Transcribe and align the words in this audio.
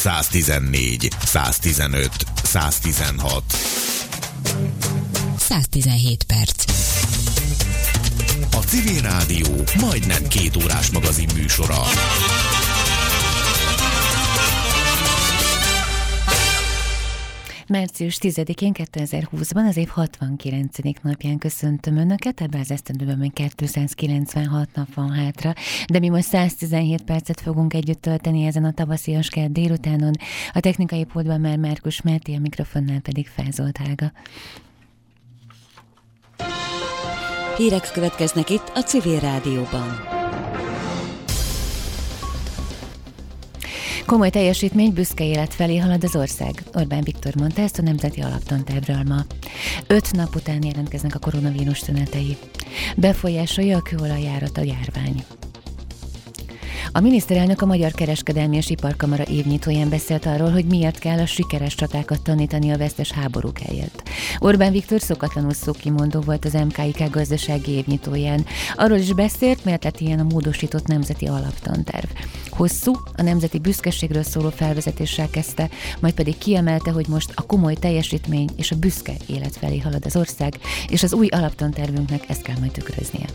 114, 0.00 1.10
115, 1.24 2.24
116. 2.42 3.42
117 5.38 6.24
perc. 6.24 6.64
A 8.52 8.58
Civil 8.58 9.00
Rádió 9.00 9.64
majdnem 9.80 10.28
két 10.28 10.56
órás 10.56 10.90
magazin 10.90 11.28
műsora. 11.34 11.82
Március 17.70 18.18
10-én 18.20 18.72
2020-ban 18.74 19.68
az 19.68 19.76
év 19.76 19.88
69. 19.88 20.76
napján 21.02 21.38
köszöntöm 21.38 21.96
Önöket, 21.96 22.40
ebben 22.40 22.60
az 22.60 22.70
esztendőben 22.70 23.18
még 23.18 23.32
296 23.32 24.68
nap 24.74 24.94
van 24.94 25.10
hátra, 25.10 25.54
de 25.86 25.98
mi 25.98 26.08
most 26.08 26.28
117 26.28 27.02
percet 27.02 27.40
fogunk 27.40 27.74
együtt 27.74 28.00
tölteni 28.00 28.44
ezen 28.44 28.64
a 28.64 28.72
tavaszias 28.72 29.28
kert 29.28 29.52
délutánon. 29.52 30.12
A 30.52 30.60
technikai 30.60 31.04
pótban 31.04 31.40
már 31.40 31.56
Márkus 31.56 32.02
Máté, 32.02 32.34
a 32.34 32.38
mikrofonnál 32.40 33.00
pedig 33.00 33.26
Fázolt 33.26 33.76
Hága. 33.76 34.12
Hírek 37.56 37.90
következnek 37.92 38.50
itt 38.50 38.72
a 38.74 38.80
Civil 38.80 39.20
Rádióban. 39.20 40.19
Komoly 44.10 44.30
teljesítmény, 44.30 44.92
büszke 44.92 45.24
élet 45.24 45.54
felé 45.54 45.76
halad 45.76 46.04
az 46.04 46.16
ország. 46.16 46.62
Orbán 46.72 47.02
Viktor 47.02 47.34
mondta 47.34 47.62
ezt 47.62 47.78
a 47.78 47.82
Nemzeti 47.82 48.20
Alaptantárral 48.20 49.02
ma. 49.04 49.20
Öt 49.86 50.12
nap 50.12 50.34
után 50.34 50.62
jelentkeznek 50.62 51.14
a 51.14 51.18
koronavírus 51.18 51.78
tünetei. 51.78 52.36
Befolyásolja 52.96 53.76
a 53.76 53.82
kőolajjárat 53.82 54.58
a 54.58 54.62
járvány. 54.62 55.24
A 56.92 57.00
miniszterelnök 57.00 57.62
a 57.62 57.66
Magyar 57.66 57.92
Kereskedelmi 57.92 58.56
és 58.56 58.70
Iparkamara 58.70 59.24
évnyitóján 59.24 59.88
beszélt 59.88 60.26
arról, 60.26 60.50
hogy 60.50 60.64
miért 60.64 60.98
kell 60.98 61.18
a 61.18 61.26
sikeres 61.26 61.74
csatákat 61.74 62.22
tanítani 62.22 62.70
a 62.70 62.76
vesztes 62.76 63.12
háborúk 63.12 63.58
helyett. 63.58 64.08
Orbán 64.38 64.72
Viktor 64.72 65.00
szokatlanul 65.00 65.52
szókimondó 65.52 66.20
volt 66.20 66.44
az 66.44 66.52
MKIK 66.52 67.10
gazdasági 67.10 67.70
évnyitóján. 67.70 68.44
Arról 68.74 68.98
is 68.98 69.12
beszélt, 69.12 69.64
miért 69.64 69.84
lett 69.84 70.00
ilyen 70.00 70.18
a 70.18 70.22
módosított 70.22 70.86
nemzeti 70.86 71.26
alaptanterv. 71.26 72.08
Hosszú, 72.48 72.92
a 73.16 73.22
nemzeti 73.22 73.58
büszkeségről 73.58 74.22
szóló 74.22 74.50
felvezetéssel 74.50 75.30
kezdte, 75.30 75.68
majd 76.00 76.14
pedig 76.14 76.38
kiemelte, 76.38 76.90
hogy 76.90 77.08
most 77.08 77.32
a 77.34 77.42
komoly 77.42 77.74
teljesítmény 77.74 78.48
és 78.56 78.70
a 78.70 78.76
büszke 78.76 79.12
élet 79.26 79.56
felé 79.56 79.78
halad 79.78 80.04
az 80.04 80.16
ország, 80.16 80.54
és 80.88 81.02
az 81.02 81.12
új 81.12 81.26
alaptantervünknek 81.26 82.28
ezt 82.28 82.42
kell 82.42 82.56
majd 82.58 82.70
tükröznie. 82.70 83.26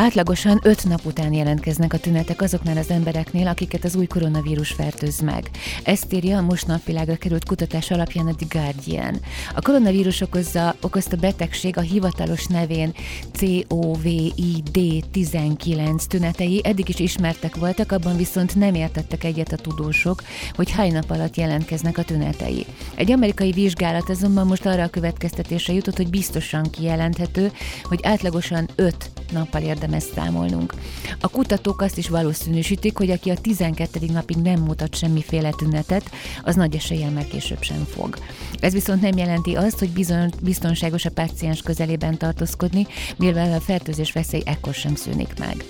Átlagosan 0.00 0.60
öt 0.62 0.84
nap 0.84 1.04
után 1.04 1.32
jelentkeznek 1.32 1.92
a 1.92 1.98
tünetek 1.98 2.42
azoknál 2.42 2.76
az 2.76 2.90
embereknél, 2.90 3.46
akiket 3.46 3.84
az 3.84 3.96
új 3.96 4.06
koronavírus 4.06 4.70
fertőz 4.70 5.20
meg. 5.20 5.50
Ezt 5.84 6.12
írja 6.12 6.38
a 6.38 6.42
most 6.42 6.66
napvilágra 6.66 7.16
került 7.16 7.44
kutatás 7.44 7.90
alapján 7.90 8.26
a 8.26 8.34
The 8.34 8.46
Guardian. 8.48 9.20
A 9.54 9.60
koronavírus 9.60 10.20
okozza, 10.20 10.74
okozta 10.80 11.16
betegség 11.16 11.76
a 11.76 11.80
hivatalos 11.80 12.46
nevén 12.46 12.94
COVID-19 13.32 16.04
tünetei 16.04 16.60
eddig 16.64 16.88
is 16.88 16.98
ismertek 16.98 17.56
voltak, 17.56 17.92
abban 17.92 18.16
viszont 18.16 18.54
nem 18.54 18.74
értettek 18.74 19.24
egyet 19.24 19.52
a 19.52 19.56
tudósok, 19.56 20.22
hogy 20.54 20.70
hány 20.70 20.92
nap 20.92 21.10
alatt 21.10 21.36
jelentkeznek 21.36 21.98
a 21.98 22.04
tünetei. 22.04 22.66
Egy 22.94 23.12
amerikai 23.12 23.50
vizsgálat 23.50 24.10
azonban 24.10 24.46
most 24.46 24.66
arra 24.66 24.82
a 24.82 24.88
következtetésre 24.88 25.72
jutott, 25.72 25.96
hogy 25.96 26.10
biztosan 26.10 26.70
kijelenthető, 26.70 27.52
hogy 27.82 28.00
átlagosan 28.02 28.68
5 28.74 29.10
nappal 29.32 29.62
érdemes 29.62 29.86
számolnunk. 30.14 30.74
A 31.20 31.28
kutatók 31.28 31.80
azt 31.80 31.98
is 31.98 32.08
valószínűsítik, 32.08 32.96
hogy 32.96 33.10
aki 33.10 33.30
a 33.30 33.36
12. 33.36 34.00
napig 34.12 34.36
nem 34.36 34.60
mutat 34.60 34.96
semmiféle 34.96 35.50
tünetet, 35.50 36.10
az 36.42 36.56
nagy 36.56 36.74
eséllyel 36.74 37.10
meg 37.10 37.26
később 37.26 37.62
sem 37.62 37.84
fog. 37.84 38.18
Ez 38.60 38.72
viszont 38.72 39.00
nem 39.00 39.16
jelenti 39.16 39.54
azt, 39.54 39.78
hogy 39.78 39.90
bizony, 39.90 40.30
biztonságos 40.42 41.04
a 41.04 41.10
páciens 41.10 41.62
közelében 41.62 42.18
tartózkodni, 42.18 42.86
mivel 43.16 43.52
a 43.52 43.60
fertőzés 43.60 44.12
veszély 44.12 44.42
ekkor 44.44 44.74
sem 44.74 44.94
szűnik 44.94 45.38
meg. 45.38 45.64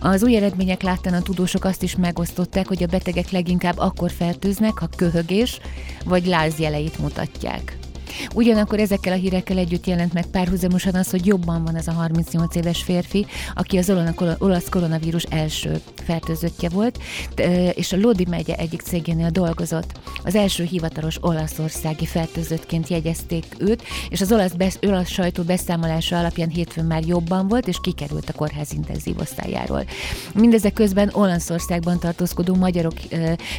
Az 0.00 0.22
új 0.22 0.36
eredmények 0.36 0.82
láttán 0.82 1.14
a 1.14 1.22
tudósok 1.22 1.64
azt 1.64 1.82
is 1.82 1.96
megosztották, 1.96 2.66
hogy 2.66 2.82
a 2.82 2.86
betegek 2.86 3.30
leginkább 3.30 3.78
akkor 3.78 4.10
fertőznek, 4.10 4.78
ha 4.78 4.88
köhögés 4.96 5.60
vagy 6.04 6.26
lázjeleit 6.26 6.98
mutatják. 6.98 7.78
Ugyanakkor 8.34 8.78
ezekkel 8.78 9.12
a 9.12 9.16
hírekkel 9.16 9.58
együtt 9.58 9.86
jelent 9.86 10.12
meg 10.12 10.26
párhuzamosan 10.26 10.94
az, 10.94 11.10
hogy 11.10 11.26
jobban 11.26 11.64
van 11.64 11.74
az 11.74 11.88
a 11.88 11.92
38 11.92 12.54
éves 12.54 12.82
férfi, 12.82 13.26
aki 13.54 13.78
az 13.78 13.92
olasz 14.38 14.68
koronavírus 14.68 15.22
első 15.22 15.80
fertőzöttje 16.04 16.68
volt, 16.68 16.98
és 17.74 17.92
a 17.92 17.96
Lodi 17.96 18.26
megye 18.30 18.54
egyik 18.54 18.80
cégénél 18.80 19.30
dolgozott. 19.30 19.92
Az 20.24 20.34
első 20.34 20.64
hivatalos 20.64 21.16
olaszországi 21.20 22.06
fertőzöttként 22.06 22.88
jegyezték 22.88 23.44
őt, 23.58 23.82
és 24.08 24.20
az 24.20 24.32
olasz, 24.32 24.52
besz- 24.52 24.84
olasz 24.84 25.08
sajtó 25.08 25.42
beszámolása 25.42 26.18
alapján 26.18 26.48
hétfőn 26.48 26.84
már 26.84 27.02
jobban 27.06 27.48
volt, 27.48 27.68
és 27.68 27.76
kikerült 27.82 28.28
a 28.28 28.32
kórház 28.32 28.72
intenzív 28.72 29.18
osztályáról. 29.18 29.84
Mindezek 30.34 30.72
közben 30.72 31.10
Olaszországban 31.12 31.98
tartózkodó 31.98 32.54
magyarok 32.54 32.92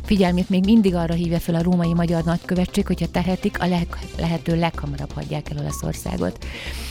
figyelmét 0.04 0.50
még 0.50 0.64
mindig 0.64 0.96
arra 0.96 1.14
hívja 1.14 1.40
fel 1.40 1.56
a 1.56 1.64
római 1.64 1.94
magyar 1.94 2.24
nagykövetség, 2.24 2.88
hogyha 2.88 3.08
tehetik, 3.12 3.62
a 3.62 3.68
leg, 3.68 3.88
lehető 4.18 4.39
lehető 4.40 4.60
leghamarabb 4.60 5.12
hagyják 5.12 5.50
el 5.50 5.58
Olaszországot. 5.58 6.46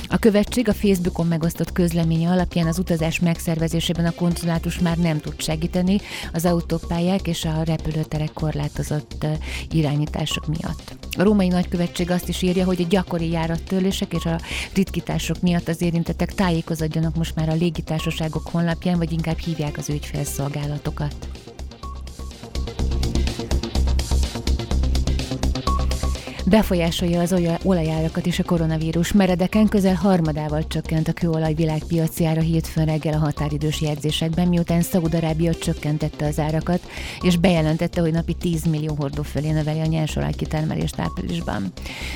A 0.09 0.19
követség 0.19 0.69
a 0.69 0.75
Facebookon 0.75 1.27
megosztott 1.27 1.73
közleménye 1.73 2.31
alapján 2.31 2.67
az 2.67 2.79
utazás 2.79 3.21
megszervezésében 3.21 4.07
a 4.07 4.15
konzulátus 4.15 4.79
már 4.79 4.97
nem 4.97 5.21
tud 5.21 5.41
segíteni 5.41 6.01
az 6.33 6.45
autópályák 6.45 7.27
és 7.27 7.45
a 7.45 7.63
repülőterek 7.63 8.33
korlátozott 8.33 9.27
irányítások 9.71 10.47
miatt. 10.47 10.97
A 11.19 11.23
római 11.23 11.49
nagykövetség 11.49 12.11
azt 12.11 12.29
is 12.29 12.43
írja, 12.43 12.65
hogy 12.65 12.81
a 12.81 12.89
gyakori 12.89 13.31
járattörlések 13.31 14.13
és 14.13 14.25
a 14.25 14.41
ritkítások 14.75 15.41
miatt 15.41 15.69
az 15.69 15.83
érintettek 15.83 16.35
tájékozódjanak 16.35 17.17
most 17.17 17.35
már 17.35 17.49
a 17.49 17.55
légitársaságok 17.55 18.49
honlapján, 18.49 18.99
vagy 18.99 19.13
inkább 19.13 19.39
hívják 19.39 19.79
az 19.79 19.89
ügyfélszolgálatokat. 19.89 21.29
Befolyásolja 26.49 27.21
az 27.21 27.35
olajárakat 27.63 28.27
is 28.27 28.39
a 28.39 28.45
koronavírus. 28.45 29.13
Meredeken 29.13 29.69
közel 29.69 29.95
harmadával 29.95 30.67
csökkent 30.67 31.09
a 31.09 31.13
kőolaj 31.13 31.55
világpiaci 31.55 32.27
ára 32.27 32.41
hétfőn 32.41 32.85
reggel 32.85 33.13
a 33.13 33.19
határidős 33.19 33.81
jegyzésekben, 33.81 34.49
miután 34.49 34.83
Szaúd-Arábia 34.83 35.55
csökkentette 35.55 36.27
az 36.27 36.39
árakat, 36.39 36.81
és 37.21 37.37
bejelentette, 37.37 38.01
hogy 38.01 38.13
napi 38.13 38.35
10 38.35 38.65
millió 38.65 38.95
hordó 38.95 39.23
fölé 39.23 39.51
növeli 39.51 39.81
a 39.81 39.87
nyersolaj 39.87 40.33
kitermelést 40.33 41.01
áprilisban. 41.01 41.73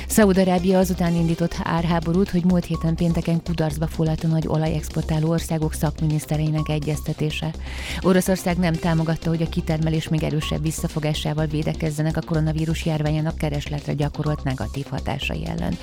Szaúd-Arábia 0.07 0.77
azután 0.77 1.15
indított 1.15 1.55
árháborút, 1.63 2.29
hogy 2.29 2.43
múlt 2.43 2.65
héten 2.65 2.95
pénteken 2.95 3.43
kudarcba 3.43 3.87
fulladt 3.87 4.23
a 4.23 4.27
nagy 4.27 4.47
olajexportáló 4.47 5.29
országok 5.29 5.73
szakminisztereinek 5.73 6.69
egyeztetése. 6.69 7.53
Oroszország 8.01 8.57
nem 8.57 8.73
támogatta, 8.73 9.29
hogy 9.29 9.41
a 9.41 9.49
kitermelés 9.49 10.07
még 10.07 10.23
erősebb 10.23 10.61
visszafogásával 10.61 11.45
védekezzenek 11.45 12.17
a 12.17 12.21
koronavírus 12.25 12.85
járványának 12.85 13.37
keresletre 13.37 13.93
gyakorolt 13.93 14.21
gyakorolt 14.23 14.43
negatív 14.43 14.85
hatásai 14.89 15.45
ellen. 15.45 15.77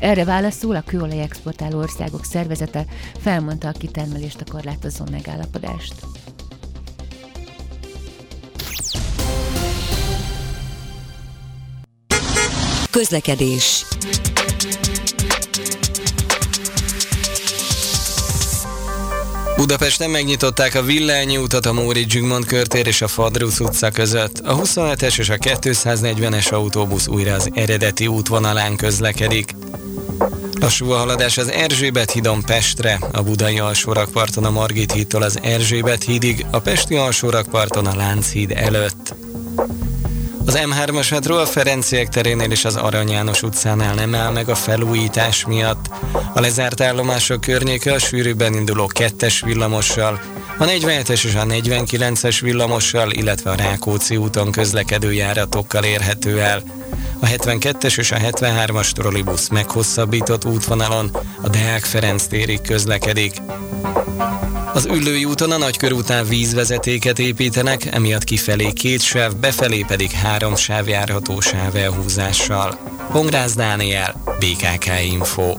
Erre 0.00 0.24
válaszul 0.24 0.76
a 0.76 0.82
kőolaj 0.82 1.20
exportáló 1.20 1.78
országok 1.78 2.24
szervezete 2.24 2.84
felmondta 3.20 3.68
a 3.68 3.72
kitermelést 3.72 4.40
a 4.40 4.50
korlátozó 4.50 5.04
megállapodást. 5.10 5.94
Közlekedés 12.90 13.84
Budapesten 19.56 20.10
megnyitották 20.10 20.74
a 20.74 20.82
Villányi 20.82 21.36
utat 21.36 21.66
a 21.66 21.72
Móri 21.72 22.04
Zsigmond 22.08 22.46
körtér 22.46 22.86
és 22.86 23.02
a 23.02 23.08
Fadrusz 23.08 23.60
utca 23.60 23.90
között. 23.90 24.38
A 24.38 24.56
27-es 24.56 25.18
és 25.18 25.28
a 25.28 25.36
240-es 25.36 26.52
autóbusz 26.52 27.06
újra 27.06 27.34
az 27.34 27.50
eredeti 27.54 28.06
útvonalán 28.06 28.76
közlekedik. 28.76 29.54
Lassú 30.60 30.90
a 30.90 30.96
haladás 30.96 31.38
az 31.38 31.50
Erzsébet 31.50 32.10
hídon 32.10 32.42
Pestre, 32.42 32.98
a 33.12 33.22
budai 33.22 33.58
alsórakparton 33.58 34.44
a 34.44 34.50
Margit 34.50 34.92
hídtól 34.92 35.22
az 35.22 35.38
Erzsébet 35.42 36.04
hídig, 36.04 36.46
a 36.50 36.58
pesti 36.58 36.94
alsórakparton 36.94 37.86
a 37.86 37.96
Lánchíd 37.96 38.50
előtt. 38.50 39.14
Az 40.46 40.58
M3-as 40.62 41.10
metró 41.10 41.36
a 41.36 41.46
Ferenciek 41.46 42.08
terénél 42.08 42.50
és 42.50 42.64
az 42.64 42.76
Arany 42.76 43.10
János 43.10 43.42
utcánál 43.42 43.94
nem 43.94 44.14
áll 44.14 44.32
meg 44.32 44.48
a 44.48 44.54
felújítás 44.54 45.44
miatt. 45.44 45.90
A 46.34 46.40
lezárt 46.40 46.80
állomások 46.80 47.40
környéke 47.40 47.92
a 47.92 47.98
sűrűbben 47.98 48.54
induló 48.54 48.86
kettes 48.86 49.40
villamossal, 49.40 50.20
a 50.58 50.64
47-es 50.64 51.24
és 51.24 51.34
a 51.34 51.44
49-es 51.44 52.38
villamossal, 52.40 53.10
illetve 53.10 53.50
a 53.50 53.54
Rákóczi 53.54 54.16
úton 54.16 54.50
közlekedő 54.50 55.12
járatokkal 55.12 55.84
érhető 55.84 56.40
el. 56.40 56.62
A 57.20 57.26
72-es 57.26 57.98
és 57.98 58.12
a 58.12 58.16
73-as 58.16 58.90
trollibusz 58.90 59.48
meghosszabbított 59.48 60.44
útvonalon 60.44 61.16
a 61.40 61.48
Deák 61.48 61.84
Ferenc 61.84 62.26
térig 62.26 62.60
közlekedik. 62.60 63.32
Az 64.74 64.86
Üllői 64.86 65.24
úton 65.24 65.50
a 65.50 65.56
után 65.92 66.26
vízvezetéket 66.28 67.18
építenek, 67.18 67.84
emiatt 67.84 68.24
kifelé 68.24 68.72
két 68.72 69.00
sáv, 69.00 69.36
befelé 69.36 69.84
pedig 69.86 70.10
három 70.10 70.56
sáv 70.56 70.88
járható 70.88 71.40
sáv 71.40 71.76
elhúzással. 71.76 72.78
Pongrász 73.12 73.54
Dániel, 73.54 74.22
BKK 74.38 74.86
Info. 75.12 75.56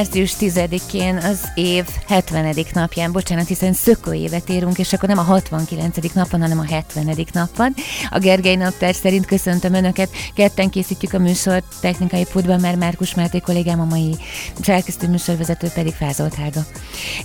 Március 0.00 0.34
10-én 0.40 1.16
az 1.16 1.48
év 1.54 1.84
70. 2.06 2.56
napján, 2.72 3.12
bocsánat, 3.12 3.46
hiszen 3.46 3.72
szökő 3.72 4.12
évet 4.12 4.48
érünk, 4.48 4.78
és 4.78 4.92
akkor 4.92 5.08
nem 5.08 5.18
a 5.18 5.22
69. 5.22 5.96
napon, 6.12 6.40
hanem 6.40 6.58
a 6.58 6.64
70. 6.64 7.26
napon. 7.32 7.74
A 8.10 8.18
Gergely 8.18 8.56
naptár 8.56 8.94
szerint 8.94 9.26
köszöntöm 9.26 9.74
Önöket, 9.74 10.10
ketten 10.34 10.70
készítjük 10.70 11.12
a 11.12 11.18
műsort 11.18 11.64
technikai 11.80 12.26
putban, 12.32 12.60
mert 12.60 12.76
Márkus 12.76 13.14
Máté 13.14 13.38
kollégám 13.38 13.80
a 13.80 13.84
mai 13.84 14.16
szerkesztő 14.62 15.08
műsorvezető 15.08 15.68
pedig 15.74 15.94
Fázolt 15.94 16.34
Hága. 16.34 16.60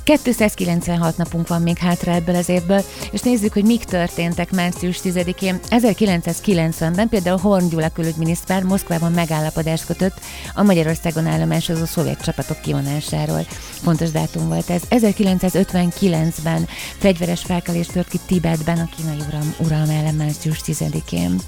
296 0.03 1.17
napunk 1.17 1.47
van 1.47 1.61
még 1.61 1.77
hátra 1.77 2.11
ebből 2.11 2.35
az 2.35 2.49
évből, 2.49 2.83
és 3.11 3.21
nézzük, 3.21 3.53
hogy 3.53 3.65
mik 3.65 3.83
történtek 3.83 4.51
március 4.51 4.99
10-én. 5.03 5.59
1990-ben 5.69 7.09
például 7.09 7.37
Horn 7.37 7.69
Gyula 7.69 7.89
külügyminiszter 7.89 8.63
Moszkvában 8.63 9.11
megállapodást 9.11 9.85
kötött 9.85 10.19
a 10.53 10.63
Magyarországon 10.63 11.25
állomásozó 11.25 11.85
szovjet 11.85 12.23
csapatok 12.23 12.63
kivonásáról. 12.65 13.45
Fontos 13.83 14.11
dátum 14.11 14.47
volt 14.47 14.69
ez. 14.69 14.81
1959-ben 14.89 16.67
fegyveres 16.97 17.41
felkelés 17.41 17.87
tört 17.87 18.07
ki 18.07 18.19
Tibetben 18.25 18.77
a 18.77 18.89
kínai 18.95 19.17
uram, 19.27 19.55
uralma 19.59 19.93
ellen 19.93 20.15
március 20.15 20.61
10-én. 20.65 21.39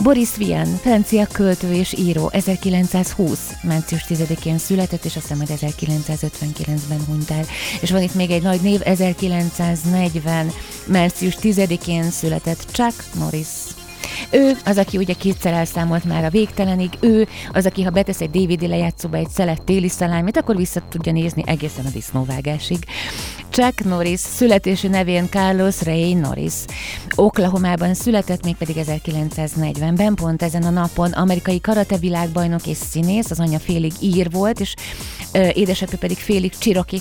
Boris 0.00 0.36
Vian, 0.36 0.66
francia 0.66 1.26
költő 1.26 1.72
és 1.72 1.92
író, 1.98 2.30
1920. 2.32 3.38
március 3.62 4.04
10-én 4.08 4.58
született, 4.58 5.04
és 5.04 5.16
aztán 5.16 5.36
majd 5.36 5.50
1959-ben 5.60 7.04
hunyt 7.06 7.30
el. 7.30 7.44
És 7.80 7.90
van 7.90 8.02
itt 8.02 8.14
még 8.14 8.30
egy 8.30 8.42
nagy 8.42 8.60
név, 8.60 8.80
1940. 8.84 10.50
március 10.84 11.36
10-én 11.42 12.10
született 12.10 12.66
Chuck 12.72 13.04
Norris. 13.14 13.67
Ő 14.30 14.56
az, 14.64 14.78
aki 14.78 14.96
ugye 14.96 15.12
kétszer 15.12 15.52
elszámolt 15.52 16.04
már 16.04 16.24
a 16.24 16.30
végtelenig, 16.30 16.90
ő 17.00 17.28
az, 17.52 17.66
aki 17.66 17.82
ha 17.82 17.90
betesz 17.90 18.20
egy 18.20 18.30
DVD 18.30 18.68
lejátszóba 18.68 19.16
egy 19.16 19.30
szelet 19.30 19.62
téli 19.62 19.88
szalámit, 19.88 20.36
akkor 20.36 20.56
vissza 20.56 20.82
tudja 20.88 21.12
nézni 21.12 21.42
egészen 21.46 21.86
a 21.86 21.90
disznóvágásig. 21.90 22.78
Chuck 23.50 23.84
Norris 23.84 24.20
születési 24.20 24.88
nevén 24.88 25.28
Carlos 25.28 25.82
Ray 25.82 26.14
Norris. 26.14 26.52
Oklahomában 27.14 27.94
született, 27.94 28.44
mégpedig 28.44 28.76
1940-ben, 28.78 30.14
pont 30.14 30.42
ezen 30.42 30.62
a 30.62 30.70
napon 30.70 31.12
amerikai 31.12 31.60
karate 31.60 31.96
világbajnok 31.96 32.66
és 32.66 32.76
színész, 32.76 33.30
az 33.30 33.40
anyja 33.40 33.58
félig 33.58 33.92
ír 34.00 34.30
volt, 34.30 34.60
és 34.60 34.74
édesapja 35.52 35.98
pedig 35.98 36.16
félig 36.16 36.58
csiroki. 36.58 37.00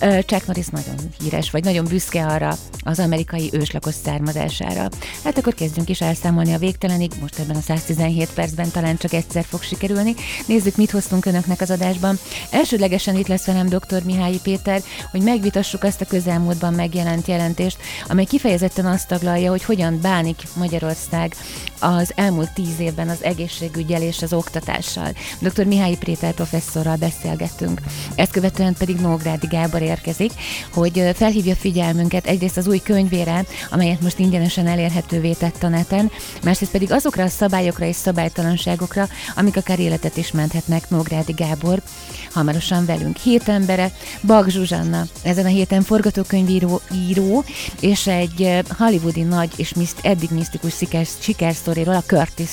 Ö, 0.00 0.18
Chuck 0.22 0.46
Norris 0.46 0.66
nagyon 0.66 0.94
híres, 1.22 1.50
vagy 1.50 1.64
nagyon 1.64 1.84
büszke 1.84 2.26
arra 2.26 2.56
az 2.80 2.98
amerikai 2.98 3.50
őslakos 3.52 3.94
származására. 4.04 4.88
Hát 5.24 5.38
akkor 5.38 5.54
kezdjünk 5.54 5.88
is 5.88 6.00
elszámolni 6.00 6.35
a 6.38 6.58
végtelenig, 6.58 7.10
most 7.20 7.38
ebben 7.38 7.56
a 7.56 7.60
117 7.60 8.30
percben 8.34 8.70
talán 8.70 8.96
csak 8.96 9.12
egyszer 9.12 9.44
fog 9.44 9.62
sikerülni. 9.62 10.14
Nézzük, 10.46 10.76
mit 10.76 10.90
hoztunk 10.90 11.26
Önöknek 11.26 11.60
az 11.60 11.70
adásban. 11.70 12.18
Elsődlegesen 12.50 13.16
itt 13.16 13.26
lesz 13.26 13.46
velem 13.46 13.68
dr. 13.68 14.02
Mihály 14.04 14.38
Péter, 14.42 14.82
hogy 15.10 15.22
megvitassuk 15.22 15.82
azt 15.82 16.00
a 16.00 16.04
közelmúltban 16.04 16.74
megjelent 16.74 17.26
jelentést, 17.26 17.78
amely 18.08 18.24
kifejezetten 18.24 18.86
azt 18.86 19.08
taglalja, 19.08 19.50
hogy 19.50 19.64
hogyan 19.64 20.00
bánik 20.00 20.42
Magyarország 20.56 21.34
az 21.80 22.12
elmúlt 22.14 22.52
tíz 22.52 22.80
évben 22.80 23.08
az 23.08 23.22
egészségügyel 23.22 24.02
és 24.02 24.22
az 24.22 24.32
oktatással. 24.32 25.12
Dr. 25.38 25.64
Mihály 25.64 25.96
Péter 25.96 26.34
professzorral 26.34 26.96
beszélgettünk. 26.96 27.80
Ezt 28.14 28.30
követően 28.30 28.74
pedig 28.78 28.96
Nógrádi 28.96 29.46
Gábor 29.46 29.82
érkezik, 29.82 30.32
hogy 30.72 31.10
felhívja 31.14 31.54
figyelmünket 31.54 32.26
egyrészt 32.26 32.56
az 32.56 32.66
új 32.66 32.78
könyvére, 32.78 33.44
amelyet 33.70 34.00
most 34.00 34.18
ingyenesen 34.18 34.66
elérhetővé 34.66 35.32
tett 35.32 35.62
a 35.62 35.68
neten, 35.68 36.10
másrészt 36.42 36.70
pedig 36.72 36.92
azokra 36.92 37.24
a 37.24 37.28
szabályokra 37.28 37.84
és 37.84 37.96
szabálytalanságokra, 37.96 39.08
amik 39.36 39.56
akár 39.56 39.78
életet 39.78 40.16
is 40.16 40.32
menthetnek 40.32 40.90
Nógrádi 40.90 41.32
Gábor. 41.32 41.82
Hamarosan 42.32 42.86
velünk 42.86 43.16
hét 43.16 43.48
embere, 43.48 43.92
Bag 44.22 44.48
Zsuzsanna, 44.48 45.04
ezen 45.22 45.44
a 45.44 45.48
héten 45.48 45.82
forgatókönyvíró 45.82 46.80
író, 46.94 47.44
és 47.80 48.06
egy 48.06 48.64
hollywoodi 48.78 49.22
nagy 49.22 49.50
és 49.56 49.74
miszt, 49.74 49.98
eddig 50.02 50.30
misztikus 50.30 50.74
sikersztoriról, 51.20 51.94
a 51.94 52.02
Curtis 52.02 52.50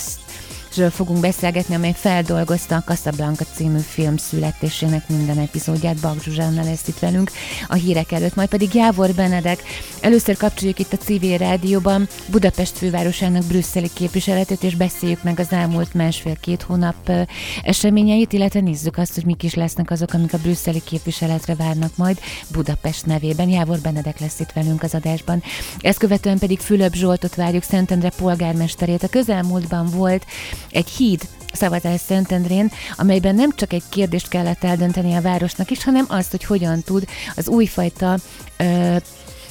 ről 0.75 0.89
fogunk 0.89 1.19
beszélgetni, 1.19 1.75
amely 1.75 1.93
feldolgozta 1.95 2.75
a 2.75 2.83
Casablanca 2.83 3.45
című 3.55 3.79
film 3.79 4.17
születésének 4.17 5.09
minden 5.09 5.37
epizódját. 5.37 6.01
Bag 6.01 6.21
Zsuzsánna 6.21 6.63
lesz 6.63 6.87
itt 6.87 6.99
velünk 6.99 7.31
a 7.67 7.73
hírek 7.73 8.11
előtt, 8.11 8.35
majd 8.35 8.49
pedig 8.49 8.73
Jávor 8.73 9.13
Benedek. 9.13 9.63
Először 10.01 10.37
kapcsoljuk 10.37 10.79
itt 10.79 10.93
a 10.93 10.97
civil 10.97 11.37
rádióban 11.37 12.07
Budapest 12.27 12.77
fővárosának 12.77 13.43
brüsszeli 13.43 13.89
képviseletét, 13.93 14.63
és 14.63 14.75
beszéljük 14.75 15.23
meg 15.23 15.39
az 15.39 15.51
elmúlt 15.51 15.93
másfél-két 15.93 16.61
hónap 16.61 17.11
eseményeit, 17.63 18.33
illetve 18.33 18.59
nézzük 18.59 18.97
azt, 18.97 19.13
hogy 19.13 19.25
mik 19.25 19.43
is 19.43 19.53
lesznek 19.53 19.91
azok, 19.91 20.13
amik 20.13 20.33
a 20.33 20.37
brüsszeli 20.37 20.81
képviseletre 20.83 21.55
várnak 21.55 21.91
majd 21.95 22.19
Budapest 22.51 23.05
nevében. 23.05 23.49
Jávor 23.49 23.79
Benedek 23.79 24.19
lesz 24.19 24.39
itt 24.39 24.51
velünk 24.51 24.83
az 24.83 24.93
adásban. 24.93 25.43
Ezt 25.81 25.97
követően 25.99 26.39
pedig 26.39 26.59
Fülöp 26.59 26.93
Zsoltot 26.93 27.35
várjuk 27.35 27.63
Szentendre 27.63 28.09
polgármesterét. 28.09 29.03
A 29.03 29.07
közelmúltban 29.07 29.89
volt 29.89 30.25
egy 30.73 30.87
híd 30.87 31.21
szavazás 31.53 31.99
Szentendrén, 31.99 32.71
amelyben 32.97 33.35
nem 33.35 33.49
csak 33.55 33.73
egy 33.73 33.83
kérdést 33.89 34.27
kellett 34.27 34.63
eldönteni 34.63 35.13
a 35.13 35.21
városnak 35.21 35.71
is, 35.71 35.83
hanem 35.83 36.05
azt, 36.07 36.31
hogy 36.31 36.43
hogyan 36.43 36.81
tud 36.81 37.05
az 37.35 37.47
újfajta 37.47 38.17
ö, 38.57 38.95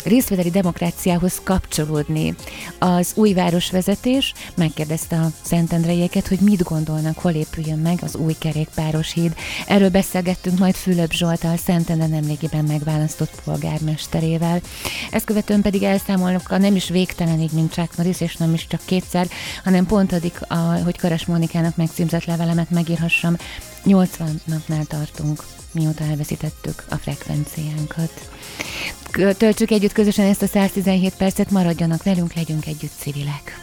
részvételi 0.04 0.50
demokráciához 0.50 1.40
kapcsolódni. 1.44 2.34
Az 2.78 3.12
új 3.14 3.32
városvezetés 3.32 4.34
megkérdezte 4.54 5.16
a 5.16 5.30
szentendreieket, 5.42 6.28
hogy 6.28 6.38
mit 6.38 6.62
gondolnak, 6.62 7.18
hol 7.18 7.32
épüljön 7.32 7.78
meg 7.78 7.98
az 8.02 8.16
új 8.16 8.34
kerékpáros 8.38 9.12
híd. 9.12 9.34
Erről 9.66 9.90
beszélgettünk 9.90 10.58
majd 10.58 10.74
Fülöp 10.74 11.12
Zsoltal, 11.12 11.56
Szentendre 11.56 12.06
nemrégiben 12.06 12.64
megválasztott 12.64 13.40
polgármesterével. 13.44 14.60
Ezt 15.10 15.24
követően 15.24 15.62
pedig 15.62 15.82
elszámolnak 15.82 16.50
a 16.50 16.58
nem 16.58 16.76
is 16.76 16.88
végtelenig, 16.88 17.50
mint 17.52 17.72
Chuck 17.72 17.96
Norris, 17.96 18.20
és 18.20 18.36
nem 18.36 18.54
is 18.54 18.66
csak 18.66 18.80
kétszer, 18.84 19.26
hanem 19.64 19.86
pont 19.86 20.12
addig, 20.12 20.32
hogy 20.84 20.98
Karas 20.98 21.26
Mónikának 21.26 21.76
megcímzett 21.76 22.24
levelemet 22.24 22.70
megírhassam. 22.70 23.36
80 23.84 24.40
napnál 24.44 24.84
tartunk 24.84 25.42
mióta 25.72 26.04
elveszítettük 26.04 26.84
a 26.88 26.96
frekvenciánkat. 26.96 28.30
Töltsük 29.36 29.70
együtt 29.70 29.92
közösen 29.92 30.26
ezt 30.26 30.42
a 30.42 30.46
117 30.46 31.14
percet, 31.14 31.50
maradjanak 31.50 32.02
velünk, 32.02 32.34
legyünk 32.34 32.66
együtt 32.66 32.92
civilek. 32.98 33.60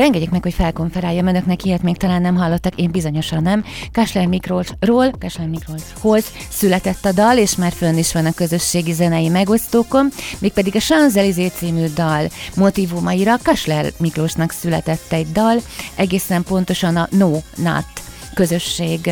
Akkor 0.00 0.12
engedjék 0.12 0.34
meg, 0.34 0.42
hogy 0.42 0.64
felkonferáljam 0.64 1.26
önöknek, 1.26 1.64
ilyet 1.64 1.82
még 1.82 1.96
talán 1.96 2.22
nem 2.22 2.36
hallottak, 2.36 2.74
én 2.74 2.90
bizonyosan 2.90 3.42
nem. 3.42 3.64
Kásler 3.90 4.26
Miklósról, 4.26 5.10
Kásler 5.18 5.46
Miklóshoz 5.46 6.24
született 6.50 7.04
a 7.04 7.12
dal, 7.12 7.38
és 7.38 7.56
már 7.56 7.72
fönn 7.72 7.96
is 7.96 8.12
van 8.12 8.26
a 8.26 8.32
közösségi 8.32 8.92
zenei 8.92 9.28
megosztókon, 9.28 10.08
mégpedig 10.38 10.76
a 10.76 10.78
Champs-Élysées 10.78 11.52
című 11.52 11.86
dal 11.94 12.28
motivumaira 12.56 13.36
Kásler 13.36 13.92
Miklósnak 13.98 14.50
született 14.50 15.12
egy 15.12 15.32
dal, 15.32 15.56
egészen 15.94 16.42
pontosan 16.42 16.96
a 16.96 17.08
No 17.10 17.30
Not 17.56 17.86
közösség 18.34 19.10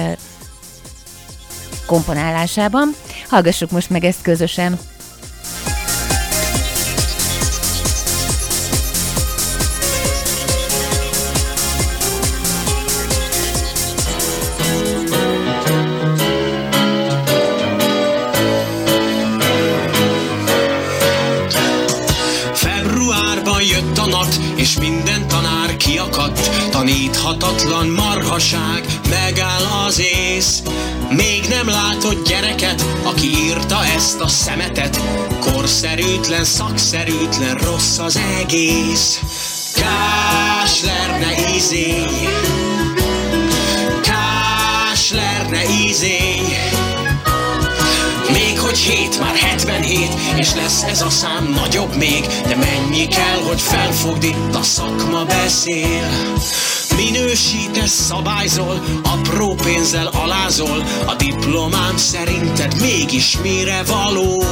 komponálásában. 1.87 2.95
Hallgassuk 3.29 3.71
most 3.71 3.91
meg 3.91 4.05
ezt 4.05 4.23
közösen. 4.23 4.79
Taníthatatlan 27.29 27.87
marhaság, 27.87 28.85
megáll 29.11 29.85
az 29.87 30.01
ész. 30.01 30.63
Még 31.11 31.45
nem 31.49 31.69
látott 31.69 32.29
gyereket, 32.29 32.85
aki 33.03 33.27
írta 33.27 33.85
ezt 33.85 34.21
a 34.21 34.29
szemetet, 34.29 35.01
korszerűtlen, 35.41 36.45
szakszerűtlen, 36.45 37.55
rossz 37.55 37.99
az 37.99 38.19
egész. 38.41 39.21
Kásler 39.75 41.19
ne 41.21 41.55
ízé, 41.55 42.05
Kásler 44.03 45.49
ne 45.51 45.71
ízé, 45.71 46.19
még 48.33 48.59
hogy 48.59 48.79
hét, 48.79 49.21
már 49.21 49.35
77, 49.35 50.09
és 50.37 50.55
lesz 50.55 50.83
ez 50.83 51.01
a 51.03 51.11
szám 51.11 51.49
nagyobb 51.61 51.97
még, 51.97 52.27
de 52.47 52.57
mennyi 52.57 53.07
kell, 53.07 53.39
hogy 53.47 53.61
felfogd 53.61 54.23
itt 54.23 54.55
a 54.55 54.63
szakma 54.63 55.25
beszél. 55.25 56.09
Minősítesz, 56.99 58.05
szabályzol, 58.07 58.83
apró 59.03 59.55
pénzzel 59.55 60.07
alázol, 60.07 60.85
a 61.07 61.15
diplomám 61.15 61.97
szerinted 61.97 62.81
mégis 62.81 63.39
mire 63.43 63.83
való? 63.83 64.45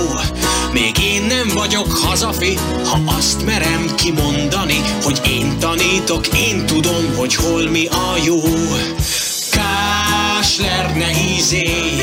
Még 0.72 0.98
én 0.98 1.22
nem 1.22 1.48
vagyok 1.54 1.92
hazafi, 1.92 2.58
ha 2.84 3.00
azt 3.16 3.44
merem 3.44 3.94
kimondani, 3.94 4.80
hogy 5.02 5.20
én 5.28 5.58
tanítok, 5.58 6.26
én 6.26 6.66
tudom, 6.66 7.14
hogy 7.16 7.34
hol 7.34 7.68
mi 7.70 7.86
a 7.86 8.16
jó. 8.24 8.42
Kásler 9.50 10.96
ne 10.96 11.10
ízélj, 11.34 11.96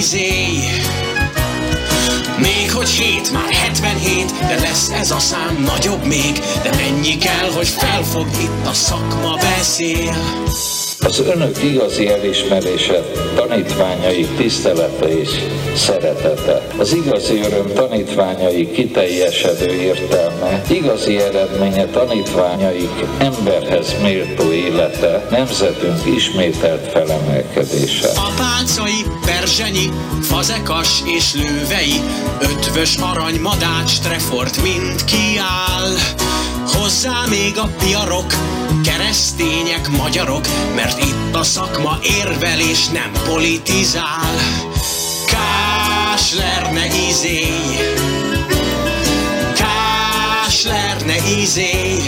izé 0.00 0.79
Még 2.70 2.78
hogy 2.78 2.90
hét, 2.90 3.32
már 3.32 3.52
77 3.52 4.32
De 4.46 4.60
lesz 4.60 4.90
ez 4.90 5.10
a 5.10 5.18
szám 5.18 5.62
nagyobb 5.62 6.04
még. 6.04 6.40
De 6.62 6.70
mennyi 6.76 7.16
kell, 7.16 7.50
hogy 7.54 7.68
felfogd 7.68 8.34
itt 8.40 8.66
a 8.66 8.72
szakma 8.72 9.34
beszél 9.34 10.16
az 11.00 11.20
önök 11.20 11.62
igazi 11.62 12.08
elismerése, 12.08 13.02
tanítványai 13.34 14.26
tisztelete 14.36 15.08
és 15.18 15.28
szeretete. 15.76 16.66
Az 16.78 16.92
igazi 16.92 17.40
öröm 17.40 17.72
tanítványai 17.74 18.70
kiteljesedő 18.70 19.72
értelme, 19.72 20.62
igazi 20.68 21.16
eredménye 21.16 21.86
tanítványaik 21.86 23.04
emberhez 23.18 23.94
méltó 24.02 24.52
élete, 24.52 25.26
nemzetünk 25.30 26.16
ismételt 26.16 26.90
felemelkedése. 26.92 28.08
Apácai, 28.08 29.04
perzsenyi, 29.24 29.90
fazekas 30.22 31.02
és 31.04 31.34
lővei, 31.34 32.00
ötvös 32.40 32.96
arany, 32.96 33.40
madács, 33.40 33.98
trefort 34.00 34.62
mind 34.62 35.04
kiáll. 35.04 35.94
Hozzá 36.72 37.24
még 37.28 37.58
a 37.58 37.68
piarok, 37.78 38.34
keresztények, 38.84 39.88
magyarok, 39.88 40.46
mert 40.74 41.04
itt 41.04 41.34
a 41.34 41.42
szakma 41.42 41.98
érvel 42.02 42.60
és 42.60 42.88
nem 42.88 43.12
politizál. 43.28 44.34
Kásler 45.26 46.72
ne 46.72 46.86
izélj, 47.08 47.78
Kásler 49.54 50.96
ne 51.06 51.16
izélj, 51.40 52.00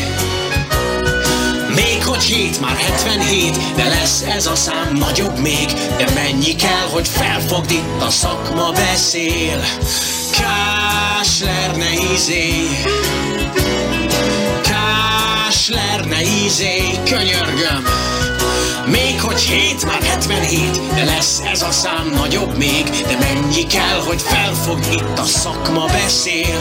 még 1.75 2.05
hogy 2.05 2.23
hét, 2.23 2.61
már 2.61 2.77
77, 2.77 3.75
de 3.75 3.89
lesz 3.89 4.23
ez 4.23 4.47
a 4.47 4.55
szám 4.55 4.95
nagyobb 4.95 5.39
még, 5.39 5.67
de 5.97 6.07
mennyi 6.15 6.55
kell, 6.55 6.89
hogy 6.91 7.09
felfogd 7.09 7.71
itt 7.71 8.03
a 8.03 8.11
szakma 8.11 8.71
beszél. 8.71 9.65
Kásler 10.31 11.77
ne 11.77 12.13
izélj, 12.15 12.69
Kásler, 15.53 16.05
ne 16.05 16.23
ízé, 16.23 16.81
könyörgöm 17.05 17.85
Még 18.87 19.21
hogy 19.21 19.41
hét, 19.41 19.85
már 19.85 20.03
77 20.03 20.95
De 20.95 21.05
lesz 21.05 21.41
ez 21.53 21.63
a 21.63 21.71
szám 21.71 22.13
nagyobb 22.15 22.57
még 22.57 22.85
De 22.85 23.19
mennyi 23.19 23.67
kell, 23.67 24.01
hogy 24.07 24.21
felfogd 24.21 24.87
itt 24.93 25.19
a 25.19 25.25
szakma 25.25 25.87
beszél 25.87 26.61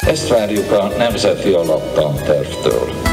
Ezt 0.00 0.28
várjuk 0.28 0.70
a 0.70 0.86
Nemzeti 0.98 1.52
Alaptantervtől. 1.52 3.03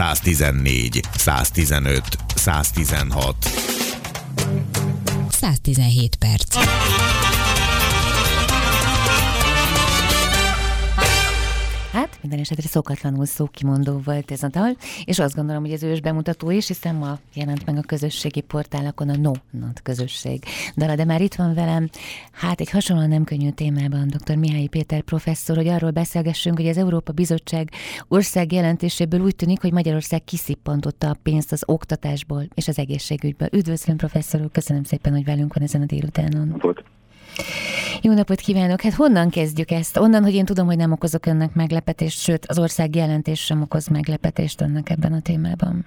114, 0.00 1.02
115, 1.18 2.14
116. 2.34 3.36
117 5.28 6.18
perc. 6.18 7.29
Minden 12.20 12.38
esetre 12.38 12.68
szokatlanul 12.68 13.26
szókimondó 13.26 14.00
volt 14.04 14.30
ez 14.30 14.42
a 14.42 14.48
dal, 14.48 14.76
és 15.04 15.18
azt 15.18 15.34
gondolom, 15.34 15.62
hogy 15.62 15.72
ez 15.72 15.82
ős 15.82 16.00
bemutató 16.00 16.50
is, 16.50 16.66
hiszen 16.66 16.94
ma 16.94 17.18
jelent 17.34 17.66
meg 17.66 17.76
a 17.76 17.80
közösségi 17.80 18.40
portálokon 18.40 19.08
a 19.08 19.16
No 19.16 19.32
Not 19.50 19.82
közösség 19.82 20.42
dala, 20.76 20.94
de 20.94 21.04
már 21.04 21.20
itt 21.20 21.34
van 21.34 21.54
velem, 21.54 21.88
hát 22.32 22.60
egy 22.60 22.70
hasonlóan 22.70 23.08
nem 23.08 23.24
könnyű 23.24 23.50
témában 23.50 24.08
dr. 24.08 24.36
Mihály 24.36 24.66
Péter 24.66 25.00
professzor, 25.00 25.56
hogy 25.56 25.68
arról 25.68 25.90
beszélgessünk, 25.90 26.56
hogy 26.56 26.68
az 26.68 26.76
Európa 26.76 27.12
Bizottság 27.12 27.70
ország 28.08 28.52
jelentéséből 28.52 29.20
úgy 29.20 29.36
tűnik, 29.36 29.60
hogy 29.60 29.72
Magyarország 29.72 30.24
kiszippantotta 30.24 31.08
a 31.08 31.16
pénzt 31.22 31.52
az 31.52 31.62
oktatásból 31.66 32.48
és 32.54 32.68
az 32.68 32.78
egészségügyből. 32.78 33.48
Üdvözlöm 33.52 33.96
professzor 33.96 34.40
úr, 34.40 34.50
köszönöm 34.50 34.84
szépen, 34.84 35.12
hogy 35.12 35.24
velünk 35.24 35.54
van 35.54 35.62
ezen 35.62 35.82
a 35.82 35.86
délutánon. 35.86 36.56
Volt. 36.60 36.84
Jó 38.02 38.12
napot 38.12 38.40
kívánok! 38.40 38.80
Hát 38.80 38.94
honnan 38.94 39.30
kezdjük 39.30 39.70
ezt? 39.70 39.96
Onnan, 39.98 40.22
hogy 40.22 40.34
én 40.34 40.44
tudom, 40.44 40.66
hogy 40.66 40.76
nem 40.76 40.92
okozok 40.92 41.26
önnek 41.26 41.54
meglepetést, 41.54 42.20
sőt, 42.20 42.46
az 42.46 42.58
ország 42.58 42.94
jelentés 42.94 43.40
sem 43.40 43.62
okoz 43.62 43.88
meglepetést 43.88 44.60
önnek 44.60 44.90
ebben 44.90 45.12
a 45.12 45.20
témában. 45.20 45.86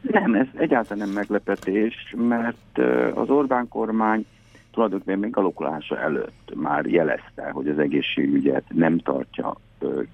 Nem, 0.00 0.34
ez 0.34 0.46
egyáltalán 0.56 1.06
nem 1.06 1.14
meglepetés, 1.14 2.14
mert 2.16 2.78
az 3.14 3.28
Orbán 3.30 3.68
kormány 3.68 4.26
tulajdonképpen 4.72 5.18
még 5.18 5.36
alakulása 5.36 5.98
előtt 5.98 6.52
már 6.54 6.86
jelezte, 6.86 7.50
hogy 7.50 7.68
az 7.68 7.78
egészségügyet 7.78 8.64
nem 8.68 8.98
tartja 8.98 9.56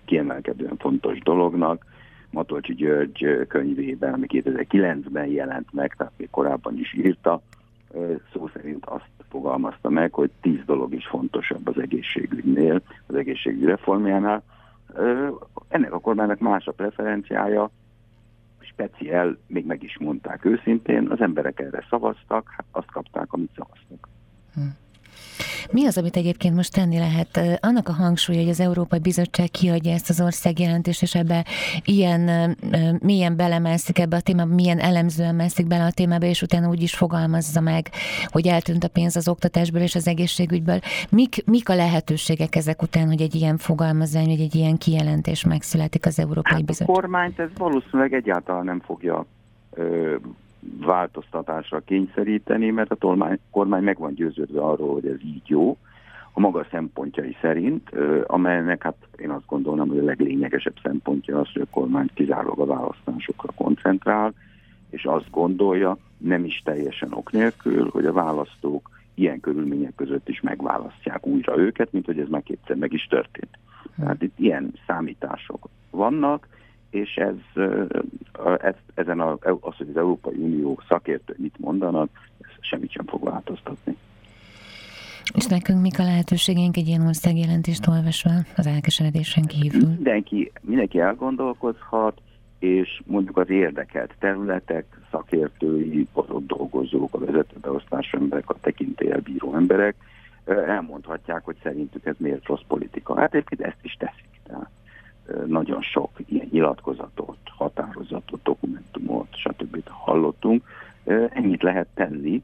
kiemelkedően 0.05 0.77
fontos 0.79 1.19
dolognak. 1.19 1.85
Matolcsi 2.31 2.75
György 2.75 3.47
könyvében, 3.49 4.13
ami 4.13 4.27
2009-ben 4.29 5.27
jelent 5.27 5.73
meg, 5.73 5.95
tehát 5.97 6.13
még 6.17 6.31
korábban 6.31 6.79
is 6.79 6.95
írta, 6.95 7.43
szó 8.33 8.49
szerint 8.55 8.85
azt 8.85 9.11
fogalmazta 9.29 9.89
meg, 9.89 10.13
hogy 10.13 10.31
tíz 10.41 10.65
dolog 10.67 10.95
is 10.95 11.07
fontosabb 11.07 11.69
az 11.69 11.79
egészségügynél, 11.79 12.83
az 13.07 13.15
egészségügy 13.15 13.65
reformjánál. 13.65 14.43
Ennek 15.69 15.93
a 15.93 15.99
kormánynak 15.99 16.39
más 16.39 16.67
a 16.67 16.73
preferenciája, 16.73 17.71
speciál, 18.61 19.39
még 19.47 19.67
meg 19.67 19.83
is 19.83 19.99
mondták 19.99 20.45
őszintén, 20.45 21.11
az 21.11 21.21
emberek 21.21 21.61
erre 21.61 21.87
szavaztak, 21.91 22.49
hát 22.57 22.67
azt 22.71 22.91
kapták, 22.91 23.33
amit 23.33 23.51
szavaztak. 23.57 24.09
Hm. 24.55 24.61
Mi 25.71 25.87
az, 25.87 25.99
amit 25.99 26.17
egyébként 26.17 26.55
most 26.55 26.73
tenni 26.73 26.99
lehet? 26.99 27.41
Annak 27.61 27.89
a 27.89 27.93
hangsúlya, 27.93 28.41
hogy 28.41 28.49
az 28.49 28.61
Európai 28.61 28.99
Bizottság 28.99 29.51
kiadja 29.51 29.93
ezt 29.93 30.11
az 30.11 30.21
országjelentést, 30.21 31.03
és 31.03 31.15
ebbe 31.15 31.45
ilyen 31.85 32.57
milyen 33.03 33.37
belemászik 33.37 33.99
ebbe 33.99 34.17
a 34.17 34.21
témába, 34.21 34.55
milyen 34.55 34.79
elemzően 34.79 35.35
mászik 35.35 35.67
bele 35.67 35.85
a 35.85 35.93
témába, 35.93 36.27
és 36.27 36.43
utána 36.43 36.69
úgy 36.69 36.83
is 36.83 36.95
fogalmazza 36.95 37.61
meg, 37.61 37.89
hogy 38.27 38.47
eltűnt 38.47 38.85
a 38.85 38.89
pénz 38.89 39.17
az 39.17 39.29
oktatásból 39.29 39.81
és 39.81 39.95
az 39.95 40.09
egészségügyből. 40.09 40.79
Mik, 41.11 41.47
mik 41.47 41.69
a 41.69 41.75
lehetőségek 41.75 42.55
ezek 42.57 42.83
után, 42.83 43.07
hogy 43.07 43.21
egy 43.21 43.35
ilyen 43.35 43.57
fogalmazány, 43.57 44.27
vagy 44.27 44.41
egy 44.41 44.55
ilyen 44.55 44.77
kijelentés 44.77 45.45
megszületik 45.45 46.07
az 46.07 46.19
Európai 46.19 46.53
hát 46.53 46.65
Bizottság? 46.65 46.97
A 46.97 47.01
kormányt 47.01 47.39
ez 47.39 47.51
valószínűleg 47.57 48.13
egyáltalán 48.13 48.65
nem 48.65 48.81
fogja 48.81 49.27
ö, 49.71 50.17
változtatásra 50.81 51.81
kényszeríteni, 51.81 52.71
mert 52.71 52.91
a 52.91 52.95
tolmány, 52.95 53.39
kormány 53.51 53.83
meg 53.83 53.99
van 53.99 54.15
győződve 54.15 54.61
arról, 54.61 54.93
hogy 54.93 55.07
ez 55.07 55.23
így 55.25 55.43
jó, 55.45 55.77
a 56.33 56.41
maga 56.41 56.67
szempontjai 56.71 57.37
szerint, 57.41 57.91
amelynek 58.27 58.83
hát 58.83 58.97
én 59.17 59.31
azt 59.31 59.47
gondolom, 59.47 59.89
hogy 59.89 59.99
a 59.99 60.05
leglényegesebb 60.05 60.77
szempontja 60.83 61.39
az, 61.39 61.53
hogy 61.53 61.63
a 61.63 61.71
kormány 61.71 62.11
kizárólag 62.15 62.61
a 62.61 62.67
választásokra 62.67 63.53
koncentrál, 63.55 64.35
és 64.91 65.05
azt 65.05 65.31
gondolja, 65.31 65.99
nem 66.19 66.45
is 66.45 66.63
teljesen 66.65 67.13
ok 67.13 67.33
nélkül, 67.33 67.89
hogy 67.91 68.07
a 68.07 68.13
választók 68.13 68.91
ilyen 69.15 69.41
körülmények 69.41 69.95
között 69.95 70.29
is 70.29 70.41
megválasztják 70.41 71.27
újra 71.27 71.59
őket, 71.59 71.93
mint 71.93 72.07
hogy 72.07 72.19
ez 72.19 72.29
meg 72.29 72.43
kétszer 72.43 72.77
meg 72.77 72.93
is 72.93 73.07
történt. 73.07 73.59
Tehát 73.97 74.23
itt 74.23 74.39
ilyen 74.39 74.73
számítások 74.87 75.69
vannak, 75.91 76.49
és 77.01 77.15
ez, 77.15 77.65
ez 78.59 78.75
ezen 78.95 79.21
a, 79.21 79.39
az, 79.61 79.77
hogy 79.77 79.89
az 79.89 79.97
Európai 79.97 80.37
Unió 80.37 80.81
szakértő 80.89 81.35
mit 81.39 81.55
mondanak, 81.59 82.09
ez 82.41 82.51
semmit 82.61 82.91
sem 82.91 83.07
fog 83.07 83.25
változtatni. 83.25 83.97
És 85.35 85.47
nekünk 85.47 85.81
mik 85.81 85.99
a 85.99 86.03
lehetőségeink 86.03 86.77
egy 86.77 86.87
ilyen 86.87 87.07
országjelentést 87.07 87.87
olvasva 87.89 88.31
az 88.57 88.67
elkeseredésen 88.67 89.45
kívül? 89.45 89.89
Mindenki, 89.89 90.53
mindenki 90.61 90.99
elgondolkozhat, 91.01 92.21
és 92.59 93.03
mondjuk 93.07 93.37
az 93.37 93.51
érdekelt 93.51 94.15
területek, 94.19 94.85
szakértői, 95.11 96.07
ott 96.13 96.47
dolgozók, 96.47 97.15
a 97.15 97.19
vezetőbeosztású 97.19 98.19
emberek, 98.19 98.51
a 98.51 98.57
tekintélyelbíró 98.61 99.55
emberek 99.55 99.95
elmondhatják, 100.45 101.45
hogy 101.45 101.57
szerintük 101.63 102.07
ez 102.07 102.15
miért 102.19 102.47
rossz 102.47 102.65
politika. 102.69 103.19
Hát 103.19 103.35
egyébként 103.35 103.61
ezt 103.61 103.83
is 103.83 103.97
teszik. 103.99 104.41
Tehát 104.47 104.71
nagyon 105.47 105.83
sok 105.83 106.11
ilyen 106.27 106.49
nyilatkozatot, 106.51 107.39
határozatot, 107.45 108.43
dokumentumot, 108.43 109.37
stb. 109.37 109.89
hallottunk. 109.89 110.65
Ennyit 111.29 111.63
lehet 111.63 111.89
tenni. 111.95 112.43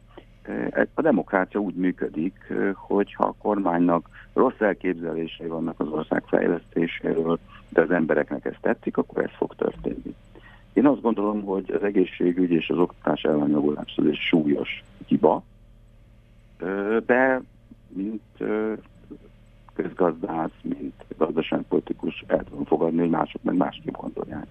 A 0.95 1.03
demokrácia 1.03 1.61
úgy 1.61 1.75
működik, 1.75 2.53
hogy 2.75 3.15
ha 3.15 3.25
a 3.25 3.35
kormánynak 3.39 4.09
rossz 4.33 4.61
elképzelései 4.61 5.47
vannak 5.47 5.81
az 5.81 5.89
ország 5.89 6.23
fejlesztéséről, 6.27 7.39
de 7.69 7.81
az 7.81 7.91
embereknek 7.91 8.45
ez 8.45 8.57
tetszik, 8.61 8.97
akkor 8.97 9.23
ez 9.23 9.31
fog 9.37 9.55
történni. 9.55 10.15
Én 10.73 10.87
azt 10.87 11.01
gondolom, 11.01 11.43
hogy 11.43 11.71
az 11.71 11.83
egészségügy 11.83 12.51
és 12.51 12.69
az 12.69 12.79
oktatás 12.79 13.23
elhanyagolás 13.23 13.95
egy 13.97 14.17
súlyos 14.17 14.83
hiba, 15.07 15.43
de 17.07 17.43
mint 17.89 18.23
közgazdász, 19.75 20.59
mint 20.63 20.95
gazdaságpolitikus 21.17 22.25
el 22.27 22.45
tudom 22.45 22.65
fogadni, 22.65 22.99
hogy 22.99 23.11
mások 23.11 23.43
meg 23.43 23.57
másképp 23.57 23.95
gondolják. 23.95 24.47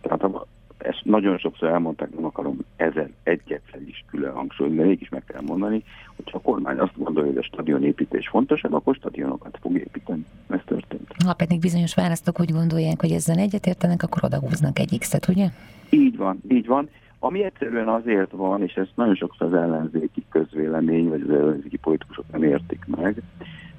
Tehát 0.00 0.20
ha 0.20 0.46
ezt 0.78 1.00
nagyon 1.04 1.38
sokszor 1.38 1.68
elmondták, 1.68 2.14
nem 2.14 2.24
akarom 2.24 2.58
ezer 2.76 3.10
egyszer 3.22 3.80
is 3.86 4.04
külön 4.10 4.32
hangsúlyozni, 4.32 4.78
de 4.78 4.84
mégis 4.84 5.08
meg 5.08 5.24
kell 5.26 5.40
mondani, 5.40 5.84
hogyha 6.16 6.38
a 6.38 6.40
kormány 6.40 6.78
azt 6.78 6.96
gondolja, 6.96 7.30
hogy 7.30 7.38
a 7.38 7.42
stadionépítés 7.42 8.28
fontosabb, 8.28 8.72
akkor 8.72 8.94
stadionokat 8.94 9.58
fog 9.62 9.76
építeni. 9.76 10.24
Ez 10.48 10.60
történt. 10.64 11.14
Ha 11.24 11.34
pedig 11.34 11.60
bizonyos 11.60 11.94
választók 11.94 12.40
úgy 12.40 12.52
gondolják, 12.52 13.00
hogy 13.00 13.10
ezzel 13.10 13.38
egyetértenek, 13.38 14.02
akkor 14.02 14.24
odahúznak 14.24 14.78
egy 14.78 14.98
X-et, 14.98 15.28
ugye? 15.28 15.48
Így 15.90 16.16
van, 16.16 16.42
így 16.48 16.66
van. 16.66 16.88
Ami 17.18 17.44
egyszerűen 17.44 17.88
azért 17.88 18.30
van, 18.30 18.62
és 18.62 18.74
ezt 18.74 18.92
nagyon 18.94 19.14
sokszor 19.14 19.46
az 19.46 19.54
ellenzéki 19.54 20.24
közvélemény, 20.30 21.08
vagy 21.08 21.20
az 21.20 21.30
ellenzéki 21.30 21.76
politikusok 21.76 22.24
nem 22.32 22.42
értik 22.42 22.84
meg, 22.86 23.22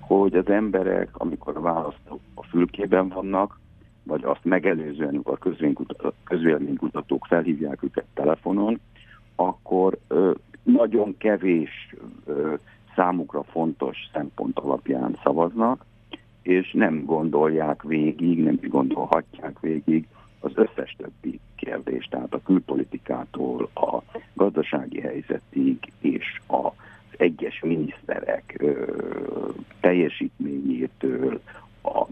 hogy 0.07 0.35
az 0.35 0.49
emberek, 0.49 1.09
amikor 1.13 1.57
a 1.57 1.61
választók 1.61 2.19
a 2.33 2.43
fülkében 2.43 3.07
vannak, 3.07 3.59
vagy 4.03 4.23
azt 4.23 4.43
megelőzően, 4.43 5.21
a 5.23 5.37
közvéleménykutatók 6.23 7.25
felhívják 7.25 7.83
őket 7.83 8.05
telefonon, 8.13 8.79
akkor 9.35 9.97
ö, 10.07 10.31
nagyon 10.63 11.17
kevés 11.17 11.95
ö, 12.25 12.53
számukra 12.95 13.43
fontos 13.43 13.97
szempont 14.13 14.59
alapján 14.59 15.17
szavaznak, 15.23 15.85
és 16.41 16.71
nem 16.71 17.05
gondolják 17.05 17.83
végig, 17.83 18.43
nem 18.43 18.59
gondolhatják 18.61 19.59
végig 19.59 20.07
az 20.39 20.51
összes 20.55 20.95
többi 20.97 21.39
kérdést, 21.55 22.09
tehát 22.09 22.33
a 22.33 22.41
külpolitikától 22.45 23.69
a 23.73 24.01
gazdasági 24.33 25.01
helyzetig 25.01 25.91
és 25.99 26.41
a 26.47 26.71
egyes 27.17 27.59
miniszterek 27.59 28.55
ö, 28.59 28.95
teljesítményétől 29.79 31.41
a 31.83 32.05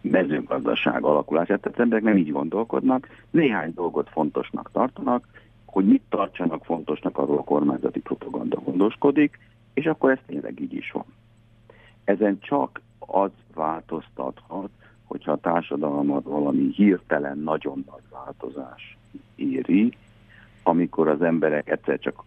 mezőgazdaság 0.00 1.02
alakulását, 1.04 1.60
tehát 1.60 1.80
emberek 1.80 2.04
nem 2.04 2.16
így 2.16 2.30
gondolkodnak, 2.32 3.08
néhány 3.30 3.72
dolgot 3.74 4.08
fontosnak 4.08 4.70
tartanak, 4.72 5.26
hogy 5.64 5.86
mit 5.86 6.02
tartsanak 6.08 6.64
fontosnak, 6.64 7.18
arról 7.18 7.38
a 7.38 7.44
kormányzati 7.44 8.00
propaganda 8.00 8.60
gondoskodik, 8.60 9.38
és 9.74 9.86
akkor 9.86 10.10
ez 10.10 10.18
tényleg 10.26 10.60
így 10.60 10.74
is 10.74 10.90
van. 10.90 11.04
Ezen 12.04 12.38
csak 12.40 12.80
az 12.98 13.30
változtathat, 13.54 14.70
hogyha 15.04 15.32
a 15.32 15.36
társadalmat 15.36 16.24
valami 16.24 16.72
hirtelen 16.74 17.38
nagyon 17.38 17.84
nagy 17.90 18.02
változás 18.10 18.96
éri, 19.34 19.92
amikor 20.62 21.08
az 21.08 21.22
emberek 21.22 21.70
egyszer 21.70 21.98
csak 21.98 22.24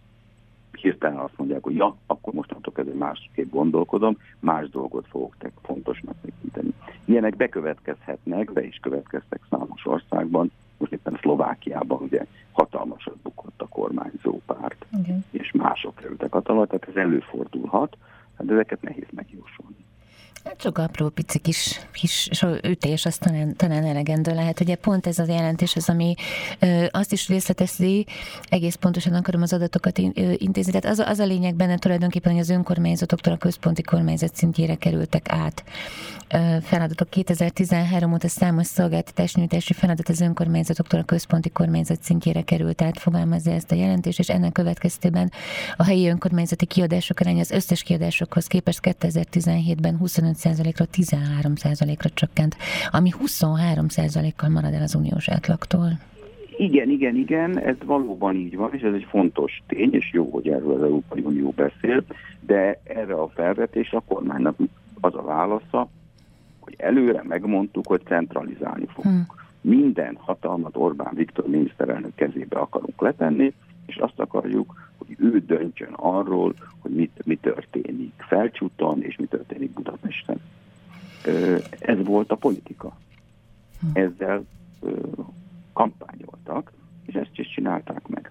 hirtelen 0.84 1.18
azt 1.18 1.36
mondják, 1.36 1.62
hogy 1.62 1.74
ja, 1.74 1.96
akkor 2.06 2.32
mostantól 2.32 2.72
kezdve 2.72 2.94
másképp 2.94 3.50
gondolkodom, 3.50 4.16
más 4.40 4.68
dolgot 4.68 5.06
fogok 5.08 5.36
te 5.38 5.50
fontosnak 5.62 6.14
tekinteni. 6.22 6.72
Ilyenek 7.04 7.36
bekövetkezhetnek, 7.36 8.52
be 8.52 8.64
is 8.64 8.78
következtek 8.82 9.40
számos 9.50 9.86
országban, 9.86 10.50
most 10.78 10.92
éppen 10.92 11.18
Szlovákiában 11.20 12.02
ugye 12.02 12.24
hatalmasat 12.52 13.16
bukott 13.22 13.62
a 13.62 13.68
kormányzó 13.68 14.40
párt, 14.46 14.86
okay. 15.00 15.16
és 15.30 15.52
mások 15.52 15.94
kerültek 15.94 16.32
hatalmat, 16.32 16.68
tehát 16.68 16.88
ez 16.88 16.96
előfordulhat, 16.96 17.96
de 18.38 18.52
ezeket 18.52 18.82
nehéz 18.82 19.06
megjósolni. 19.10 19.84
Csak 20.56 20.78
apró 20.78 21.08
pici 21.08 21.38
kis, 21.38 21.80
kis 21.92 22.30
ütés, 22.62 23.06
az 23.06 23.16
talán, 23.16 23.56
talán 23.56 23.84
elegendő 23.84 24.34
lehet. 24.34 24.60
Ugye 24.60 24.74
pont 24.74 25.06
ez 25.06 25.18
az 25.18 25.28
jelentés 25.28 25.76
az, 25.76 25.88
ami 25.88 26.14
ö, 26.58 26.84
azt 26.90 27.12
is 27.12 27.28
részletezi, 27.28 28.06
egész 28.48 28.74
pontosan 28.74 29.14
akarom 29.14 29.42
az 29.42 29.52
adatokat 29.52 29.98
intézni. 30.36 30.72
Tehát 30.72 30.98
az, 30.98 30.98
az 30.98 31.18
a 31.18 31.24
lényeg 31.24 31.54
benne 31.54 31.78
tulajdonképpen, 31.78 32.32
hogy 32.32 32.40
az 32.40 32.50
önkormányzatoktól 32.50 33.32
a 33.32 33.36
központi 33.36 33.82
kormányzat 33.82 34.34
szintjére 34.34 34.74
kerültek 34.74 35.26
át 35.28 35.64
ö, 36.28 36.56
feladatok. 36.62 37.10
2013 37.10 38.12
óta 38.12 38.28
számos 38.28 38.66
szolgáltatásnyújtási 38.66 39.72
feladat 39.72 40.08
az 40.08 40.20
önkormányzatoktól 40.20 41.00
a 41.00 41.04
központi 41.04 41.50
kormányzat 41.50 42.02
szintjére 42.02 42.42
került 42.42 42.82
át, 42.82 42.98
fogalmazza 42.98 43.50
ezt 43.50 43.72
a 43.72 43.74
jelentést, 43.74 44.18
és 44.18 44.28
ennek 44.28 44.52
következtében 44.52 45.32
a 45.76 45.84
helyi 45.84 46.08
önkormányzati 46.08 46.66
kiadások 46.66 47.20
aránya 47.20 47.40
az 47.40 47.50
összes 47.50 47.82
kiadásokhoz 47.82 48.46
képest 48.46 48.80
2017-ben 48.82 49.96
25 49.96 50.33
15%-ra 50.34 50.84
13%-ra 50.92 52.08
csökkent, 52.14 52.56
ami 52.90 53.10
23%-kal 53.26 54.48
marad 54.48 54.72
el 54.72 54.82
az 54.82 54.94
uniós 54.94 55.28
átlagtól. 55.28 55.88
Igen, 56.56 56.90
igen, 56.90 57.16
igen, 57.16 57.58
ez 57.58 57.76
valóban 57.84 58.34
így 58.34 58.56
van, 58.56 58.70
és 58.72 58.82
ez 58.82 58.92
egy 58.92 59.06
fontos 59.08 59.62
tény, 59.66 59.94
és 59.94 60.12
jó, 60.12 60.30
hogy 60.30 60.48
erről 60.48 60.72
az 60.72 60.82
Európai 60.82 61.20
Unió 61.22 61.52
beszél, 61.56 62.04
de 62.40 62.80
erre 62.84 63.14
a 63.14 63.28
felvetés 63.28 63.92
a 63.92 64.00
kormánynak 64.00 64.56
az 65.00 65.14
a 65.14 65.22
válasza, 65.22 65.88
hogy 66.60 66.74
előre 66.78 67.22
megmondtuk, 67.22 67.86
hogy 67.86 68.00
centralizálni 68.04 68.86
fogunk. 68.86 69.32
Hmm. 69.32 69.42
Minden 69.60 70.16
hatalmat 70.20 70.76
Orbán 70.76 71.14
Viktor 71.14 71.46
miniszterelnök 71.46 72.14
kezébe 72.14 72.58
akarunk 72.58 73.00
letenni, 73.00 73.52
és 73.86 73.96
azt 73.96 74.18
akarjuk, 74.18 74.90
hogy 74.96 75.16
ő 75.18 75.38
döntsön 75.38 75.92
arról, 75.92 76.54
hogy 76.78 76.90
mit, 76.90 77.20
mi 77.24 77.36
történik 77.36 78.12
Felcsúton, 78.16 79.02
és 79.02 79.16
mi 79.16 79.26
történik 79.26 79.70
Budapesten. 79.70 80.40
Ez 81.78 82.04
volt 82.04 82.30
a 82.30 82.36
politika. 82.36 82.96
Hm. 83.80 83.86
Ezzel 83.92 84.44
kampányoltak, 85.72 86.72
és 87.06 87.14
ezt 87.14 87.38
is 87.38 87.48
csinálták 87.48 88.08
meg. 88.08 88.30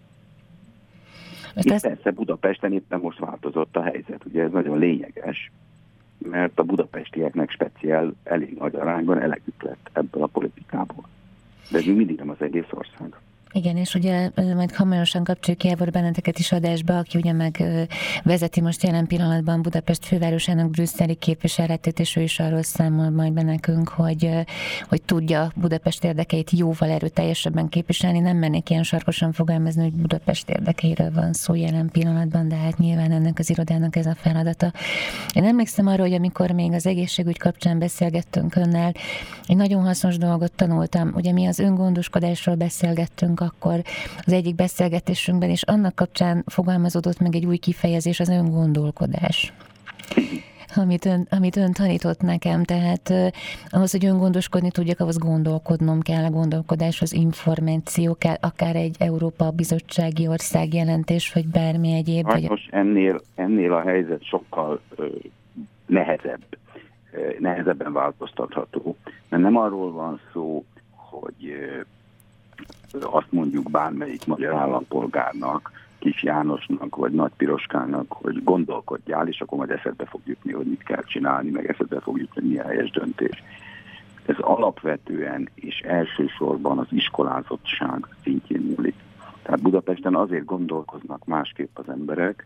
Itt 1.56 1.72
ez... 1.72 1.82
persze 1.82 2.12
Budapesten 2.12 2.74
éppen 2.74 3.00
most 3.00 3.20
változott 3.20 3.76
a 3.76 3.84
helyzet, 3.84 4.26
ugye 4.26 4.44
ez 4.44 4.52
nagyon 4.52 4.78
lényeges, 4.78 5.52
mert 6.18 6.60
a 6.60 6.64
budapestieknek 6.64 7.50
speciál 7.50 8.14
elég 8.24 8.58
nagy 8.58 8.76
arányban 8.76 9.20
elegük 9.20 9.64
lett 9.64 9.90
ebből 9.94 10.24
a 10.24 10.28
politikából. 10.28 11.08
De 11.72 11.78
ez 11.78 11.86
mindig 11.86 12.18
nem 12.18 12.30
az 12.30 12.42
egész 12.42 12.72
ország. 12.72 13.16
Igen, 13.56 13.78
és 13.78 13.96
ugye 13.96 14.30
majd 14.36 14.76
hamarosan 14.76 15.24
kapcsoljuk 15.24 15.64
Jávor 15.64 15.90
benneteket 15.92 16.40
is 16.40 16.52
adásba, 16.52 16.98
aki 16.98 17.18
ugye 17.18 17.34
meg 17.34 17.64
vezeti 18.24 18.62
most 18.62 18.84
jelen 18.84 19.08
pillanatban 19.08 19.62
Budapest 19.62 20.06
fővárosának 20.06 20.70
brüsszeli 20.70 21.16
képviseletét, 21.16 22.00
és 22.00 22.16
ő 22.16 22.22
is 22.22 22.40
arról 22.40 22.64
számol 22.64 23.10
majd 23.10 23.34
be 23.34 23.42
nekünk, 23.42 23.90
hogy, 23.90 24.30
hogy 24.90 25.02
tudja 25.02 25.52
Budapest 25.56 26.04
érdekeit 26.04 26.52
jóval 26.52 26.90
erőteljesebben 26.90 27.70
képviselni. 27.70 28.20
Nem 28.20 28.38
mennék 28.38 28.70
ilyen 28.70 28.84
sarkosan 28.84 29.32
fogalmazni, 29.32 29.82
hogy 29.82 29.94
Budapest 29.94 30.50
érdekeiről 30.50 31.12
van 31.12 31.34
szó 31.34 31.54
jelen 31.54 31.90
pillanatban, 31.92 32.48
de 32.48 32.56
hát 32.56 32.78
nyilván 32.78 33.12
ennek 33.12 33.40
az 33.40 33.50
irodának 33.50 33.96
ez 33.96 34.06
a 34.06 34.16
feladata. 34.16 34.72
Én 35.34 35.44
emlékszem 35.44 35.88
arra, 35.88 36.02
hogy 36.02 36.14
amikor 36.14 36.52
még 36.52 36.72
az 36.72 36.86
egészségügy 36.86 37.38
kapcsán 37.38 37.80
beszélgettünk 37.80 38.56
önnel, 38.56 38.92
egy 39.48 39.56
nagyon 39.56 39.84
hasznos 39.84 40.18
dolgot 40.18 40.52
tanultam. 40.52 41.12
Ugye 41.16 41.32
mi 41.32 41.46
az 41.46 41.60
öngondoskodásról 41.60 42.56
beszélgettünk 42.56 43.42
akkor 43.44 43.82
az 44.26 44.34
egyik 44.34 44.56
beszélgetésünkben, 44.56 45.50
és 45.50 45.64
annak 45.64 45.96
kapcsán 45.96 46.44
fogalmazódott 46.46 47.20
meg 47.20 47.36
egy 47.36 47.46
új 47.46 47.58
kifejezés, 47.58 48.20
az 48.20 48.30
öngondolkodás 48.30 49.54
amit 50.76 51.06
ön, 51.06 51.28
amit 51.30 51.56
ön 51.56 51.72
tanított 51.72 52.22
nekem, 52.22 52.64
tehát 52.64 53.10
uh, 53.10 53.28
ahhoz, 53.70 53.92
hogy 53.92 54.06
öngondoskodni 54.06 54.72
tudjak, 54.72 55.00
ahhoz 55.00 55.18
gondolkodnom 55.18 56.02
kell, 56.02 56.24
a 56.24 56.30
gondolkodáshoz 56.30 57.14
információ 57.14 58.16
kell, 58.16 58.36
akár 58.42 58.76
egy 58.76 58.96
Európa 59.00 59.52
Bizottsági 59.52 60.28
Ország 60.28 60.74
jelentés, 60.74 61.34
vagy 61.34 61.48
bármi 61.48 61.94
egyéb. 61.94 62.30
Sajnos 62.30 62.68
vagy... 62.72 62.80
ennél, 62.80 63.22
ennél 63.36 63.74
a 63.74 63.82
helyzet 63.82 64.24
sokkal 64.24 64.82
uh, 64.98 65.06
nehezebb, 65.86 66.44
uh, 67.14 67.40
nehezebben 67.40 67.94
változtatható, 67.94 68.96
mert 69.30 69.44
nem 69.44 69.58
arról 69.58 69.92
van 69.92 70.20
szó, 70.34 70.64
hogy 70.96 71.36
uh, 71.44 71.86
azt 73.02 73.32
mondjuk 73.32 73.72
bármelyik 73.72 74.26
magyar 74.26 74.54
állampolgárnak, 74.54 75.72
Kis 76.00 76.24
Jánosnak, 76.24 76.96
vagy 76.96 77.12
Nagy 77.12 77.32
Piroskának, 77.38 78.12
hogy 78.12 78.44
gondolkodjál, 78.44 79.28
és 79.28 79.42
akkor 79.42 79.58
majd 79.58 79.70
eszedbe 79.70 80.06
fog 80.06 80.22
jutni, 80.26 80.52
hogy 80.52 80.66
mit 80.66 80.84
kell 80.84 81.04
csinálni, 81.04 81.50
meg 81.50 81.70
eszedbe 81.70 82.00
fog 82.00 82.18
jutni, 82.18 82.42
hogy 82.42 82.50
mi 82.50 82.58
a 82.58 82.68
helyes 82.68 82.90
döntés. 82.90 83.44
Ez 84.26 84.36
alapvetően 84.40 85.50
és 85.56 85.80
elsősorban 85.80 86.80
az 86.80 86.88
iskolázottság 86.90 88.08
szintjén 88.24 88.62
múlik. 88.62 88.96
Tehát 89.42 89.62
Budapesten 89.62 90.16
azért 90.16 90.46
gondolkoznak 90.46 91.26
másképp 91.26 91.78
az 91.78 91.90
emberek, 91.90 92.46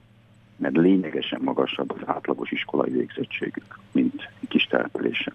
mert 0.55 0.75
lényegesen 0.75 1.41
magasabb 1.43 1.91
az 1.91 2.01
átlagos 2.05 2.51
iskolai 2.51 2.91
végzettségük, 2.91 3.79
mint 3.91 4.29
kis 4.47 4.63
településen. 4.63 5.33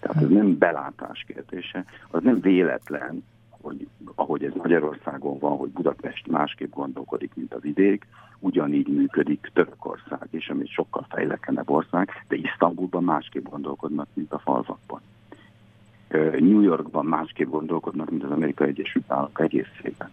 Tehát 0.00 0.22
ez 0.22 0.28
nem 0.28 0.58
belátás 0.58 1.24
kérdése, 1.26 1.84
az 2.10 2.22
nem 2.22 2.40
véletlen, 2.40 3.24
hogy 3.62 3.88
ahogy 4.14 4.44
ez 4.44 4.52
Magyarországon 4.54 5.38
van, 5.38 5.56
hogy 5.56 5.70
Budapest 5.70 6.26
másképp 6.26 6.72
gondolkodik, 6.72 7.34
mint 7.34 7.54
az 7.54 7.64
idék, 7.64 8.06
ugyanígy 8.38 8.88
működik 8.88 9.50
Törökország 9.54 10.28
is, 10.30 10.48
ami 10.48 10.66
sokkal 10.66 11.06
fejlekenebb 11.08 11.70
ország, 11.70 12.10
de 12.28 12.36
Isztambulban 12.36 13.04
másképp 13.04 13.44
gondolkodnak, 13.48 14.08
mint 14.14 14.32
a 14.32 14.38
falvakban. 14.38 15.00
New 16.38 16.60
Yorkban 16.60 17.06
másképp 17.06 17.48
gondolkodnak, 17.48 18.10
mint 18.10 18.24
az 18.24 18.30
Amerikai 18.30 18.68
Egyesült 18.68 19.10
Államok 19.10 19.40
egészében. 19.40 20.10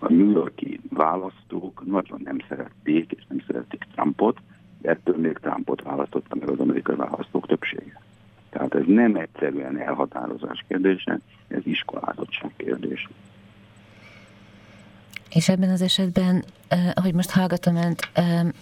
A 0.00 0.12
New 0.12 0.30
Yorki 0.30 0.80
választók 0.90 1.86
nagyon 1.86 2.20
nem 2.24 2.36
szerették, 2.48 3.12
és 3.12 3.22
nem 3.28 3.42
szerették 3.46 3.86
Trumpot, 3.94 4.38
ettől 4.82 5.16
még 5.16 5.38
Trumpot 5.38 5.82
választotta 5.82 6.36
meg 6.38 6.48
az 6.48 6.58
amerikai 6.58 6.96
választók 6.96 7.46
többsége. 7.46 8.00
Tehát 8.52 8.74
ez 8.74 8.82
nem 8.86 9.14
egyszerűen 9.16 9.78
elhatározás 9.78 10.64
kérdése, 10.68 11.18
ez 11.48 11.60
iskolázottság 11.64 12.50
kérdése. 12.56 13.08
És 15.30 15.48
ebben 15.48 15.70
az 15.70 15.82
esetben, 15.82 16.44
ahogy 16.94 17.14
most 17.14 17.30
hallgatom 17.30 17.76
önt, 17.76 18.10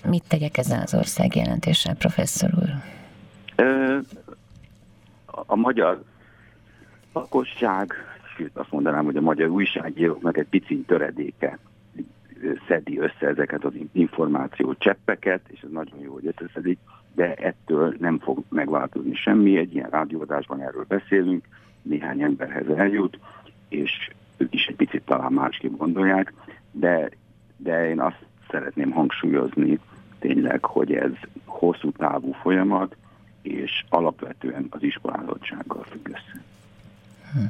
mit 0.05 0.22
tegyek 0.29 0.57
ezzel 0.57 0.83
az 0.83 0.94
ország 0.94 1.37
jelentéssel, 1.37 1.94
professzor 1.94 2.50
úr? 2.55 2.68
A 5.24 5.57
magyar 5.57 6.03
lakosság, 7.12 7.94
sőt 8.37 8.57
azt 8.57 8.70
mondanám, 8.70 9.05
hogy 9.05 9.16
a 9.16 9.20
magyar 9.20 9.48
újságírók 9.48 10.22
meg 10.22 10.38
egy 10.38 10.48
picit 10.48 10.87
töredéke 10.87 11.59
szedi 12.68 12.98
össze 12.98 13.26
ezeket 13.26 13.64
az 13.64 13.72
információ 13.92 14.74
cseppeket, 14.74 15.40
és 15.48 15.61
ez 15.61 15.70
nagyon 15.70 15.98
jó, 15.98 16.12
hogy 16.12 16.26
összeszedik, 16.26 16.79
de 17.14 17.34
ettől 17.34 17.96
nem 17.98 18.18
fog 18.18 18.42
megváltozni 18.48 19.14
semmi. 19.14 19.56
Egy 19.56 19.74
ilyen 19.74 19.90
rádióadásban 19.90 20.60
erről 20.60 20.84
beszélünk, 20.88 21.44
néhány 21.82 22.22
emberhez 22.22 22.68
eljut, 22.68 23.18
és 23.68 24.10
ők 24.36 24.54
is 24.54 24.66
egy 24.66 24.76
picit 24.76 25.02
talán 25.04 25.32
másképp 25.32 25.76
gondolják, 25.76 26.32
de, 26.70 27.08
de 27.56 27.88
én 27.88 28.00
azt 28.00 28.24
szeretném 28.50 28.90
hangsúlyozni 28.90 29.78
tényleg, 30.18 30.64
hogy 30.64 30.92
ez 30.92 31.12
hosszú 31.44 31.92
távú 31.92 32.32
folyamat, 32.32 32.96
és 33.42 33.84
alapvetően 33.88 34.66
az 34.70 34.82
iskolázottsággal 34.82 35.82
függ 35.82 36.08
össze. 36.08 36.42
Hm. 37.32 37.44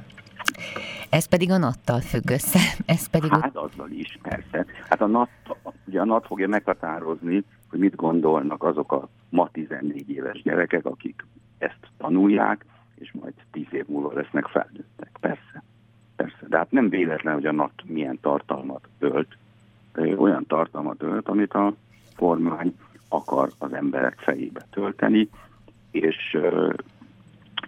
Ez 1.10 1.24
pedig 1.24 1.50
a 1.50 1.58
nattal 1.58 2.00
függ 2.00 2.30
össze. 2.30 2.58
Ez 2.86 3.08
pedig 3.08 3.30
hát 3.30 3.56
azzal 3.56 3.90
is, 3.90 4.18
persze. 4.22 4.66
Hát 4.88 5.00
a 5.00 5.06
NAT, 5.06 5.28
ugye 5.86 6.00
a 6.00 6.04
NAT 6.04 6.26
fogja 6.26 6.48
meghatározni, 6.48 7.44
hogy 7.70 7.78
mit 7.78 7.94
gondolnak 7.94 8.62
azok 8.62 8.92
a 8.92 9.08
ma 9.30 9.48
14 9.52 10.10
éves 10.10 10.42
gyerekek, 10.42 10.84
akik 10.84 11.24
ezt 11.58 11.88
tanulják, 11.96 12.64
és 12.94 13.12
majd 13.20 13.34
10 13.50 13.66
év 13.70 13.84
múlva 13.86 14.12
lesznek 14.12 14.46
felnőttek. 14.46 15.10
Persze. 15.20 15.62
Persze. 16.16 16.46
De 16.48 16.56
hát 16.56 16.70
nem 16.70 16.88
véletlen, 16.88 17.34
hogy 17.34 17.46
a 17.46 17.52
NAT 17.52 17.82
milyen 17.86 18.18
tartalmat 18.20 18.88
ölt. 18.98 19.36
Olyan 20.16 20.46
tartalmat 20.46 21.02
ölt, 21.02 21.28
amit 21.28 21.52
a 21.52 21.74
kormány 22.16 22.76
akar 23.08 23.50
az 23.58 23.72
emberek 23.72 24.18
fejébe 24.18 24.66
tölteni, 24.70 25.28
és 25.90 26.38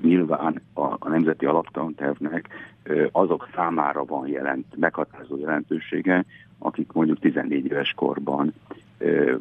nyilván 0.00 0.62
a, 0.74 0.80
a 0.80 1.08
Nemzeti 1.08 1.46
Alaptantervnek 1.46 2.48
azok 3.12 3.48
számára 3.54 4.04
van 4.04 4.28
jelent, 4.28 4.76
meghatározó 4.76 5.38
jelentősége, 5.38 6.24
akik 6.58 6.92
mondjuk 6.92 7.18
14 7.18 7.64
éves 7.64 7.92
korban 7.96 8.52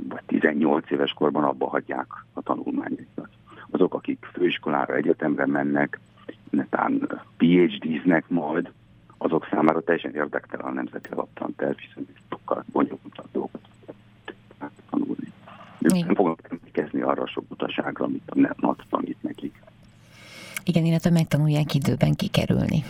vagy 0.09 0.23
18 0.25 0.91
éves 0.91 1.11
korban 1.11 1.43
abba 1.43 1.67
hagyják 1.67 2.07
a 2.33 2.41
tanulmányaikat. 2.41 3.29
Azok, 3.69 3.93
akik 3.93 4.27
főiskolára, 4.33 4.95
egyetemre 4.95 5.45
mennek, 5.45 5.99
netán 6.49 7.21
PhD-znek 7.37 8.29
majd, 8.29 8.71
azok 9.17 9.47
számára 9.51 9.81
teljesen 9.81 10.15
érdektelen 10.15 10.65
a 10.65 10.71
nemzeti 10.71 11.09
alaptanterv, 11.11 11.77
hiszen 11.77 12.07
sokkal 12.29 12.63
bonyolultabb 12.71 13.27
dolgokat 13.31 13.61
tanulni. 14.89 15.31
Ők 15.79 16.05
nem 16.05 16.15
fognak 16.15 16.39
emlékezni 16.49 17.01
arra 17.01 17.27
sok 17.27 17.43
utaságra, 17.49 18.05
amit 18.05 18.29
a 18.29 18.53
NAT 18.57 18.83
tanít 18.89 19.23
nekik. 19.23 19.61
Igen, 20.63 20.85
illetve 20.85 21.09
megtanulják 21.09 21.73
időben 21.73 22.13
kikerülni. 22.13 22.83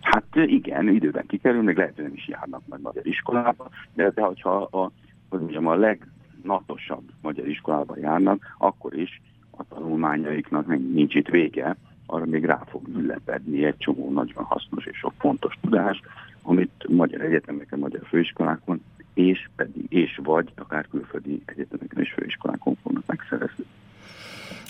Hát 0.00 0.26
igen, 0.34 0.88
időben 0.88 1.26
kikerülni, 1.26 1.74
lehet, 1.74 1.94
hogy 1.94 2.04
nem 2.04 2.14
is 2.14 2.28
járnak 2.28 2.62
majd 2.66 2.80
magyar 2.82 3.06
iskolába, 3.06 3.68
de, 3.94 4.10
de 4.10 4.22
hogyha 4.22 4.56
a, 4.56 4.90
hogy 5.28 5.40
mondjam, 5.40 5.66
a 5.66 5.74
legnatosabb 5.74 7.10
magyar 7.22 7.48
iskolába 7.48 7.98
járnak, 7.98 8.54
akkor 8.58 8.94
is 8.94 9.20
a 9.50 9.64
tanulmányaiknak 9.68 10.66
nincs 10.66 11.14
itt 11.14 11.28
vége, 11.28 11.76
arra 12.06 12.24
még 12.24 12.44
rá 12.44 12.62
fog 12.66 12.88
üllepedni 12.88 13.64
egy 13.64 13.76
csomó 13.76 14.10
nagyon 14.10 14.44
hasznos 14.44 14.84
és 14.84 14.96
sok 14.96 15.12
fontos 15.18 15.58
tudás, 15.60 16.00
amit 16.42 16.86
magyar 16.88 17.20
egyetemeken, 17.20 17.78
magyar 17.78 18.02
főiskolákon, 18.06 18.82
és 19.14 19.48
pedig, 19.56 19.86
és 19.88 20.20
vagy 20.22 20.52
akár 20.54 20.86
külföldi 20.90 21.42
egyetemeken 21.44 22.02
és 22.02 22.12
főiskolákon 22.12 22.76
fognak 22.82 23.06
megszerezni. 23.06 23.64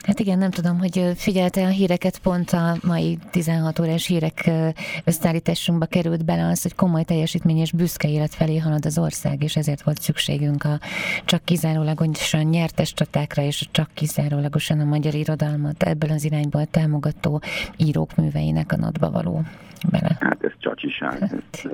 Hát 0.06 0.20
igen, 0.20 0.38
nem 0.38 0.50
tudom, 0.50 0.78
hogy 0.78 1.12
figyelte 1.16 1.64
a 1.64 1.68
híreket, 1.68 2.18
pont 2.18 2.50
a 2.50 2.76
mai 2.82 3.18
16 3.30 3.78
órás 3.78 4.06
hírek 4.06 4.50
összeállításunkba 5.04 5.86
került 5.86 6.24
bele 6.24 6.46
az, 6.46 6.62
hogy 6.62 6.74
komoly 6.74 7.02
teljesítmény 7.02 7.56
és 7.56 7.72
büszke 7.72 8.08
élet 8.08 8.34
felé 8.34 8.58
halad 8.58 8.86
az 8.86 8.98
ország, 8.98 9.42
és 9.42 9.56
ezért 9.56 9.82
volt 9.82 10.00
szükségünk 10.00 10.64
a 10.64 10.78
csak 11.24 11.44
kizárólagosan 11.44 12.44
nyertes 12.44 12.92
csatákra, 12.92 13.42
és 13.42 13.68
csak 13.70 13.88
kizárólagosan 13.94 14.80
a 14.80 14.84
magyar 14.84 15.14
irodalmat 15.14 15.82
ebből 15.82 16.10
az 16.10 16.24
irányból 16.24 16.66
támogató 16.66 17.40
írók 17.76 18.16
műveinek 18.16 18.72
a 18.72 18.76
nadba 18.76 19.10
való 19.10 19.42
bele. 19.90 20.16
Hát 20.20 20.44
ez 20.44 20.52
csacsiság. 20.58 21.18
Hát, 21.18 21.32
ez, 21.32 21.70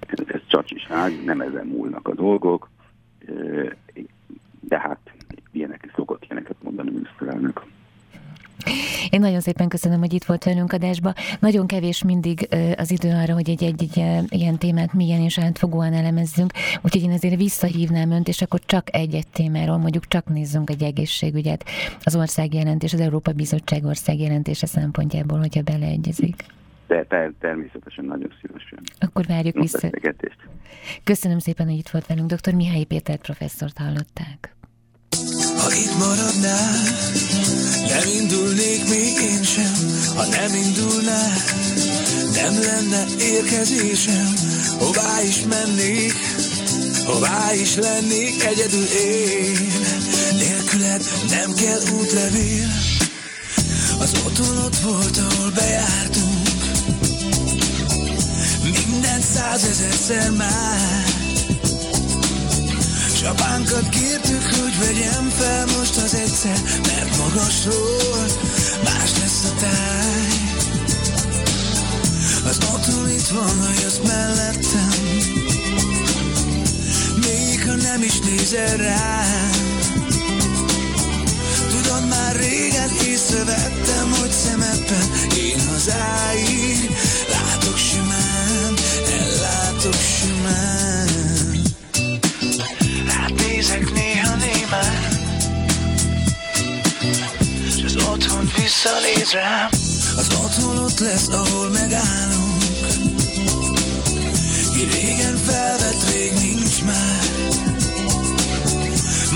ez, 0.00 0.24
ez 0.26 0.40
csacsiság, 0.46 1.24
nem 1.24 1.40
ezen 1.40 1.66
múlnak 1.66 2.08
a 2.08 2.14
dolgok, 2.14 2.70
de 4.60 4.78
hát 4.78 4.98
ilyenek, 5.52 5.92
szokott 5.94 6.24
ilyeneket 6.24 6.56
mondani 6.62 6.90
miniszterelnök. 6.90 7.62
Én 9.10 9.20
nagyon 9.20 9.40
szépen 9.40 9.68
köszönöm, 9.68 9.98
hogy 9.98 10.12
itt 10.12 10.24
volt 10.24 10.44
velünk 10.44 10.72
adásba. 10.72 11.12
Nagyon 11.40 11.66
kevés 11.66 12.04
mindig 12.04 12.48
az 12.76 12.90
idő 12.90 13.10
arra, 13.10 13.34
hogy 13.34 13.50
egy-egy 13.50 13.90
ilyen 14.28 14.58
témát 14.58 14.92
milyen 14.92 15.20
és 15.20 15.38
átfogóan 15.38 15.92
elemezzünk, 15.92 16.52
úgyhogy 16.82 17.02
én 17.02 17.10
ezért 17.10 17.36
visszahívnám 17.36 18.10
önt, 18.10 18.28
és 18.28 18.42
akkor 18.42 18.60
csak 18.66 18.96
egy-egy 18.96 19.28
témáról, 19.28 19.76
mondjuk 19.76 20.08
csak 20.08 20.26
nézzünk 20.26 20.70
egy 20.70 20.82
egészségügyet, 20.82 21.64
az 22.02 22.16
országjelentés, 22.16 22.92
az 22.92 23.00
Európa 23.00 23.32
Bizottság 23.32 23.84
országjelentése 23.84 24.66
szempontjából, 24.66 25.38
hogyha 25.38 25.62
beleegyezik. 25.62 26.44
ter- 26.86 27.08
ter- 27.08 27.34
természetesen 27.40 28.04
nagyon 28.04 28.32
szívesen. 28.40 28.78
Akkor 28.98 29.26
várjuk 29.26 29.56
A 29.56 29.60
vissza. 29.60 29.90
Köszönöm 31.04 31.38
szépen, 31.38 31.66
hogy 31.66 31.76
itt 31.76 31.88
volt 31.88 32.06
velünk. 32.06 32.32
Dr. 32.32 32.54
Mihály 32.54 32.84
Péter 32.84 33.16
professzort 33.16 33.78
hallották. 33.78 34.54
Ha 35.62 35.72
itt 35.74 35.98
maradnál, 35.98 36.82
nem 37.88 38.08
indulnék 38.16 38.88
még 38.88 39.20
én 39.20 39.42
sem, 39.42 39.72
ha 40.14 40.26
nem 40.26 40.54
indulnál, 40.54 41.32
nem 42.32 42.60
lenne 42.60 43.04
érkezésem, 43.18 44.32
hová 44.78 45.22
is 45.22 45.44
mennék, 45.48 46.14
hová 47.04 47.54
is 47.54 47.74
lennék 47.74 48.44
egyedül 48.44 48.84
én, 48.84 49.72
nélküled 50.32 51.02
nem 51.30 51.54
kell 51.54 51.80
útlevél, 52.00 52.68
az 53.98 54.12
otthon 54.26 54.56
ott 54.56 54.78
volt, 54.78 55.16
ahol 55.16 55.50
bejártunk, 55.50 56.62
minden 58.62 59.20
százezerszer 59.34 60.30
már, 60.30 61.21
Csapánkat 63.22 63.88
kértük, 63.88 64.42
hogy 64.42 64.78
vegyem 64.78 65.28
fel 65.28 65.66
most 65.66 65.96
az 65.96 66.14
egyszer, 66.14 66.58
mert 66.86 67.16
magasról 67.16 68.26
más 68.84 69.10
lesz 69.20 69.44
a 69.44 69.54
táj. 69.60 70.32
Az 72.44 72.58
otthon 72.74 73.10
itt 73.10 73.26
van, 73.26 73.58
ha 73.60 73.70
jössz 73.82 74.00
mellettem, 74.06 74.88
még 77.20 77.64
ha 77.66 77.74
nem 77.74 78.02
is 78.02 78.18
nézel 78.18 78.76
rám. 78.76 79.50
Tudod, 81.70 82.08
már 82.08 82.36
régen 82.36 82.90
észrevettem, 83.06 84.10
hogy 84.20 84.30
szemedben 84.30 85.10
én 85.36 85.68
hazáig 85.68 86.90
látok 87.28 87.76
simán, 87.76 88.74
ellátok 89.06 89.96
simán. 90.18 90.91
Nézek 93.62 93.92
néha 93.92 94.34
némán. 94.34 95.20
Az 97.84 97.96
otthon 97.96 98.50
visszanéz 98.56 99.32
rám 99.32 99.68
Az 100.16 100.26
otthon 100.44 100.78
ott 100.78 100.98
lesz, 100.98 101.28
ahol 101.28 101.68
megállunk. 101.68 102.62
Ki 104.74 104.84
régen 104.92 105.36
felvett, 105.36 106.10
rég 106.10 106.32
nincs 106.32 106.82
már. 106.84 107.24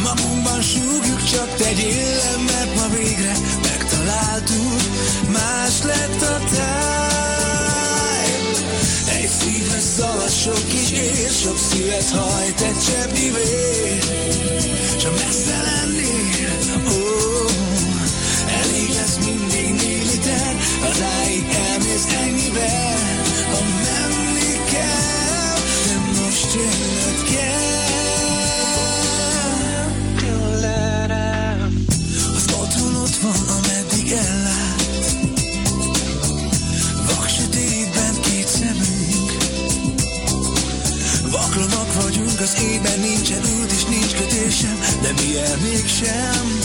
Magunkban 0.03 0.62
súgjuk, 0.62 1.25
csak 1.25 1.55
tegyél 1.55 2.17
le, 2.17 2.43
mert 2.47 2.75
ma 2.75 2.97
végre 2.97 3.33
megtaláltuk. 3.62 4.81
Más 5.33 5.83
lett 5.83 6.23
a 6.23 6.39
táj 6.55 7.76
Egy 9.09 9.29
szívre 9.29 9.81
szalad 9.81 10.31
sok 10.31 10.69
kis 10.69 10.90
ér 10.90 11.31
Sok 11.42 11.59
szívet 11.59 12.11
hajt 12.11 12.61
egy 12.61 12.79
cseppnyi 12.79 13.31
vér 13.31 14.03
S 14.99 15.05
ha 15.05 15.11
messze 15.11 15.62
lennél, 15.62 16.83
ó 16.88 17.47
Elég 18.62 18.88
lesz 18.88 19.19
mindig 19.25 19.75
négy 19.75 20.07
liter 20.11 20.57
Hazáig 20.81 21.47
elmész 21.71 22.07
ennyivel 22.25 23.23
Ha 23.51 23.61
menni 23.62 24.71
kell 24.73 25.55
De 25.87 26.21
most 26.21 26.55
jönnöd 26.55 27.35
kell 27.35 27.86
az 42.47 42.63
ében 42.63 43.01
nincsen 43.01 43.43
út 43.61 43.73
és 43.73 43.85
nincs 43.85 44.15
kötésem 44.15 44.79
De 45.03 45.13
mi 45.13 45.39
el 45.39 45.57
mégsem 45.63 46.59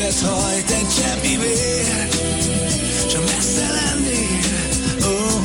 sok 0.00 0.10
szívet 0.10 0.30
hajt 0.30 0.70
egy 0.70 0.88
cseppnyi 0.88 1.36
vér 1.36 2.08
ha 3.14 3.20
messze 3.20 3.66
lennél, 3.70 4.40
ó, 5.04 5.40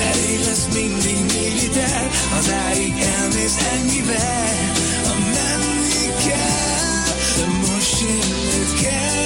elég 0.00 0.40
lesz 0.46 0.66
mindig 0.72 1.16
négy 1.16 1.62
liter 1.62 2.10
Hazáig 2.30 2.94
elmész 3.20 3.56
ennyivel, 3.72 4.72
ha 5.04 5.14
menni 5.18 6.06
kell 6.26 7.46
most 7.46 8.00
jönnöd 8.00 8.80
kell. 8.82 9.18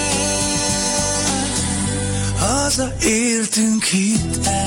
Hazaértünk 2.39 3.85
hidd 3.85 4.47
el 4.47 4.64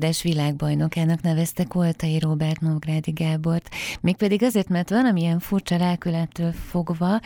Aggódás 0.00 0.22
világbajnokának 0.22 1.20
nevezte 1.20 1.64
Koltai 1.64 2.18
Robert 2.18 2.60
Nógrádi 2.60 3.10
Gábort, 3.10 3.68
mégpedig 4.00 4.42
azért, 4.42 4.68
mert 4.68 4.90
valamilyen 4.90 5.38
furcsa 5.38 5.76
lelkülettől 5.76 6.52
fogva, 6.52 7.20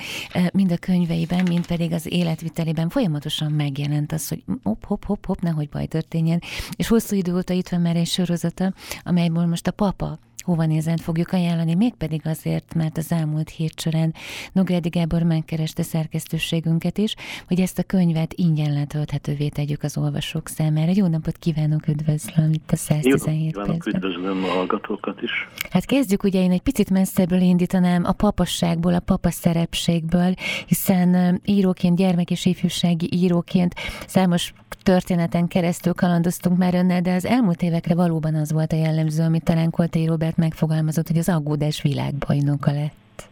mind 0.52 0.72
a 0.72 0.76
könyveiben, 0.76 1.44
mind 1.48 1.66
pedig 1.66 1.92
az 1.92 2.12
életvitelében 2.12 2.88
folyamatosan 2.88 3.52
megjelent 3.52 4.12
az, 4.12 4.28
hogy 4.28 4.44
hopp, 4.62 4.84
hopp, 4.84 5.04
hopp, 5.04 5.24
hopp, 5.24 5.40
nehogy 5.40 5.68
baj 5.68 5.86
történjen. 5.86 6.42
És 6.76 6.88
hosszú 6.88 7.16
idő 7.16 7.36
óta 7.36 7.52
itt 7.52 7.68
van 7.68 7.80
már 7.80 7.96
egy 7.96 8.06
sorozata, 8.06 8.72
amelyből 9.02 9.46
most 9.46 9.66
a 9.66 9.70
papa 9.70 10.18
hova 10.44 10.66
nézent 10.66 11.00
fogjuk 11.00 11.32
ajánlani, 11.32 11.74
mégpedig 11.74 12.20
azért, 12.24 12.74
mert 12.74 12.96
az 12.96 13.12
elmúlt 13.12 13.50
hét 13.50 13.80
során 13.80 14.14
Nográdi 14.52 14.88
Gábor 14.88 15.22
megkereste 15.22 15.82
szerkesztőségünket 15.82 16.98
is, 16.98 17.14
hogy 17.48 17.60
ezt 17.60 17.78
a 17.78 17.82
könyvet 17.82 18.32
ingyen 18.34 18.72
letölthetővé 18.72 19.48
tegyük 19.48 19.82
az 19.82 19.96
olvasók 19.96 20.48
számára. 20.48 20.92
Jó 20.94 21.06
napot 21.06 21.36
kívánok, 21.36 21.88
üdvözlöm 21.88 22.52
itt 22.52 22.70
a 22.70 22.76
117 22.76 23.50
kívánok, 23.50 23.70
percben. 23.70 23.94
üdvözlöm 23.94 24.44
a 24.44 24.48
hallgatókat 24.48 25.22
is. 25.22 25.48
Hát 25.70 25.84
kezdjük 25.84 26.22
ugye, 26.22 26.42
én 26.42 26.50
egy 26.50 26.62
picit 26.62 26.90
messzebbről 26.90 27.40
indítanám 27.40 28.04
a 28.04 28.12
papasságból, 28.12 28.94
a 28.94 29.00
papa 29.00 29.30
szerepségből, 29.30 30.34
hiszen 30.66 31.40
íróként, 31.44 31.96
gyermek 31.96 32.30
és 32.30 32.44
ifjúsági 32.46 33.08
íróként 33.12 33.74
számos 34.06 34.52
történeten 34.82 35.48
keresztül 35.48 35.94
kalandoztunk 35.94 36.58
már 36.58 36.74
önnel, 36.74 37.00
de 37.00 37.14
az 37.14 37.26
elmúlt 37.26 37.62
évekre 37.62 37.94
valóban 37.94 38.34
az 38.34 38.52
volt 38.52 38.72
a 38.72 38.76
jellemző, 38.76 39.22
amit 39.22 39.44
talán 39.44 39.70
Koltai 39.70 40.06
Robert 40.06 40.33
megfogalmazott, 40.36 41.06
hogy 41.06 41.18
az 41.18 41.28
aggódás 41.28 41.82
világbajnoka 41.82 42.72
lett. 42.72 43.28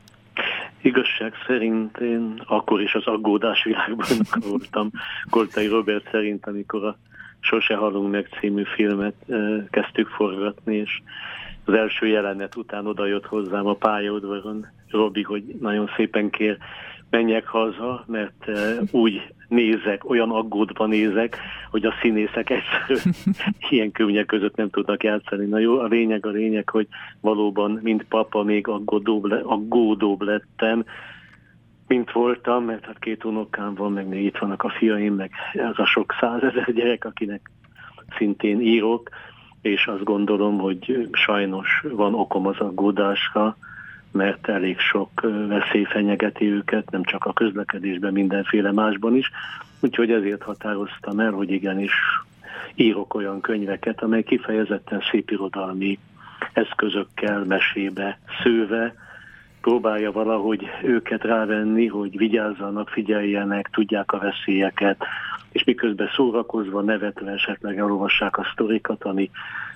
Igazság 0.81 1.33
szerint 1.47 1.99
én 1.99 2.43
akkor 2.47 2.81
is 2.81 2.95
az 2.95 3.07
aggódás 3.07 3.65
világban 3.65 4.07
voltam 4.51 4.91
Koltai 5.31 5.67
Robert 5.67 6.09
szerint, 6.11 6.47
amikor 6.47 6.85
a 6.85 6.99
Sose 7.41 7.77
halunk 7.77 8.11
meg 8.11 8.29
című 8.41 8.63
filmet 8.75 9.15
kezdtük 9.71 10.09
forgatni, 10.09 10.77
és 10.77 11.01
az 11.65 11.75
első 11.75 12.07
jelenet 12.07 12.57
után 12.57 12.87
oda 12.87 13.07
jött 13.07 13.27
hozzám 13.27 13.67
a 13.67 13.75
pályaudvaron 13.75 14.67
Robi, 14.91 15.23
hogy 15.23 15.43
nagyon 15.61 15.91
szépen 15.97 16.31
kér, 16.31 16.59
menjek 17.13 17.47
haza, 17.47 18.05
mert 18.07 18.51
úgy 18.91 19.23
nézek, 19.49 20.11
olyan 20.11 20.31
aggódva 20.31 20.87
nézek, 20.87 21.39
hogy 21.71 21.85
a 21.85 21.95
színészek 22.01 22.51
egyszerűen 22.51 23.15
ilyen 23.71 23.93
körülmények 23.93 24.27
között 24.27 24.57
nem 24.57 24.71
tudnak 24.71 25.03
játszani. 25.03 25.47
Na 25.47 25.59
jó, 25.59 25.79
a 25.79 25.87
lényeg 25.87 26.27
a 26.27 26.31
lényeg, 26.31 26.69
hogy 26.69 26.87
valóban, 27.21 27.81
mint 27.83 28.05
papa, 28.05 28.43
még 28.43 28.69
aggódóbb, 28.69 29.25
le, 29.25 29.41
aggódóbb 29.45 30.23
lettem, 30.23 30.85
mint 31.87 32.13
voltam, 32.13 32.65
mert 32.65 32.85
hát 32.85 32.99
két 32.99 33.25
unokám 33.25 33.75
van, 33.75 33.93
meg 33.93 34.09
még 34.09 34.25
itt 34.25 34.39
vannak 34.39 34.63
a 34.63 34.71
fiaim, 34.71 35.15
meg 35.15 35.31
az 35.53 35.79
a 35.79 35.87
sok 35.87 36.15
százezer 36.21 36.73
gyerek, 36.73 37.05
akinek 37.05 37.51
szintén 38.17 38.61
írok, 38.61 39.09
és 39.63 39.87
azt 39.87 40.05
gondolom, 40.05 40.59
hogy 40.59 41.09
sajnos 41.13 41.85
van 41.91 42.15
okom 42.15 42.47
az 42.47 42.59
aggódásra, 42.59 43.57
mert 44.13 44.49
elég 44.49 44.79
sok 44.79 45.21
veszély 45.49 45.85
fenyegeti 45.85 46.53
őket, 46.53 46.91
nem 46.91 47.03
csak 47.03 47.25
a 47.25 47.33
közlekedésben, 47.33 48.13
mindenféle 48.13 48.73
másban 48.73 49.17
is. 49.17 49.31
Úgyhogy 49.81 50.11
ezért 50.11 50.43
határoztam 50.43 51.21
el, 51.21 51.31
hogy 51.31 51.51
igenis 51.51 51.93
írok 52.75 53.15
olyan 53.15 53.41
könyveket, 53.41 54.03
amely 54.03 54.23
kifejezetten 54.23 55.03
szépirodalmi 55.11 55.99
eszközökkel, 56.53 57.45
mesébe 57.45 58.19
szőve, 58.43 58.95
próbálja 59.61 60.13
valahogy 60.13 60.71
őket 60.83 61.23
rávenni, 61.23 61.87
hogy 61.87 62.17
vigyázzanak, 62.17 62.89
figyeljenek, 62.89 63.69
tudják 63.73 64.13
a 64.13 64.19
veszélyeket, 64.19 65.05
és 65.53 65.65
miközben 65.65 66.11
szórakozva, 66.15 66.81
nevetve 66.81 67.31
esetleg 67.31 67.79
elolvassák 67.79 68.39
a 68.39 68.49
sztorikat, 68.53 69.05
ami 69.05 69.31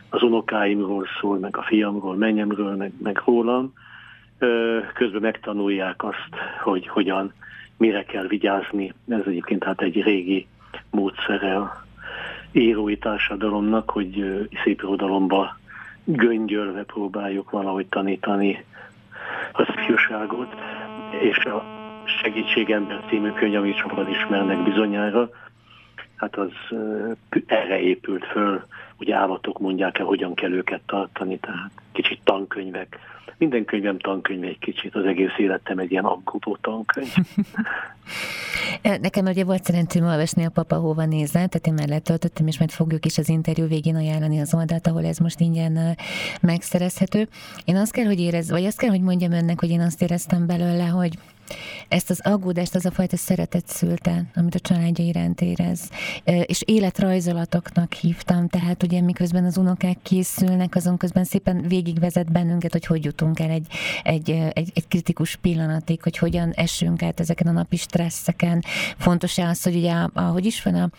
az 0.08 0.22
unokáimról 0.22 1.06
szól, 1.20 1.38
meg 1.38 1.56
a 1.56 1.62
fiamról, 1.62 2.16
menyemről, 2.16 2.76
meg, 2.76 2.92
meg 3.02 3.22
rólam, 3.24 3.72
közben 4.94 5.20
megtanulják 5.20 6.04
azt, 6.04 6.28
hogy 6.62 6.88
hogyan, 6.88 7.32
mire 7.76 8.04
kell 8.04 8.26
vigyázni. 8.26 8.92
Ez 9.08 9.22
egyébként 9.26 9.64
hát 9.64 9.80
egy 9.80 10.02
régi 10.02 10.46
módszere 10.90 11.56
a 11.56 11.84
írói 12.52 12.98
társadalomnak, 12.98 13.90
hogy 13.90 14.46
szép 14.64 14.82
irodalomba 14.82 15.58
göngyölve 16.04 16.82
próbáljuk 16.82 17.50
valahogy 17.50 17.86
tanítani 17.86 18.64
az 19.52 19.66
ifjúságot, 19.76 20.54
és 21.20 21.36
a 21.38 21.64
Segítségember 22.04 23.04
című 23.08 23.30
könyv, 23.30 23.54
amit 23.54 23.76
sokan 23.76 24.08
ismernek 24.08 24.62
bizonyára, 24.62 25.30
hát 26.16 26.36
az 26.36 26.52
erre 27.46 27.80
épült 27.80 28.24
föl, 28.24 28.64
hogy 28.96 29.10
állatok 29.10 29.58
mondják 29.58 29.98
el, 29.98 30.06
hogyan 30.06 30.34
kell 30.34 30.52
őket 30.52 30.80
tartani, 30.86 31.38
tehát 31.38 31.70
kicsit 31.92 32.20
tankönyvek. 32.24 32.98
Minden 33.38 33.64
könyvem 33.64 33.98
tankönyv 33.98 34.44
egy 34.44 34.58
kicsit, 34.58 34.94
az 34.94 35.04
egész 35.04 35.36
életem 35.36 35.78
egy 35.78 35.90
ilyen 35.90 36.04
aggódó 36.04 36.56
tankönyv. 36.60 37.14
Nekem 39.00 39.26
ugye 39.26 39.44
volt 39.44 39.64
szerencsém 39.64 40.04
olvasni 40.04 40.44
a 40.44 40.50
Papa 40.50 40.76
Hova 40.76 41.04
nézze, 41.04 41.32
tehát 41.32 41.66
én 41.66 41.74
már 41.74 41.88
letöltöttem, 41.88 42.46
és 42.46 42.58
majd 42.58 42.70
fogjuk 42.70 43.04
is 43.04 43.18
az 43.18 43.28
interjú 43.28 43.66
végén 43.66 43.96
ajánlani 43.96 44.40
az 44.40 44.54
oldalt, 44.54 44.86
ahol 44.86 45.04
ez 45.04 45.18
most 45.18 45.40
ingyen 45.40 45.96
megszerezhető. 46.40 47.28
Én 47.64 47.76
azt 47.76 47.92
kell, 47.92 48.04
hogy 48.04 48.20
érez, 48.20 48.50
vagy 48.50 48.64
azt 48.64 48.78
kell, 48.78 48.90
hogy 48.90 49.00
mondjam 49.00 49.32
önnek, 49.32 49.60
hogy 49.60 49.70
én 49.70 49.80
azt 49.80 50.02
éreztem 50.02 50.46
belőle, 50.46 50.84
hogy 50.86 51.12
ezt 51.88 52.10
az 52.10 52.20
aggódást, 52.24 52.74
az 52.74 52.86
a 52.86 52.90
fajta 52.90 53.16
szeretet 53.16 53.66
szülte, 53.66 54.22
amit 54.34 54.54
a 54.54 54.58
családja 54.58 55.04
iránt 55.04 55.40
érez. 55.40 55.90
És 56.24 56.62
életrajzolatoknak 56.64 57.92
hívtam, 57.92 58.48
tehát 58.48 58.82
ugye 58.82 59.00
miközben 59.00 59.44
az 59.44 59.56
unokák 59.56 59.96
készülnek, 60.02 60.74
azon 60.74 60.96
közben 60.96 61.24
szépen 61.24 61.64
végigvezet 61.68 62.32
bennünket, 62.32 62.72
hogy 62.72 62.86
hogy 62.86 63.04
jutunk 63.04 63.40
el 63.40 63.50
egy, 63.50 63.66
egy, 64.02 64.30
egy, 64.30 64.70
egy 64.74 64.88
kritikus 64.88 65.36
pillanatig, 65.36 66.02
hogy 66.02 66.18
hogyan 66.18 66.50
esünk 66.50 67.02
át 67.02 67.20
ezeken 67.20 67.46
a 67.46 67.52
napi 67.52 67.76
stresszeken. 67.76 68.62
Fontos-e 68.98 69.48
az, 69.48 69.62
hogy 69.62 69.76
ugye, 69.76 69.92
ahogy 70.14 70.46
is 70.46 70.62
van 70.62 70.74
a 70.74 70.90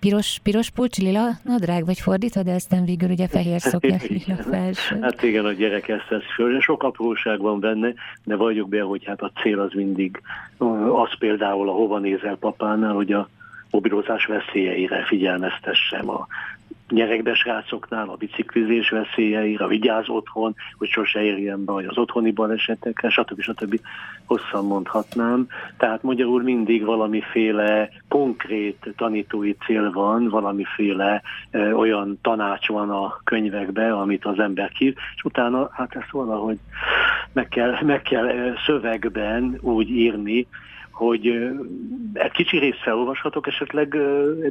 piros, 0.00 0.38
piros 0.42 0.70
pulcs, 0.70 0.98
lila 0.98 1.28
nadrág, 1.44 1.84
vagy 1.84 1.98
fordítva, 1.98 2.42
de 2.42 2.52
aztán 2.52 2.84
végül 2.84 3.10
ugye 3.10 3.28
fehér 3.28 3.60
szokja, 3.60 3.96
lila 4.08 4.36
felső. 4.36 4.98
Hát 5.00 5.22
igen, 5.22 5.44
a 5.44 5.52
gyerek 5.52 5.88
ezt 5.88 6.08
tesz 6.08 6.60
Sok 6.60 6.82
apróság 6.82 7.38
van 7.38 7.60
benne, 7.60 7.94
de 8.24 8.36
vagyok 8.36 8.68
be, 8.68 8.82
hogy 8.82 9.04
hát 9.04 9.20
a 9.20 9.32
cél 9.42 9.60
az 9.60 9.72
mind 9.72 9.91
mindig 9.92 10.22
az 10.92 11.18
például 11.18 11.68
a 11.68 11.72
hova 11.72 11.98
nézel 11.98 12.36
papánál, 12.36 12.94
hogy 12.94 13.12
a 13.12 13.28
mobilozás 13.70 14.26
veszélyeire 14.26 15.04
figyelmeztessem 15.04 16.10
a 16.10 16.26
gyerekbe 16.88 17.34
srácoknál, 17.34 18.08
a 18.08 18.16
biciklizés 18.16 18.90
veszélyeire, 18.90 19.66
vigyáz 19.66 20.08
otthon, 20.08 20.54
hogy 20.78 20.88
sose 20.88 21.22
érjen 21.22 21.64
be, 21.64 21.72
vagy 21.72 21.84
az 21.84 21.98
otthoni 21.98 22.30
balesetekre, 22.30 23.10
stb. 23.10 23.40
stb. 23.40 23.80
hosszan 24.24 24.64
mondhatnám. 24.64 25.46
Tehát 25.76 26.02
magyarul 26.02 26.42
mindig 26.42 26.84
valamiféle 26.84 27.88
konkrét 28.08 28.94
tanítói 28.96 29.52
cél 29.52 29.92
van, 29.92 30.28
valamiféle 30.28 31.22
e, 31.50 31.74
olyan 31.74 32.18
tanács 32.22 32.68
van 32.68 32.90
a 32.90 33.20
könyvekbe, 33.24 33.92
amit 33.92 34.24
az 34.24 34.38
ember 34.38 34.70
kír, 34.70 34.94
és 35.16 35.24
utána 35.24 35.70
hát 35.72 35.96
ezt 35.96 36.10
valahogy 36.10 36.58
meg 37.32 37.48
kell, 37.48 37.76
meg 37.82 38.02
kell 38.02 38.54
szövegben 38.66 39.58
úgy 39.60 39.90
írni, 39.90 40.46
hogy 40.92 41.26
egy 42.12 42.30
kicsi 42.30 42.58
részt 42.58 42.78
felolvashatok 42.82 43.46
esetleg 43.46 43.96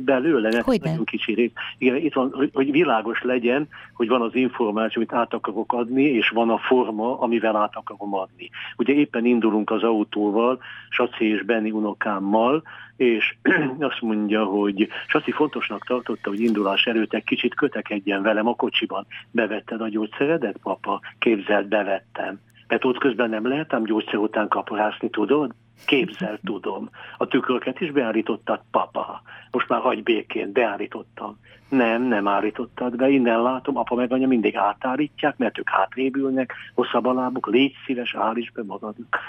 belőle, 0.02 0.62
hogy 0.64 0.82
nagyon 0.82 1.06
kicsi 1.06 1.34
rész. 1.34 1.52
Igen, 1.78 1.96
itt 1.96 2.14
van, 2.14 2.50
hogy 2.54 2.72
világos 2.72 3.22
legyen, 3.22 3.68
hogy 3.94 4.08
van 4.08 4.22
az 4.22 4.36
információ, 4.36 5.02
amit 5.02 5.14
át 5.14 5.34
akarok 5.34 5.74
adni, 5.74 6.04
és 6.04 6.30
van 6.30 6.50
a 6.50 6.58
forma, 6.58 7.20
amivel 7.20 7.56
át 7.56 7.76
akarom 7.76 8.14
adni. 8.14 8.50
Ugye 8.78 8.94
éppen 8.94 9.26
indulunk 9.26 9.70
az 9.72 9.84
autóval, 9.84 10.60
Saci 10.90 11.26
és 11.26 11.44
Benni 11.44 11.72
unokámmal, 11.72 12.64
és 12.96 13.36
azt 13.80 14.02
mondja, 14.02 14.44
hogy 14.44 14.88
Saci 15.08 15.32
fontosnak 15.32 15.86
tartotta, 15.86 16.30
hogy 16.30 16.40
indulás 16.40 16.86
előtt 16.86 17.14
egy 17.14 17.24
kicsit 17.24 17.56
kötekedjen 17.56 18.22
velem 18.22 18.48
a 18.48 18.56
kocsiban. 18.56 19.06
Bevetted 19.32 19.82
a 19.82 19.90
gyógyszeredet, 19.90 20.58
papa? 20.64 21.02
Képzeld, 21.20 21.68
bevettem. 21.68 22.40
Mert 22.68 22.86
ott 22.86 22.98
közben 22.98 23.30
nem 23.30 23.48
lehetem 23.48 23.84
gyógyszer 23.84 24.16
után 24.16 24.48
kaparászni, 24.48 25.10
tudod? 25.10 25.54
Képzel 25.86 26.40
tudom. 26.46 26.90
A 27.18 27.28
tükröket 27.28 27.82
is 27.82 27.92
beállítottad, 27.92 28.62
papa. 28.72 29.22
Most 29.52 29.70
már 29.70 29.82
hagy 29.82 30.04
békén, 30.04 30.52
beállítottam. 30.52 31.40
Nem, 31.70 32.02
nem 32.02 32.28
állítottad 32.28 32.96
be, 32.96 33.10
innen 33.10 33.42
látom, 33.42 33.78
apa 33.78 33.96
meg 33.96 34.12
anya 34.12 34.28
mindig 34.28 34.56
átállítják, 34.56 35.38
mert 35.38 35.58
ők 35.60 35.70
hátrébülnek, 35.70 36.54
hosszabb 36.74 37.06
a 37.06 37.14
lábuk, 37.14 37.48
légy 37.48 37.74
szíves, 37.86 38.16
állíts 38.16 38.52
be 38.52 38.64
magadnak. 38.64 39.20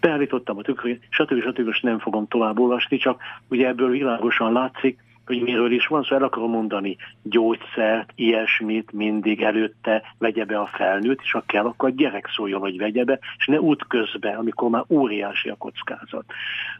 Beállítottam 0.00 0.58
a 0.58 0.62
tükröket, 0.62 1.02
stb. 1.10 1.40
stb. 1.40 1.72
stb. 1.72 1.84
nem 1.84 1.98
fogom 1.98 2.28
tovább 2.28 2.58
olvasni, 2.58 2.96
csak 2.96 3.20
ugye 3.48 3.66
ebből 3.66 3.90
világosan 3.90 4.52
látszik, 4.52 4.98
hogy 5.28 5.42
miről 5.42 5.72
is 5.72 5.86
van, 5.86 6.02
szóval 6.02 6.18
el 6.18 6.24
akarom 6.24 6.50
mondani, 6.50 6.96
gyógyszert, 7.22 8.12
ilyesmit 8.14 8.92
mindig 8.92 9.42
előtte 9.42 10.02
vegye 10.18 10.44
be 10.44 10.58
a 10.58 10.66
felnőtt, 10.66 11.20
és 11.22 11.32
ha 11.32 11.42
kell, 11.46 11.64
akkor 11.64 11.88
a 11.88 11.92
gyerek 11.96 12.28
szóljon, 12.34 12.60
hogy 12.60 12.78
vegye 12.78 13.04
be, 13.04 13.18
és 13.38 13.46
ne 13.46 13.60
út 13.60 13.86
közben, 13.86 14.36
amikor 14.36 14.70
már 14.70 14.84
óriási 14.88 15.48
a 15.48 15.54
kockázat. 15.54 16.24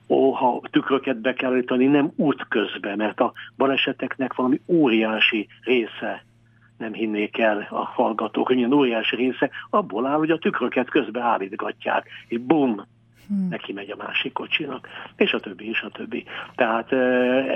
Ó, 0.09 0.31
ha 0.31 0.61
tükröket 0.71 1.21
be 1.21 1.35
kell 1.35 1.51
állítani, 1.51 1.87
nem 1.87 2.13
út 2.17 2.47
közben, 2.49 2.97
mert 2.97 3.21
a 3.21 3.33
baleseteknek 3.57 4.35
valami 4.35 4.61
óriási 4.67 5.49
része 5.63 6.25
nem 6.79 6.93
hinnék 6.93 7.39
el 7.39 7.67
a 7.71 7.85
hallgatók, 7.85 8.47
hogy 8.47 8.57
milyen 8.57 8.73
óriási 8.73 9.17
része 9.17 9.51
abból 9.71 10.07
áll, 10.07 10.19
hogy 10.19 10.31
a 10.31 10.39
tükröket 10.39 10.91
közben 10.91 11.23
állítgatják, 11.23 12.09
és 12.29 12.39
bum, 12.39 12.87
hmm. 13.29 13.49
neki 13.49 13.73
megy 13.73 13.91
a 13.91 13.97
másik 13.97 14.33
kocsinak, 14.33 14.89
és 15.17 15.33
a 15.33 15.41
többi, 15.41 15.69
és 15.69 15.81
a 15.81 15.89
többi. 15.89 16.25
Tehát 16.55 16.91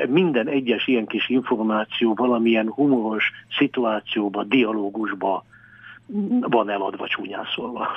minden 0.09 0.49
egyes 0.49 0.87
ilyen 0.87 1.07
kis 1.07 1.29
információ 1.29 2.15
valamilyen 2.15 2.69
humoros 2.69 3.31
szituációba, 3.59 4.45
dialógusba 4.45 5.45
van 6.41 6.71
eladva, 6.71 7.09
csúnyán 7.09 7.47
szólva. 7.55 7.89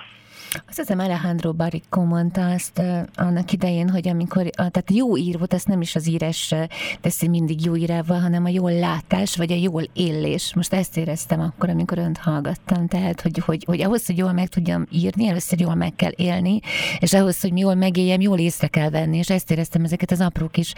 Azt 0.68 0.78
hiszem 0.78 1.00
Alejandro 1.00 1.54
Barrico 1.54 2.04
mondta 2.04 2.50
azt 2.50 2.82
annak 3.16 3.52
idején, 3.52 3.90
hogy 3.90 4.08
amikor, 4.08 4.50
tehát 4.50 4.92
jó 4.92 5.18
írvot, 5.18 5.54
ezt 5.54 5.68
nem 5.68 5.82
is 5.82 5.96
az 5.96 6.08
írás 6.08 6.54
teszi 7.02 7.28
mindig 7.28 7.66
jó 7.66 7.76
írával, 7.76 8.20
hanem 8.20 8.46
a 8.46 8.50
jól 8.50 8.74
látás, 8.74 9.36
vagy 9.36 9.52
a 9.52 9.56
jól 9.56 9.84
élés. 9.94 10.54
Most 10.56 10.74
ezt 10.74 10.98
éreztem 10.98 11.40
akkor, 11.40 11.70
amikor 11.70 11.98
önt 11.98 12.18
hallgattam, 12.18 12.88
tehát, 12.88 13.22
hogy, 13.22 13.38
hogy, 13.38 13.64
hogy 13.64 13.82
ahhoz, 13.82 14.06
hogy 14.06 14.18
jól 14.18 14.32
meg 14.32 14.48
tudjam 14.48 14.86
írni, 14.92 15.28
először 15.28 15.60
jól 15.60 15.76
meg 15.76 15.96
kell 15.96 16.12
élni, 16.16 16.60
és 17.00 17.14
ahhoz, 17.14 17.42
hogy 17.42 17.58
jól 17.58 17.76
megéljem, 17.76 18.22
jól 18.22 18.40
észre 18.40 18.68
kell 18.68 18.90
venni, 18.90 19.18
és 19.18 19.30
ezt 19.30 19.52
éreztem 19.52 19.84
ezeket 19.84 20.12
az 20.12 20.20
apró 20.20 20.48
kis 20.48 20.74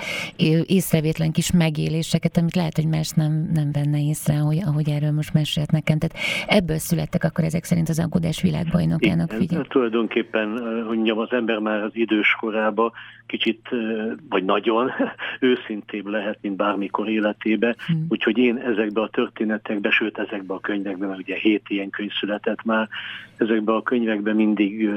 észrevétlen 0.66 1.32
kis 1.32 1.52
megéléseket, 1.52 2.38
amit 2.38 2.56
lehet, 2.56 2.76
hogy 2.76 2.88
más 2.88 3.10
nem, 3.10 3.50
nem 3.54 3.72
venne 3.72 4.02
észre, 4.02 4.40
ahogy, 4.40 4.62
ahogy 4.66 4.90
erről 4.90 5.12
most 5.12 5.34
mesélt 5.34 5.72
nekem. 5.72 5.98
Tehát 5.98 6.26
ebből 6.48 6.78
születtek 6.78 7.24
akkor 7.24 7.44
ezek 7.44 7.64
szerint 7.64 7.90
az 7.90 8.00
aggódás 8.00 8.42
világbajnokának 8.42 9.32
figyelj. 9.32 9.57
Tulajdonképpen, 9.62 10.52
hogy 10.86 10.96
mondjam, 10.96 11.18
az 11.18 11.32
ember 11.32 11.60
már 11.60 11.84
az 11.84 11.92
idős 11.94 12.36
korába 12.40 12.92
kicsit, 13.26 13.70
vagy 14.30 14.46
nagyon 14.46 14.92
őszintébb 15.40 16.08
lehet, 16.08 16.38
mint 16.42 16.56
bármikor 16.56 17.10
életébe. 17.10 17.76
Hmm. 17.86 18.06
Úgyhogy 18.10 18.38
én 18.38 18.58
ezekbe 18.58 19.02
a 19.02 19.08
történetekbe, 19.08 19.90
sőt 19.90 20.18
ezekbe 20.18 20.54
a 20.54 20.60
könyvekbe, 20.60 21.08
mert 21.08 21.20
ugye 21.20 21.36
hét 21.36 21.64
ilyen 21.68 21.90
könyv 21.90 22.12
született 22.20 22.64
már, 22.64 22.88
ezekbe 23.38 23.74
a 23.74 23.82
könyvekbe 23.82 24.34
mindig 24.34 24.90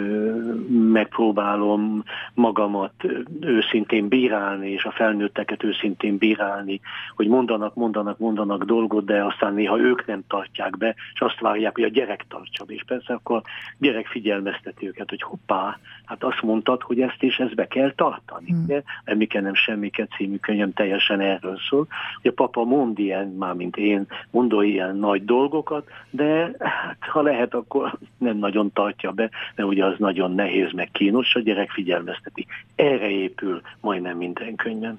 megpróbálom 0.68 2.05
magamat 2.35 2.93
őszintén 3.41 4.09
bírálni, 4.09 4.70
és 4.70 4.85
a 4.85 4.91
felnőtteket 4.91 5.64
őszintén 5.64 6.16
bírálni, 6.18 6.80
hogy 7.14 7.28
mondanak, 7.28 7.74
mondanak, 7.74 8.18
mondanak 8.18 8.64
dolgot, 8.64 9.05
de 9.05 9.24
aztán 9.24 9.55
néha 9.55 9.80
ők 9.80 10.07
nem 10.07 10.22
tartják 10.28 10.78
be, 10.78 10.95
és 11.14 11.20
azt 11.20 11.41
várják, 11.41 11.74
hogy 11.74 11.85
a 11.85 11.89
gyerek 11.89 12.24
tartsa 12.28 12.64
be. 12.64 12.72
És 12.72 12.82
persze 12.87 13.12
akkor 13.12 13.43
gyerek 13.78 14.07
figyelmezteti 14.51 14.86
őket, 14.86 15.09
hogy 15.09 15.22
hoppá, 15.22 15.78
hát 16.05 16.24
azt 16.24 16.42
mondtad, 16.42 16.82
hogy 16.82 17.01
ezt 17.01 17.22
és 17.22 17.38
ezt 17.38 17.55
be 17.55 17.66
kell 17.66 17.92
tartani. 17.94 18.51
Hmm. 18.51 18.82
Emmiken 19.05 19.42
nem 19.42 19.55
semmiket 19.55 20.11
című 20.16 20.36
könyvem 20.36 20.72
teljesen 20.72 21.20
erről 21.20 21.59
szól, 21.68 21.86
hogy 22.22 22.30
a 22.30 22.42
papa 22.42 22.64
mond 22.64 22.98
ilyen, 22.98 23.28
már 23.28 23.55
mint 23.55 23.76
én, 23.76 24.07
mondó 24.30 24.62
ilyen 24.62 24.96
nagy 24.96 25.24
dolgokat, 25.24 25.88
de 26.11 26.51
hát, 26.59 26.96
ha 27.01 27.22
lehet, 27.22 27.55
akkor 27.55 27.98
nem 28.18 28.36
nagyon 28.36 28.72
tartja 28.72 29.11
be, 29.11 29.30
mert 29.55 29.68
ugye 29.68 29.84
az 29.84 29.94
nagyon 29.98 30.34
nehéz, 30.34 30.72
meg 30.72 30.88
kínos, 30.92 31.34
a 31.34 31.40
gyerek 31.40 31.70
figyelmezteti. 31.70 32.46
Erre 32.74 33.11
épül 33.11 33.61
majdnem 33.80 34.16
minden 34.16 34.55
könyvem. 34.55 34.98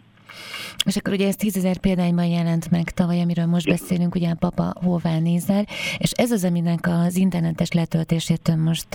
És 0.86 0.96
akkor 0.96 1.14
ugye 1.14 1.28
ez 1.28 1.36
tízezer 1.36 1.78
példányban 1.78 2.26
jelent 2.26 2.72
meg 2.72 2.90
tavaly, 2.90 3.22
amiről 3.22 3.46
most 3.46 3.68
beszélünk, 3.68 4.16
ugye 4.16 4.30
a 4.30 4.36
papa 4.40 4.74
hová 4.84 5.20
nézel, 5.20 5.66
és 5.98 6.12
ez 6.12 6.32
az, 6.32 6.44
aminek 6.44 6.88
az 6.88 7.16
internetes 7.16 7.72
letöltését 7.72 8.56
most 8.56 8.88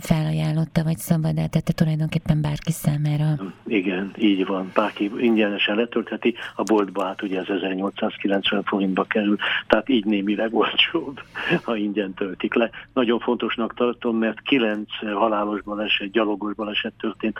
felajánlotta, 0.00 0.82
vagy 0.82 0.98
szabad 0.98 1.34
tette 1.34 1.72
tulajdonképpen 1.72 2.40
bárki 2.40 2.72
számára. 2.72 3.34
Igen, 3.66 4.12
így 4.18 4.46
van. 4.46 4.70
Bárki 4.74 5.10
ingyenesen 5.18 5.76
letöltheti, 5.76 6.34
a 6.54 6.62
boltba 6.62 7.04
át 7.04 7.22
ugye 7.22 7.40
az 7.40 7.50
1890 7.50 8.62
forintba 8.62 9.04
kerül, 9.04 9.36
tehát 9.66 9.88
így 9.88 10.04
némileg 10.04 10.54
olcsóbb, 10.54 11.20
ha 11.62 11.76
ingyen 11.76 12.14
töltik 12.14 12.54
le. 12.54 12.70
Nagyon 12.92 13.18
fontosnak 13.18 13.74
tartom, 13.74 14.16
mert 14.16 14.40
kilenc 14.40 14.88
halálos 15.14 15.62
baleset, 15.62 16.10
gyalogos 16.10 16.54
baleset 16.54 16.92
történt 17.00 17.38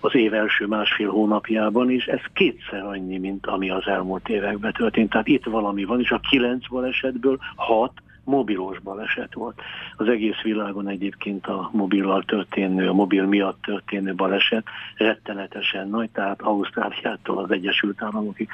az 0.00 0.14
év 0.14 0.34
első 0.34 0.66
másfél 0.66 1.10
hónapjában, 1.10 1.90
és 1.90 2.04
ez 2.04 2.20
kétszer 2.50 2.84
annyi, 2.84 3.18
mint 3.18 3.46
ami 3.46 3.70
az 3.70 3.86
elmúlt 3.86 4.28
években 4.28 4.72
történt. 4.72 5.10
Tehát 5.10 5.26
itt 5.26 5.44
valami 5.44 5.84
van, 5.84 6.00
és 6.00 6.10
a 6.10 6.20
kilenc 6.30 6.68
balesetből 6.68 7.38
hat 7.56 7.92
mobilos 8.24 8.78
baleset 8.78 9.34
volt. 9.34 9.60
Az 9.96 10.08
egész 10.08 10.40
világon 10.42 10.88
egyébként 10.88 11.46
a 11.46 11.70
mobillal 11.72 12.22
történő, 12.22 12.88
a 12.88 12.92
mobil 12.92 13.26
miatt 13.26 13.62
történő 13.62 14.14
baleset 14.14 14.64
rettenetesen 14.96 15.88
nagy, 15.88 16.10
tehát 16.10 16.42
Ausztráliától 16.42 17.38
az 17.38 17.50
Egyesült 17.50 18.02
Államokig 18.02 18.48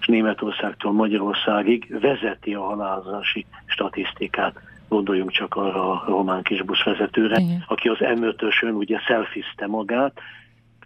és 0.00 0.06
Németországtól 0.06 0.92
Magyarországig 0.92 1.96
vezeti 2.00 2.54
a 2.54 2.62
halálozási 2.62 3.46
statisztikát 3.66 4.60
gondoljunk 4.88 5.30
csak 5.30 5.54
arra 5.54 5.90
a 5.90 6.04
román 6.06 6.42
kis 6.42 6.62
buszvezetőre, 6.62 7.40
Igen. 7.40 7.64
aki 7.66 7.88
az 7.88 7.96
M5-ösön 8.00 8.74
ugye 8.74 8.98
szelfizte 9.06 9.66
magát, 9.66 10.20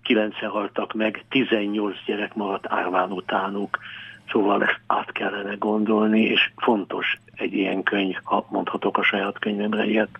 kilencen 0.05 0.49
haltak 0.49 0.93
meg, 0.93 1.25
18 1.29 1.97
gyerek 2.07 2.35
maradt 2.35 2.67
árván 2.69 3.13
utánuk. 3.13 3.79
Szóval 4.31 4.63
ezt 4.63 4.81
át 4.87 5.13
kellene 5.13 5.55
gondolni, 5.55 6.21
és 6.21 6.51
fontos 6.57 7.19
egy 7.35 7.53
ilyen 7.53 7.83
könyv, 7.83 8.17
ha 8.23 8.47
mondhatok 8.51 8.99
a 8.99 9.03
saját 9.03 9.39
könyvemre 9.39 9.85
ilyet. 9.85 10.19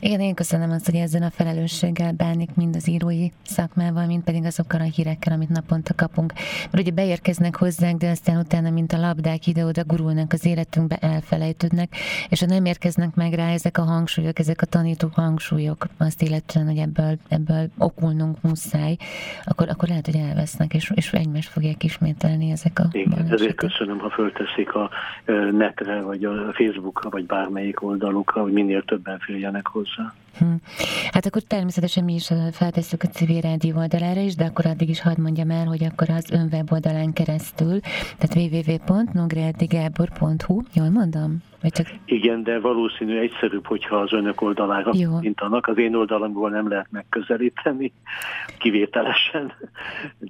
Igen, 0.00 0.20
én 0.20 0.34
köszönöm 0.34 0.70
azt, 0.70 0.86
hogy 0.86 0.94
ezzel 0.94 1.22
a 1.22 1.30
felelősséggel 1.30 2.12
bánik 2.12 2.54
mind 2.54 2.76
az 2.76 2.88
írói 2.88 3.28
szakmával, 3.42 4.06
mind 4.06 4.24
pedig 4.24 4.44
azokkal 4.44 4.80
a 4.80 4.90
hírekkel, 4.94 5.32
amit 5.32 5.48
naponta 5.48 5.94
kapunk. 5.94 6.32
Mert 6.70 6.86
ugye 6.86 6.90
beérkeznek 6.90 7.56
hozzánk, 7.56 8.00
de 8.00 8.10
aztán 8.10 8.36
utána, 8.36 8.70
mint 8.70 8.92
a 8.92 8.98
labdák 8.98 9.46
ide-oda 9.46 9.84
gurulnak 9.84 10.32
az 10.32 10.46
életünkbe, 10.46 10.96
elfelejtődnek, 10.96 11.96
és 12.28 12.40
ha 12.40 12.46
nem 12.46 12.64
érkeznek 12.64 13.14
meg 13.14 13.32
rá 13.32 13.48
ezek 13.48 13.78
a 13.78 13.82
hangsúlyok, 13.82 14.38
ezek 14.38 14.62
a 14.62 14.66
tanító 14.66 15.08
hangsúlyok, 15.12 15.86
azt 15.98 16.22
illetően, 16.22 16.66
hogy 16.66 16.78
ebből, 16.78 17.16
ebből 17.28 17.68
okulnunk 17.78 18.42
muszáj, 18.42 18.96
akkor, 19.44 19.68
akkor 19.68 19.88
lehet, 19.88 20.06
hogy 20.06 20.16
elvesznek, 20.16 20.74
és, 20.74 20.92
és 20.94 21.12
egymást 21.12 21.48
fogják 21.48 21.82
ismételni 21.82 22.50
ezek 22.50 22.78
a 22.78 22.88
Igen, 22.92 23.26
ezért 23.30 23.54
köszönöm, 23.54 23.98
ha 23.98 24.10
fölteszik 24.10 24.74
a 24.74 24.90
netre, 25.52 26.00
vagy 26.00 26.24
a 26.24 26.52
Facebookra, 26.52 27.10
vagy 27.10 27.26
bármelyik 27.26 27.82
oldalukra, 27.82 28.42
hogy 28.42 28.52
minél 28.52 28.82
többen 28.82 29.18
féljenek 29.18 29.53
férjenek 29.54 29.66
hozzá. 29.66 30.23
Hm. 30.38 30.44
Hát 31.10 31.26
akkor 31.26 31.42
természetesen 31.42 32.04
mi 32.04 32.14
is 32.14 32.32
feltesszük 32.52 33.02
a 33.02 33.08
civil 33.08 33.40
rádió 33.40 33.76
oldalára 33.76 34.20
is, 34.20 34.34
de 34.34 34.44
akkor 34.44 34.66
addig 34.66 34.88
is 34.88 35.02
hadd 35.02 35.20
mondjam 35.20 35.50
el, 35.50 35.66
hogy 35.66 35.84
akkor 35.84 36.10
az 36.10 36.30
ön 36.30 36.48
weboldalán 36.52 37.12
keresztül, 37.12 37.80
tehát 38.18 38.34
www.nogradigábor.hu, 38.34 40.62
jól 40.74 40.90
mondom? 40.90 41.42
Vagy 41.64 41.72
csak... 41.72 41.86
Igen, 42.04 42.42
de 42.42 42.60
valószínű 42.60 43.18
egyszerűbb, 43.18 43.66
hogyha 43.66 43.96
az 43.96 44.12
önök 44.12 44.40
oldalára 44.40 44.92
mintanak. 45.20 45.66
Az 45.66 45.78
én 45.78 45.94
oldalamból 45.94 46.50
nem 46.50 46.68
lehet 46.68 46.86
megközelíteni, 46.90 47.92
kivételesen. 48.58 49.52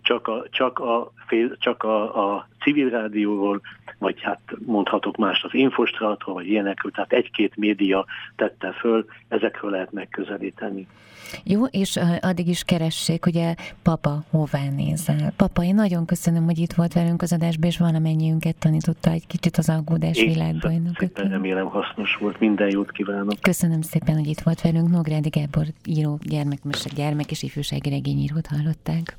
Csak 0.03 0.29
a, 0.29 0.45
csak 0.51 0.79
a, 0.79 1.13
fél, 1.27 1.57
csak 1.57 1.83
a, 1.83 2.35
a 2.35 2.49
civil 2.61 2.89
rádióról, 2.89 3.61
vagy 3.99 4.23
hát 4.23 4.41
mondhatok 4.67 5.17
más 5.17 5.43
az 5.43 5.55
Infostratról, 5.55 6.35
vagy 6.35 6.49
ilyenekről, 6.49 6.93
tehát 6.93 7.13
egy-két 7.13 7.57
média 7.57 8.05
tette 8.37 8.73
föl, 8.73 9.05
ezekről 9.29 9.71
lehet 9.71 9.93
megközelíteni. 9.95 10.87
Jó, 11.45 11.65
és 11.65 11.99
addig 12.21 12.49
is 12.49 12.63
keressék, 12.65 13.27
ugye, 13.27 13.55
papa, 13.83 14.25
hová 14.31 14.69
nézel? 14.77 15.33
Papa, 15.37 15.65
én 15.65 15.75
nagyon 15.75 16.07
köszönöm, 16.07 16.45
hogy 16.45 16.59
itt 16.59 16.73
volt 16.73 16.93
velünk 16.93 17.23
az 17.23 17.33
adásban, 17.33 17.69
és 17.69 17.79
valamennyiünket 17.79 18.57
tanította 18.57 19.11
egy 19.11 19.27
kicsit 19.27 19.57
az 19.57 19.69
aggódás 19.69 20.19
világban. 20.19 20.97
Szépen 20.99 21.29
remélem 21.29 21.67
hasznos 21.67 22.17
volt, 22.21 22.41
minden 22.41 22.71
jót 22.71 22.93
kívánok. 22.93 23.41
Köszönöm 23.41 23.81
szépen, 23.81 24.15
hogy 24.15 24.27
itt 24.27 24.41
volt 24.41 24.61
velünk. 24.61 24.91
Nógrádi 24.91 25.29
Gábor 25.29 25.67
író, 25.85 26.19
gyermekmese, 26.23 26.91
gyermek 26.95 27.31
és 27.31 27.43
ifjúsági 27.43 27.91
regényírót 27.91 28.47
hallották. 28.47 29.17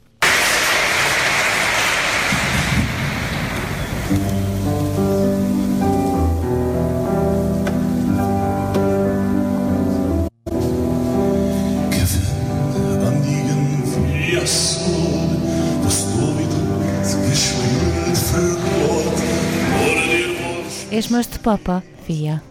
És 20.96 21.08
most 21.08 21.38
papa, 21.38 21.84
fia. 22.04 22.42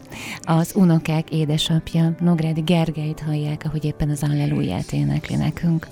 Az 0.42 0.72
unokák 0.74 1.30
édesapja, 1.30 2.14
Nográdi 2.20 2.60
Gergelyt 2.60 3.20
hallják, 3.20 3.62
ahogy 3.64 3.84
éppen 3.84 4.10
az 4.10 4.22
Allelujját 4.22 4.92
énekli 4.92 5.36
nekünk. 5.36 5.88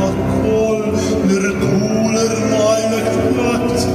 Akkor, 0.00 0.90
mert 1.26 1.58
túl 1.58 2.18
er 2.18 2.38
meine 2.48 3.02
Gott, 3.34 3.86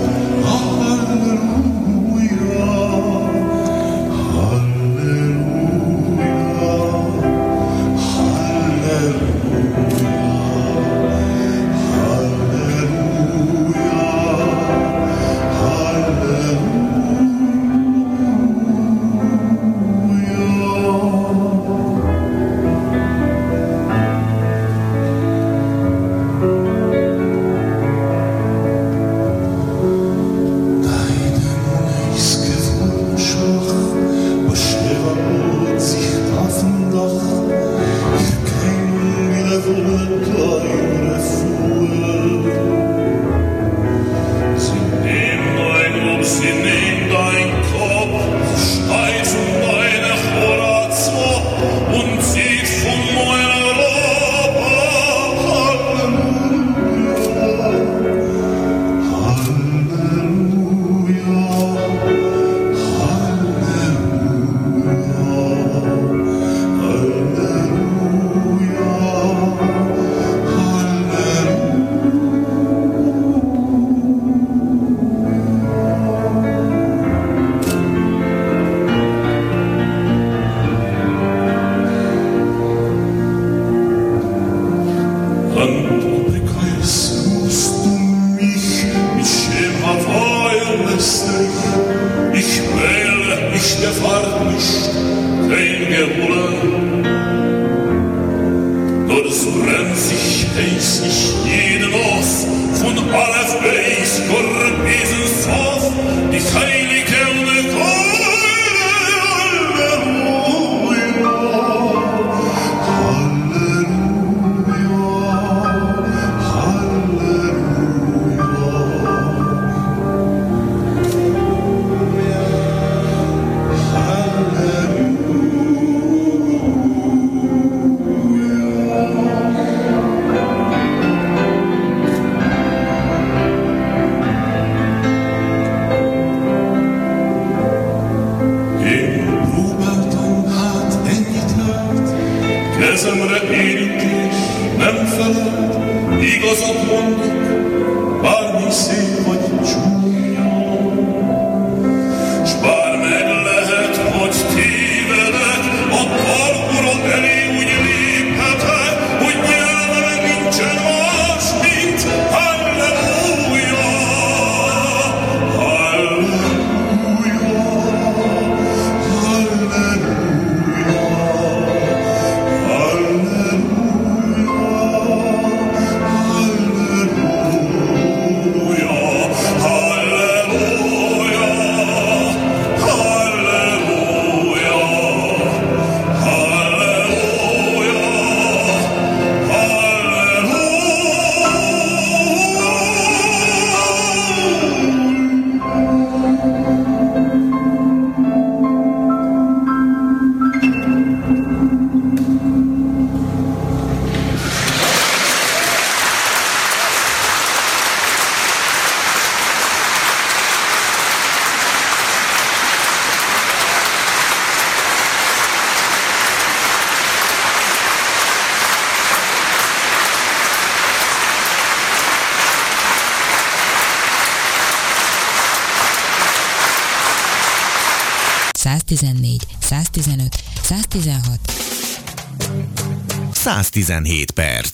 und117 233.60 234.34
perc. 234.34 234.71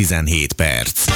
117 0.00 0.48
perc. 0.56 1.10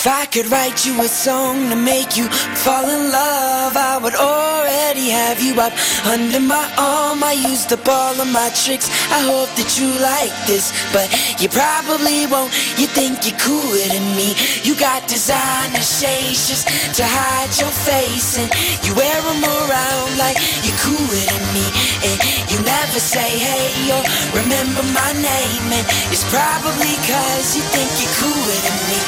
If 0.00 0.06
I 0.06 0.24
could 0.24 0.50
write 0.50 0.86
you 0.86 0.96
a 1.02 1.08
song 1.08 1.68
to 1.68 1.76
make 1.76 2.16
you 2.16 2.24
fall 2.64 2.88
in 2.88 3.12
love, 3.12 3.76
I 3.76 4.00
would 4.00 4.14
already 4.14 5.10
have 5.12 5.42
you 5.44 5.60
up 5.60 5.76
under 6.08 6.40
my 6.40 6.64
arm. 6.80 7.22
I 7.22 7.36
used 7.36 7.70
up 7.70 7.86
all 7.86 8.16
of 8.16 8.32
my 8.32 8.48
tricks. 8.56 8.88
I 9.12 9.20
hope 9.20 9.52
that 9.60 9.76
you 9.76 9.92
like 10.00 10.32
this, 10.48 10.72
but 10.96 11.04
you 11.36 11.52
probably 11.52 12.24
won't. 12.32 12.48
You 12.80 12.88
think 12.88 13.28
you're 13.28 13.36
cooler 13.44 13.84
than 13.92 14.16
me. 14.16 14.32
You 14.64 14.72
got 14.72 15.04
designer 15.04 15.84
shades 15.84 16.48
just 16.48 16.64
to 16.96 17.04
hide 17.04 17.52
your 17.60 17.68
face, 17.68 18.40
and 18.40 18.48
you 18.88 18.96
wear 18.96 19.20
them 19.20 19.44
around 19.44 20.16
like 20.16 20.40
you're 20.64 20.80
cooler 20.80 21.24
than 21.28 21.44
me. 21.52 21.66
And 22.08 22.16
never 22.70 23.00
say 23.00 23.30
hey 23.46 23.90
or 23.94 24.02
remember 24.40 24.82
my 24.94 25.12
name, 25.12 25.66
and 25.78 25.86
it's 26.12 26.24
probably 26.30 26.94
cause 27.10 27.56
you 27.56 27.62
think 27.74 27.90
you're 28.00 28.14
cooler 28.20 28.58
than 28.64 28.76
me. 28.90 29.00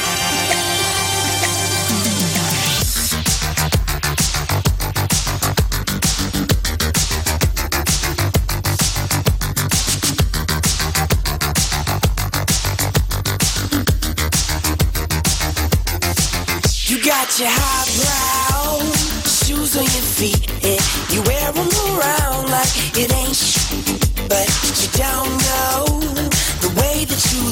You 16.89 16.97
got 17.03 17.39
your 17.39 17.49
highbrow 17.49 17.82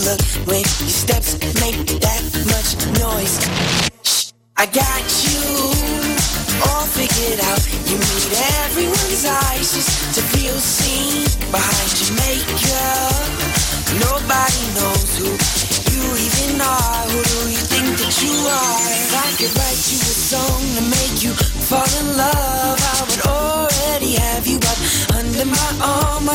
look 0.06 0.22
when 0.47 0.64
your 0.82 0.89
steps 0.89 1.34
make 1.62 1.78
that 2.02 2.24
much 2.49 2.74
noise. 2.99 3.38
Shh, 4.04 4.32
I 4.58 4.66
got 4.66 5.06
you 5.26 5.41
all 6.70 6.86
figured 6.86 7.39
out. 7.39 7.62
You 7.86 7.97
need 7.97 8.32
everyone's 8.66 9.26
eyes 9.26 9.74
just 9.74 10.16
to 10.16 10.22
feel 10.34 10.58
seen 10.58 11.26
behind 11.52 11.91
your 12.02 12.20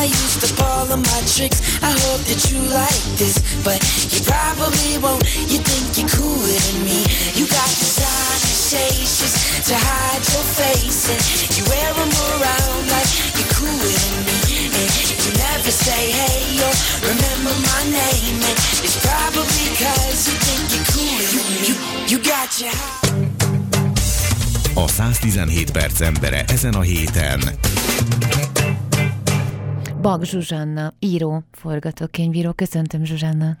used 0.07 0.43
up 0.43 0.59
all 0.63 0.87
of 0.91 0.99
my 0.99 1.21
tricks. 1.27 1.59
I 1.83 1.91
hope 1.91 2.23
that 2.29 2.41
you 2.49 2.59
like 2.71 3.03
this, 3.19 3.37
but 3.63 3.79
you 4.11 4.19
probably 4.23 4.97
won't. 5.03 5.23
You 5.51 5.59
think 5.59 5.85
you're 5.99 6.11
cooler 6.11 6.59
than 6.67 6.79
me. 6.87 7.03
You 7.35 7.45
got 7.47 7.69
designer 7.77 8.55
shades 8.71 9.67
to 9.67 9.75
hide 9.75 10.23
your 10.31 10.45
face, 10.55 11.11
and 11.11 11.21
you 11.55 11.63
wear 11.67 11.89
them 11.93 12.11
around 12.11 12.81
like 12.91 13.09
you're 13.35 13.51
cooler 13.55 13.93
than 14.01 14.17
me. 14.27 14.37
And 14.71 14.89
you 15.23 15.31
never 15.35 15.71
say 15.71 16.11
hey 16.11 16.57
or 16.63 16.73
remember 17.05 17.53
my 17.67 17.81
name, 17.91 18.39
and 18.41 18.57
it's 18.85 18.97
probably 19.03 19.67
cause 19.75 20.27
you 20.27 20.35
think 20.45 20.63
you're 20.73 20.87
cooler 20.91 21.27
than 21.35 21.45
me. 21.51 21.59
You, 21.67 21.75
you 22.11 22.17
got 22.23 22.49
your 22.59 22.73
A 24.77 24.85
117 24.85 25.71
perc 25.71 25.99
embere 25.99 26.43
ezen 26.47 26.75
a 26.75 26.81
héten. 26.81 27.57
Bag 30.07 30.23
Zsuzsanna, 30.23 30.91
író, 30.99 31.43
forgatókönyvíró. 31.51 32.51
Köszöntöm 32.51 33.03
Zsuzsanna. 33.03 33.55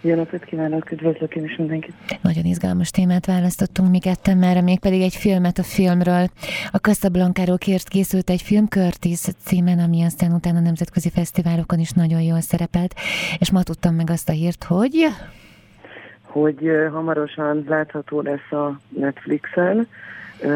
Jó 0.00 0.14
napot 0.14 0.44
kívánok, 0.44 0.90
üdvözlök 0.90 1.34
én 1.34 1.44
is 1.44 1.56
mindenkit. 1.56 1.94
Nagyon 2.22 2.44
izgalmas 2.44 2.90
témát 2.90 3.26
választottunk 3.26 3.90
mi 3.90 3.98
ketten, 3.98 4.36
már 4.36 4.62
még 4.62 4.80
pedig 4.80 5.02
egy 5.02 5.14
filmet 5.14 5.58
a 5.58 5.62
filmről. 5.62 6.26
A 6.70 6.76
Casablanca-ról 6.76 7.58
kért 7.58 7.88
készült 7.88 8.30
egy 8.30 8.42
film 8.42 8.66
Curtis 8.66 9.20
címen, 9.44 9.78
ami 9.78 10.02
aztán 10.02 10.32
utána 10.32 10.58
a 10.58 10.60
nemzetközi 10.60 11.10
fesztiválokon 11.10 11.78
is 11.78 11.90
nagyon 11.90 12.20
jól 12.20 12.40
szerepelt, 12.40 12.94
és 13.38 13.50
ma 13.50 13.62
tudtam 13.62 13.94
meg 13.94 14.10
azt 14.10 14.28
a 14.28 14.32
hírt, 14.32 14.64
hogy... 14.64 15.06
Hogy 16.22 16.66
ö, 16.66 16.88
hamarosan 16.88 17.64
látható 17.68 18.20
lesz 18.20 18.52
a 18.52 18.80
Netflixen, 18.88 19.86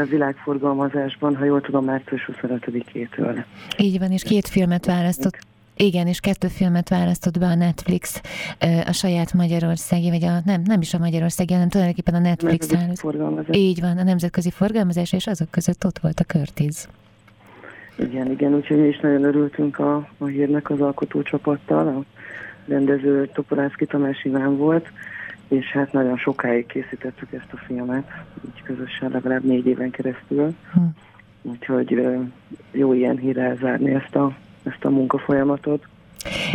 világforgalmazásban, 0.09 1.37
ha 1.37 1.45
jól 1.45 1.61
tudom, 1.61 1.84
március 1.84 2.30
25-től. 2.32 3.45
Így 3.78 3.99
van, 3.99 4.11
és 4.11 4.22
két 4.22 4.49
filmet 4.49 4.87
választott. 4.87 5.39
Igen, 5.76 6.07
és 6.07 6.20
kettő 6.20 6.49
filmet 6.49 6.89
választott 6.89 7.39
be 7.39 7.47
a 7.47 7.55
Netflix 7.55 8.20
a 8.87 8.93
saját 8.93 9.32
magyarországi, 9.32 10.11
vagy 10.11 10.24
a, 10.24 10.41
nem, 10.45 10.62
nem 10.64 10.80
is 10.80 10.95
a 10.95 10.99
magyarországi, 10.99 11.53
hanem 11.53 11.68
tulajdonképpen 11.68 12.14
a 12.14 12.18
Netflix 12.18 12.68
forgalmazás. 12.95 13.57
Így 13.57 13.80
van, 13.80 13.99
a 13.99 14.03
nemzetközi 14.03 14.51
forgalmazás, 14.51 15.12
és 15.12 15.26
azok 15.26 15.51
között 15.51 15.84
ott 15.84 15.99
volt 15.99 16.20
a 16.20 16.24
Curtis. 16.24 16.87
Igen, 17.99 18.30
igen, 18.30 18.55
úgyhogy 18.55 18.78
mi 18.78 18.87
is 18.87 18.99
nagyon 18.99 19.24
örültünk 19.24 19.78
a, 19.78 20.09
a 20.18 20.24
hírnek 20.24 20.70
az 20.70 20.80
alkotócsapattal. 20.80 21.87
A 21.87 22.05
rendező 22.68 23.30
Topolászki 23.34 23.87
Tamás 23.87 24.24
Iván 24.24 24.57
volt, 24.57 24.89
és 25.49 25.66
hát 25.66 25.92
nagyon 25.92 26.16
sokáig 26.16 26.66
készítettük 26.66 27.32
ezt 27.32 27.53
a 27.53 27.57
filmet, 27.57 28.05
így 28.47 28.62
közösen 28.62 29.11
legalább 29.11 29.44
négy 29.44 29.66
éven 29.66 29.90
keresztül. 29.90 30.55
Hm. 30.72 30.80
Úgyhogy 31.42 32.07
jó 32.70 32.92
ilyen 32.92 33.18
hírrel 33.18 33.57
zárni 33.57 33.94
ezt 33.94 34.14
a, 34.14 34.36
ezt 34.62 34.84
a 34.84 34.90
munkafolyamatot. 34.90 35.86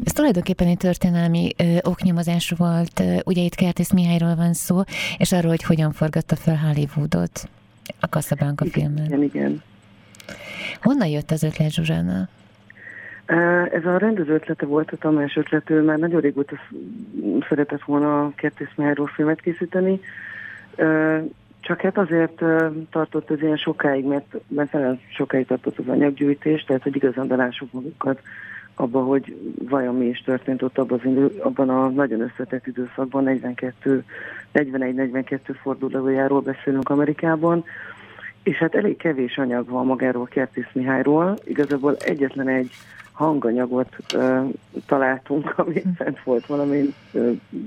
Ez 0.03 0.11
tulajdonképpen 0.11 0.67
egy 0.67 0.77
történelmi 0.77 1.49
ö, 1.57 1.77
oknyomozás 1.81 2.53
volt, 2.57 2.99
ö, 2.99 3.17
ugye 3.25 3.41
itt 3.41 3.55
Kertész 3.55 3.91
Mihályról 3.91 4.35
van 4.35 4.53
szó, 4.53 4.81
és 5.17 5.31
arról, 5.31 5.49
hogy 5.49 5.63
hogyan 5.63 5.91
forgatta 5.91 6.35
fel 6.35 6.55
Hollywoodot 6.55 7.49
a 7.99 8.05
Casablanca 8.05 8.65
filmmel. 8.65 9.05
Igen, 9.05 9.23
igen. 9.23 9.61
Honnan 10.81 11.07
jött 11.07 11.31
az 11.31 11.43
ötlet, 11.43 11.71
Zsuzsanna? 11.71 12.29
Ez 13.71 13.85
a 13.85 13.97
rendező 13.97 14.33
ötlete 14.33 14.65
volt, 14.65 14.91
a 14.91 14.97
Tamás 14.97 15.35
ötlet, 15.35 15.69
ő 15.69 15.81
már 15.81 15.97
nagyon 15.97 16.21
régóta 16.21 16.55
sz- 16.55 17.47
szeretett 17.47 17.83
volna 17.83 18.23
a 18.23 18.31
Kertész 18.35 18.71
Mihályról 18.75 19.07
filmet 19.07 19.41
készíteni, 19.41 19.99
csak 21.59 21.81
hát 21.81 21.97
azért 21.97 22.43
tartott 22.89 23.31
ez 23.31 23.41
ilyen 23.41 23.57
sokáig, 23.57 24.05
mert, 24.05 24.35
mert 24.47 24.71
nagyon 24.71 24.99
sokáig 25.15 25.45
tartott 25.45 25.77
az 25.77 25.87
anyaggyűjtés, 25.87 26.63
tehát 26.63 26.83
hogy 26.83 26.95
igazán 26.95 27.27
belássuk 27.27 27.71
magukat 27.71 28.21
abba, 28.75 29.03
hogy 29.03 29.53
vajon 29.69 29.95
mi 29.95 30.05
is 30.05 30.21
történt 30.21 30.61
ott 30.61 30.77
abban, 30.77 30.99
az 30.99 31.05
idő, 31.05 31.31
abban 31.39 31.69
a 31.69 31.87
nagyon 31.89 32.21
összetett 32.21 32.67
időszakban, 32.67 33.23
42, 33.23 34.03
41-42 34.53 35.39
fordulójáról 35.61 36.41
beszélünk 36.41 36.89
Amerikában, 36.89 37.63
és 38.43 38.57
hát 38.57 38.75
elég 38.75 38.97
kevés 38.97 39.37
anyag 39.37 39.69
van 39.69 39.85
magáról 39.85 40.25
Kertész 40.25 40.69
Mihályról. 40.73 41.37
Igazából 41.43 41.95
egyetlen 41.95 42.47
egy 42.47 42.71
hanganyagot 43.21 43.95
ö, 44.13 44.41
találtunk, 44.85 45.53
ami 45.59 45.81
fent 45.95 46.23
volt 46.23 46.45
valami 46.45 46.93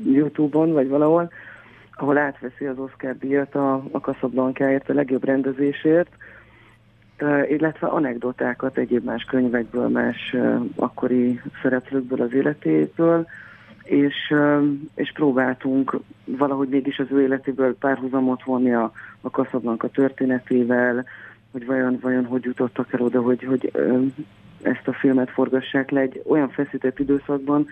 Youtube-on, 0.05 0.72
vagy 0.72 0.88
valahol, 0.88 1.30
ahol 1.96 2.18
átveszi 2.18 2.64
az 2.64 2.78
Oscar 2.78 3.18
díjat 3.18 3.55
a, 3.55 3.74
a 3.74 3.98
Casablanca-ért, 3.98 4.88
a 4.88 4.94
legjobb 4.94 5.24
rendezésért, 5.24 6.11
ö, 7.18 7.42
illetve 7.42 7.86
anekdotákat 7.86 8.78
egyéb 8.78 9.05
más 9.05 9.24
könyvekből, 9.24 9.88
más 9.88 10.32
ö, 10.32 10.57
akkori 10.76 11.40
szereplőkből 11.62 12.22
az 12.22 12.32
életéből, 12.32 13.26
és, 13.84 14.34
és 14.94 15.12
próbáltunk 15.12 16.00
valahogy 16.24 16.68
mégis 16.68 16.98
az 16.98 17.07
ő 17.11 17.22
életéből 17.22 17.76
párhuzamot 17.76 18.42
vonni 18.42 18.74
a, 18.74 18.92
a 19.20 19.28
Casablanca 19.28 19.88
történetével, 19.88 21.05
hogy 21.52 21.66
vajon, 21.66 21.98
vajon 22.00 22.24
hogy 22.24 22.44
jutottak 22.44 22.92
el 22.92 23.00
oda, 23.00 23.20
hogy, 23.20 23.44
hogy 23.44 23.72
ezt 24.64 24.88
a 24.88 24.92
filmet 24.92 25.30
forgassák 25.30 25.90
le 25.90 26.00
egy 26.00 26.22
olyan 26.26 26.48
feszített 26.48 26.98
időszakban, 26.98 27.66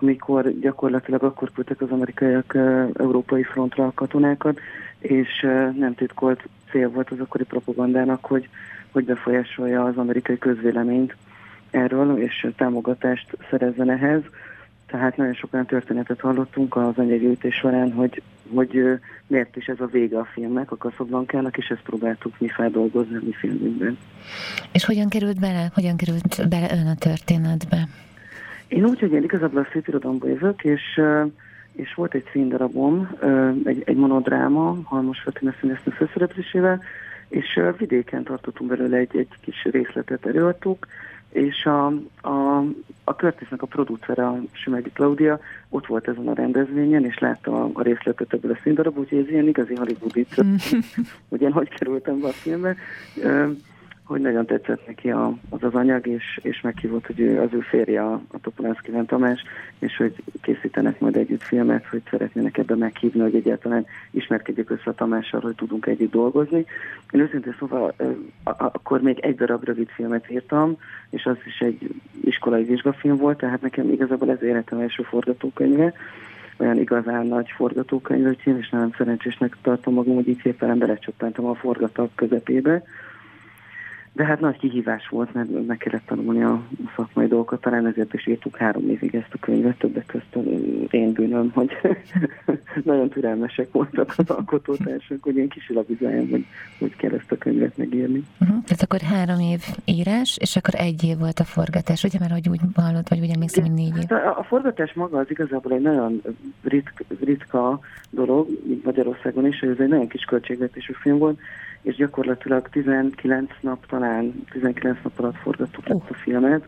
amikor 0.00 0.58
gyakorlatilag 0.60 1.22
akkor 1.22 1.50
küldtek 1.54 1.80
az 1.80 1.90
amerikaiak 1.90 2.56
európai 2.94 3.42
frontra 3.42 3.86
a 3.86 3.92
katonákat, 3.94 4.60
és 4.98 5.40
nem 5.78 5.94
titkolt 5.94 6.42
cél 6.70 6.88
volt 6.90 7.10
az 7.10 7.20
akkori 7.20 7.44
propagandának, 7.44 8.24
hogy, 8.24 8.48
hogy 8.92 9.04
befolyásolja 9.04 9.84
az 9.84 9.96
amerikai 9.96 10.38
közvéleményt 10.38 11.16
erről, 11.70 12.18
és 12.18 12.46
támogatást 12.56 13.36
szerezzen 13.50 13.90
ehhez. 13.90 14.22
Tehát 14.90 15.16
nagyon 15.16 15.34
sok 15.34 15.52
olyan 15.52 15.66
történetet 15.66 16.20
hallottunk 16.20 16.76
az 16.76 16.96
anyaggyűjtés 16.96 17.54
során, 17.54 17.92
hogy, 17.92 18.22
hogy 18.54 18.98
miért 19.26 19.56
is 19.56 19.66
ez 19.66 19.80
a 19.80 19.86
vége 19.86 20.18
a 20.18 20.24
filmnek, 20.24 20.70
a 20.70 20.76
Casablanca-nak, 20.76 21.56
és 21.56 21.68
ezt 21.68 21.82
próbáltuk 21.82 22.34
mi 22.38 22.48
feldolgozni 22.48 23.16
a 23.16 23.20
mi 23.24 23.32
filmünkben. 23.32 23.98
És 24.72 24.84
hogyan 24.84 25.08
került 25.08 25.40
bele, 25.40 25.70
hogyan 25.74 25.96
került 25.96 26.48
bele 26.48 26.68
ön 26.72 26.86
a 26.86 26.94
történetbe? 26.94 27.88
Én 28.68 28.84
úgy, 28.84 29.00
hogy 29.00 29.12
én 29.12 29.22
igazából 29.22 29.60
a 29.60 29.68
szépirodalomból 29.72 30.28
jövök, 30.28 30.64
és, 30.64 31.00
és 31.72 31.94
volt 31.94 32.14
egy 32.14 32.28
színdarabom, 32.32 33.10
egy, 33.64 33.82
egy 33.86 33.96
monodráma, 33.96 34.78
Halmos 34.84 35.20
Fatina 35.20 35.54
színésznő 35.60 35.92
főszereplésével, 35.92 36.82
és 37.28 37.60
vidéken 37.78 38.22
tartottunk 38.22 38.70
belőle 38.70 38.96
egy, 38.96 39.16
egy 39.16 39.28
kis 39.40 39.64
részletet 39.70 40.26
előadtuk, 40.26 40.86
és 41.30 41.64
a, 41.64 41.86
a, 42.28 42.64
a 43.04 43.12
Curtisnek 43.16 43.62
a 43.62 43.66
producere, 43.66 44.26
a 44.26 44.40
Sümegi 44.52 44.90
Claudia, 44.90 45.40
ott 45.68 45.86
volt 45.86 46.08
ezen 46.08 46.28
a 46.28 46.34
rendezvényen, 46.34 47.04
és 47.04 47.18
látta 47.18 47.64
a, 47.64 47.70
a 47.72 47.82
részletet 47.82 48.32
ebből 48.32 48.52
a 48.52 48.58
színdarabot, 48.62 49.08
hogy 49.08 49.18
ez 49.18 49.28
ilyen 49.28 49.48
igazi 49.48 49.74
Hollywood 49.74 50.16
itt, 50.16 50.34
hogy 51.28 51.40
én 51.40 51.52
hogy 51.52 51.68
kerültem 51.68 52.20
be 52.20 52.28
a 52.28 52.32
filmbe 52.32 52.76
hogy 54.10 54.20
nagyon 54.20 54.46
tetszett 54.46 54.86
neki 54.86 55.10
a, 55.10 55.34
az 55.48 55.62
az 55.62 55.74
anyag, 55.74 56.06
és, 56.06 56.40
és 56.42 56.60
meghívott, 56.60 57.06
hogy 57.06 57.20
ő, 57.20 57.40
az 57.40 57.48
ő 57.52 57.60
férje 57.60 58.02
a, 58.02 58.12
a 58.12 58.40
Topolánszki 58.40 58.90
Tamás, 59.06 59.42
és 59.78 59.96
hogy 59.96 60.14
készítenek 60.42 61.00
majd 61.00 61.16
együtt 61.16 61.42
filmet, 61.42 61.86
hogy 61.86 62.02
szeretnének 62.10 62.58
ebben 62.58 62.78
meghívni, 62.78 63.20
hogy 63.20 63.34
egyáltalán 63.34 63.86
ismerkedjük 64.10 64.70
össze 64.70 64.82
a 64.84 64.94
Tamással, 64.94 65.40
hogy 65.40 65.54
tudunk 65.54 65.86
együtt 65.86 66.10
dolgozni. 66.10 66.64
Én 67.10 67.20
őszintén 67.20 67.54
szóval 67.58 67.94
akkor 68.42 69.00
még 69.00 69.18
egy 69.18 69.34
darab 69.34 69.64
rövid 69.64 69.88
filmet 69.88 70.30
írtam, 70.30 70.76
és 71.10 71.24
az 71.24 71.36
is 71.46 71.60
egy 71.60 71.94
iskolai 72.24 72.64
vizsgafilm 72.64 73.16
volt, 73.16 73.38
tehát 73.38 73.62
nekem 73.62 73.92
igazából 73.92 74.30
ez 74.30 74.42
életem 74.42 74.78
első 74.78 75.02
forgatókönyve, 75.02 75.92
olyan 76.56 76.78
igazán 76.78 77.26
nagy 77.26 77.48
forgatókönyv, 77.56 78.36
és 78.44 78.68
nagyon 78.70 78.94
szerencsésnek 78.96 79.56
tartom 79.62 79.94
magam, 79.94 80.14
hogy 80.14 80.28
így 80.28 80.40
szépen 80.42 80.78
belecsöppentem 80.78 81.44
a 81.44 81.54
forgatók 81.54 82.10
közepébe, 82.14 82.82
de 84.12 84.24
hát 84.24 84.40
nagy 84.40 84.58
kihívás 84.58 85.08
volt, 85.08 85.34
mert 85.34 85.66
meg 85.66 85.76
kellett 85.76 86.06
tanulni 86.06 86.42
a 86.42 86.62
szakmai 86.96 87.26
dolgokat, 87.26 87.60
talán 87.60 87.86
ezért 87.86 88.14
is 88.14 88.26
írtuk 88.26 88.56
három 88.56 88.88
évig 88.88 89.14
ezt 89.14 89.32
a 89.32 89.38
könyvet, 89.40 89.78
többek 89.78 90.06
között 90.06 90.46
én 90.90 91.12
bűnöm, 91.12 91.50
hogy 91.54 91.70
nagyon 92.84 93.08
türelmesek 93.08 93.72
voltak 93.72 94.14
az 94.16 94.30
alkotótársak, 94.30 95.22
hogy 95.22 95.36
én 95.36 95.48
kisilabizáljam, 95.48 96.28
hogy 96.30 96.44
hogy 96.78 96.96
kell 96.96 97.12
ezt 97.12 97.32
a 97.32 97.36
könyvet 97.36 97.76
megírni. 97.76 98.24
Uh-huh. 98.40 98.64
Tehát 98.64 98.82
akkor 98.82 99.00
három 99.00 99.40
év 99.40 99.60
írás, 99.84 100.38
és 100.40 100.56
akkor 100.56 100.74
egy 100.74 101.04
év 101.04 101.18
volt 101.18 101.38
a 101.38 101.44
forgatás, 101.44 102.04
ugye? 102.04 102.18
Mert 102.18 102.32
hogy 102.32 102.48
úgy 102.48 102.60
hallott, 102.74 103.08
vagy 103.08 103.20
úgy 103.20 103.30
emlékszem, 103.34 103.64
hogy 103.64 103.74
négy 103.74 103.96
év. 103.96 104.08
Hát 104.08 104.24
a, 104.24 104.38
a 104.38 104.42
forgatás 104.42 104.92
maga 104.92 105.18
az 105.18 105.30
igazából 105.30 105.72
egy 105.72 105.82
nagyon 105.82 106.22
ritka, 106.62 107.04
ritka 107.24 107.80
dolog, 108.10 108.48
mint 108.66 108.84
Magyarországon 108.84 109.46
is, 109.46 109.58
hogy 109.58 109.68
ez 109.68 109.78
egy 109.78 109.88
nagyon 109.88 110.08
kis 110.08 110.24
költségvetésű 110.24 110.92
film 110.92 111.18
volt, 111.18 111.38
és 111.82 111.94
gyakorlatilag 111.94 112.68
19 112.68 113.50
nap, 113.60 113.86
talán 113.86 114.44
19 114.50 114.98
nap 115.02 115.18
alatt 115.18 115.36
forgattuk 115.36 115.88
uh. 115.88 115.96
ezt 115.96 116.10
a 116.10 116.14
filmet, 116.14 116.64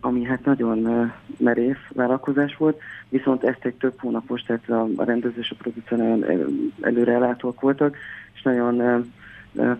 ami 0.00 0.24
hát 0.24 0.44
nagyon 0.44 1.12
merész 1.38 1.86
vállalkozás 1.94 2.56
volt, 2.56 2.80
viszont 3.08 3.44
ezt 3.44 3.64
egy 3.64 3.74
több 3.74 3.94
hónapos, 3.98 4.42
tehát 4.42 4.68
a, 4.68 5.04
rendező 5.04 5.38
és 5.38 5.50
a 5.50 5.62
producer 5.62 5.98
nagyon 5.98 6.24
előrelátóak 6.80 7.60
voltak, 7.60 7.96
és 8.34 8.42
nagyon 8.42 9.12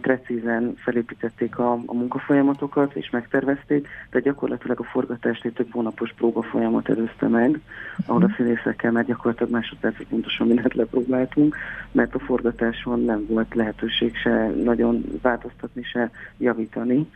precízen 0.00 0.74
felépítették 0.76 1.58
a, 1.58 1.72
a 1.72 1.94
munkafolyamatokat, 1.94 2.94
és 2.94 3.10
megtervezték, 3.10 3.88
de 4.10 4.20
gyakorlatilag 4.20 4.80
a 4.80 4.84
forgatást 4.84 5.44
egy 5.44 5.52
több 5.52 5.72
hónapos 5.72 6.12
próba 6.16 6.42
folyamat 6.42 6.88
előzte 6.88 7.28
meg, 7.28 7.60
ahol 8.06 8.22
a 8.22 8.32
színészekkel 8.36 8.92
már 8.92 9.04
gyakorlatilag 9.04 9.52
másodpercig 9.52 10.06
pontosan 10.06 10.46
mindent 10.46 10.74
lepróbáltunk, 10.74 11.56
mert 11.92 12.14
a 12.14 12.18
forgatáson 12.18 13.00
nem 13.00 13.26
volt 13.28 13.54
lehetőség 13.54 14.16
se 14.16 14.48
nagyon 14.64 15.04
változtatni, 15.22 15.82
se 15.82 16.10
javítani. 16.38 17.06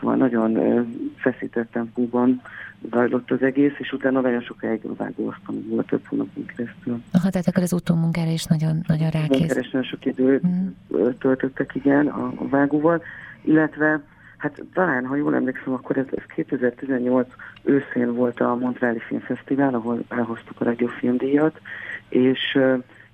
Szóval 0.00 0.16
nagyon 0.16 0.58
feszített 1.16 1.70
tempóban 1.70 2.42
zajlott 2.90 3.30
az 3.30 3.42
egész, 3.42 3.72
és 3.78 3.92
utána 3.92 4.20
nagyon 4.20 4.40
sokáig 4.40 4.96
vágóztam, 4.96 5.68
volt 5.68 5.86
több 5.86 6.06
hónapon 6.06 6.46
keresztül. 6.46 7.02
Aha, 7.12 7.30
tehát 7.30 7.48
akkor 7.48 7.62
az 7.62 7.72
utómunkára 7.72 8.30
is 8.30 8.44
nagyon, 8.44 8.80
nagyon 8.86 9.10
rákész. 9.10 9.46
Keresően 9.46 9.84
sok 9.84 10.04
időt 10.04 10.46
mm. 10.46 10.66
töltöttek, 11.18 11.74
igen, 11.74 12.06
a, 12.06 12.32
a 12.36 12.48
vágóval, 12.48 13.02
illetve 13.42 14.02
Hát 14.44 14.62
talán, 14.72 15.06
ha 15.06 15.16
jól 15.16 15.34
emlékszem, 15.34 15.72
akkor 15.72 15.96
ez, 15.96 16.06
ez 16.14 16.22
2018 16.34 17.28
őszén 17.62 18.14
volt 18.14 18.40
a 18.40 18.54
Montreali 18.54 18.98
Filmfesztivál, 18.98 19.74
ahol 19.74 20.04
elhoztuk 20.08 20.60
a 20.60 20.64
legjobb 20.64 20.90
filmdíjat, 20.90 21.60
és, 22.08 22.58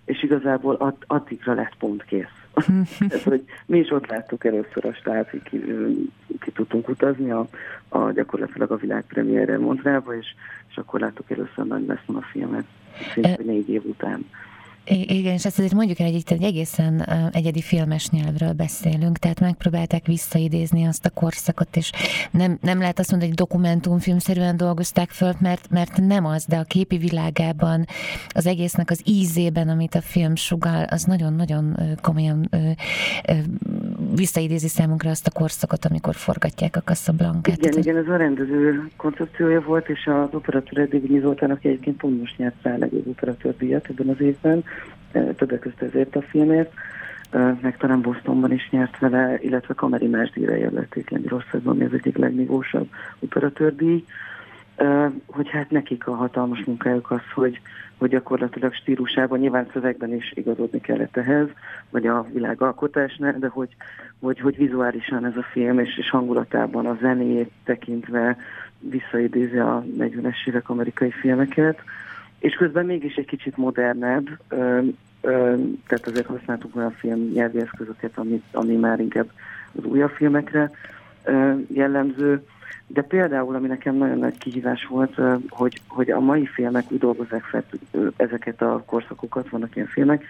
és 0.04 0.22
igazából 0.22 0.74
add, 0.74 0.94
addigra 1.06 1.54
lett 1.54 1.74
pont 1.78 2.04
kész. 2.04 2.39
Ez, 3.08 3.22
hogy 3.22 3.44
mi 3.66 3.78
is 3.78 3.90
ott 3.90 4.06
láttuk 4.06 4.44
először 4.44 4.84
a 4.84 4.92
hogy 5.30 5.42
ki, 5.42 5.58
ki 6.40 6.50
tudtunk 6.50 6.88
utazni 6.88 7.30
a, 7.30 7.46
a 7.88 8.10
gyakorlatilag 8.10 8.70
a 8.70 8.76
világpremiérre 8.76 9.58
Montrealba, 9.58 10.16
és, 10.16 10.34
és 10.70 10.76
akkor 10.76 11.00
láttuk 11.00 11.30
először 11.30 11.64
nagy 11.66 11.86
lesz 11.86 11.98
a 12.06 12.22
filmet, 12.22 12.64
szinte 13.12 13.42
négy 13.42 13.68
év 13.68 13.84
után. 13.84 14.26
Igen, 14.90 15.32
és 15.32 15.44
ezt 15.44 15.58
azért 15.58 15.74
mondjuk 15.74 15.98
el, 15.98 16.06
hogy 16.06 16.16
itt 16.16 16.30
egy 16.30 16.42
egészen 16.42 17.08
egyedi 17.32 17.60
filmes 17.60 18.08
nyelvről 18.08 18.52
beszélünk, 18.52 19.18
tehát 19.18 19.40
megpróbálták 19.40 20.06
visszaidézni 20.06 20.86
azt 20.86 21.06
a 21.06 21.10
korszakot, 21.10 21.76
és 21.76 21.92
nem, 22.30 22.58
nem 22.60 22.78
lehet 22.78 22.98
azt 22.98 23.10
mondani, 23.10 23.30
hogy 23.30 23.40
dokumentumfilmszerűen 23.40 24.56
dolgozták 24.56 25.10
föl, 25.10 25.34
mert, 25.38 25.70
mert 25.70 25.96
nem 25.96 26.24
az, 26.24 26.44
de 26.44 26.56
a 26.56 26.64
képi 26.64 26.96
világában, 26.96 27.86
az 28.28 28.46
egésznek 28.46 28.90
az 28.90 29.00
ízében, 29.04 29.68
amit 29.68 29.94
a 29.94 30.00
film 30.00 30.34
sugal, 30.34 30.84
az 30.84 31.04
nagyon-nagyon 31.04 31.96
komolyan 32.00 32.50
visszaidézi 34.14 34.68
számunkra 34.68 35.10
azt 35.10 35.26
a 35.26 35.30
korszakot, 35.30 35.84
amikor 35.84 36.14
forgatják 36.14 36.76
a 36.76 36.80
Casablanca-t. 36.80 37.56
Igen, 37.56 37.78
igen, 37.78 37.96
ez 37.96 38.08
a 38.08 38.16
rendező 38.16 38.90
koncepciója 38.96 39.60
volt, 39.60 39.88
és 39.88 40.06
az 40.06 40.34
operatőr 40.34 40.78
eddig 40.78 41.20
Zoltán, 41.20 41.50
aki 41.50 41.68
egyébként 41.68 41.96
pont 41.96 42.18
most 42.18 42.38
nyert 42.38 42.62
rá 42.62 42.76
legjobb 42.76 43.06
operatőr 43.06 43.56
díjat 43.56 43.88
ebben 43.88 44.08
az 44.08 44.20
évben, 44.20 44.64
többek 45.12 45.58
között 45.58 45.82
ezért 45.82 46.16
a 46.16 46.22
filmért, 46.22 46.72
meg 47.60 47.76
talán 47.78 48.00
Bostonban 48.00 48.52
is 48.52 48.68
nyert 48.70 48.98
vele, 48.98 49.38
illetve 49.40 49.74
Kameri 49.74 50.06
Más 50.06 50.30
díjra 50.30 50.54
jelölték 50.54 51.10
Lengyelországban, 51.10 51.74
ami 51.74 51.84
az 51.84 51.92
egyik 51.92 52.16
legmigósabb 52.16 52.88
operatőrdíj, 53.18 54.04
hogy 55.26 55.48
hát 55.48 55.70
nekik 55.70 56.06
a 56.06 56.14
hatalmas 56.14 56.64
munkájuk 56.64 57.10
az, 57.10 57.20
hogy, 57.34 57.60
hogy 58.00 58.10
gyakorlatilag 58.10 58.74
stílusában, 58.74 59.38
nyilván 59.38 59.68
szövegben 59.72 60.14
is 60.14 60.32
igazodni 60.34 60.80
kellett 60.80 61.16
ehhez, 61.16 61.46
vagy 61.90 62.06
a 62.06 62.26
világalkotásnál, 62.32 63.38
de 63.38 63.48
hogy, 63.48 63.68
hogy, 64.20 64.40
hogy 64.40 64.56
vizuálisan 64.56 65.24
ez 65.24 65.36
a 65.36 65.46
film, 65.52 65.78
és, 65.78 65.98
és 65.98 66.10
hangulatában 66.10 66.86
a 66.86 66.98
zenét 67.00 67.50
tekintve 67.64 68.36
visszaidézi 68.78 69.58
a 69.58 69.84
40-es 69.98 70.46
évek 70.46 70.68
amerikai 70.68 71.10
filmeket, 71.10 71.78
és 72.38 72.54
közben 72.54 72.86
mégis 72.86 73.14
egy 73.14 73.26
kicsit 73.26 73.56
modernebb, 73.56 74.28
ö, 74.48 74.80
ö, 75.20 75.54
tehát 75.86 76.06
azért 76.06 76.26
használtuk 76.26 76.76
olyan 76.76 76.92
film 76.92 77.30
nyelvi 77.34 77.60
eszközöket, 77.60 78.18
ami, 78.18 78.42
ami 78.52 78.76
már 78.76 79.00
inkább 79.00 79.30
az 79.78 79.84
újabb 79.84 80.10
filmekre 80.10 80.70
ö, 81.24 81.52
jellemző, 81.68 82.42
de 82.86 83.02
például, 83.02 83.54
ami 83.54 83.66
nekem 83.66 83.94
nagyon 83.94 84.18
nagy 84.18 84.38
kihívás 84.38 84.86
volt, 84.86 85.20
hogy, 85.48 85.80
hogy 85.88 86.10
a 86.10 86.20
mai 86.20 86.46
filmek 86.46 86.90
úgy 86.90 86.98
dolgozzák 86.98 87.42
fel 87.42 87.64
ezeket 88.16 88.62
a 88.62 88.82
korszakokat, 88.86 89.48
vannak 89.48 89.76
ilyen 89.76 89.88
filmek, 89.88 90.24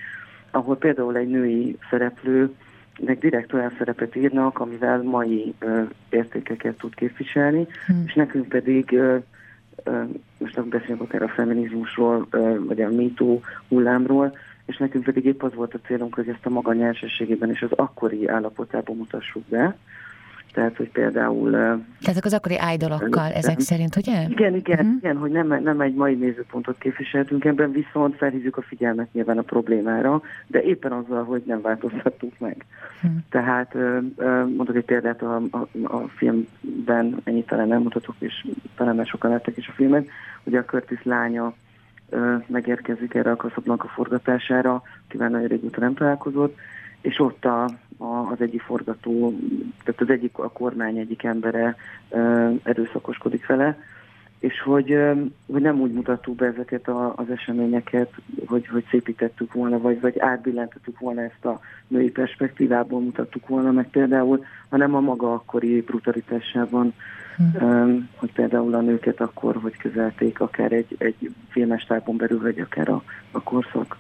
ahol 0.51 0.77
például 0.77 1.17
egy 1.17 1.29
női 1.29 1.79
szereplő 1.91 2.55
nek 2.99 3.19
direkt 3.19 3.53
olyan 3.53 3.73
szerepet 3.79 4.17
írnak, 4.17 4.59
amivel 4.59 5.03
mai 5.03 5.55
ö, 5.59 5.83
értékeket 6.09 6.77
tud 6.77 6.95
képviselni, 6.95 7.67
hmm. 7.87 8.03
és 8.07 8.15
nekünk 8.15 8.49
pedig 8.49 8.93
ö, 8.93 9.17
most 10.39 10.57
nem 10.57 10.69
beszélünk 10.69 11.01
akár 11.01 11.23
a 11.23 11.29
feminizmusról, 11.29 12.27
vagy 12.67 12.81
a 12.81 12.91
MeToo 12.91 13.41
hullámról, 13.69 14.37
és 14.67 14.77
nekünk 14.77 15.05
pedig 15.05 15.25
épp 15.25 15.43
az 15.43 15.55
volt 15.55 15.75
a 15.75 15.81
célunk, 15.87 16.15
hogy 16.15 16.29
ezt 16.29 16.47
a 16.47 16.51
maga 16.51 16.73
nyerseségében 16.73 17.51
és 17.51 17.63
az 17.63 17.73
akkori 17.73 18.29
állapotában 18.29 18.97
mutassuk 18.97 19.43
be, 19.49 19.77
tehát, 20.53 20.77
hogy 20.77 20.91
például... 20.91 21.51
Tehát 22.01 22.25
az 22.25 22.33
akkori 22.33 22.59
ájdalokkal 22.59 23.33
ezek 23.33 23.61
szerint, 23.61 23.97
ugye? 23.97 24.23
Igen, 24.29 24.55
igen, 24.55 24.79
uh-huh. 24.79 24.97
igen 24.99 25.17
hogy 25.17 25.31
nem, 25.31 25.63
nem 25.63 25.81
egy 25.81 25.95
mai 25.95 26.15
nézőpontot 26.15 26.79
képviseltünk 26.79 27.45
ebben, 27.45 27.73
viszont 27.73 28.17
felhívjuk 28.17 28.57
a 28.57 28.63
figyelmet 28.63 29.13
nyilván 29.13 29.39
a 29.39 29.43
problémára, 29.43 30.23
de 30.47 30.63
éppen 30.63 30.93
azzal, 30.93 31.25
hogy 31.25 31.43
nem 31.47 31.61
változtattuk 31.61 32.39
meg. 32.39 32.65
Uh-huh. 33.03 33.21
Tehát 33.31 33.75
mondok 34.57 34.77
egy 34.77 34.85
példát 34.85 35.23
a, 35.23 35.43
a, 35.51 35.69
a 35.83 36.09
filmben, 36.17 37.21
ennyit 37.25 37.47
talán 37.47 37.69
nem 37.69 37.83
mutatok, 37.83 38.15
és 38.19 38.47
talán 38.77 38.97
már 38.97 39.07
sokan 39.07 39.31
láttak 39.31 39.57
is 39.57 39.69
a 39.69 39.73
filmet, 39.73 40.09
hogy 40.45 40.55
a 40.55 40.65
Curtis 40.65 41.03
lánya 41.03 41.55
megérkezik 42.47 43.15
erre 43.15 43.31
a 43.31 43.37
kaszabnak 43.37 43.85
a 43.85 43.89
forgatására, 43.89 44.83
akivel 45.09 45.29
nagyon 45.29 45.49
régóta 45.49 45.81
nem 45.81 45.95
találkozott, 45.95 46.57
és 47.01 47.19
ott 47.19 47.45
a, 47.45 47.71
az 48.01 48.41
egyik 48.41 48.61
forgató, 48.61 49.39
tehát 49.85 50.01
az 50.01 50.11
egyik 50.11 50.39
a 50.39 50.51
kormány 50.51 50.99
egyik 50.99 51.23
embere 51.23 51.77
erőszakoskodik 52.63 53.47
vele, 53.47 53.79
és 54.39 54.61
hogy, 54.61 54.99
hogy 55.53 55.63
nem 55.63 55.81
úgy 55.81 55.93
mutattuk 55.93 56.35
be 56.35 56.47
ezeket 56.47 56.89
a, 56.89 57.13
az 57.17 57.31
eseményeket, 57.31 58.13
hogy, 58.47 58.67
hogy 58.67 58.85
szépítettük 58.91 59.53
volna, 59.53 59.79
vagy, 59.79 60.01
vagy 60.01 60.19
átbillentettük 60.19 60.99
volna 60.99 61.21
ezt 61.21 61.45
a 61.45 61.61
női 61.89 62.11
perspektívából 62.11 63.01
mutattuk 63.01 63.49
volna 63.49 63.71
meg 63.71 63.89
például, 63.91 64.45
hanem 64.69 64.95
a 64.95 65.01
maga 65.01 65.33
akkori 65.33 65.81
brutalitásában, 65.81 66.95
ö, 67.61 67.95
hogy 68.15 68.33
például 68.33 68.75
a 68.75 68.81
nőket 68.81 69.21
akkor, 69.21 69.57
hogy 69.57 69.77
kezelték 69.77 70.41
akár 70.41 70.73
egy, 70.73 70.95
egy 70.99 71.31
filmestárban 71.49 72.17
belül, 72.17 72.41
vagy 72.41 72.61
akár 72.61 72.89
a, 72.89 73.03
a 73.31 73.43
korszak 73.43 73.97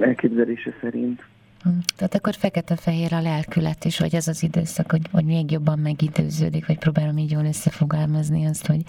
elképzelése 0.00 0.72
szerint. 0.80 1.24
Hm. 1.62 1.70
Tehát 1.96 2.14
akkor 2.14 2.34
fekete-fehér 2.34 3.12
a 3.12 3.20
lelkület 3.20 3.84
is, 3.84 3.98
vagy 3.98 4.16
az 4.16 4.28
az 4.28 4.42
időszak, 4.42 4.90
hogy, 4.90 5.02
hogy 5.12 5.24
még 5.24 5.50
jobban 5.50 5.78
megidőződik, 5.78 6.66
vagy 6.66 6.78
próbálom 6.78 7.18
így 7.18 7.30
jól 7.30 7.44
összefogalmazni 7.44 8.46
azt, 8.46 8.66
hogy... 8.66 8.80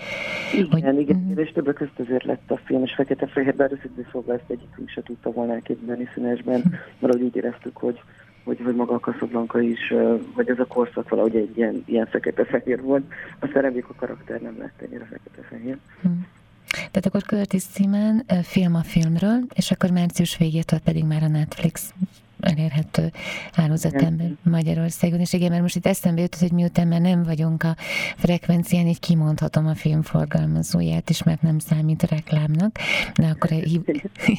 Igen, 0.53 0.69
hogy, 0.69 0.99
igen, 0.99 1.15
uh-huh. 1.15 1.39
és 1.45 1.51
többek 1.51 1.73
között 1.73 1.99
azért 1.99 2.23
lett 2.23 2.51
a 2.51 2.57
film, 2.57 2.83
és 2.83 2.93
fekete-fehér, 2.93 3.55
bár 3.55 3.71
összedő 3.71 4.07
szóval 4.11 4.35
ezt 4.35 4.49
egyikünk 4.49 4.89
se 4.89 5.01
tudta 5.03 5.31
volna 5.31 5.53
elképzelni 5.53 6.09
színesben, 6.13 6.79
mert 6.99 7.15
úgy 7.15 7.35
éreztük, 7.35 7.77
hogy 7.77 7.99
hogy, 8.43 8.59
hogy 8.63 8.75
maga 8.75 8.93
a 8.93 8.99
Casablanca 8.99 9.61
is, 9.61 9.93
vagy 10.35 10.49
ez 10.49 10.59
a 10.59 10.65
korszak 10.65 11.09
valahogy 11.09 11.35
egy 11.35 11.57
ilyen, 11.57 11.83
ilyen 11.85 12.05
fekete-fehér 12.05 12.81
volt. 12.81 13.03
Aztán 13.39 13.61
reméljük 13.61 13.89
a 13.89 13.93
karakter 13.93 14.41
nem 14.41 14.57
lett 14.57 14.81
ennyire 14.81 15.05
fekete-fehér. 15.05 15.77
Hmm. 16.01 16.27
Tehát 16.69 17.05
akkor 17.05 17.21
Curtis 17.21 17.63
címen 17.63 18.25
film 18.43 18.75
a 18.75 18.83
filmről, 18.83 19.39
és 19.53 19.71
akkor 19.71 19.91
március 19.91 20.37
végétől 20.37 20.79
pedig 20.79 21.05
már 21.05 21.23
a 21.23 21.27
Netflix 21.27 21.93
elérhető 22.39 23.11
hálózatember 23.51 24.31
Magyarországon. 24.43 25.19
És 25.19 25.33
igen, 25.33 25.49
mert 25.49 25.61
most 25.61 25.75
itt 25.75 25.85
eszembe 25.85 26.21
jutott, 26.21 26.39
hogy 26.39 26.51
miután 26.51 26.87
már 26.87 27.01
nem 27.01 27.23
vagyunk 27.23 27.63
a 27.63 27.75
frekvencián, 28.17 28.87
így 28.87 28.99
kimondhatom 28.99 29.67
a 29.67 29.75
film 29.75 30.01
forgalmazóját 30.01 31.09
is, 31.09 31.23
mert 31.23 31.41
nem 31.41 31.59
számít 31.59 32.03
reklámnak. 32.03 32.77
De 33.15 33.27
akkor 33.27 33.49
hív... 33.49 33.81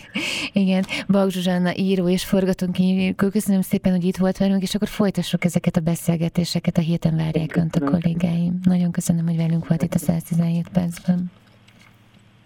igen, 0.52 0.84
Bag 1.08 1.30
Zsuzsanna 1.30 1.76
író 1.76 2.08
és 2.08 2.24
forgatókönyvíró, 2.24 3.14
köszönöm 3.30 3.60
szépen, 3.60 3.92
hogy 3.92 4.04
itt 4.04 4.16
volt 4.16 4.38
velünk, 4.38 4.62
és 4.62 4.74
akkor 4.74 4.88
folytassuk 4.88 5.44
ezeket 5.44 5.76
a 5.76 5.80
beszélgetéseket, 5.80 6.78
a 6.78 6.80
héten 6.80 7.16
várják 7.16 7.56
Önt 7.56 7.76
a 7.76 7.80
kollégáim. 7.80 8.58
Nagyon 8.62 8.90
köszönöm, 8.90 9.26
hogy 9.26 9.36
velünk 9.36 9.68
volt 9.68 9.82
itt 9.82 9.94
a 9.94 9.98
117 9.98 10.68
percben. 10.68 11.30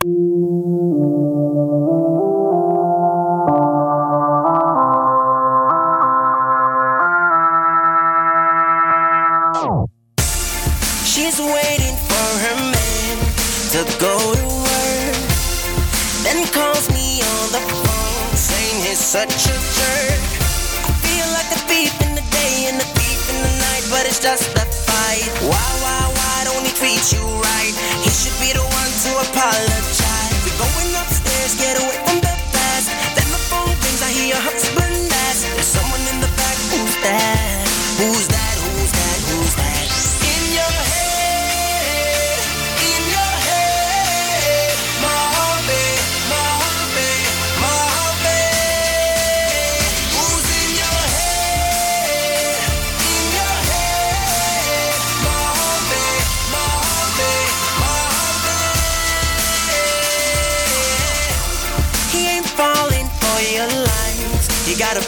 She's 0.05 2.64
treat 27.05 27.19
you 27.19 27.27
right? 27.27 27.75
He 28.03 28.11
should 28.11 28.37
be 28.41 28.53
the 28.53 28.63
one 28.63 28.93
to 29.05 29.11
apologize. 29.29 30.33
We're 30.45 30.57
going 30.57 30.91
upstairs, 30.97 31.04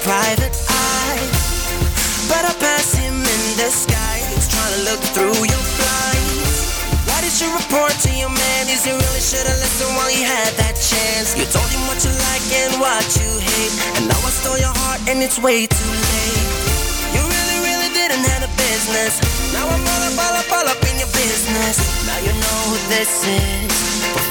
private 0.07 0.54
eye, 0.70 1.18
but 2.30 2.46
I 2.46 2.54
pass 2.62 2.94
him 2.94 3.18
in 3.18 3.42
the 3.59 3.66
sky. 3.74 4.22
He's 4.30 4.46
trying 4.46 4.70
to 4.78 4.82
look 4.86 5.02
through 5.11 5.34
your 5.34 5.64
blinds. 5.74 6.54
Why 7.11 7.18
did 7.26 7.34
you 7.42 7.50
report 7.50 7.90
to 8.07 8.11
your 8.14 8.30
man? 8.30 8.62
Is 8.70 8.86
he 8.86 8.94
really 8.94 9.18
should 9.18 9.42
have 9.42 9.59
listened 9.59 9.90
while 9.98 10.07
he 10.07 10.22
had 10.22 10.54
that 10.62 10.78
chance? 10.78 11.34
You 11.34 11.42
told 11.50 11.66
him 11.74 11.82
what 11.90 11.98
you 12.07 12.14
like 12.30 12.46
and 12.54 12.78
what 12.78 13.02
you 13.18 13.26
hate, 13.26 13.74
and 13.98 14.07
now 14.07 14.20
I 14.22 14.30
stole 14.30 14.62
your 14.62 14.70
heart 14.86 15.02
and 15.11 15.18
it's 15.26 15.42
way 15.42 15.66
too 15.66 15.90
late. 15.90 16.46
You 17.11 17.26
really, 17.26 17.59
really 17.66 17.90
didn't 17.90 18.22
have 18.30 18.46
a 18.46 18.52
business. 18.54 19.18
Now 19.50 19.66
I'm 19.66 19.82
all 19.82 20.02
up, 20.07 20.14
all 20.22 20.34
up, 20.38 20.50
all 20.54 20.66
up 20.70 20.82
in 20.86 21.02
your 21.02 21.11
business. 21.18 21.82
Now 22.07 22.18
you 22.22 22.30
know 22.30 22.59
who 22.70 22.78
this 22.94 23.11
is. 23.26 24.26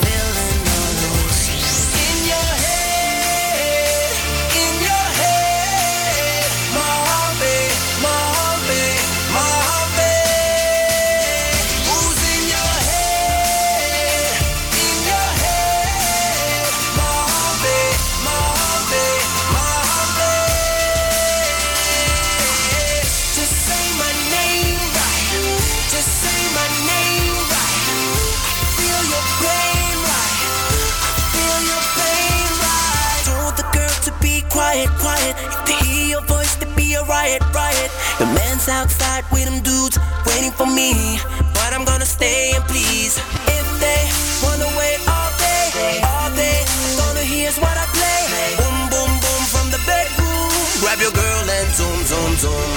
Outside 38.75 39.23
with 39.31 39.45
them 39.45 39.63
dudes 39.63 39.97
waiting 40.27 40.51
for 40.51 40.67
me. 40.67 41.19
But 41.55 41.71
I'm 41.73 41.85
gonna 41.85 42.05
stay 42.05 42.51
and 42.55 42.63
please. 42.65 43.15
If 43.57 43.65
they 43.79 44.03
wanna 44.43 44.69
wait 44.77 44.99
all 45.07 45.31
day, 45.39 46.03
all 46.03 46.29
day, 46.35 46.59
gonna 46.99 47.23
here's 47.23 47.57
what 47.57 47.75
I 47.83 47.85
play. 47.95 48.21
Boom, 48.59 48.79
boom, 48.91 49.11
boom 49.23 49.43
from 49.53 49.67
the 49.71 49.81
bedroom. 49.87 50.51
Grab 50.83 50.99
your 50.99 51.15
girl 51.15 51.45
and 51.57 51.69
zoom, 51.73 51.99
zoom, 52.03 52.31
zoom. 52.43 52.74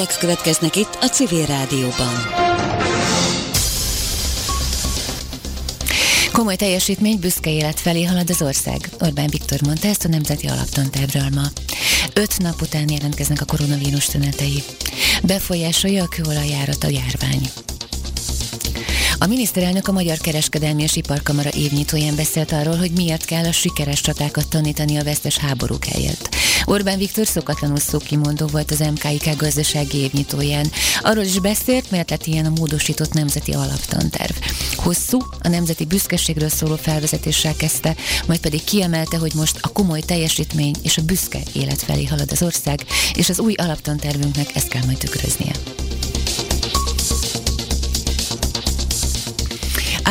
Hírek 0.00 0.18
következnek 0.18 0.76
itt 0.76 0.98
a 1.00 1.06
Civil 1.06 1.46
Rádióban. 1.46 2.14
Komoly 6.32 6.56
teljesítmény, 6.56 7.18
büszke 7.18 7.50
élet 7.50 7.80
felé 7.80 8.04
halad 8.04 8.30
az 8.30 8.42
ország. 8.42 8.88
Orbán 9.00 9.28
Viktor 9.30 9.60
mondta 9.60 9.88
ezt 9.88 10.04
a 10.04 10.08
Nemzeti 10.08 10.46
Alaptantervről 10.46 11.28
ma. 11.34 11.42
Öt 12.14 12.38
nap 12.38 12.60
után 12.62 12.90
jelentkeznek 12.90 13.40
a 13.40 13.44
koronavírus 13.44 14.04
tünetei. 14.04 14.62
Befolyásolja 15.22 16.02
a 16.02 16.08
kőolajjárat 16.08 16.84
a 16.84 16.88
járvány. 16.88 17.50
A 19.22 19.26
miniszterelnök 19.26 19.88
a 19.88 19.92
Magyar 19.92 20.18
Kereskedelmi 20.18 20.82
és 20.82 20.96
Iparkamara 20.96 21.50
évnyitóján 21.56 22.16
beszélt 22.16 22.52
arról, 22.52 22.76
hogy 22.76 22.90
miért 22.90 23.24
kell 23.24 23.44
a 23.44 23.52
sikeres 23.52 24.00
csatákat 24.00 24.48
tanítani 24.48 24.96
a 24.96 25.04
vesztes 25.04 25.36
háborúk 25.36 25.84
helyett. 25.84 26.34
Orbán 26.64 26.98
Viktor 26.98 27.26
szokatlanul 27.26 27.78
szókimondó 27.78 28.46
volt 28.46 28.70
az 28.70 28.78
MKIK 28.78 29.36
gazdasági 29.36 29.98
évnyitóján. 29.98 30.70
Arról 31.02 31.24
is 31.24 31.38
beszélt, 31.38 31.90
miért 31.90 32.10
lett 32.10 32.26
ilyen 32.26 32.46
a 32.46 32.52
módosított 32.56 33.12
nemzeti 33.12 33.52
alaptanterv. 33.52 34.36
Hosszú, 34.76 35.18
a 35.40 35.48
nemzeti 35.48 35.84
büszkeségről 35.84 36.48
szóló 36.48 36.76
felvezetéssel 36.76 37.54
kezdte, 37.56 37.96
majd 38.26 38.40
pedig 38.40 38.64
kiemelte, 38.64 39.16
hogy 39.16 39.32
most 39.34 39.58
a 39.60 39.68
komoly 39.68 40.00
teljesítmény 40.00 40.74
és 40.82 40.98
a 40.98 41.02
büszke 41.02 41.40
élet 41.52 41.82
felé 41.82 42.04
halad 42.04 42.32
az 42.32 42.42
ország, 42.42 42.84
és 43.14 43.28
az 43.28 43.40
új 43.40 43.54
alaptantervünknek 43.54 44.56
ezt 44.56 44.68
kell 44.68 44.84
majd 44.84 44.98
tükröznie. 44.98 45.52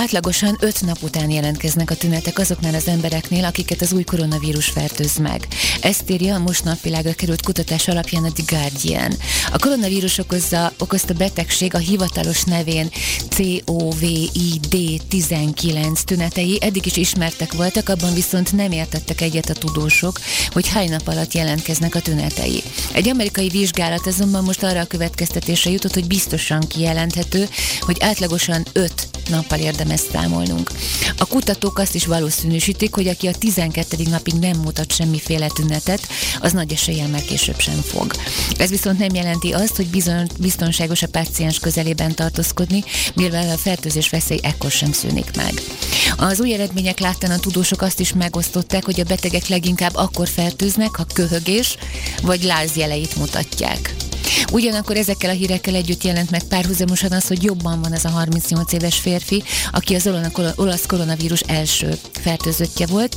Átlagosan 0.09 0.57
5 0.59 0.81
nap 0.81 0.97
után 1.01 1.29
jelentkeznek 1.29 1.89
a 1.89 1.95
tünetek 1.95 2.39
azoknál 2.39 2.73
az 2.73 2.87
embereknél, 2.87 3.45
akiket 3.45 3.81
az 3.81 3.93
új 3.93 4.03
koronavírus 4.03 4.65
fertőz 4.65 5.17
meg. 5.17 5.47
Ezt 5.81 6.09
írja 6.09 6.35
a 6.35 6.39
most 6.39 6.63
napvilágra 6.63 7.13
került 7.13 7.41
kutatás 7.41 7.87
alapján 7.87 8.23
a 8.23 8.31
The 8.31 8.43
Guardian. 8.47 9.13
A 9.51 9.59
koronavírus 9.59 10.17
okozza, 10.17 10.73
okozta 10.77 11.13
betegség 11.13 11.75
a 11.75 11.77
hivatalos 11.77 12.43
nevén 12.43 12.89
COVID-19 13.29 16.01
tünetei 16.01 16.57
eddig 16.61 16.85
is 16.85 16.97
ismertek 16.97 17.53
voltak, 17.53 17.89
abban 17.89 18.13
viszont 18.13 18.51
nem 18.51 18.71
értettek 18.71 19.21
egyet 19.21 19.49
a 19.49 19.53
tudósok, 19.53 20.19
hogy 20.51 20.67
hány 20.67 20.89
nap 20.89 21.07
alatt 21.07 21.33
jelentkeznek 21.33 21.95
a 21.95 22.01
tünetei. 22.01 22.63
Egy 22.91 23.09
amerikai 23.09 23.47
vizsgálat 23.47 24.07
azonban 24.07 24.43
most 24.43 24.63
arra 24.63 24.79
a 24.79 24.85
következtetésre 24.85 25.71
jutott, 25.71 25.93
hogy 25.93 26.07
biztosan 26.07 26.67
kijelenthető, 26.67 27.49
hogy 27.79 27.97
átlagosan 27.99 28.65
5 28.73 29.07
nappal 29.29 29.59
érdemes 29.59 29.98
számolnunk. 30.11 30.71
A 31.17 31.25
kutatók 31.25 31.79
azt 31.79 31.95
is 31.95 32.05
valószínűsítik, 32.05 32.93
hogy 32.93 33.07
aki 33.07 33.27
a 33.27 33.33
12. 33.33 33.97
napig 34.09 34.33
nem 34.33 34.57
mutat 34.57 34.91
semmiféle 34.91 35.47
tünetet, 35.47 36.07
az 36.39 36.51
nagy 36.51 36.71
eséllyel 36.71 37.07
már 37.07 37.23
később 37.23 37.59
sem 37.59 37.81
fog. 37.81 38.13
Ez 38.57 38.69
viszont 38.69 38.99
nem 38.99 39.13
jelenti 39.13 39.51
azt, 39.51 39.75
hogy 39.75 39.87
bizony, 39.87 40.27
biztonságos 40.39 41.01
a 41.01 41.07
páciens 41.07 41.59
közelében 41.59 42.15
tartózkodni, 42.15 42.83
mivel 43.13 43.49
a 43.49 43.57
fertőzés 43.57 44.09
veszély 44.09 44.39
ekkor 44.41 44.71
sem 44.71 44.91
szűnik 44.91 45.35
meg. 45.35 45.61
Az 46.17 46.39
új 46.39 46.53
eredmények 46.53 46.99
láttán 46.99 47.31
a 47.31 47.39
tudósok 47.39 47.81
azt 47.81 47.99
is 47.99 48.13
megosztották, 48.13 48.85
hogy 48.85 48.99
a 48.99 49.03
betegek 49.03 49.47
leginkább 49.47 49.95
akkor 49.95 50.27
fertőznek, 50.27 50.95
ha 50.95 51.05
köhögés 51.13 51.77
vagy 52.21 52.43
lázjeleit 52.43 53.15
mutatják. 53.15 53.95
Ugyanakkor 54.51 54.97
ezekkel 54.97 55.29
a 55.29 55.33
hírekkel 55.33 55.75
együtt 55.75 56.03
jelent 56.03 56.31
meg 56.31 56.43
párhuzamosan 56.43 57.11
az, 57.11 57.27
hogy 57.27 57.43
jobban 57.43 57.81
van 57.81 57.93
ez 57.93 58.05
a 58.05 58.09
38 58.09 58.73
éves 58.73 58.97
férfi, 58.97 59.43
aki 59.71 59.95
az 59.95 60.09
olasz 60.55 60.85
koronavírus 60.85 61.39
első 61.39 61.97
fertőzöttje 62.11 62.85
volt, 62.85 63.15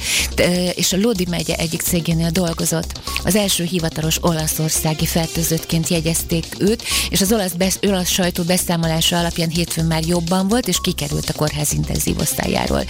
és 0.74 0.92
a 0.92 0.96
Lodi 0.96 1.26
megye 1.30 1.54
egyik 1.54 1.80
cégénél 1.80 2.30
dolgozott. 2.30 3.00
Az 3.24 3.36
első 3.36 3.64
hivatalos 3.64 4.18
olaszországi 4.20 5.06
fertőzöttként 5.06 5.88
jegyezték 5.88 6.46
őt, 6.58 6.82
és 7.10 7.20
az 7.20 7.32
olasz, 7.32 7.52
besz, 7.52 7.78
olasz 7.82 8.10
sajtó 8.10 8.42
beszámolása 8.42 9.18
alapján 9.18 9.48
hétfőn 9.48 9.84
már 9.84 10.06
jobban 10.06 10.48
volt, 10.48 10.68
és 10.68 10.78
kikerült 10.82 11.28
a 11.28 11.32
kórház 11.32 11.72
intenzív 11.72 12.18
osztályáról. 12.18 12.84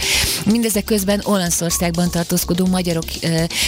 Mindezek 0.45 0.83
közben 0.83 1.21
Olaszországban 1.23 2.09
tartózkodó 2.09 2.65
magyarok 2.65 3.05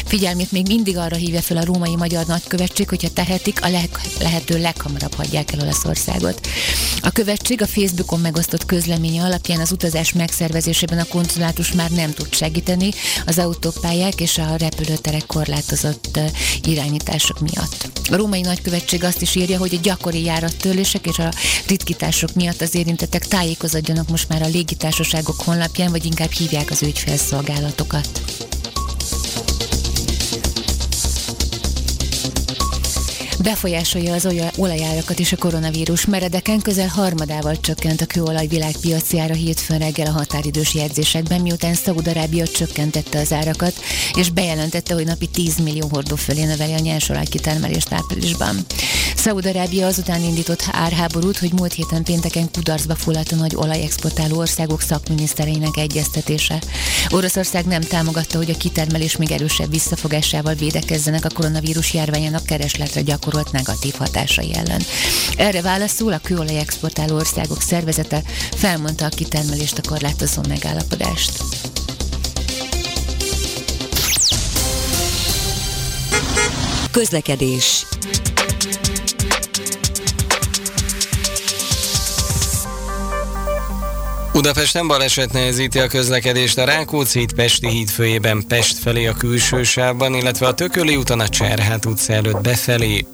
figyelmét 0.06 0.52
még 0.52 0.68
mindig 0.68 0.98
arra 0.98 1.16
hívja 1.16 1.42
fel 1.42 1.58
a 1.58 1.66
római 1.66 1.96
magyar 1.96 2.26
nagykövetség, 2.26 2.90
hogyha 2.90 3.10
tehetik, 3.14 3.64
a 3.64 3.70
leg, 3.70 3.90
lehető 4.48 4.62
leghamarabb 4.62 5.14
hagyják 5.14 5.52
el 5.52 5.60
Olaszországot. 5.60 6.48
A 7.02 7.10
követség 7.10 7.62
a 7.62 7.68
Facebookon 7.68 8.20
megosztott 8.20 8.66
közleménye 8.66 9.24
alapján 9.24 9.60
az 9.60 9.72
utazás 9.72 10.14
megszervezésében 10.14 11.00
a 11.00 11.06
konzulátus 11.06 11.72
már 11.72 11.90
nem 11.90 12.12
tud 12.12 12.34
segíteni 12.34 12.90
az 13.26 13.38
autópályák 13.38 14.22
és 14.22 14.38
a 14.38 14.56
repülőterek 14.58 15.26
korlátozott 15.26 16.20
irányítások 16.64 17.40
miatt. 17.40 17.90
A 18.12 18.16
római 18.16 18.42
nagykövetség 18.42 19.04
azt 19.04 19.22
is 19.22 19.36
írja, 19.36 19.58
hogy 19.58 19.74
a 19.74 19.82
gyakori 19.82 20.24
járattörlések 20.24 21.06
és 21.06 21.20
a 21.20 21.32
ritkítások 21.68 22.34
miatt 22.34 22.62
az 22.62 22.76
érintettek 22.76 23.28
tájékozódjanak 23.28 24.10
most 24.10 24.30
már 24.30 24.42
a 24.42 24.48
légitársaságok 24.48 25.42
honlapján, 25.42 25.92
vagy 25.92 26.06
inkább 26.06 26.32
hívják 26.32 26.72
az 26.72 26.82
ügyfélszolgálatokat. 26.82 28.22
Befolyásolja 33.46 34.14
az 34.14 34.28
olajárakat 34.58 35.20
is 35.20 35.32
a 35.32 35.38
koronavírus. 35.38 36.06
Meredeken 36.06 36.62
közel 36.62 36.88
harmadával 36.88 37.60
csökkent 37.60 38.02
a 38.02 38.06
kőolaj 38.06 38.48
világpiaci 38.48 39.20
ára 39.20 39.34
hétfőn 39.34 39.78
reggel 39.78 40.08
a 40.08 40.12
határidős 40.12 40.74
jegyzésekben, 40.74 41.42
miután 41.42 41.74
Szaúd-Arábia 41.74 42.48
csökkentette 42.48 43.20
az 43.20 43.34
árakat, 43.34 43.74
és 44.14 44.30
bejelentette, 44.30 44.94
hogy 44.94 45.06
napi 45.06 45.28
10 45.28 45.58
millió 45.58 45.88
hordó 45.92 46.16
fölé 46.16 46.44
növeli 46.44 46.74
a 46.74 46.80
nyersolaj 46.80 47.26
kitermelést 47.26 47.94
áprilisban. 47.94 48.66
Szaúd-Arábia 49.16 49.88
azután 49.88 50.24
indított 50.24 50.64
árháborút, 50.72 51.38
hogy 51.38 51.54
múlt 51.54 51.74
héten 51.74 52.04
pénteken 52.04 52.52
kudarcba 52.52 52.96
fulladt 52.96 53.32
a 53.32 53.36
nagy 53.36 53.56
olajexportáló 53.56 54.38
országok 54.38 54.82
szakminisztereinek 54.82 55.78
egyeztetése. 55.78 56.62
Oroszország 57.10 57.66
nem 57.66 57.82
támogatta, 57.82 58.38
hogy 58.38 58.50
a 58.50 58.58
kitermelés 58.58 59.18
még 59.18 59.32
erősebb 59.32 59.70
visszafogásával 59.70 60.54
védekezzenek 60.54 61.26
a 61.26 61.34
koronavírus 61.34 61.94
járványának 61.94 62.46
keresletre 62.46 63.02
gyakorolt 63.02 63.34
negatív 63.52 63.94
hatásai 63.98 64.54
ellen. 64.54 64.82
Erre 65.38 65.62
válaszul 65.62 66.14
a 66.14 66.20
kőolaj 66.24 66.58
exportáló 66.58 67.16
országok 67.16 67.62
szervezete 67.62 68.22
felmondta 68.56 69.06
a 69.06 69.10
kitermelést 69.10 69.78
a 69.78 69.90
korlátozó 69.90 70.42
megállapodást. 70.48 71.44
Közlekedés 76.92 77.86
Budapesten 84.36 84.88
baleset 84.88 85.34
nehezíti 85.34 85.80
a 85.80 85.88
közlekedést 85.88 86.58
a 86.58 86.64
Rákóczi 86.64 87.20
híd 87.20 87.34
Pesti 87.34 87.70
híd 87.70 87.90
főjében 87.90 88.44
Pest 88.48 88.78
felé 88.78 89.06
a 89.06 89.14
külső 89.14 89.64
sávban, 89.64 90.14
illetve 90.14 90.48
a 90.48 90.54
Tököli 90.54 90.96
úton 90.96 91.20
a 91.20 91.30
Cserhát 91.30 91.86
utca 91.86 92.14
előtt 92.14 92.42
befelé. 92.42 93.06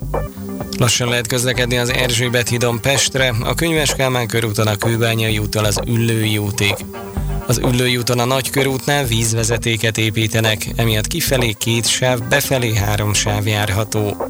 Lassan 0.78 1.09
lehet 1.09 1.28
közlekedni 1.28 1.78
az 1.78 1.89
Erzsébet 1.89 2.49
hídon 2.49 2.82
Pestre, 2.82 3.34
a 3.43 3.53
Könyves 3.53 3.95
Kálmán 3.95 4.28
körúton 4.28 4.67
a 4.67 4.76
Kőbányai 4.76 5.38
úttal 5.38 5.65
az 5.65 5.80
Üllői 5.88 6.38
útig. 6.38 6.76
Az 7.47 7.57
Üllői 7.57 7.97
úton 7.97 8.19
a 8.19 8.26
Nagykörútnál 8.26 9.05
vízvezetéket 9.05 9.97
építenek, 9.97 10.67
emiatt 10.76 11.07
kifelé 11.07 11.51
két 11.57 11.88
sáv, 11.88 12.19
befelé 12.28 12.76
három 12.76 13.13
sáv 13.13 13.47
járható. 13.47 14.28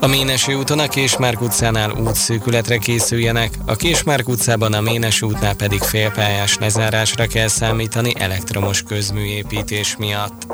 A 0.00 0.06
Ménesi 0.06 0.54
úton 0.54 0.78
a 0.78 0.88
Késmárk 0.88 1.40
utcánál 1.40 1.90
útszűkületre 1.90 2.76
készüljenek, 2.76 3.50
a 3.64 3.76
Késmárk 3.76 4.28
utcában 4.28 4.72
a 4.72 4.80
Ménesi 4.80 5.26
útnál 5.26 5.54
pedig 5.54 5.80
félpályás 5.80 6.56
lezárásra 6.58 7.26
kell 7.26 7.48
számítani 7.48 8.12
elektromos 8.18 8.82
közműépítés 8.82 9.96
miatt. 9.96 10.46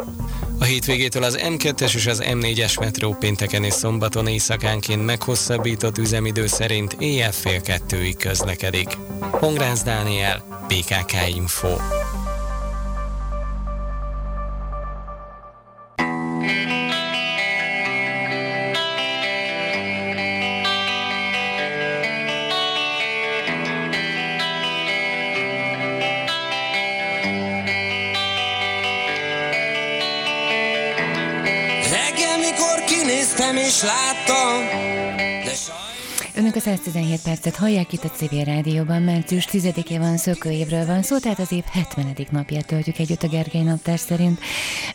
A 0.58 0.64
hétvégétől 0.64 1.22
az 1.22 1.38
M2-es 1.42 1.94
és 1.94 2.06
az 2.06 2.22
M4-es 2.26 2.80
metró 2.80 3.16
pénteken 3.20 3.64
és 3.64 3.72
szombaton 3.72 4.26
éjszakánként 4.26 5.04
meghosszabbított 5.04 5.98
üzemidő 5.98 6.46
szerint 6.46 6.96
éjjel 6.98 7.32
fél 7.32 7.60
kettőig 7.60 8.16
közlekedik. 8.16 8.88
Pongrász 9.40 9.82
Dániel, 9.82 10.66
BKK 10.68 11.12
Info. 11.34 11.76
Néztem 33.52 33.56
és 33.56 33.82
láttam, 33.82 34.91
Önök 36.36 36.54
a 36.54 36.60
117 36.60 37.22
percet 37.22 37.56
hallják 37.56 37.92
itt 37.92 38.04
a 38.04 38.08
Civil 38.08 38.44
Rádióban, 38.44 39.02
március 39.02 39.48
10-é 39.50 39.96
van, 39.98 40.16
szökőévről 40.16 40.86
van 40.86 41.02
szó, 41.02 41.18
tehát 41.18 41.38
az 41.38 41.52
év 41.52 41.62
70. 41.72 42.16
napját 42.30 42.66
töltjük 42.66 42.98
együtt 42.98 43.22
a 43.22 43.28
Gergely 43.28 43.62
naptár 43.62 43.98
szerint. 43.98 44.40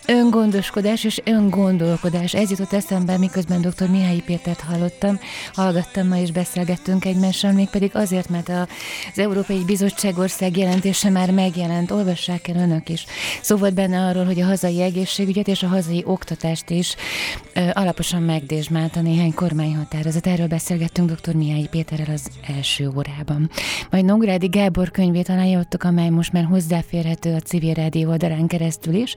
Öngondoskodás 0.05 1.03
és 1.03 1.21
öngondolkodás, 1.23 2.33
ez 2.33 2.49
jutott 2.49 2.73
eszembe, 2.73 3.17
miközben 3.17 3.61
dr. 3.61 3.89
Mihály 3.89 4.21
Pétert 4.25 4.59
hallottam, 4.59 5.19
hallgattam 5.53 6.07
ma 6.07 6.17
és 6.17 6.31
beszélgettünk 6.31 7.05
egymással, 7.05 7.51
mégpedig 7.51 7.91
azért, 7.93 8.29
mert 8.29 8.49
az 8.49 9.19
Európai 9.19 9.63
Bizottság 9.65 10.17
ország 10.17 10.57
jelentése 10.57 11.09
már 11.09 11.31
megjelent, 11.31 11.91
olvassák 11.91 12.47
el 12.47 12.55
önök 12.55 12.89
is. 12.89 13.05
Szó 13.41 13.55
volt 13.55 13.73
benne 13.73 14.05
arról, 14.05 14.25
hogy 14.25 14.41
a 14.41 14.45
hazai 14.45 14.81
egészségügyet 14.81 15.47
és 15.47 15.63
a 15.63 15.67
hazai 15.67 16.03
oktatást 16.05 16.69
is 16.69 16.95
alaposan 17.73 18.21
megdésmálta 18.21 19.01
néhány 19.01 19.33
kormányhatározat. 19.33 20.27
Erről 20.27 20.47
beszélgettünk 20.47 21.11
dr. 21.11 21.26
Mihály 21.35 21.67
Péterrel 21.69 22.13
az 22.13 22.29
első 22.57 22.91
órában. 22.95 23.49
Majd 23.89 24.05
Nógrádi 24.05 24.47
Gábor 24.47 24.91
könyvét 24.91 25.29
ajánlottuk, 25.29 25.83
amely 25.83 26.09
most 26.09 26.33
már 26.33 26.43
hozzáférhető 26.43 27.33
a 27.33 27.39
civil 27.39 27.73
rádió 27.73 28.09
oldalán 28.09 28.47
keresztül 28.47 28.93
is. 28.93 29.15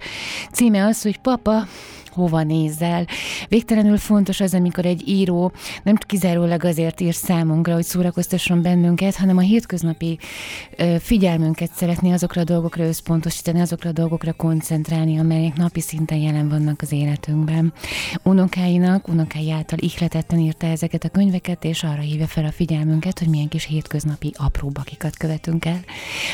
Címe 0.52 0.86
az, 0.86 1.02
hogy 1.02 1.18
Papa, 1.18 1.66
hova 2.12 2.42
nézel. 2.42 3.06
Végtelenül 3.48 3.96
fontos 3.96 4.40
az, 4.40 4.54
amikor 4.54 4.86
egy 4.86 5.08
író 5.08 5.52
nem 5.82 5.96
kizárólag 5.96 6.64
azért 6.64 7.00
ír 7.00 7.14
számunkra, 7.14 7.74
hogy 7.74 7.84
szórakoztasson 7.84 8.62
bennünket, 8.62 9.16
hanem 9.16 9.36
a 9.36 9.40
hétköznapi 9.40 10.18
figyelmünket 10.98 11.70
szeretné 11.72 12.12
azokra 12.12 12.40
a 12.40 12.44
dolgokra 12.44 12.84
összpontosítani, 12.84 13.60
azokra 13.60 13.88
a 13.88 13.92
dolgokra 13.92 14.32
koncentrálni, 14.32 15.18
amelyek 15.18 15.56
napi 15.56 15.80
szinten 15.80 16.18
jelen 16.18 16.48
vannak 16.48 16.82
az 16.82 16.92
életünkben. 16.92 17.72
Unokáinak, 18.22 19.08
unokái 19.08 19.50
által 19.50 19.78
ihletetten 19.78 20.38
írta 20.38 20.66
ezeket 20.66 21.04
a 21.04 21.08
könyveket, 21.08 21.64
és 21.64 21.82
arra 21.82 22.00
hívja 22.00 22.26
fel 22.26 22.44
a 22.44 22.52
figyelmünket, 22.52 23.18
hogy 23.18 23.28
milyen 23.28 23.48
kis 23.48 23.64
hétköznapi 23.64 24.32
apró 24.36 24.68
bakikat 24.68 25.16
követünk 25.16 25.64
el, 25.64 25.80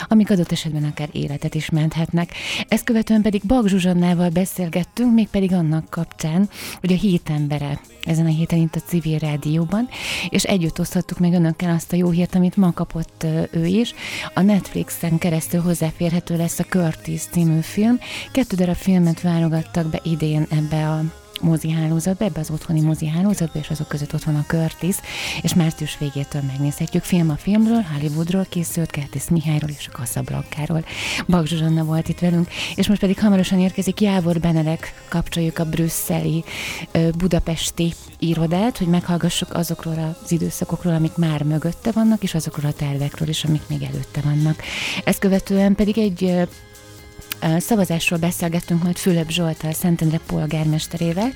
amik 0.08 0.30
adott 0.30 0.52
esetben 0.52 0.84
akár 0.84 1.08
életet 1.12 1.54
is 1.54 1.70
menthetnek. 1.70 2.30
Ezt 2.68 2.84
követően 2.84 3.22
pedig 3.22 3.42
Bag 3.46 3.68
Zsuzsannával 3.68 4.28
beszélgettünk, 4.28 5.14
mégpedig 5.14 5.52
annak 5.52 5.64
kapcsán, 5.90 6.48
hogy 6.80 6.92
a 6.92 6.96
hét 6.96 7.30
embere 7.30 7.80
ezen 8.02 8.26
a 8.26 8.28
héten 8.28 8.58
itt 8.58 8.74
a 8.74 8.80
civil 8.86 9.18
rádióban, 9.18 9.88
és 10.28 10.42
együtt 10.42 10.80
oszthattuk 10.80 11.18
meg 11.18 11.32
önökkel 11.32 11.74
azt 11.74 11.92
a 11.92 11.96
jó 11.96 12.10
hírt, 12.10 12.34
amit 12.34 12.56
ma 12.56 12.72
kapott 12.72 13.26
ő 13.50 13.66
is. 13.66 13.94
A 14.34 14.40
Netflixen 14.40 15.18
keresztül 15.18 15.60
hozzáférhető 15.60 16.36
lesz 16.36 16.58
a 16.58 16.64
Curtis 16.64 17.22
című 17.22 17.60
film. 17.60 17.98
Kettő 18.32 18.56
darab 18.56 18.74
filmet 18.74 19.20
válogattak 19.20 19.86
be 19.86 20.00
idén 20.04 20.46
ebbe 20.50 20.88
a 20.90 21.02
mozi 21.40 21.70
hálózatba, 21.70 22.24
ebbe 22.24 22.40
az 22.40 22.50
otthoni 22.50 22.80
mozi 22.80 23.12
és 23.52 23.70
azok 23.70 23.88
között 23.88 24.14
ott 24.14 24.24
van 24.24 24.34
a 24.34 24.44
Curtis, 24.46 24.96
és 25.42 25.54
március 25.54 25.98
végétől 25.98 26.42
megnézhetjük 26.42 27.02
film 27.02 27.30
a 27.30 27.36
filmről, 27.36 27.84
Hollywoodról 27.92 28.46
készült, 28.48 28.90
Curtis 28.90 29.28
Mihályról 29.28 29.70
és 29.70 29.88
a 29.92 29.96
Casablanca-ról. 29.96 30.84
Bag 31.26 31.46
Zsuzsanna 31.46 31.84
volt 31.84 32.08
itt 32.08 32.18
velünk, 32.18 32.48
és 32.74 32.88
most 32.88 33.00
pedig 33.00 33.18
hamarosan 33.18 33.58
érkezik 33.58 34.00
Jávor 34.00 34.40
Benedek, 34.40 35.04
kapcsoljuk 35.08 35.58
a 35.58 35.64
brüsszeli, 35.64 36.44
budapesti 37.18 37.94
irodát, 38.18 38.78
hogy 38.78 38.86
meghallgassuk 38.86 39.54
azokról 39.54 40.16
az 40.22 40.32
időszakokról, 40.32 40.94
amik 40.94 41.16
már 41.16 41.42
mögötte 41.42 41.90
vannak, 41.92 42.22
és 42.22 42.34
azokról 42.34 42.70
a 42.70 42.74
tervekről 42.74 43.28
is, 43.28 43.44
amik 43.44 43.62
még 43.68 43.82
előtte 43.82 44.20
vannak. 44.20 44.62
Ezt 45.04 45.18
követően 45.18 45.74
pedig 45.74 45.98
egy 45.98 46.48
szavazásról 47.58 48.18
beszélgettünk 48.18 48.82
majd 48.82 48.96
Fülöp 48.96 49.30
Zsoltal, 49.30 49.72
Szentendre 49.72 50.20
polgármesterével, 50.26 51.32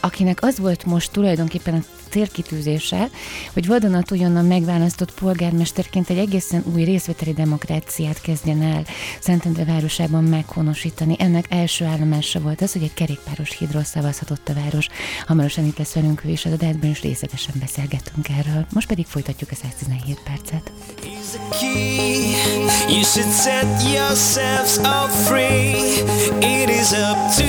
akinek 0.00 0.42
az 0.42 0.58
volt 0.58 0.84
most 0.84 1.12
tulajdonképpen 1.12 1.74
a 1.74 1.84
célkitűzése, 2.14 3.10
hogy 3.52 3.66
vadonat 3.66 4.12
újonnan 4.12 4.44
megválasztott 4.44 5.14
polgármesterként 5.14 6.10
egy 6.10 6.18
egészen 6.18 6.64
új 6.74 6.84
részvételi 6.84 7.32
demokráciát 7.32 8.20
kezdjen 8.20 8.62
el 8.62 8.84
Szentendre 9.20 9.64
városában 9.64 10.24
meghonosítani. 10.24 11.16
Ennek 11.18 11.44
első 11.48 11.84
állomása 11.84 12.40
volt 12.40 12.60
az, 12.60 12.72
hogy 12.72 12.82
egy 12.82 12.94
kerékpáros 12.94 13.56
hídról 13.58 13.84
szavazhatott 13.84 14.48
a 14.48 14.54
város. 14.54 14.88
Hamarosan 15.26 15.64
itt 15.64 15.78
lesz 15.78 15.92
velünk 15.92 16.24
ő 16.24 16.28
is 16.28 16.44
az 16.44 16.52
adásban, 16.52 16.90
és 16.90 17.02
részletesen 17.02 17.54
beszélgetünk 17.60 18.28
erről. 18.28 18.66
Most 18.72 18.88
pedig 18.88 19.06
folytatjuk 19.06 19.50
a 19.50 19.54
117 19.54 20.20
percet. 20.24 20.72
You 22.88 23.02
should 23.02 23.32
set 23.32 23.82
yourselves 23.94 24.78
all 24.78 25.08
free. 25.08 25.74
It 26.40 26.68
is 26.68 26.92
up 26.92 27.18
to 27.36 27.44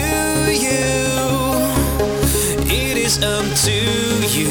you. 0.52 1.55
Is 3.06 3.20
up 3.20 3.46
to 3.66 3.72
you. 4.36 4.48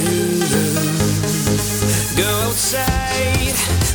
Go 2.16 2.28
outside, 2.46 3.52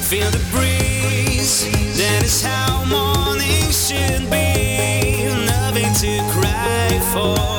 feel 0.10 0.30
the 0.32 0.45
breeze. 0.51 1.64
That 1.97 2.24
is 2.26 2.41
how 2.41 2.84
morning 2.84 3.72
should 3.72 4.30
be. 4.30 5.24
Nothing 5.45 5.93
to 6.01 6.32
cry 6.34 6.99
for. 7.14 7.59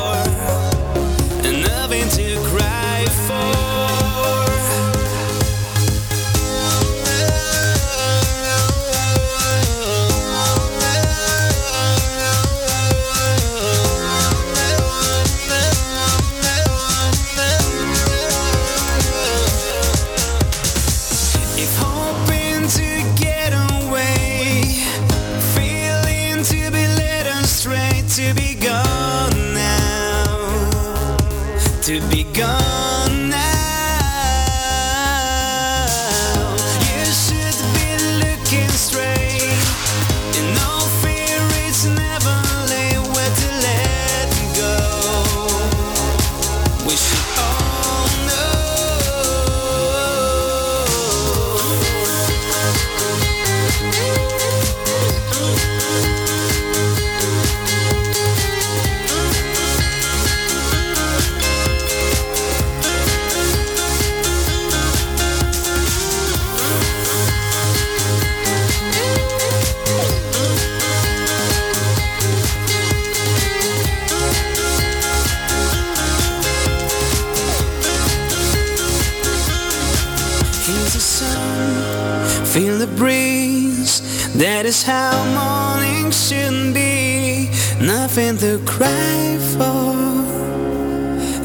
Feel 82.53 82.77
the 82.77 82.87
breeze. 82.87 84.01
That 84.33 84.65
is 84.65 84.83
how 84.83 85.11
morning 85.33 86.11
should 86.11 86.73
be. 86.73 87.49
Nothing 87.79 88.37
to 88.39 88.59
cry 88.65 89.37
for, 89.53 89.93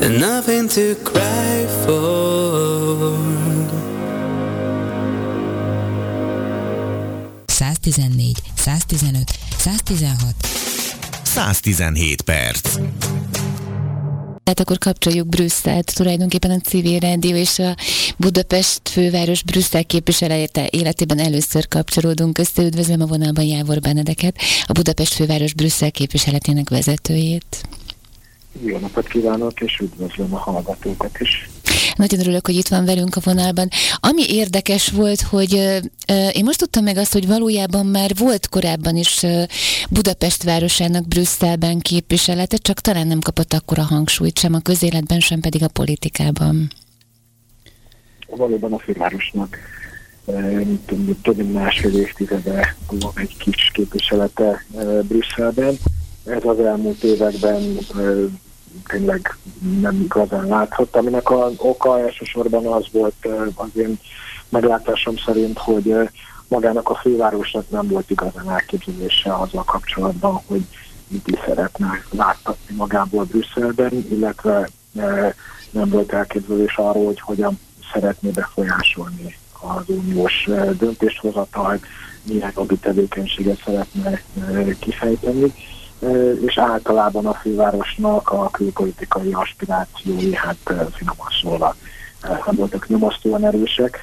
nothing 0.09 0.69
to 0.71 0.97
cry 1.05 1.67
for. 1.85 3.17
114, 7.49 8.35
115, 8.57 9.15
116. 9.15 10.35
117 11.37 12.17
perc. 12.25 13.46
Tehát 14.47 14.61
akkor 14.61 14.79
kapcsoljuk 14.79 15.29
Brüsszelt, 15.29 15.95
tulajdonképpen 15.95 16.51
a 16.51 16.59
civil 16.59 16.99
rádió 16.99 17.37
és 17.37 17.59
a 17.59 17.77
Budapest 18.17 18.89
főváros 18.89 19.43
Brüsszel 19.43 19.85
képviselete 19.85 20.69
életében 20.71 21.19
először 21.19 21.69
kapcsolódunk 21.69 22.39
össze. 22.39 22.63
Üdvözlöm 22.63 23.01
a 23.01 23.07
vonalban 23.07 23.45
Jávor 23.45 23.81
Benedeket, 23.81 24.37
a 24.67 24.73
Budapest 24.73 25.15
főváros 25.15 25.55
Brüsszel 25.55 25.91
képviseletének 25.91 26.69
vezetőjét. 26.69 27.63
Jó 28.65 28.79
napot 28.79 29.09
kívánok, 29.09 29.61
és 29.61 29.79
üdvözlöm 29.79 30.35
a 30.35 30.39
hallgatókat 30.39 31.21
is. 31.21 31.49
Nagyon 31.97 32.21
örülök, 32.21 32.47
hogy 32.47 32.55
itt 32.55 32.69
van 32.69 32.85
velünk 32.85 33.17
a 33.17 33.21
vonalban. 33.25 33.69
Ami 34.01 34.23
érdekes 34.29 34.89
volt, 34.89 35.21
hogy 35.21 35.53
én 36.33 36.45
most 36.45 36.59
tudtam 36.59 36.85
meg 36.85 36.97
azt, 36.97 37.13
hogy 37.13 37.27
valójában 37.27 37.87
már 37.87 38.11
volt 38.17 38.49
korábban 38.49 38.97
is 38.97 39.27
Budapest 39.91 40.43
városának 40.43 41.09
Brüsszelben 41.09 41.79
képviselete, 41.79 42.57
csak 42.57 42.81
talán 42.81 43.07
nem 43.07 43.21
kapott 43.21 43.53
akkora 43.53 43.83
hangsúlyt 43.83 44.39
sem 44.39 44.55
a 44.55 44.61
közéletben, 44.61 45.21
sem 45.21 45.41
pedig 45.41 45.63
a 45.63 45.69
politikában. 45.69 46.71
Valóban 48.29 48.73
a 48.73 48.79
fővárosnak 48.79 49.57
több- 51.23 51.37
mint 51.37 51.53
másfél 51.53 51.99
évtizede 52.01 52.77
van 52.91 53.13
egy 53.15 53.37
kis 53.37 53.71
képviselete 53.73 54.65
Brüsszelben. 55.03 55.79
Ez 56.25 56.45
az 56.45 56.61
elmúlt 56.61 57.03
években 57.03 57.79
tényleg 58.87 59.37
nem 59.81 60.01
igazán 60.01 60.47
látható, 60.47 60.99
aminek 60.99 61.31
az 61.31 61.53
oka 61.57 62.01
elsősorban 62.01 62.67
az 62.67 62.85
volt 62.93 63.29
az 63.55 63.69
én 63.77 63.99
meglátásom 64.49 65.17
szerint, 65.17 65.59
hogy 65.59 65.95
magának 66.49 66.91
a 66.91 66.95
fővárosnak 66.95 67.71
nem 67.71 67.89
volt 67.89 68.11
igazán 68.11 68.51
elképzelése 68.51 69.35
azzal 69.35 69.65
kapcsolatban, 69.65 70.41
hogy 70.47 70.65
mit 71.09 71.29
is 71.29 71.39
szeretne 71.47 72.03
láttatni 72.11 72.75
magából 72.77 73.25
Brüsszelben, 73.25 73.93
illetve 74.11 74.69
nem 75.71 75.89
volt 75.89 76.13
elképzelés 76.13 76.77
arról, 76.77 77.05
hogy 77.05 77.21
hogyan 77.21 77.59
szeretné 77.93 78.31
befolyásolni 78.31 79.37
az 79.61 79.85
uniós 79.87 80.49
döntéshozatalt, 80.79 81.85
milyen 82.23 82.53
jogi 82.57 82.77
tevékenységet 82.77 83.63
szeretne 83.65 84.23
kifejteni. 84.79 85.55
És 86.47 86.59
általában 86.59 87.27
a 87.27 87.35
fővárosnak 87.35 88.31
a 88.31 88.51
külpolitikai 88.51 89.33
aspirációi, 89.33 90.35
hát 90.35 90.57
finoman 90.95 91.29
szólva, 91.43 91.75
nem 92.23 92.55
voltak 92.57 92.89
nyomasztóan 92.89 93.45
erősek. 93.45 93.99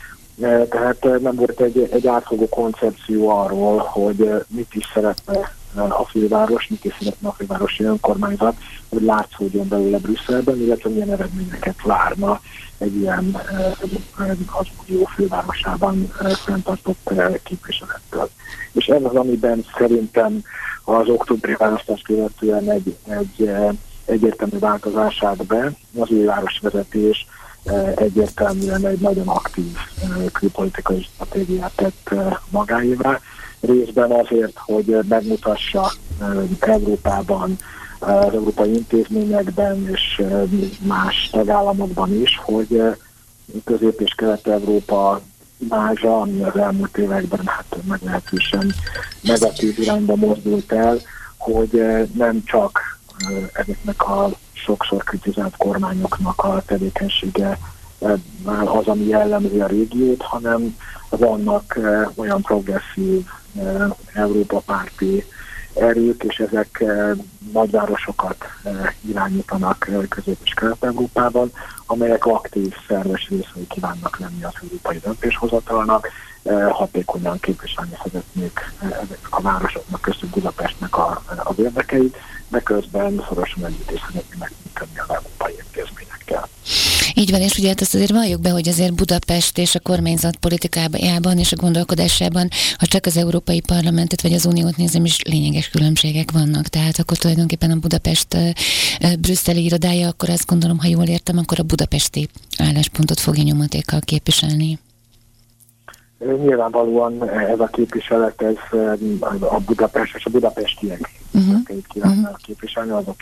Tehát 0.70 1.04
nem 1.22 1.36
volt 1.36 1.60
egy, 1.60 1.90
egy 1.92 2.08
átfogó 2.08 2.50
koncepció 2.50 3.30
arról, 3.30 3.78
hogy 3.78 4.32
mit 4.48 4.76
is 4.76 4.92
szeretne 4.94 5.52
a 5.76 6.06
főváros, 6.06 6.68
mit 6.68 6.86
is 6.86 6.96
szeretne 7.00 7.28
a 7.28 7.32
fővárosi 7.32 7.84
önkormányzat, 7.84 8.56
hogy 8.90 9.02
látszódjon 9.02 9.68
belőle 9.68 9.98
Brüsszelben, 9.98 10.58
illetve 10.58 10.90
milyen 10.90 11.12
eredményeket 11.12 11.82
várna 11.84 12.42
egy 12.78 12.96
ilyen 12.96 13.38
az 14.60 14.68
unió 14.88 15.06
fővárosában 15.06 16.12
fenntartott 16.46 17.14
képviselettől. 17.44 18.30
És 18.74 18.86
ez 18.86 19.04
az, 19.04 19.16
amiben 19.16 19.66
szerintem 19.78 20.42
az 20.84 21.10
októberi 21.10 21.56
választás 21.58 22.02
követően 22.02 22.72
egy, 22.72 22.96
egy 23.08 23.52
egyértelmű 24.06 24.60
változás 24.60 25.24
állt 25.24 25.46
be, 25.46 25.72
az 26.00 26.10
új 26.10 26.24
városvezetés 26.24 27.28
egyértelműen 27.96 28.86
egy 28.86 29.00
nagyon 29.00 29.28
aktív 29.28 29.78
külpolitikai 30.32 31.02
stratégiát 31.02 31.72
tett 31.76 32.14
magáévá, 32.50 33.20
részben 33.60 34.12
azért, 34.12 34.58
hogy 34.58 34.98
megmutassa 35.10 35.92
Európában, 36.60 37.56
az 38.00 38.34
európai 38.34 38.74
intézményekben 38.74 39.90
és 39.90 40.22
más 40.82 41.30
tagállamokban 41.32 42.22
is, 42.22 42.40
hogy 42.44 42.82
Közép- 43.64 44.02
és 44.02 44.14
Kelet-Európa 44.16 45.22
mázsa, 45.70 46.22
ami 46.22 46.42
az 46.42 46.58
elmúlt 46.58 46.98
években 46.98 47.46
hát 47.46 47.78
meglehetősen 47.88 48.74
negatív 49.22 49.80
irányba 49.80 50.16
mozdult 50.16 50.72
el, 50.72 50.98
hogy 51.38 51.84
nem 52.14 52.44
csak 52.46 53.00
ezeknek 53.54 54.08
a 54.08 54.30
sokszor 54.54 55.04
kritizált 55.04 55.58
kormányoknak 55.58 56.44
a 56.44 56.64
tevékenysége 56.66 57.58
az, 58.66 58.88
ami 58.88 59.08
jellemzi 59.08 59.60
a 59.60 59.68
régiót, 59.68 60.22
hanem 60.22 60.78
vannak 61.10 61.80
olyan 62.16 62.42
progresszív 62.42 63.26
Európa 64.14 64.60
párti 64.60 65.26
erők, 65.76 66.24
és 66.24 66.38
ezek 66.40 66.84
nagyvárosokat 67.54 68.46
irányítanak 69.08 69.90
Közép- 70.10 70.44
és 70.44 70.54
Kelet-Európában, 70.54 71.52
amelyek 71.86 72.26
aktív 72.26 72.74
szerves 72.88 73.30
részei 73.30 73.68
kívánnak 73.68 74.20
lenni 74.20 74.44
az 74.44 74.54
európai 74.62 74.98
döntéshozatalnak, 75.04 76.08
hatékonyan 76.70 77.40
képviselni 77.40 77.98
szeretnék 78.04 78.60
ezeknek 78.80 79.28
a 79.30 79.42
városoknak, 79.42 80.02
köztük 80.02 80.30
Budapestnek 80.30 80.98
a, 80.98 81.24
az 81.44 81.60
érdekeit, 81.60 82.18
de 82.54 82.60
közben 82.60 83.26
szorosan 83.28 83.66
együtt 83.66 83.92
is 83.92 84.00
szeretnék 84.00 84.38
megműködni 84.40 85.00
az 85.00 85.10
európai 85.10 85.54
intézményekkel. 85.66 86.50
Így 87.14 87.32
van, 87.32 87.42
és 87.42 87.58
ugye 87.58 87.68
hát 87.68 87.82
azt 87.82 87.96
azért 87.96 88.12
valljuk 88.12 88.42
be, 88.42 88.50
hogy 88.50 88.68
azért 88.68 88.94
Budapest 88.94 89.58
és 89.58 89.76
a 89.76 89.80
kormányzat 89.80 90.36
politikájában 90.36 91.38
és 91.40 91.52
a 91.52 91.56
gondolkodásában, 91.56 92.50
ha 92.78 92.86
csak 92.86 93.06
az 93.06 93.18
Európai 93.18 93.62
Parlamentet 93.62 94.22
vagy 94.22 94.34
az 94.34 94.46
Uniót 94.46 94.78
nézem, 94.78 95.06
is 95.06 95.22
lényeges 95.22 95.70
különbségek 95.70 96.32
vannak. 96.32 96.68
Tehát 96.68 97.00
akkor 97.00 97.18
tulajdonképpen 97.18 97.72
a 97.72 97.76
Budapest 97.76 98.38
brüsszeli 99.20 99.64
irodája, 99.64 100.08
akkor 100.08 100.30
azt 100.30 100.46
gondolom, 100.46 100.80
ha 100.80 100.88
jól 100.88 101.06
értem, 101.06 101.38
akkor 101.38 101.60
a 101.60 101.64
budapesti 101.64 102.30
álláspontot 102.58 103.20
fogja 103.20 103.44
nyomatékkal 103.44 104.00
képviselni. 104.00 104.80
Nyilvánvalóan 106.26 107.30
ez 107.30 107.60
a 107.60 107.68
képviselet, 107.68 108.42
ez 108.42 108.80
a 109.40 109.60
Budapest 109.66 110.16
és 110.16 110.26
a 110.26 110.30
budapestiek 110.30 111.12
uh-huh. 111.34 111.78
kívánnak 111.88 112.18
uh-huh. 112.18 112.38
képviselni, 112.42 112.92
azok 112.92 113.16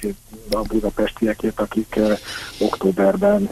a 0.52 0.62
budapestiekét, 0.62 1.60
akik 1.60 2.00
októberben 2.60 3.50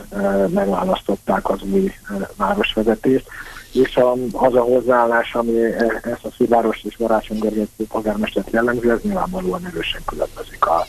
megválasztották 0.54 1.50
az 1.50 1.62
új 1.72 1.92
városvezetést 2.36 3.28
és 3.74 3.96
a, 3.96 4.12
az 4.32 4.56
a 4.56 4.62
hozzáállás, 4.62 5.34
ami 5.34 5.62
ezt 6.02 6.24
a 6.26 6.32
főváros 6.32 6.84
és 6.84 6.98
Barácsony 6.98 7.40
Gergely 7.40 7.68
polgármestert 7.88 8.52
jellemzi, 8.52 8.90
ez 8.90 9.00
nyilvánvalóan 9.02 9.66
erősen 9.66 10.02
különbözik 10.06 10.66
a, 10.66 10.86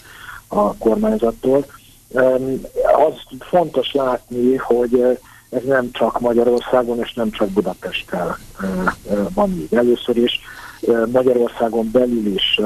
a 0.48 0.76
kormányzattól. 0.76 1.66
Az 3.06 3.38
fontos 3.40 3.92
látni, 3.92 4.56
hogy 4.56 5.18
ez 5.50 5.62
nem 5.64 5.90
csak 5.92 6.20
Magyarországon 6.20 6.98
és 6.98 7.12
nem 7.12 7.30
csak 7.30 7.48
Budapesttel 7.48 8.38
van 9.34 9.50
így. 9.50 9.74
Először 9.74 10.16
is 10.16 10.40
Magyarországon 11.12 11.90
belül 11.92 12.26
is 12.26 12.60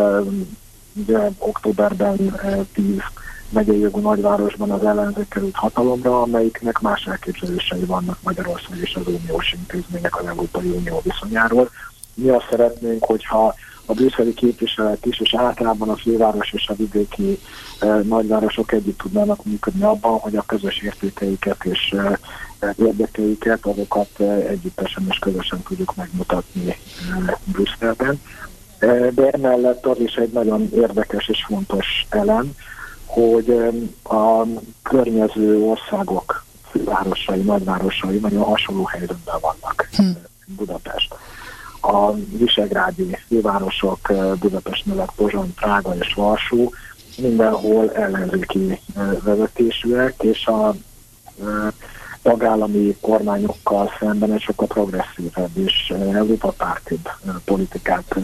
ugye 0.95 1.31
októberben 1.39 2.17
tíz 2.73 3.01
megyei 3.49 3.79
jogú 3.79 4.01
nagyvárosban 4.01 4.71
az 4.71 4.85
ellenzék 4.85 5.29
került 5.29 5.55
hatalomra, 5.55 6.23
amelyiknek 6.23 6.81
más 6.81 7.07
elképzelései 7.07 7.85
vannak 7.85 8.19
Magyarország 8.23 8.79
és 8.79 8.95
az 8.95 9.07
uniós 9.07 9.53
intézmények 9.53 10.21
az 10.21 10.27
Európai 10.27 10.71
Unió 10.71 11.01
viszonyáról. 11.03 11.71
Mi 12.15 12.29
azt 12.29 12.47
szeretnénk, 12.51 13.05
hogyha 13.05 13.55
a 13.87 13.93
brüsszeli 13.93 14.35
képviselet 14.35 15.07
is, 15.07 15.21
és 15.21 15.35
általában 15.35 15.89
a 15.89 15.97
főváros 15.97 16.53
és 16.53 16.69
a 16.69 16.75
vidéki 16.75 17.39
eh, 17.81 18.03
nagyvárosok 18.03 18.73
együtt 18.73 18.99
tudnának 18.99 19.45
működni 19.45 19.83
abban, 19.83 20.19
hogy 20.19 20.37
a 20.37 20.45
közös 20.47 20.83
értékeiket 20.83 21.65
és 21.65 21.93
eh, 21.97 22.13
érdekeiket, 22.77 23.67
azokat 23.67 24.09
eh, 24.17 24.37
együttesen 24.37 25.07
és 25.11 25.19
közösen 25.19 25.63
tudjuk 25.63 25.97
megmutatni 25.97 26.69
eh, 26.69 26.77
Brüsszelben. 27.45 28.21
Eh, 28.79 29.09
de 29.11 29.31
emellett 29.31 29.87
az 29.87 29.99
is 29.99 30.15
egy 30.15 30.33
nagyon 30.33 30.69
érdekes 30.75 31.29
és 31.29 31.45
fontos 31.47 32.07
elem, 32.09 32.53
hogy 33.05 33.51
a 34.03 34.43
környező 34.83 35.63
országok 35.63 36.45
fővárosai, 36.71 37.41
nagyvárosai 37.41 38.19
nagyon 38.19 38.43
hasonló 38.43 38.85
helyzetben 38.85 39.37
vannak. 39.41 39.89
Hm. 39.97 40.05
Budapest. 40.47 41.15
A 41.81 42.13
visegrádi 42.13 43.19
fővárosok 43.29 44.13
Budapest 44.41 44.87
mellett 44.87 45.13
Pozsony, 45.17 45.55
Prága 45.55 45.95
és 46.01 46.15
Varsó 46.15 46.73
mindenhol 47.17 47.93
ellenzéki 47.93 48.81
vezetésűek, 49.23 50.23
és 50.23 50.47
a 50.47 50.75
tagállami 52.25 52.97
kormányokkal 53.01 53.91
szemben 53.99 54.33
egy 54.33 54.41
sokkal 54.41 54.67
progresszívebb 54.67 55.57
és 55.57 55.93
Európa 56.13 56.51
pártibb 56.51 57.09
politikát 57.45 58.15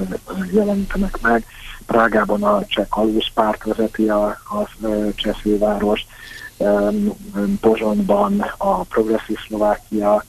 jelenítenek 0.53 1.21
meg. 1.21 1.45
Prágában 1.87 2.43
a 2.43 2.65
cseh 2.67 2.87
kalóz 2.89 3.33
párt 3.35 3.65
vezeti 3.65 4.09
a, 4.09 4.27
a 4.27 4.69
cseh 5.15 5.35
főváros, 5.35 6.07
Pozsonyban 7.61 8.45
a 8.57 8.83
progresszív 8.83 9.39
Szlovákia, 9.47 10.25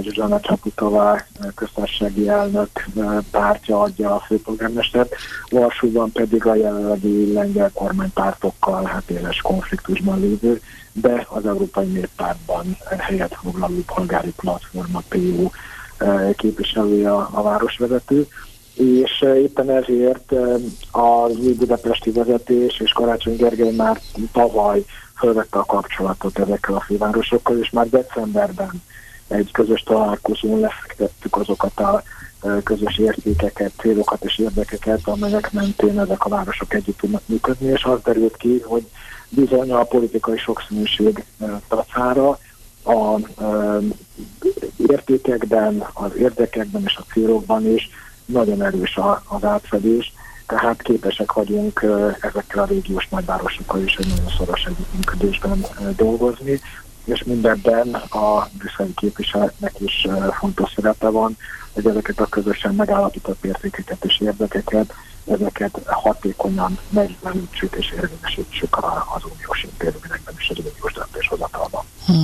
Zsuzsana 0.00 0.40
Csaputová 0.40 1.26
köztársasági 1.54 2.28
elnök 2.28 2.86
pártja 3.30 3.80
adja 3.80 4.14
a 4.14 4.22
főpolgármestert, 4.26 5.14
Varsóban 5.48 6.12
pedig 6.12 6.46
a 6.46 6.54
jelenlegi 6.54 7.32
lengyel 7.32 7.70
kormánypártokkal 7.74 8.84
hát 8.84 9.10
éles 9.10 9.40
konfliktusban 9.40 10.20
lévő, 10.20 10.60
de 10.92 11.26
az 11.28 11.46
Európai 11.46 11.86
Néppártban 11.86 12.76
helyet 12.98 13.34
foglaló 13.42 13.82
polgári 13.94 14.32
platforma 14.36 15.02
PU 15.08 15.50
képviselője 16.36 17.12
a, 17.12 17.42
városvezető. 17.42 18.26
És 18.74 19.20
éppen 19.20 19.70
ezért 19.70 20.32
az 20.90 21.36
új 21.36 21.52
budapesti 21.52 22.10
vezetés 22.10 22.80
és 22.80 22.92
Karácsony 22.92 23.36
Gergely 23.36 23.74
már 23.74 24.00
tavaly 24.32 24.84
felvette 25.14 25.58
a 25.58 25.64
kapcsolatot 25.64 26.38
ezekkel 26.38 26.74
a 26.74 26.80
fővárosokkal, 26.80 27.58
és 27.58 27.70
már 27.70 27.88
decemberben 27.88 28.82
egy 29.30 29.50
közös 29.52 29.82
találkozón 29.82 30.60
lefektettük 30.60 31.36
azokat 31.36 31.80
a 31.80 32.02
közös 32.64 32.98
értékeket, 32.98 33.72
célokat 33.76 34.24
és 34.24 34.38
érdekeket, 34.38 35.00
amelyek 35.04 35.52
mentén 35.52 36.00
ezek 36.00 36.24
a 36.24 36.28
városok 36.28 36.74
együtt 36.74 36.98
tudnak 36.98 37.22
működni, 37.26 37.66
és 37.66 37.84
az 37.84 37.98
derült 38.04 38.36
ki, 38.36 38.60
hogy 38.60 38.86
bizony 39.28 39.72
a 39.72 39.82
politikai 39.82 40.38
sokszínűség 40.38 41.24
tacára 41.68 42.38
a 42.84 43.18
értékekben, 44.76 45.84
az 45.92 46.10
érdekekben 46.18 46.82
és 46.84 46.96
a 46.96 47.12
célokban 47.12 47.66
is 47.66 47.90
nagyon 48.24 48.62
erős 48.62 48.98
az 49.28 49.44
átfedés, 49.44 50.12
tehát 50.46 50.82
képesek 50.82 51.32
vagyunk 51.32 51.86
ezekkel 52.20 52.62
a 52.62 52.66
régiós 52.66 53.08
nagyvárosokkal 53.08 53.82
is 53.82 53.94
egy 53.96 54.06
nagyon 54.08 54.32
szoros 54.38 54.64
együttműködésben 54.64 55.64
dolgozni, 55.96 56.60
és 57.04 57.24
mindebben 57.24 57.94
a 57.94 58.48
brüsszeli 58.52 58.94
képviseletnek 58.94 59.72
is 59.78 60.06
fontos 60.38 60.72
szerepe 60.74 61.08
van, 61.08 61.36
hogy 61.72 61.86
ezeket 61.86 62.20
a 62.20 62.26
közösen 62.26 62.74
megállapított 62.74 63.44
értékeket 63.44 64.04
és 64.04 64.20
érdekeket, 64.20 64.94
ezeket 65.26 65.80
hatékonyan 65.86 66.78
megjelenítsük 66.88 67.74
és 67.74 67.90
érvényesítsük 67.90 68.76
az 69.14 69.22
uniós 69.34 69.62
intézményekben 69.62 70.34
és 70.38 70.50
az 70.50 70.58
uniós 70.58 70.92
döntéshozatalban. 70.92 71.84
Hm. 72.10 72.16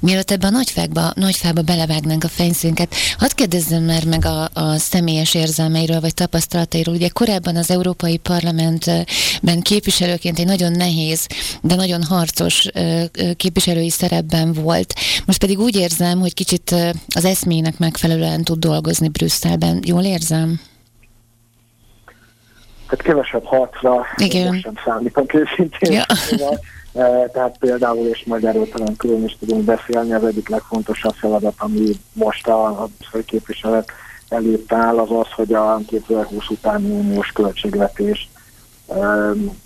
Mielőtt 0.00 0.30
ebbe 0.30 0.46
a 0.46 0.50
nagyfákba, 0.50 1.12
nagyfába 1.14 1.62
belevágnánk 1.62 2.24
a 2.24 2.28
fényszínket, 2.28 2.94
hadd 3.18 3.34
kérdezzem 3.34 3.82
már 3.82 4.04
meg 4.04 4.24
a, 4.24 4.48
a 4.52 4.76
személyes 4.76 5.34
érzelmeiről 5.34 6.00
vagy 6.00 6.14
tapasztalatairól. 6.14 6.94
Ugye 6.94 7.08
korábban 7.08 7.56
az 7.56 7.70
Európai 7.70 8.16
Parlamentben 8.16 9.60
képviselőként 9.62 10.38
egy 10.38 10.46
nagyon 10.46 10.72
nehéz, 10.72 11.26
de 11.62 11.74
nagyon 11.74 12.02
harcos 12.02 12.68
képviselői 13.36 13.90
szerepben 13.90 14.52
volt. 14.52 14.94
Most 15.26 15.38
pedig 15.40 15.58
úgy 15.58 15.76
érzem, 15.76 16.20
hogy 16.20 16.34
kicsit 16.34 16.74
az 17.14 17.24
eszmének 17.24 17.78
megfelelően 17.78 18.42
tud 18.42 18.58
dolgozni 18.58 19.08
Brüsszelben. 19.08 19.82
Jól 19.86 20.02
érzem? 20.02 20.60
Tehát 22.88 23.04
kevesebb 23.04 23.44
harcra 23.44 24.06
Igen. 24.16 24.60
sem 24.60 24.74
számítok 24.84 25.34
őszintén. 25.34 25.92
Ja. 25.92 26.04
E, 26.94 27.28
Tehát 27.32 27.58
például, 27.58 28.06
és 28.06 28.24
majd 28.26 28.44
erről 28.44 28.68
talán 28.68 28.96
külön 28.96 29.24
is 29.24 29.36
tudunk 29.38 29.64
beszélni, 29.64 30.12
az 30.12 30.24
egyik 30.24 30.48
legfontosabb 30.48 31.14
feladat, 31.14 31.54
ami 31.56 31.90
most 32.12 32.48
a, 32.48 32.88
főképviselet 33.10 33.90
előtt 34.28 34.72
áll, 34.72 34.98
az 34.98 35.10
az, 35.10 35.32
hogy 35.32 35.52
a 35.52 35.80
2020 35.86 36.48
utáni 36.48 36.90
uniós 36.90 37.32
költségvetés 37.32 38.28
um, 38.86 39.58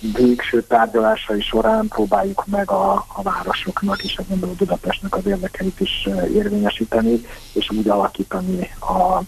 végső 0.00 0.62
tárgyalásai 0.62 1.40
során 1.40 1.88
próbáljuk 1.88 2.46
meg 2.46 2.70
a, 2.70 2.92
a 2.92 3.22
városoknak 3.22 4.02
és 4.02 4.18
a 4.18 4.46
Budapestnek 4.58 5.16
az 5.16 5.26
érdekeit 5.26 5.80
is 5.80 6.06
eh, 6.06 6.30
érvényesíteni, 6.34 7.20
és 7.52 7.70
úgy 7.70 7.88
alakítani 7.88 8.70
a 8.80 9.20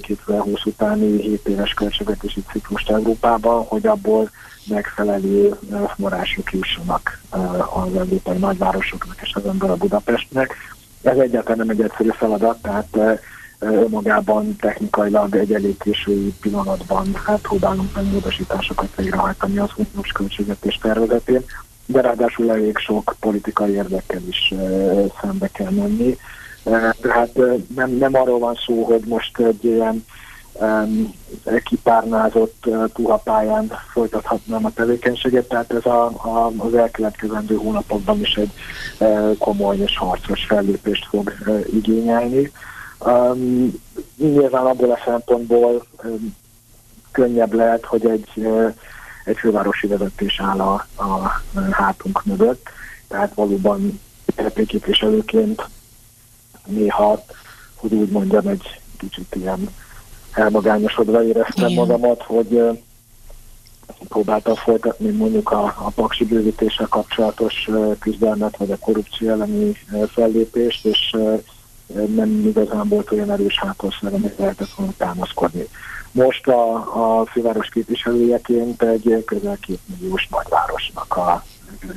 2020 0.00 0.64
utáni 0.64 1.20
7 1.20 1.48
éves 1.48 1.74
költségvetési 1.74 2.42
ciklust 2.52 2.90
Európában, 2.90 3.64
hogy 3.64 3.86
abból 3.86 4.30
megfelelő 4.68 5.56
források 5.96 6.52
jussanak 6.52 7.20
az 7.74 7.96
európai 7.96 8.38
nagyvárosoknak 8.38 9.18
és 9.22 9.32
ember 9.46 9.70
a 9.70 9.76
Budapestnek. 9.76 10.54
Ez 11.02 11.18
egyáltalán 11.18 11.58
nem 11.58 11.68
egy 11.68 11.82
egyszerű 11.82 12.08
feladat, 12.08 12.62
tehát 12.62 13.20
önmagában 13.58 14.56
technikailag 14.56 15.36
egy 15.36 15.52
elég 15.52 15.78
késői 15.78 16.34
pillanatban 16.40 17.06
hát 17.24 17.40
próbálunk 17.40 17.94
meg 17.94 18.04
módosításokat 18.04 18.94
végrehajtani 18.96 19.58
az 19.58 19.70
uniós 19.76 20.12
költségvetés 20.12 20.78
tervezetén, 20.82 21.44
de 21.86 22.00
ráadásul 22.00 22.50
elég 22.50 22.78
sok 22.78 23.14
politikai 23.20 23.72
érdekkel 23.72 24.22
is 24.28 24.54
szembe 25.20 25.48
kell 25.48 25.70
menni. 25.70 26.16
Tehát 27.00 27.38
nem, 27.74 27.90
nem 27.90 28.14
arról 28.14 28.38
van 28.38 28.54
szó, 28.66 28.82
hogy 28.84 29.02
most 29.06 29.38
egy 29.38 29.64
ilyen 29.64 30.04
kipárnázott 31.64 32.66
uh, 32.66 32.88
puhapályán 32.88 33.72
folytathatnám 33.92 34.64
a 34.64 34.70
tevékenységet, 34.70 35.48
tehát 35.48 35.72
ez 35.72 35.86
a, 35.86 36.04
a, 36.04 36.52
az 36.56 36.74
elkövetkezendő 36.74 37.54
hónapokban 37.54 38.20
is 38.20 38.34
egy 38.34 38.50
uh, 38.98 39.36
komoly 39.38 39.76
és 39.76 39.96
harcos 39.96 40.44
fellépést 40.44 41.06
fog 41.06 41.32
uh, 41.46 41.66
igényelni. 41.72 42.52
Um, 42.98 43.72
nyilván 44.16 44.66
abból 44.66 44.90
a 44.90 44.98
szempontból 45.04 45.86
um, 46.04 46.36
könnyebb 47.12 47.52
lehet, 47.52 47.84
hogy 47.84 48.06
egy, 48.06 48.28
uh, 48.34 48.74
egy 49.24 49.36
fővárosi 49.36 49.86
vezetés 49.86 50.40
áll 50.40 50.60
a, 50.60 50.86
a 50.96 51.42
hátunk 51.70 52.24
mögött, 52.24 52.68
tehát 53.08 53.34
valóban 53.34 54.00
képviselőként 54.66 55.68
néha, 56.66 57.24
hogy 57.74 57.92
úgy 57.92 58.08
mondjam, 58.08 58.46
egy 58.46 58.80
kicsit 58.98 59.34
ilyen 59.34 59.68
elmagányosodva 60.36 61.24
éreztem 61.24 61.68
Igen. 61.68 61.86
magamat, 61.86 62.22
hogy 62.22 62.62
próbáltam 64.08 64.54
folytatni 64.54 65.10
mondjuk 65.10 65.50
a, 65.50 65.64
a 65.64 65.90
paksi 65.94 66.24
bővítéssel 66.24 66.86
kapcsolatos 66.86 67.68
küzdelmet, 67.98 68.56
vagy 68.56 68.70
a 68.70 68.76
korrupció 68.78 69.28
elleni 69.28 69.76
fellépést, 70.12 70.84
és 70.84 71.16
nem 72.14 72.46
igazán 72.46 72.88
volt 72.88 73.12
olyan 73.12 73.30
erős 73.30 73.58
hátorszor, 73.58 74.12
amit 74.12 74.38
lehetett 74.38 74.70
volna 74.76 74.92
támaszkodni. 74.96 75.68
Most 76.12 76.48
a, 76.48 76.74
a 77.20 77.26
főváros 77.26 77.68
képviselőjeként 77.68 78.82
egy 78.82 79.22
közel 79.24 79.56
két 79.60 79.80
milliós 79.86 80.28
nagyvárosnak 80.30 81.16
a 81.16 81.44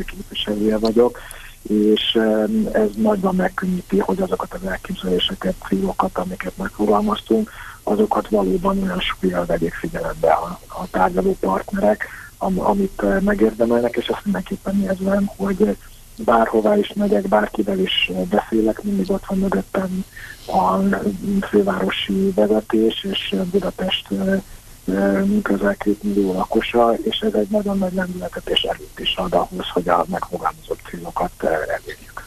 képviselője 0.05 0.77
vagyok, 0.77 1.19
és 1.61 2.19
ez 2.71 2.89
nagyban 2.95 3.35
megkönnyíti, 3.35 3.97
hogy 3.97 4.21
azokat 4.21 4.53
az 4.53 4.69
elképzeléseket, 4.69 5.55
célokat, 5.67 6.17
amiket 6.17 6.57
megfogalmaztunk, 6.57 7.51
azokat 7.89 8.29
valóban 8.29 8.83
olyan 8.83 8.99
súlyjal 8.99 9.45
vegyék 9.45 9.73
figyelembe 9.73 10.31
a, 10.31 10.59
a 10.67 10.87
tárgyaló 10.91 11.37
partnerek, 11.39 12.07
am, 12.37 12.59
amit 12.59 13.01
eh, 13.01 13.21
megérdemelnek, 13.21 13.95
és 13.95 14.07
azt 14.07 14.23
mindenképpen 14.25 14.81
érzem, 14.81 15.29
hogy 15.35 15.77
bárhová 16.17 16.77
is 16.77 16.93
megyek, 16.95 17.27
bárkivel 17.27 17.79
is 17.79 18.11
beszélek, 18.29 18.83
mindig 18.83 19.11
ott 19.11 19.25
van 19.25 19.37
mögöttem 19.37 20.05
a 20.47 20.77
fővárosi 21.47 22.31
vezetés, 22.35 23.03
és 23.03 23.35
Budapest 23.51 24.07
eh, 24.11 24.41
eh, 24.95 25.23
közel 25.41 25.75
két 25.75 26.03
millió 26.03 26.33
lakosa, 26.33 26.93
és 27.03 27.19
ez 27.19 27.33
egy 27.33 27.49
nagyon 27.49 27.77
nagy 27.77 27.93
lendületet 27.93 28.49
és 28.49 28.61
erőt 28.61 28.99
is 28.99 29.15
ad 29.15 29.33
ahhoz, 29.33 29.69
hogy 29.73 29.89
a 29.89 30.05
megfogalmazott 30.07 30.79
célokat 30.89 31.43
elérjük. 31.43 32.23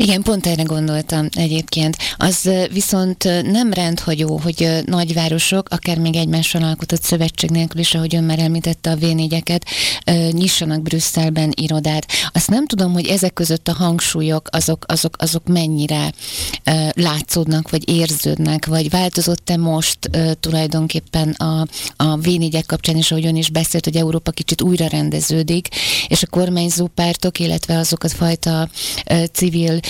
Igen, 0.00 0.22
pont 0.22 0.46
erre 0.46 0.62
gondoltam 0.62 1.28
egyébként. 1.32 1.96
Az 2.16 2.50
viszont 2.72 3.24
nem 3.42 3.72
rendhagyó, 3.72 4.36
hogy 4.42 4.82
nagyvárosok, 4.84 5.68
akár 5.68 5.98
még 5.98 6.16
egymással 6.16 6.62
alkotott 6.62 7.02
szövetség 7.02 7.50
nélkül 7.50 7.80
is, 7.80 7.94
ahogy 7.94 8.14
ön 8.14 8.24
már 8.24 8.38
említette 8.38 8.90
a 8.90 8.96
v 8.96 9.04
nyissanak 10.30 10.82
Brüsszelben 10.82 11.52
irodát. 11.54 12.06
Azt 12.32 12.50
nem 12.50 12.66
tudom, 12.66 12.92
hogy 12.92 13.06
ezek 13.06 13.32
között 13.32 13.68
a 13.68 13.72
hangsúlyok 13.72 14.48
azok, 14.50 14.84
azok, 14.88 15.14
azok 15.18 15.46
mennyire 15.46 16.12
látszódnak, 16.92 17.70
vagy 17.70 17.88
érződnek, 17.88 18.66
vagy 18.66 18.90
változott-e 18.90 19.56
most 19.56 19.98
tulajdonképpen 20.40 21.30
a, 21.30 21.66
a 21.96 22.16
v 22.16 22.28
kapcsán 22.66 22.96
is, 22.96 23.10
ahogy 23.10 23.26
ön 23.26 23.36
is 23.36 23.50
beszélt, 23.50 23.84
hogy 23.84 23.96
Európa 23.96 24.30
kicsit 24.30 24.62
újra 24.62 24.86
rendeződik, 24.86 25.68
és 26.08 26.22
a 26.22 26.26
kormányzó 26.26 26.86
pártok, 26.86 27.38
illetve 27.38 27.78
azok 27.78 28.04
a 28.04 28.08
fajta 28.08 28.68
civil 29.32 29.80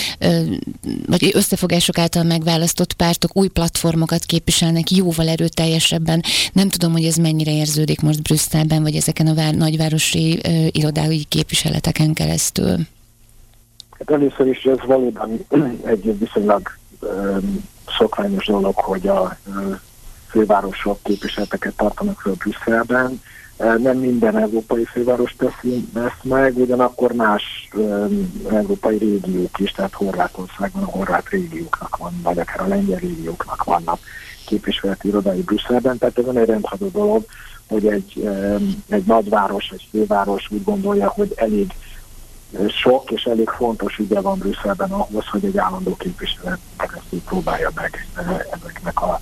vagy 1.07 1.31
összefogások 1.33 1.97
által 1.97 2.23
megválasztott 2.23 2.93
pártok 2.93 3.37
új 3.37 3.47
platformokat 3.47 4.23
képviselnek 4.23 4.91
jóval 4.91 5.27
erőteljesebben. 5.27 6.23
Nem 6.53 6.69
tudom, 6.69 6.91
hogy 6.91 7.05
ez 7.05 7.15
mennyire 7.15 7.51
érződik 7.51 8.01
most 8.01 8.21
Brüsszelben, 8.21 8.81
vagy 8.81 8.95
ezeken 8.95 9.27
a 9.27 9.33
vár, 9.33 9.53
nagyvárosi 9.53 10.41
irodái 10.71 11.25
képviseleteken 11.29 12.13
keresztül. 12.13 12.77
Hát 13.99 14.11
először 14.11 14.47
is 14.47 14.63
ez 14.63 14.77
valóban 14.85 15.45
egy 15.93 16.19
viszonylag 16.19 16.77
szokványos 17.97 18.45
dolog, 18.45 18.75
hogy 18.75 19.07
a 19.07 19.37
fővárosok 20.29 20.99
képviseleteket 21.03 21.73
tartanak 21.77 22.19
föl 22.19 22.33
Brüsszelben. 22.33 23.21
Nem 23.59 23.97
minden 23.97 24.37
európai 24.37 24.85
főváros 24.85 25.35
teszi 25.37 25.87
ezt 25.93 26.23
meg, 26.23 26.57
ugyanakkor 26.57 27.11
más 27.11 27.69
európai 28.51 28.97
régiók 28.97 29.59
is, 29.59 29.71
tehát 29.71 29.93
Horvátországban 29.93 30.83
a 30.83 30.89
horvát 30.89 31.29
régióknak 31.29 31.97
van, 31.97 32.19
vagy 32.23 32.39
akár 32.39 32.61
a 32.61 32.67
lengyel 32.67 32.99
régióknak 32.99 33.63
vannak 33.63 33.99
képviseleti 34.45 35.07
irodai 35.07 35.41
Brüsszelben, 35.41 35.97
tehát 35.97 36.17
ez 36.17 36.35
egy 36.35 36.45
rendható 36.45 36.87
dolog, 36.87 37.25
hogy 37.67 37.87
egy, 37.87 38.29
egy 38.89 39.03
nagyváros, 39.05 39.69
egy 39.69 39.87
főváros 39.91 40.51
úgy 40.51 40.63
gondolja, 40.63 41.09
hogy 41.09 41.33
elég 41.35 41.73
sok 42.67 43.11
és 43.11 43.23
elég 43.23 43.49
fontos 43.49 43.97
ügye 43.97 44.21
van 44.21 44.37
Brüsszelben 44.37 44.91
ahhoz, 44.91 45.25
hogy 45.27 45.45
egy 45.45 45.57
állandó 45.57 45.95
képviselet 45.95 46.59
keresztül 46.77 47.21
próbálja 47.21 47.71
meg 47.75 48.07
ezeknek 48.51 49.01
a, 49.01 49.19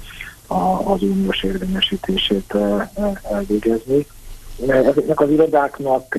a, 0.48 0.92
az 0.92 1.02
uniós 1.02 1.44
érvényesítését 1.44 2.54
elvégezni. 3.32 4.06
Ezeknek 4.68 5.20
az 5.20 5.30
irodáknak 5.30 6.16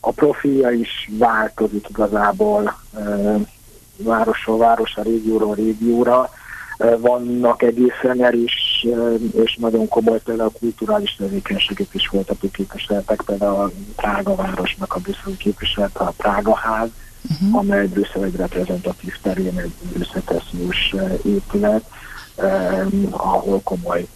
a 0.00 0.10
profilja 0.10 0.70
is 0.70 1.10
változik 1.18 1.86
igazából 1.88 2.78
városról 3.96 4.58
városra, 4.58 5.02
régióról 5.02 5.54
régióra. 5.54 6.30
Vannak 6.98 7.62
egészen 7.62 8.24
erős 8.24 8.86
és 9.44 9.56
nagyon 9.56 9.88
komoly 9.88 10.20
például 10.24 10.48
a 10.54 10.58
kulturális 10.58 11.14
tevékenységet 11.18 11.94
is 11.94 12.08
folytató 12.08 12.48
képviseletek, 12.50 13.22
például 13.26 13.56
a 13.56 13.70
Prága 13.96 14.34
városnak 14.34 14.94
a 14.94 14.98
brüsszeli 14.98 15.36
képviselet, 15.36 15.96
a 15.96 16.12
Prága 16.16 16.54
ház, 16.54 16.88
uh-huh. 17.30 17.58
amely 17.58 17.86
Brüsszel 17.86 18.24
egy 18.24 18.36
reprezentatív 18.36 19.14
terén 19.22 19.58
egy 19.58 19.72
összeteszős 19.98 20.94
épület, 21.24 21.84
ahol 23.10 23.60
komoly 23.64 24.06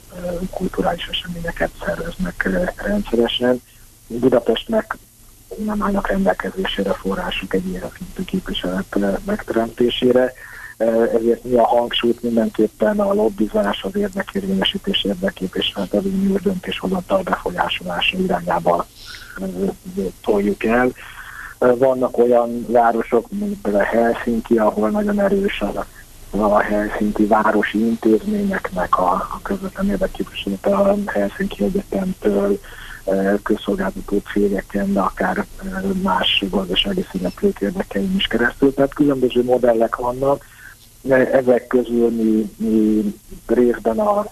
kulturális 0.51 1.07
eseményeket 1.07 1.71
szerveznek 1.85 2.49
rendszeresen. 2.77 3.63
Budapestnek 4.07 4.97
nem 5.65 5.83
állnak 5.83 6.09
rendelkezésére 6.09 6.93
források 6.93 7.55
egy 7.55 7.67
ilyen 7.67 7.93
képviselet 8.27 8.97
megteremtésére, 9.25 10.33
ezért 11.15 11.45
mi 11.45 11.55
a 11.55 11.67
hangsúlyt 11.67 12.23
mindenképpen 12.23 13.01
a 13.01 13.13
lobbizás, 13.13 13.83
az 13.83 13.97
érdekérvényesítés 13.97 15.05
érdekképviselet, 15.05 15.93
az 15.93 16.05
unió 16.05 16.37
döntéshozatal 16.43 17.23
befolyásolása 17.23 18.19
irányába 18.19 18.87
toljuk 20.25 20.65
el. 20.65 20.93
Vannak 21.59 22.19
olyan 22.19 22.67
városok, 22.69 23.31
mint 23.31 23.61
például 23.61 23.85
Helsinki, 23.85 24.59
ahol 24.59 24.91
nagyon 24.91 25.21
erős 25.21 25.61
a, 25.61 25.87
a 26.41 26.61
Helsinki 26.61 27.27
városi 27.27 27.79
intézményeknek 27.79 28.99
a, 28.99 29.13
a 29.13 29.41
közvetlen 29.43 29.91
érdekképviselete 29.91 30.77
a 30.77 30.97
Helsinki 31.07 31.65
Egyetemtől, 31.65 32.59
közszolgáltató 33.43 34.23
cégeken, 34.33 34.93
de 34.93 35.01
akár 35.01 35.47
más 36.03 36.45
gazdasági 36.51 37.07
szereplők 37.13 37.61
érdekeim 37.61 38.15
is 38.17 38.27
keresztül. 38.27 38.75
Tehát 38.75 38.95
különböző 38.95 39.45
modellek 39.45 39.97
vannak. 39.97 40.45
Ezek 41.09 41.67
közül 41.67 42.11
mi, 42.11 42.53
mi 42.57 43.15
részben 43.47 43.99
a 43.99 44.27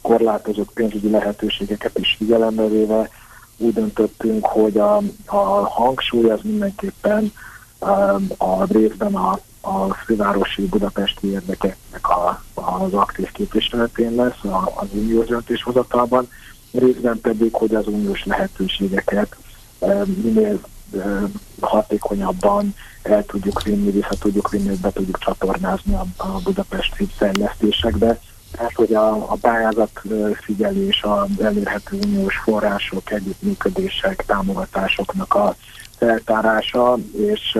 korlátozott 0.00 0.70
pénzügyi 0.74 1.10
lehetőségeket 1.10 1.98
is 1.98 2.14
figyelembe 2.18 2.68
véve 2.68 3.08
úgy 3.56 3.72
döntöttünk, 3.72 4.46
hogy 4.46 4.78
a, 4.78 4.96
a 5.26 5.36
hangsúly 5.68 6.30
az 6.30 6.40
mindenképpen 6.42 7.32
um, 7.80 8.26
a 8.36 8.64
részben 8.72 9.14
a, 9.14 9.38
a 9.64 9.94
fővárosi 9.94 10.66
budapesti 10.66 11.30
érdekeknek 11.30 12.08
a, 12.08 12.42
az 12.54 12.94
aktív 12.94 13.32
képviseletén 13.32 14.14
lesz 14.14 14.44
az 14.74 14.88
uniós 14.92 15.26
döntéshozatalban, 15.26 16.28
részben 16.72 17.20
pedig, 17.20 17.54
hogy 17.54 17.74
az 17.74 17.86
uniós 17.86 18.24
lehetőségeket 18.24 19.36
um, 19.78 20.20
minél 20.22 20.60
um, 20.90 21.32
hatékonyabban 21.60 22.74
el 23.02 23.24
tudjuk 23.24 23.62
vinni, 23.62 23.90
vissza 23.90 24.14
tudjuk 24.18 24.50
vinni, 24.50 24.76
be 24.76 24.90
tudjuk 24.90 25.18
csatornázni 25.18 25.94
a, 25.94 26.06
a 26.16 26.40
budapesti 26.44 27.08
fejlesztésekbe, 27.16 28.18
tehát, 28.56 28.74
hogy 28.74 28.94
a, 28.94 29.30
a 29.30 29.36
pályázat 29.40 30.02
figyelés, 30.40 31.02
az 31.02 31.44
elérhető 31.44 31.98
uniós 32.04 32.36
források, 32.36 33.10
együttműködések, 33.10 34.24
támogatásoknak 34.26 35.34
a 35.34 35.54
feltárása, 35.98 36.96
és 37.16 37.58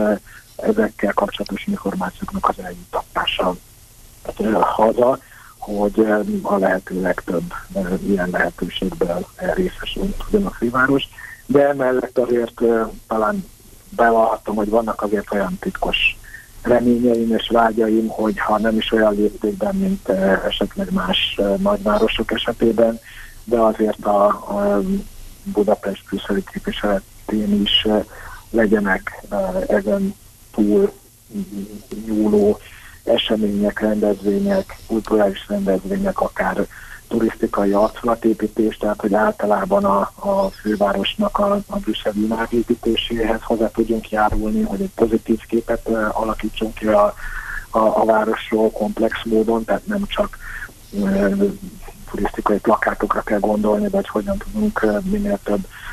ezekkel 0.67 1.13
kapcsolatos 1.13 1.67
információknak 1.67 2.49
az 2.49 2.65
eljutatása 2.65 3.57
haza, 4.61 5.19
hogy 5.59 6.07
a 6.43 6.57
lehető 6.57 7.01
legtöbb 7.01 7.53
ilyen 8.07 8.29
lehetőségből 8.33 9.27
részesül 9.37 10.15
tudjon 10.17 10.47
a 10.47 10.51
főváros. 10.51 11.09
De 11.47 11.69
emellett 11.69 12.19
azért 12.19 12.61
talán 13.09 13.45
bevallhatom, 13.89 14.57
hogy 14.57 14.69
vannak 14.69 15.03
azért 15.03 15.33
olyan 15.33 15.57
titkos 15.61 16.17
reményeim 16.63 17.35
és 17.35 17.49
vágyaim, 17.53 18.09
hogy 18.09 18.39
ha 18.39 18.59
nem 18.59 18.77
is 18.77 18.93
olyan 18.93 19.15
léptékben, 19.15 19.75
mint 19.75 20.09
esetleg 20.49 20.93
más 20.93 21.41
nagyvárosok 21.57 22.33
esetében, 22.33 23.01
de 23.45 23.59
azért 23.59 24.05
a, 24.05 24.27
a 24.27 24.83
Budapest 25.43 26.05
külszeri 26.09 26.45
képviseletén 26.53 27.63
is 27.63 27.87
legyenek 28.51 29.25
ezen 29.67 30.15
túl 30.55 30.93
nyúló 32.07 32.59
események, 33.05 33.81
rendezvények, 33.81 34.77
kulturális 34.87 35.45
rendezvények, 35.49 36.21
akár 36.21 36.67
turisztikai 37.09 37.73
arculatépítés, 37.73 38.77
tehát 38.77 39.01
hogy 39.01 39.15
általában 39.15 39.85
a, 39.85 39.99
a 40.15 40.51
fővárosnak 40.51 41.39
a, 41.39 41.61
a 41.67 41.79
brüsszeli 41.79 42.23
imádépítéséhez 42.23 43.43
hozzá 43.43 43.71
tudjunk 43.71 44.11
járulni, 44.11 44.63
hogy 44.63 44.81
egy 44.81 44.91
pozitív 44.95 45.41
képet 45.49 45.89
uh, 45.89 46.21
alakítsunk 46.21 46.75
ki 46.75 46.87
a, 46.87 47.15
a, 47.71 47.79
a 47.79 48.05
városról 48.05 48.71
komplex 48.71 49.25
módon, 49.25 49.65
tehát 49.65 49.87
nem 49.87 50.07
csak 50.07 50.39
uh, 50.91 51.45
turisztikai 52.11 52.59
plakátokra 52.59 53.21
kell 53.21 53.41
gondolni, 53.41 53.89
vagy 53.89 54.09
hogyan 54.09 54.37
tudunk 54.39 54.83
uh, 54.83 55.03
minél 55.03 55.39
több 55.45 55.61
uh, 55.63 55.84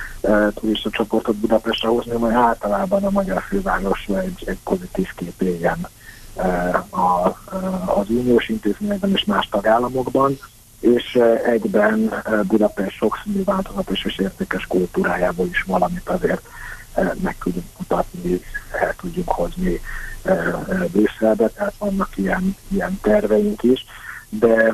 turista 0.54 0.90
csoportot 0.90 1.36
Budapestre 1.36 1.88
hozni, 1.88 2.18
majd 2.18 2.34
általában 2.36 3.04
a 3.04 3.10
magyar 3.10 3.42
fővárosra 3.42 4.20
egy, 4.20 4.44
egy 4.46 4.58
pozitív 4.64 5.08
kép 5.16 5.42
éljen 5.42 5.88
a, 6.90 7.28
az 7.86 8.10
uniós 8.10 8.50
intézményekben 8.50 9.12
és 9.12 9.26
más 9.26 9.48
tagállamokban 9.50 10.38
és 10.80 11.20
egyben 11.46 12.24
Budapest 12.48 12.96
sokszínű 12.96 13.44
változatos 13.44 14.06
és 14.06 14.18
értékes 14.18 14.68
kultúrájából 14.68 15.48
is 15.48 15.64
valamit 15.68 16.10
azért 16.10 16.42
meg 17.22 17.38
tudjuk 17.44 17.66
mutatni, 17.78 18.42
el 18.82 18.96
tudjuk 18.96 19.30
hozni 19.30 19.82
Brüsszelbe, 20.92 21.48
tehát 21.48 21.74
vannak 21.78 22.18
ilyen, 22.18 22.56
ilyen 22.68 23.00
terveink 23.02 23.64
is, 23.64 23.86
de 24.30 24.74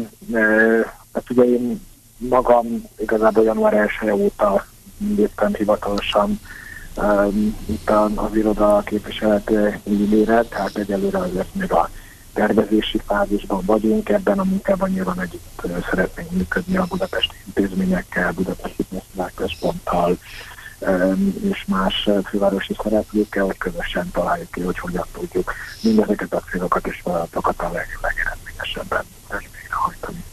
hát 1.14 1.30
ugye 1.30 1.44
én 1.44 1.82
magam 2.18 2.84
igazából 2.98 3.44
január 3.44 3.74
1 3.74 3.90
-e 4.07 4.14
óta 4.14 4.65
léptem 4.98 5.53
hivatalosan 5.53 6.40
um, 6.95 7.57
itt 7.65 7.90
az 8.15 8.36
iroda 8.36 8.82
képviselet 8.86 9.52
ügyére, 9.84 10.41
tehát 10.41 10.78
egyelőre 10.78 11.18
azért 11.18 11.56
még 11.56 11.72
a 11.72 11.90
tervezési 12.34 13.02
fázisban 13.06 13.61
vagyunk, 13.65 14.10
ebben 14.10 14.40
a 14.40 14.44
munkában 14.44 14.90
nyilván 14.90 15.22
együtt 15.22 15.61
szeretnénk 15.90 16.32
működni 16.32 16.78
a 16.78 16.86
budapesti 16.90 17.36
intézményekkel, 17.45 18.32
budapesti 18.32 18.86
központtal 19.36 20.18
és 21.49 21.65
más 21.68 22.10
fővárosi 22.26 22.76
szereplőkkel, 22.84 23.45
hogy 23.45 23.57
közösen 23.57 24.11
találjuk 24.11 24.52
ki, 24.52 24.61
hogy 24.61 24.80
hogyan 24.80 25.06
tudjuk 25.11 25.53
mindezeket 25.82 26.34
a 26.34 26.41
célokat 26.52 26.88
és 26.88 26.99
feladatokat 27.03 27.61
a 27.61 27.72
leg, 27.72 27.99
legeredményesebben 28.02 29.03
végrehajtani. 29.28 30.24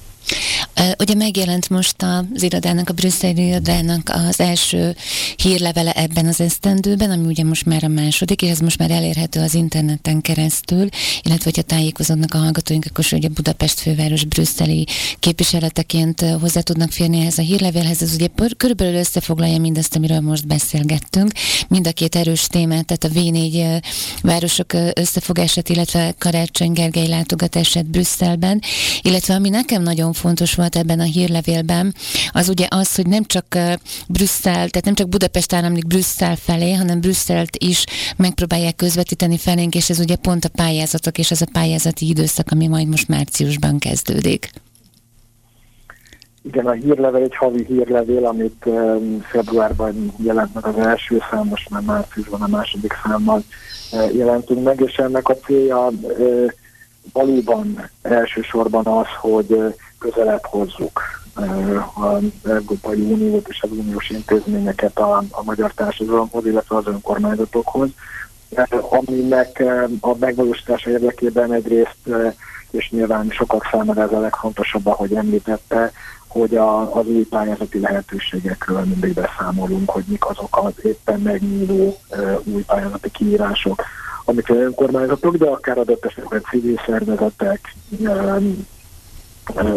Ugye 0.99 1.15
megjelent 1.15 1.69
most 1.71 2.03
az 2.03 2.43
irodának, 2.43 2.89
a 2.89 2.93
brüsszeli 2.93 3.47
irodának 3.47 4.11
az 4.29 4.41
első 4.41 4.97
hírlevele 5.37 5.93
ebben 5.93 6.27
az 6.27 6.41
esztendőben, 6.41 7.11
ami 7.11 7.27
ugye 7.27 7.45
most 7.45 7.65
már 7.65 7.85
a 7.85 7.89
második, 7.89 8.43
és 8.43 8.51
ez 8.51 8.59
most 8.59 8.79
már 8.79 8.91
elérhető 8.91 9.41
az 9.41 9.55
interneten 9.55 10.21
keresztül, 10.21 10.89
illetve 11.23 11.45
hogyha 11.45 11.63
tájékozódnak 11.63 12.35
a 12.35 12.39
hallgatóink, 12.39 12.85
akkor 12.89 13.05
a 13.11 13.29
Budapest 13.29 13.81
főváros 13.81 14.25
brüsszeli 14.25 14.87
képviseleteként 15.19 16.21
hozzá 16.41 16.61
tudnak 16.61 16.91
férni 16.91 17.21
ehhez 17.21 17.39
a 17.39 17.43
hírlevélhez. 17.43 18.03
Ez 18.03 18.15
ugye 18.15 18.29
körülbelül 18.57 18.95
összefoglalja 18.95 19.59
mindazt, 19.59 19.97
amiről 19.97 20.21
most 20.21 20.47
beszélgettünk. 20.47 21.33
Mind 21.69 21.87
a 21.87 21.93
két 21.93 22.17
erős 22.17 22.47
témát, 22.47 22.87
tehát 22.87 23.05
a 23.05 23.21
V4 23.21 23.83
városok 24.23 24.73
összefogását, 24.95 25.69
illetve 25.69 26.15
Karácsony 26.19 26.73
Gergely 26.73 27.09
látogatását 27.09 27.87
Brüsszelben, 27.87 28.63
illetve 29.03 29.35
ami 29.35 29.49
nekem 29.49 29.83
nagyon 29.83 30.13
fontos 30.13 30.55
volt 30.55 30.63
ebben 30.71 31.01
a 31.01 31.03
hírlevélben, 31.03 31.95
az 32.33 32.49
ugye 32.49 32.67
az, 32.71 32.95
hogy 32.95 33.07
nem 33.07 33.25
csak 33.25 33.47
Brüsszel, 34.09 34.53
tehát 34.53 34.85
nem 34.85 34.95
csak 34.95 35.09
Budapest 35.09 35.53
áramlik 35.53 35.87
Brüsszel 35.87 36.37
felé, 36.37 36.73
hanem 36.73 37.01
Brüsszelt 37.01 37.57
is 37.57 37.85
megpróbálják 38.17 38.77
közvetíteni 38.77 39.39
felénk, 39.39 39.75
és 39.75 39.91
ez 39.91 39.99
ugye 39.99 40.17
pont 40.17 40.45
a 40.45 40.49
pályázatok 40.49 41.19
és 41.19 41.31
ez 41.31 41.41
a 41.41 41.47
pályázati 41.53 42.09
időszak, 42.09 42.51
ami 42.51 42.67
majd 42.67 42.89
most 42.89 43.09
márciusban 43.09 43.79
kezdődik. 43.79 44.51
Igen, 46.43 46.67
a 46.67 46.73
hírlevél 46.73 47.23
egy 47.23 47.37
havi 47.37 47.65
hírlevél, 47.69 48.27
amit 48.27 48.69
februárban 49.31 50.13
jelent 50.17 50.55
meg 50.55 50.67
az 50.67 50.79
első 50.79 51.23
szám, 51.31 51.47
most 51.47 51.71
már 51.71 51.83
márciusban 51.83 52.43
a 52.43 52.47
második 52.47 52.93
számmal 53.05 53.43
jelentünk 54.13 54.63
meg, 54.63 54.81
és 54.81 54.95
ennek 54.97 55.29
a 55.29 55.37
célja 55.37 55.91
valóban 57.13 57.91
elsősorban 58.03 58.87
az, 58.87 59.07
hogy 59.21 59.75
közelebb 60.11 60.45
hozzuk 60.45 61.01
az 61.95 62.51
Európai 62.51 63.01
Uniót 63.01 63.49
és 63.49 63.63
az 63.63 63.71
uniós 63.71 64.11
intézményeket 64.11 64.99
a, 64.99 65.23
a 65.31 65.43
magyar 65.45 65.73
társadalomhoz, 65.73 66.47
illetve 66.47 66.77
az 66.77 66.87
önkormányzatokhoz, 66.87 67.89
aminek 68.91 69.63
a 70.01 70.15
megvalósítása 70.19 70.91
érdekében 70.91 71.53
egyrészt, 71.53 71.97
és 72.71 72.91
nyilván 72.91 73.29
sokak 73.31 73.69
számára 73.71 74.03
ez 74.03 74.13
a 74.13 74.21
legfontosabb, 74.21 74.87
ahogy 74.87 75.15
említette, 75.15 75.93
hogy 76.27 76.57
a, 76.57 76.97
az 76.97 77.07
új 77.07 77.25
pályázati 77.25 77.81
lehetőségekről 77.81 78.85
mindig 78.85 79.15
beszámolunk, 79.15 79.91
hogy 79.91 80.05
mik 80.07 80.29
azok 80.29 80.59
az 80.63 80.73
éppen 80.83 81.21
megnyíló 81.21 81.99
új 82.45 82.63
pályázati 82.63 83.11
kiírások, 83.11 83.83
amik 84.25 84.49
önkormányzatok, 84.49 85.37
de 85.37 85.47
akár 85.47 85.79
adott 85.79 86.05
esetben 86.05 86.43
civil 86.51 86.81
szervezetek, 86.87 87.75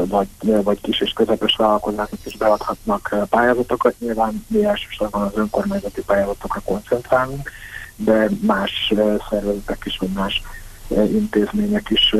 vagy, 0.05 0.27
vagy 0.41 0.81
kis 0.81 1.01
és 1.01 1.11
közepes 1.13 1.55
vállalkozások 1.55 2.19
is 2.25 2.37
beadhatnak 2.37 3.15
pályázatokat. 3.29 3.99
Nyilván 3.99 4.45
mi 4.47 4.65
elsősorban 4.65 5.21
az 5.21 5.31
önkormányzati 5.35 6.01
pályázatokra 6.01 6.61
koncentrálunk, 6.65 7.51
de 7.95 8.29
más 8.41 8.93
szervezetek 9.29 9.81
is, 9.85 9.97
vagy 9.97 10.09
más 10.09 10.41
intézmények 10.89 11.89
is 11.89 12.15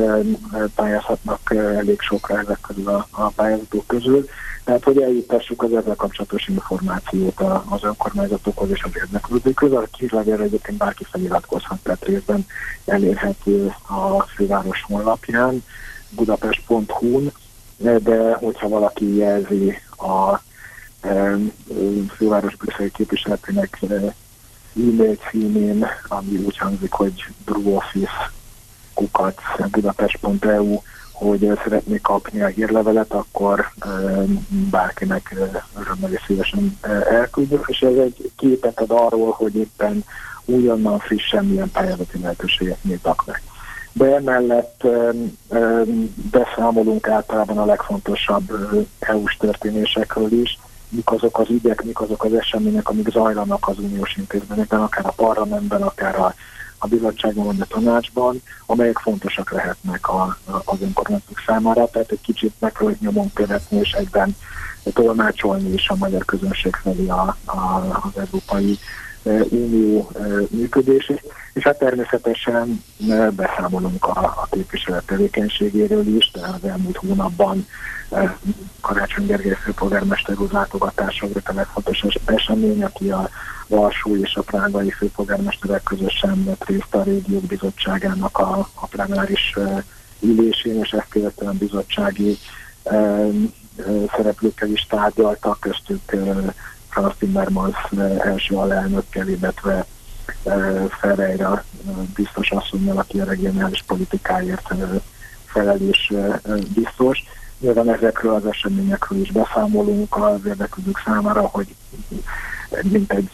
pályázhatnak 0.74 1.54
elég 1.54 2.00
sokra 2.00 2.38
ezek 2.38 2.60
közül 2.60 2.88
a, 2.88 3.06
a 3.10 3.28
pályázatok 3.28 3.86
közül. 3.86 4.28
Tehát, 4.64 4.84
hogy 4.84 5.02
eljutassuk 5.02 5.62
az 5.62 5.72
ezzel 5.74 5.94
kapcsolatos 5.94 6.48
információt 6.48 7.40
az 7.68 7.82
önkormányzatokhoz 7.82 8.70
és 8.70 8.82
az 8.82 8.90
érdeklődőkhöz. 8.94 9.72
A 9.72 9.88
hírlevél 9.98 10.40
egyébként 10.40 10.78
bárki 10.78 11.04
feliratkozhat, 11.10 11.78
tehát 11.82 12.04
részben 12.04 12.46
elérhető 12.84 13.74
a 13.86 14.22
főváros 14.22 14.82
honlapján, 14.82 15.64
budapest.hu-n, 16.10 17.32
de 17.76 18.34
hogyha 18.34 18.68
valaki 18.68 19.16
jelzi 19.16 19.80
a 19.96 20.40
főváros 22.16 22.56
brüsszeli 22.56 22.90
képviseletének 22.90 23.78
e-mail 24.76 25.16
címén, 25.30 25.86
ami 26.08 26.36
úgy 26.36 26.58
hangzik, 26.58 26.92
hogy 26.92 27.24
brewoffice 27.44 28.30
kukat 28.94 29.40
budapest.eu, 29.70 30.80
hogy 31.12 31.52
szeretnék 31.64 32.00
kapni 32.00 32.42
a 32.42 32.46
hírlevelet, 32.46 33.12
akkor 33.12 33.72
bárkinek 34.70 35.34
örömmel 35.78 36.12
és 36.12 36.22
szívesen 36.26 36.78
elküldjük, 37.10 37.64
és 37.66 37.80
ez 37.80 37.94
egy 37.94 38.30
képet 38.36 38.80
ad 38.80 38.90
arról, 38.90 39.30
hogy 39.30 39.56
éppen 39.56 40.04
újonnan 40.44 40.98
frissen 40.98 41.44
milyen 41.44 41.70
pályázati 41.70 42.20
lehetőséget 42.20 42.84
nyíltak 42.84 43.26
meg. 43.26 43.42
De 43.92 44.14
emellett 44.14 44.86
beszámolunk 46.30 47.08
általában 47.08 47.58
a 47.58 47.64
legfontosabb 47.64 48.52
EU-s 48.98 49.36
történésekről 49.36 50.32
is, 50.32 50.58
mik 50.88 51.10
azok 51.10 51.38
az 51.38 51.50
ügyek, 51.50 51.84
mik 51.84 52.00
azok 52.00 52.24
az 52.24 52.32
események, 52.34 52.88
amik 52.88 53.10
zajlanak 53.10 53.68
az 53.68 53.78
uniós 53.78 54.16
intézményekben, 54.16 54.80
akár 54.80 55.06
a 55.06 55.12
parlamentben, 55.16 55.82
akár 55.82 56.18
a, 56.18 56.34
a 56.78 56.86
bizottságban 56.86 57.44
vagy 57.44 57.60
a 57.60 57.64
tanácsban, 57.64 58.42
amelyek 58.66 58.98
fontosak 58.98 59.50
lehetnek 59.50 60.08
a, 60.08 60.22
a, 60.22 60.62
az 60.64 60.80
önkormányzatok 60.80 61.42
számára, 61.46 61.90
tehát 61.90 62.10
egy 62.10 62.20
kicsit 62.20 62.52
megpróbáljuk 62.58 63.02
nyomon 63.02 63.32
követni 63.32 63.78
és 63.78 63.92
egyben 63.92 64.36
tolmácsolni 64.92 65.72
is 65.72 65.88
a 65.88 65.96
magyar 65.96 66.24
közönség 66.24 66.74
felé 66.74 67.08
a, 67.08 67.36
a, 67.44 67.56
az 68.02 68.20
európai 68.20 68.78
Unió 69.48 70.10
működését, 70.50 71.22
és 71.58 71.64
hát 71.64 71.78
természetesen 71.78 72.84
beszámolunk 73.30 74.04
a, 74.04 74.20
a 74.20 74.46
képviselet 74.50 75.06
tevékenységéről 75.06 76.16
is, 76.16 76.30
de 76.30 76.40
az 76.40 76.68
elmúlt 76.68 76.96
hónapban 76.96 77.66
Karácsony 78.80 79.26
Gergely 79.26 79.56
főpolgármester 79.62 80.38
úr 80.38 80.52
látogatása 80.52 81.26
volt 81.26 81.48
a 81.48 81.52
legfontosabb 81.52 82.12
esemény, 82.24 82.84
aki 82.84 83.10
a 83.10 83.28
Varsó 83.66 84.16
és 84.16 84.34
a 84.34 84.42
prágai 84.42 84.90
főpolgármesterek 84.90 85.82
közösen 85.82 86.44
vett 86.44 86.64
részt 86.64 86.94
a 86.94 87.02
régiók 87.02 87.42
bizottságának 87.42 88.38
a, 88.38 88.68
a 88.74 88.86
plenáris 88.86 89.56
ülésén, 90.20 90.80
és 90.82 90.90
ezt 90.90 91.08
követően 91.08 91.56
bizottsági 91.56 92.38
szereplőkkel 94.16 94.68
is 94.68 94.86
tárgyaltak, 94.88 95.60
köztük 95.60 96.16
Franz 96.88 97.12
Timmermans 97.18 97.76
első 98.18 98.54
alelnökkel, 98.54 99.28
illetve 99.28 99.86
Ferreira 101.00 101.64
biztos 102.14 102.50
asszonynal, 102.50 102.98
aki 102.98 103.20
a 103.20 103.24
regionális 103.24 103.82
politikáért 103.86 104.74
felelés 105.44 106.12
biztos. 106.74 107.24
Nyilván 107.58 107.92
ezekről 107.92 108.34
az 108.34 108.46
eseményekről 108.46 109.20
is 109.20 109.30
beszámolunk 109.30 110.16
az 110.16 110.40
érdeklődők 110.46 111.02
számára, 111.04 111.40
hogy 111.40 111.74
mint 112.82 113.12
egy 113.12 113.30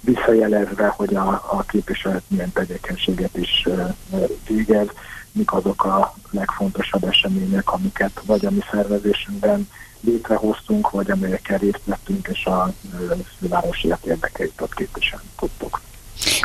visszajelezve, 0.00 0.86
hogy 0.86 1.14
a, 1.14 1.28
a 1.28 1.64
képviselet 1.68 2.22
milyen 2.26 2.52
tevékenységet 2.52 3.36
is 3.36 3.68
végez, 4.46 4.88
mik 5.32 5.52
azok 5.52 5.84
a 5.84 6.14
legfontosabb 6.30 7.04
események, 7.04 7.72
amiket 7.72 8.20
vagy 8.26 8.46
a 8.46 8.50
mi 8.50 8.60
szervezésünkben 8.70 9.68
létrehoztunk, 10.04 10.90
vagy 10.90 11.10
amelyekkel 11.10 11.58
részt 11.58 11.80
vettünk, 11.84 12.28
és 12.32 12.44
a 12.44 12.74
fővárosiak 13.38 14.04
érdekeit 14.04 14.60
ott 14.60 14.74
képviselni 14.74 15.26
tudtuk. 15.38 15.80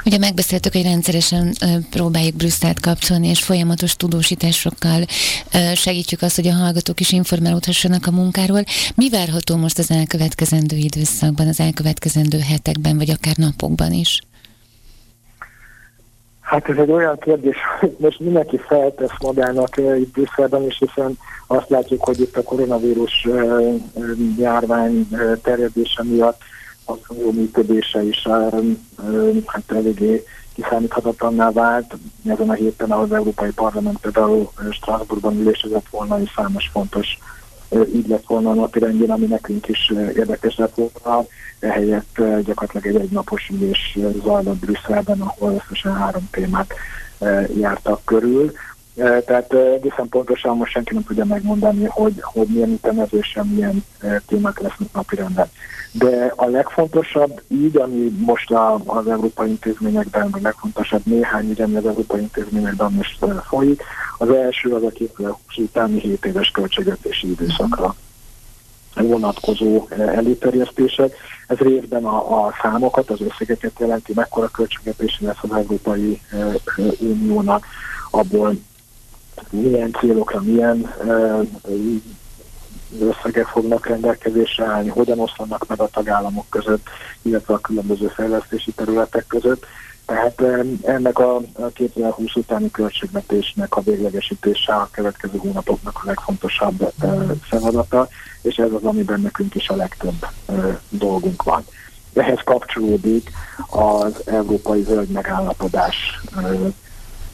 Ugye 0.05 0.17
megbeszéltük, 0.17 0.73
hogy 0.73 0.81
rendszeresen 0.83 1.55
próbáljuk 1.89 2.35
Brüsszelt 2.35 2.79
kapcsolni, 2.79 3.27
és 3.27 3.43
folyamatos 3.43 3.95
tudósításokkal 3.95 5.05
segítjük 5.75 6.21
azt, 6.21 6.35
hogy 6.35 6.47
a 6.47 6.53
hallgatók 6.53 6.99
is 6.99 7.11
informálódhassanak 7.11 8.07
a 8.07 8.11
munkáról. 8.11 8.63
Mi 8.95 9.09
várható 9.09 9.55
most 9.55 9.77
az 9.77 9.91
elkövetkezendő 9.91 10.75
időszakban, 10.75 11.47
az 11.47 11.59
elkövetkezendő 11.59 12.39
hetekben, 12.39 12.97
vagy 12.97 13.09
akár 13.09 13.35
napokban 13.35 13.93
is? 13.93 14.19
Hát 16.49 16.69
ez 16.69 16.77
egy 16.77 16.91
olyan 16.91 17.17
kérdés, 17.19 17.55
hogy 17.79 17.95
most 17.99 18.19
mindenki 18.19 18.57
feltesz 18.57 19.19
magának 19.21 19.77
itt 19.77 20.11
Brüsszelben 20.11 20.63
is, 20.63 20.77
hiszen 20.77 21.17
azt 21.47 21.69
látjuk, 21.69 22.03
hogy 22.03 22.19
itt 22.19 22.37
a 22.37 22.43
koronavírus 22.43 23.27
járvány 24.37 25.07
terjedése 25.43 26.03
miatt 26.03 26.41
az 26.85 26.97
jó 27.21 27.31
működése 27.31 28.03
is 28.03 28.27
hát 29.45 29.71
eléggé 29.71 30.23
kiszámíthatatlanná 30.53 31.51
vált. 31.51 31.97
Ezen 32.25 32.49
a 32.49 32.53
héten 32.53 32.91
az 32.91 33.11
Európai 33.11 33.51
Parlament 33.51 33.99
például 33.99 34.51
Strasbourgban 34.71 35.39
ülésezett 35.39 35.87
volna, 35.89 36.21
és 36.21 36.31
számos 36.35 36.69
fontos 36.71 37.17
így 37.93 38.07
lett 38.07 38.25
volna 38.27 38.49
a 38.49 38.53
napi 38.53 38.79
rendjén, 38.79 39.11
ami 39.11 39.25
nekünk 39.25 39.67
is 39.67 39.93
érdekes 40.15 40.55
lett 40.55 40.73
volna. 40.75 41.25
Ehelyett 41.59 42.13
gyakorlatilag 42.15 42.85
egy 42.95 43.01
egynapos 43.01 43.49
ülés 43.53 43.97
zajlott 44.23 44.59
Brüsszelben, 44.59 45.21
ahol 45.21 45.53
összesen 45.53 45.95
három 45.95 46.27
témát 46.31 46.73
jártak 47.59 48.05
körül. 48.05 48.51
Tehát 49.25 49.53
egészen 49.53 50.09
pontosan 50.09 50.57
most 50.57 50.71
senki 50.71 50.93
nem 50.93 51.03
tudja 51.03 51.25
megmondani, 51.25 51.85
hogy, 51.85 52.13
hogy 52.21 52.47
milyen 52.47 52.69
ütemezésen 52.69 53.47
milyen 53.47 53.83
témák 54.27 54.59
lesznek 54.59 54.87
napirenden. 54.93 55.49
De 55.91 56.33
a 56.35 56.45
legfontosabb 56.45 57.41
így, 57.47 57.77
ami 57.77 58.11
most 58.17 58.51
a, 58.51 58.81
az 58.85 59.07
európai 59.07 59.49
intézményekben, 59.49 60.27
a 60.31 60.39
legfontosabb 60.41 61.01
néhány 61.03 61.49
ügy, 61.49 61.61
ami 61.61 61.75
az 61.75 61.85
európai 61.85 62.21
intézményekben 62.21 62.91
most 62.91 63.25
folyik, 63.47 63.83
az 64.17 64.29
első 64.29 64.73
az 64.73 64.83
a 64.83 64.89
2020 64.89 65.37
utáni 65.57 65.99
7 65.99 66.25
éves 66.25 66.51
költségvetési 66.51 67.29
időszakra 67.29 67.95
vonatkozó 68.95 69.87
előterjesztések. 69.89 71.15
Ez 71.47 71.57
részben 71.57 72.05
a, 72.05 72.45
a 72.45 72.53
számokat, 72.61 73.09
az 73.09 73.21
összegeket 73.21 73.79
jelenti, 73.79 74.13
mekkora 74.15 74.47
költségvetési 74.47 75.25
lesz 75.25 75.37
az 75.41 75.51
Európai 75.51 76.21
Uniónak, 76.99 77.65
abból 78.11 78.53
milyen 79.49 79.91
célokra, 79.99 80.41
milyen 80.41 80.93
összegek 82.99 83.45
fognak 83.45 83.87
rendelkezésre 83.87 84.65
állni, 84.65 84.89
hogyan 84.89 85.19
oszlanak 85.19 85.67
meg 85.67 85.79
a 85.79 85.87
tagállamok 85.87 86.45
között, 86.49 86.87
illetve 87.21 87.53
a 87.53 87.59
különböző 87.59 88.07
fejlesztési 88.07 88.71
területek 88.71 89.27
között. 89.27 89.65
Tehát 90.05 90.43
ennek 90.83 91.19
a 91.19 91.41
2020 91.73 92.35
utáni 92.35 92.71
költségvetésnek 92.71 93.75
a 93.75 93.81
véglegesítése 93.81 94.73
a 94.73 94.89
következő 94.91 95.37
hónapoknak 95.37 95.99
a 96.03 96.05
legfontosabb 96.05 96.93
feladata, 97.41 98.07
és 98.41 98.55
ez 98.55 98.71
az, 98.71 98.83
amiben 98.83 99.21
nekünk 99.21 99.55
is 99.55 99.69
a 99.69 99.75
legtöbb 99.75 100.25
dolgunk 100.89 101.43
van. 101.43 101.65
Ehhez 102.13 102.39
kapcsolódik 102.43 103.31
az 103.69 104.21
Európai 104.25 104.83
Zöld 104.83 105.09
Megállapodás 105.09 105.95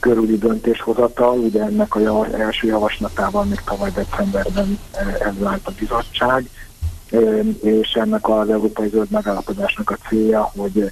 körüli 0.05 0.37
döntéshozatal, 0.37 1.37
ugye 1.37 1.61
ennek 1.61 1.95
a 1.95 2.25
első 2.33 2.67
javaslatával 2.67 3.43
még 3.43 3.61
tavaly 3.65 3.91
decemberben 3.91 4.79
ez 5.19 5.37
vált 5.37 5.67
a 5.67 5.71
bizottság, 5.79 6.49
és 7.61 7.91
ennek 7.93 8.29
az 8.29 8.49
európai 8.49 8.89
zöld 8.89 9.09
megállapodásnak 9.09 9.89
a 9.89 9.97
célja, 10.07 10.51
hogy 10.55 10.91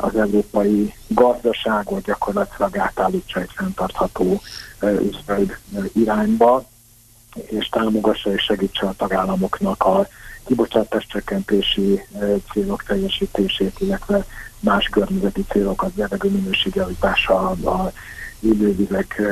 az 0.00 0.16
európai 0.16 0.94
gazdaságot 1.06 2.02
gyakorlatilag 2.02 2.78
átállítsa 2.78 3.40
egy 3.40 3.50
fenntartható 3.54 4.40
zöld 5.26 5.58
irányba, 5.92 6.64
és 7.34 7.68
támogassa 7.68 8.32
és 8.32 8.42
segítse 8.42 8.86
a 8.86 8.94
tagállamoknak 8.96 9.84
a 9.84 10.06
kibocsátás 10.46 11.06
csökkentési 11.06 12.00
célok 12.52 12.82
teljesítését, 12.82 13.80
illetve 13.80 14.24
más 14.60 14.88
környezeti 14.88 15.44
célokat, 15.48 15.90
levegő 15.96 16.30
minőségjavítása, 16.30 17.48
a 17.50 17.92
élővizek 18.40 19.22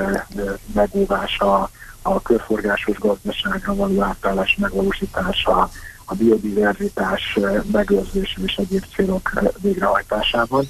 megóvása, 0.74 1.70
a 2.02 2.22
körforgásos 2.22 2.98
gazdaságra 2.98 3.74
való 3.74 4.02
átállás 4.02 4.56
megvalósítása, 4.60 5.70
a 6.05 6.14
biodiverzitás 6.14 7.39
megőrzése 7.72 8.40
és 8.44 8.56
egyéb 8.56 8.85
célok 8.94 9.30
végrehajtásában. 9.60 10.68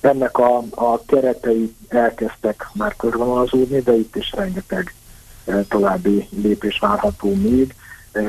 Ennek 0.00 0.38
a, 0.38 0.62
a 0.70 1.04
keretei 1.06 1.74
elkezdtek 1.88 2.68
már 2.72 2.96
körvonalazódni, 2.96 3.80
de 3.80 3.96
itt 3.96 4.16
is 4.16 4.32
rengeteg 4.32 4.94
további 5.68 6.28
lépés 6.30 6.78
várható 6.78 7.34
még. 7.34 7.74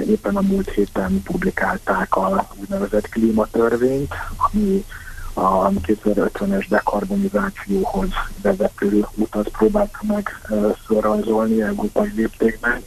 Éppen 0.08 0.36
a 0.36 0.42
múlt 0.42 0.70
héten 0.70 1.22
publikálták 1.24 2.16
a 2.16 2.48
úgynevezett 2.56 3.10
klímatörvényt, 3.10 4.14
ami 4.38 4.86
a 5.40 5.70
2050-es 5.70 6.66
dekarbonizációhoz 6.70 8.10
vezető 8.42 9.06
utat 9.16 9.50
próbálta 9.50 10.00
meg 10.02 10.30
felrajzolni 10.88 11.62
európai 11.62 12.12
léptékben, 12.16 12.84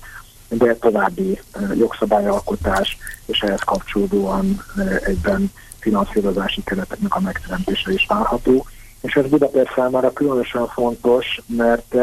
de 0.49 0.74
további 0.74 1.41
jogszabályalkotás 1.74 2.97
és 3.27 3.41
ehhez 3.41 3.61
kapcsolódóan 3.61 4.62
egyben 5.05 5.53
finanszírozási 5.79 6.62
kereteknek 6.65 7.15
a 7.15 7.20
megteremtése 7.20 7.93
is 7.93 8.07
várható. 8.09 8.66
És 9.01 9.15
ez 9.15 9.27
Budapest 9.27 9.73
számára 9.74 10.12
különösen 10.12 10.66
fontos, 10.69 11.41
mert 11.47 11.95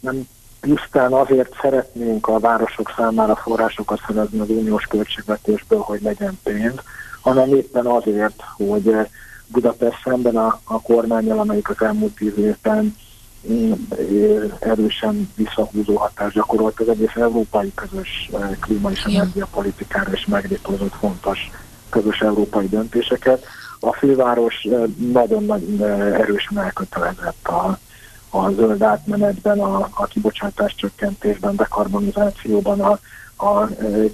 nem 0.00 0.28
pusztán 0.60 1.12
azért 1.12 1.54
szeretnénk 1.60 2.28
a 2.28 2.38
városok 2.38 2.92
számára 2.96 3.36
forrásokat 3.36 4.00
szerezni 4.06 4.38
az 4.38 4.48
uniós 4.48 4.84
költségvetésből, 4.84 5.78
hogy 5.78 6.02
legyen 6.02 6.38
pénz, 6.42 6.74
hanem 7.20 7.54
éppen 7.54 7.86
azért, 7.86 8.42
hogy 8.56 8.96
Budapest 9.54 10.00
szemben 10.04 10.36
a, 10.36 10.60
a 10.64 10.80
kormányjal, 10.80 11.38
amelyik 11.38 11.70
az 11.70 11.86
elmúlt 11.86 12.14
tíz 12.14 12.38
évben 12.38 12.96
mm, 13.50 13.72
erősen 14.60 15.30
visszahúzó 15.34 15.96
hatást 15.96 16.34
gyakorolt 16.34 16.80
az 16.80 16.88
egész 16.88 17.14
európai 17.14 17.72
közös 17.74 18.30
klíma 18.60 18.90
és 18.90 19.04
energiapolitikára, 19.04 20.12
és 20.12 20.26
meglétozott 20.26 20.94
fontos 20.94 21.50
közös 21.88 22.20
európai 22.20 22.68
döntéseket. 22.68 23.44
A 23.80 23.92
főváros 23.92 24.66
nagyon-nagyon 25.12 25.84
erősen 26.14 26.58
elkötelezett 26.58 27.48
a, 27.48 27.78
a 28.30 28.50
zöld 28.50 28.82
átmenetben, 28.82 29.60
a, 29.60 29.88
a 29.94 30.04
kibocsátás 30.04 30.74
csökkentésben, 30.74 31.56
dekarbonizációban, 31.56 32.80
a, 32.80 32.98
a 33.46 33.68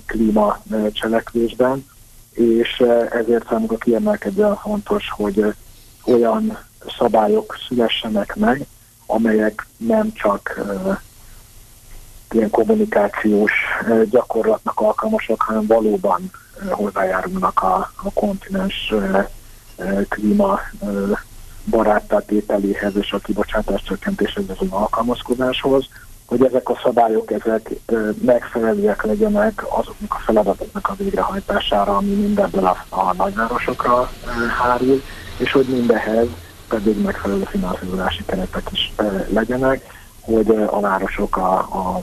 klíma 0.07 0.63
cselekvésben, 0.93 1.85
és 2.33 2.85
ezért 3.11 3.47
számunkra 3.49 3.77
kiemelkedően 3.77 4.57
fontos, 4.57 5.11
hogy 5.11 5.55
olyan 6.05 6.59
szabályok 6.99 7.59
szülessenek 7.69 8.37
meg, 8.37 8.67
amelyek 9.07 9.67
nem 9.77 10.13
csak 10.13 10.61
ilyen 12.31 12.51
kommunikációs 12.51 13.53
gyakorlatnak 14.11 14.81
alkalmasak, 14.81 15.43
hanem 15.43 15.67
valóban 15.67 16.31
hozzájárulnak 16.71 17.63
a, 17.63 17.93
a 18.03 18.13
kontinens 18.15 18.95
klíma 20.09 20.61
baráttá 21.67 22.19
tételéhez 22.19 22.97
és 22.97 23.13
a 23.13 23.19
kibocsátás 23.19 23.83
csökkentéshez 23.83 24.45
az 24.49 24.67
alkalmazkodáshoz, 24.71 25.89
hogy 26.31 26.45
ezek 26.45 26.69
a 26.69 26.81
szabályok 26.83 27.31
ezek 27.31 27.71
megfelelőek 28.23 29.03
legyenek 29.03 29.65
azoknak 29.69 30.15
a 30.15 30.23
feladatoknak 30.25 30.89
a 30.89 30.95
végrehajtására, 30.95 31.97
ami 31.97 32.15
mindebből 32.15 32.67
a, 32.67 32.77
a 32.89 33.15
nagyvárosokra 33.15 34.11
hárul, 34.59 35.03
és 35.39 35.53
hogy 35.53 35.67
mindehez 35.67 36.27
pedig 36.69 37.03
megfelelő 37.03 37.43
finanszírozási 37.45 38.25
keretek 38.25 38.69
is 38.73 38.93
legyenek, 39.29 39.85
hogy 40.21 40.49
a 40.51 40.81
városok 40.81 41.37
a, 41.37 41.59
a 41.59 42.01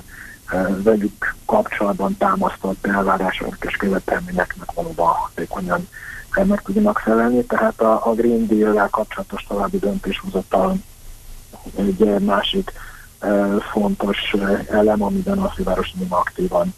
velük 0.83 1.35
kapcsolatban 1.45 2.17
támasztott 2.17 2.87
elvárások 2.87 3.55
és 3.59 3.75
követelményeknek 3.75 4.71
valóban 4.73 5.07
hatékonyan 5.07 5.87
meg 6.43 6.61
tudjanak 6.61 6.99
felelni. 6.99 7.45
Tehát 7.45 7.81
a, 7.81 8.07
a 8.07 8.13
Green 8.13 8.47
Deal-lel 8.47 8.89
kapcsolatos 8.89 9.45
további 9.47 9.77
döntéshozatal 9.77 10.75
egy 11.75 12.19
másik 12.19 12.71
fontos 13.71 14.35
elem, 14.69 15.03
amiben 15.03 15.37
a 15.37 15.49
főváros 15.49 15.91
nagyon 15.91 16.11
aktívan 16.11 16.73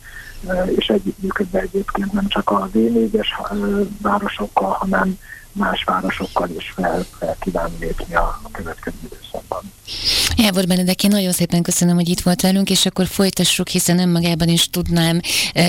és 0.65 0.87
együttműködve 0.87 1.59
egyébként 1.59 2.13
nem 2.13 2.27
csak 2.27 2.49
a 2.49 2.69
V4-es 2.73 3.27
városokkal, 4.01 4.71
hanem 4.71 5.19
más 5.59 5.83
városokkal 5.83 6.49
is 6.57 6.73
fel, 6.75 7.05
fel 7.19 7.35
kíván 7.39 7.71
lépni 7.79 8.15
a, 8.15 8.41
következő 8.51 8.97
időszakban. 9.03 9.61
Jávor 10.35 10.67
Benedek, 10.67 11.03
én 11.03 11.09
nagyon 11.09 11.31
szépen 11.31 11.61
köszönöm, 11.61 11.95
hogy 11.95 12.09
itt 12.09 12.19
volt 12.19 12.41
velünk, 12.41 12.69
és 12.69 12.85
akkor 12.85 13.07
folytassuk, 13.07 13.67
hiszen 13.67 13.99
önmagában 13.99 14.47
is 14.47 14.69
tudnám 14.69 15.19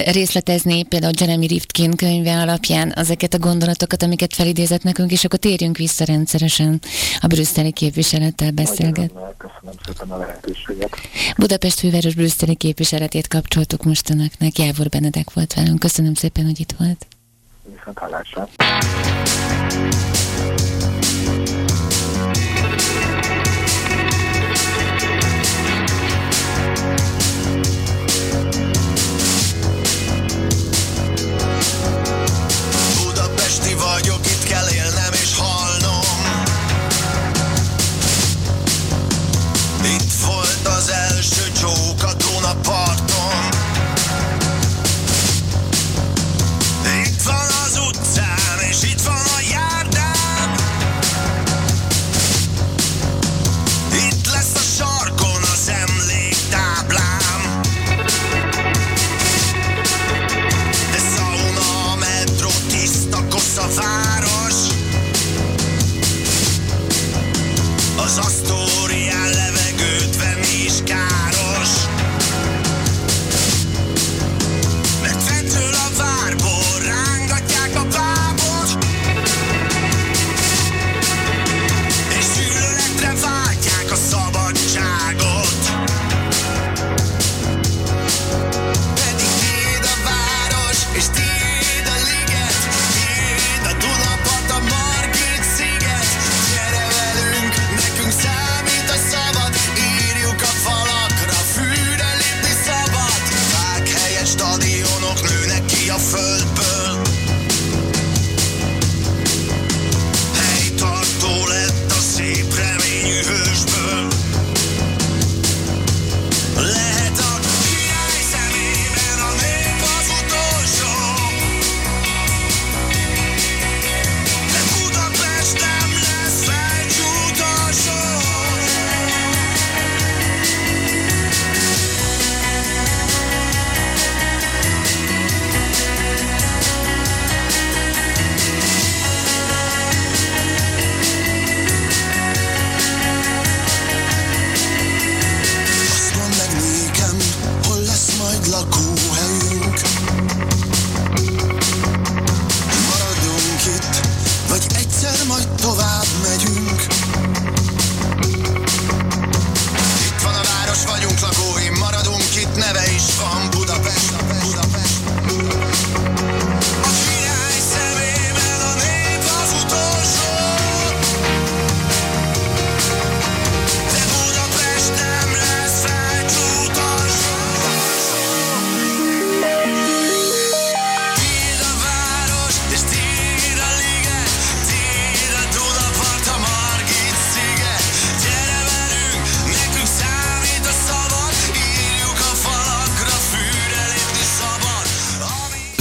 részletezni 0.07 0.83
például 0.83 1.13
Jeremy 1.19 1.47
Rifkin 1.47 1.97
könyve 1.97 2.41
alapján 2.41 2.93
ezeket 2.93 3.35
a 3.35 3.39
gondolatokat, 3.39 4.03
amiket 4.03 4.35
felidézett 4.35 4.83
nekünk, 4.83 5.11
és 5.11 5.25
akkor 5.25 5.39
térjünk 5.39 5.77
vissza 5.77 6.05
rendszeresen 6.05 6.81
a 7.21 7.27
brüsszeli 7.27 7.73
képviselettel 7.73 8.51
beszélget. 8.51 9.13
Köszönöm 9.37 9.75
szépen 9.87 10.11
a 10.11 10.17
lehetőséget. 10.17 10.97
Budapest 11.37 11.79
főváros 11.79 12.15
brüsszeli 12.15 12.55
képviseletét 12.55 13.29
kapcsoltuk 13.29 13.85
most 13.85 14.11
önöknek. 14.11 14.59
Jávor 14.59 14.89
Benedek 14.89 15.33
volt 15.33 15.55
velünk. 15.55 15.79
Köszönöm 15.79 16.15
szépen, 16.15 16.45
hogy 16.45 16.61
itt 16.61 16.75
volt. 16.79 17.07
Viszont 17.73 17.99
hallásra. 17.99 18.49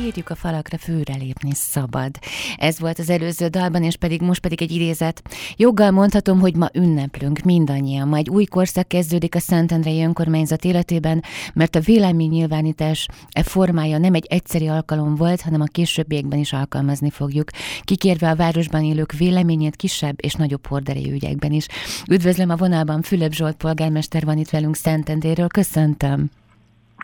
Írjuk 0.06 0.30
a 0.30 0.36
falakra, 0.36 0.78
főre 0.78 1.16
lépni 1.16 1.52
szabad. 1.54 2.12
Ez 2.58 2.80
volt 2.80 3.00
az 3.00 3.10
előző 3.10 3.48
dalban, 3.48 3.84
és 3.84 3.96
pedig 3.96 4.22
most 4.22 4.42
pedig 4.42 4.62
egy 4.62 4.72
idézet. 4.72 5.22
Joggal 5.56 5.92
mondhatom, 5.92 6.40
hogy 6.40 6.56
ma 6.56 6.70
ünneplünk 6.74 7.40
mindannyian. 7.40 8.08
Ma 8.08 8.18
egy 8.18 8.30
új 8.30 8.46
korszak 8.46 8.88
kezdődik 8.88 9.36
a 9.36 9.40
Szentendrei 9.40 10.04
önkormányzat 10.04 10.66
életében, 10.66 11.24
mert 11.54 11.76
a 11.76 11.80
véleménynyilvánítás 11.80 13.08
e 13.32 13.44
formája 13.44 13.98
nem 13.98 14.14
egy 14.14 14.26
egyszeri 14.30 14.68
alkalom 14.68 15.16
volt, 15.16 15.42
hanem 15.42 15.62
a 15.62 15.66
későbbiekben 15.66 16.40
is 16.40 16.54
alkalmazni 16.54 17.10
fogjuk, 17.10 17.50
kikérve 17.82 18.30
a 18.30 18.36
városban 18.36 18.84
élők 18.84 19.12
véleményét 19.12 19.76
kisebb 19.76 20.16
és 20.18 20.34
nagyobb 20.34 20.68
horderejű 20.68 21.12
ügyekben 21.12 21.52
is. 21.52 21.66
Üdvözlöm 22.10 22.50
a 22.50 22.56
vonalban 22.56 23.02
Fülöp 23.02 23.34
Zsolt 23.34 23.56
polgármester 23.56 24.26
van 24.26 24.38
itt 24.38 24.50
velünk 24.50 24.76
Szentendéről. 24.76 25.48
Köszöntöm! 25.48 26.39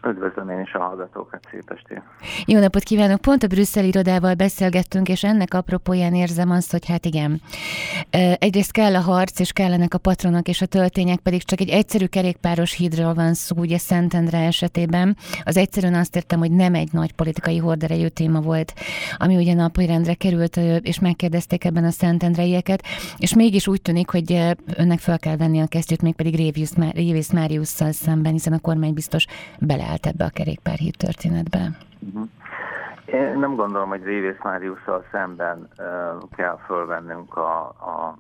Üdvözlöm 0.09 0.49
én 0.49 0.59
is 0.59 0.73
a 0.73 0.79
hallgatókat, 0.79 1.39
szép 1.51 1.71
estét! 1.71 2.01
Jó 2.45 2.59
napot 2.59 2.83
kívánok! 2.83 3.21
Pont 3.21 3.43
a 3.43 3.47
Brüsszel 3.47 3.85
irodával 3.85 4.33
beszélgettünk, 4.33 5.09
és 5.09 5.23
ennek 5.23 5.53
apropóján 5.53 6.13
érzem 6.13 6.51
azt, 6.51 6.71
hogy 6.71 6.87
hát 6.87 7.05
igen, 7.05 7.41
egyrészt 8.39 8.71
kell 8.71 8.95
a 8.95 8.99
harc, 8.99 9.39
és 9.39 9.51
kellenek 9.51 9.93
a 9.93 9.97
patronok, 9.97 10.47
és 10.47 10.61
a 10.61 10.65
töltények, 10.65 11.19
pedig 11.19 11.43
csak 11.43 11.59
egy 11.59 11.69
egyszerű 11.69 12.05
kerékpáros 12.05 12.73
hídról 12.73 13.13
van 13.13 13.33
szó, 13.33 13.55
ugye 13.55 13.77
Szentendre 13.77 14.37
esetében. 14.37 15.17
Az 15.43 15.57
egyszerűen 15.57 15.93
azt 15.93 16.15
értem, 16.15 16.39
hogy 16.39 16.51
nem 16.51 16.73
egy 16.73 16.91
nagy 16.91 17.11
politikai 17.11 17.57
horderejű 17.57 18.07
téma 18.07 18.41
volt, 18.41 18.73
ami 19.17 19.35
ugye 19.35 19.53
napirendre 19.53 20.13
került, 20.13 20.57
és 20.81 20.99
megkérdezték 20.99 21.63
ebben 21.63 21.83
a 21.83 21.91
Szentendreieket, 21.91 22.83
és 23.17 23.33
mégis 23.33 23.67
úgy 23.67 23.81
tűnik, 23.81 24.09
hogy 24.09 24.55
önnek 24.75 24.99
fel 24.99 25.19
kell 25.19 25.37
venni 25.37 25.59
a 25.59 25.67
kesztyűt, 25.67 26.01
mégpedig 26.01 26.35
Révész 26.93 27.31
Máriusszal 27.31 27.91
szemben, 27.91 28.31
hiszen 28.31 28.53
a 28.53 28.59
kormány 28.59 28.93
biztos 28.93 29.25
bele 29.59 29.93
beleállt 29.95 30.05
ebbe 30.05 30.25
a 30.25 30.29
kerékpárhíd 30.29 30.95
történetbe? 30.97 31.69
Uh-huh. 31.99 32.29
Én 33.05 33.39
nem 33.39 33.55
gondolom, 33.55 33.89
hogy 33.89 34.03
Révész 34.03 34.41
Máriusszal 34.43 35.05
szemben 35.11 35.67
kell 36.35 36.59
fölvennünk 36.65 37.37
a, 37.37 37.59
a 37.67 38.17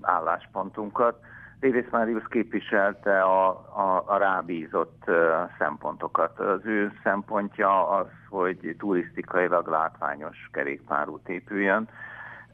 álláspontunkat. 0.00 1.18
Révész 1.60 1.90
Máriusz 1.90 2.26
képviselte 2.28 3.20
a, 3.22 3.48
a, 3.48 4.02
a 4.06 4.16
rábízott 4.16 5.04
szempontokat. 5.58 6.38
Az 6.38 6.60
ő 6.64 6.92
szempontja 7.02 7.88
az, 7.88 8.06
hogy 8.28 8.76
turisztikailag 8.78 9.68
látványos 9.68 10.48
kerékpárút 10.52 11.28
épüljön, 11.28 11.88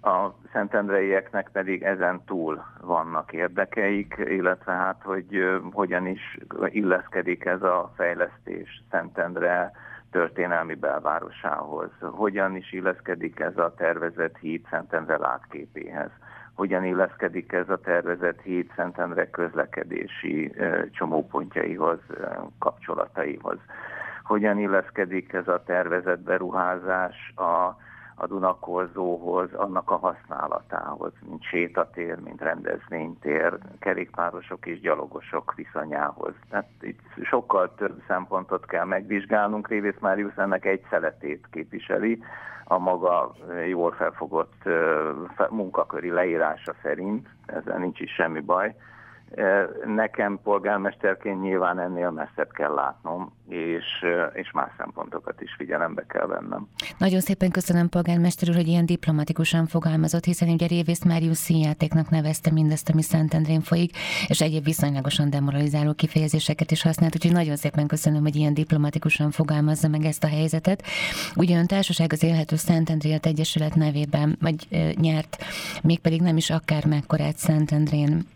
a 0.02 0.34
szentendreieknek 0.52 1.48
pedig 1.52 1.82
ezen 1.82 2.24
túl 2.24 2.64
vannak 2.80 3.32
érdekeik, 3.32 4.14
illetve 4.18 4.72
hát, 4.72 5.02
hogy 5.02 5.60
hogyan 5.72 6.06
is 6.06 6.38
illeszkedik 6.66 7.44
ez 7.44 7.62
a 7.62 7.92
fejlesztés 7.96 8.82
Szentendre 8.90 9.72
történelmi 10.10 10.74
belvárosához, 10.74 11.90
hogyan 12.00 12.56
is 12.56 12.72
illeszkedik 12.72 13.40
ez 13.40 13.56
a 13.56 13.74
tervezett 13.74 14.36
híd 14.36 14.66
Szentendre 14.70 15.16
látképéhez, 15.16 16.10
hogyan 16.54 16.84
illeszkedik 16.84 17.52
ez 17.52 17.68
a 17.68 17.80
tervezett 17.80 18.40
híd 18.40 18.70
Szentendre 18.76 19.30
közlekedési 19.30 20.54
csomópontjaihoz, 20.90 21.98
kapcsolataihoz, 22.58 23.58
hogyan 24.22 24.58
illeszkedik 24.58 25.32
ez 25.32 25.48
a 25.48 25.62
tervezett 25.62 26.20
beruházás 26.20 27.32
a 27.36 27.76
a 28.14 28.26
Dunakorzóhoz, 28.26 29.52
annak 29.55 29.90
a 29.90 29.97
használatához, 29.97 31.12
mint 31.28 31.43
sétatér, 31.44 32.18
mint 32.18 32.40
rendezvénytér, 32.40 33.59
kerékpárosok 33.78 34.66
és 34.66 34.80
gyalogosok 34.80 35.55
viszonyához. 35.55 36.34
Tehát 36.51 36.68
itt 36.80 37.01
sokkal 37.22 37.74
több 37.74 38.02
szempontot 38.06 38.66
kell 38.66 38.84
megvizsgálnunk. 38.84 39.68
Révész 39.68 39.98
Máriusz 40.01 40.36
ennek 40.36 40.64
egy 40.64 40.86
szeletét 40.90 41.47
képviseli, 41.51 42.22
a 42.64 42.78
maga 42.78 43.34
jól 43.68 43.93
felfogott 43.93 44.62
munkaköri 45.51 46.10
leírása 46.10 46.74
szerint, 46.82 47.28
ezzel 47.47 47.78
nincs 47.78 48.01
is 48.01 48.14
semmi 48.14 48.40
baj, 48.40 48.74
Nekem 49.86 50.40
polgármesterként 50.42 51.40
nyilván 51.40 51.78
ennél 51.78 52.10
messzebb 52.10 52.50
kell 52.52 52.74
látnom, 52.74 53.32
és, 53.48 53.84
és 54.32 54.50
más 54.52 54.70
szempontokat 54.78 55.40
is 55.40 55.54
figyelembe 55.59 56.04
kell 56.06 56.26
vennem. 56.26 56.68
Nagyon 56.98 57.20
szépen 57.20 57.50
köszönöm 57.50 57.88
polgármester 57.88 58.48
úr, 58.48 58.54
hogy 58.54 58.66
ilyen 58.66 58.86
diplomatikusan 58.86 59.66
fogalmazott, 59.66 60.24
hiszen 60.24 60.48
ugye 60.48 60.66
Révész 60.66 61.04
Máriusz 61.04 61.38
színjátéknak 61.38 62.10
nevezte 62.10 62.50
mindezt, 62.50 62.88
ami 62.88 63.02
Szentendrén 63.02 63.60
folyik, 63.60 63.96
és 64.26 64.40
egyéb 64.40 64.64
viszonylagosan 64.64 65.30
demoralizáló 65.30 65.92
kifejezéseket 65.92 66.70
is 66.70 66.82
használt, 66.82 67.14
úgyhogy 67.14 67.32
nagyon 67.32 67.56
szépen 67.56 67.86
köszönöm, 67.86 68.22
hogy 68.22 68.36
ilyen 68.36 68.54
diplomatikusan 68.54 69.30
fogalmazza 69.30 69.88
meg 69.88 70.04
ezt 70.04 70.24
a 70.24 70.28
helyzetet. 70.28 70.82
Ugye 71.36 71.59
ön 71.59 71.66
társaság 71.66 72.12
az 72.12 72.22
Élhető 72.22 72.56
Szentendrélt 72.56 73.26
Egyesület 73.26 73.74
nevében, 73.74 74.36
vagy 74.40 74.68
nyert, 75.00 75.44
mégpedig 75.82 76.20
nem 76.20 76.36
is 76.36 76.50
akár 76.50 76.86
mekkorát 76.86 77.36
Szentendrén, 77.36 78.26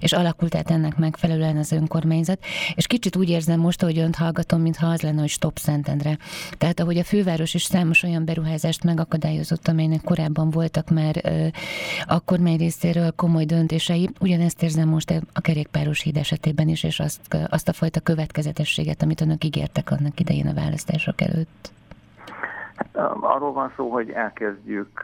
és 0.00 0.12
alakult 0.18 0.54
át 0.54 0.70
ennek 0.70 0.96
megfelelően 0.96 1.56
az 1.56 1.72
önkormányzat, 1.72 2.38
és 2.74 2.86
kicsit 2.86 3.16
úgy 3.16 3.28
érzem 3.30 3.60
most, 3.60 3.82
hogy 3.82 3.98
önt 3.98 4.16
hallgatom, 4.16 4.60
mintha 4.60 4.86
az 4.86 5.02
lenne, 5.02 5.20
hogy 5.20 5.28
stop 5.28 5.58
Szentendre. 5.58 6.16
Tehát 6.58 6.80
ahogy 6.80 6.98
a 6.98 7.04
főváros 7.04 7.54
is 7.54 7.62
számos 7.62 8.02
olyan 8.02 8.24
beruházást 8.24 8.84
megakadályozott, 8.84 9.68
amelynek 9.68 10.00
korábban 10.04 10.50
voltak 10.50 10.90
már 10.90 11.14
ö, 11.24 11.46
a 12.06 12.20
kormány 12.20 12.56
részéről 12.56 13.10
komoly 13.10 13.44
döntései, 13.44 14.10
ugyanezt 14.20 14.62
érzem 14.62 14.88
most 14.88 15.10
a 15.32 15.40
kerékpáros 15.40 16.00
híd 16.02 16.16
esetében 16.16 16.68
is, 16.68 16.82
és 16.82 17.00
azt, 17.00 17.36
azt 17.50 17.68
a 17.68 17.72
fajta 17.72 18.00
következetességet, 18.00 19.02
amit 19.02 19.20
önök 19.20 19.44
ígértek 19.44 19.90
annak 19.90 20.20
idején 20.20 20.46
a 20.46 20.54
választások 20.54 21.20
előtt. 21.20 21.72
Hát, 22.76 23.06
arról 23.20 23.52
van 23.52 23.72
szó, 23.76 23.90
hogy 23.90 24.10
elkezdjük 24.10 25.02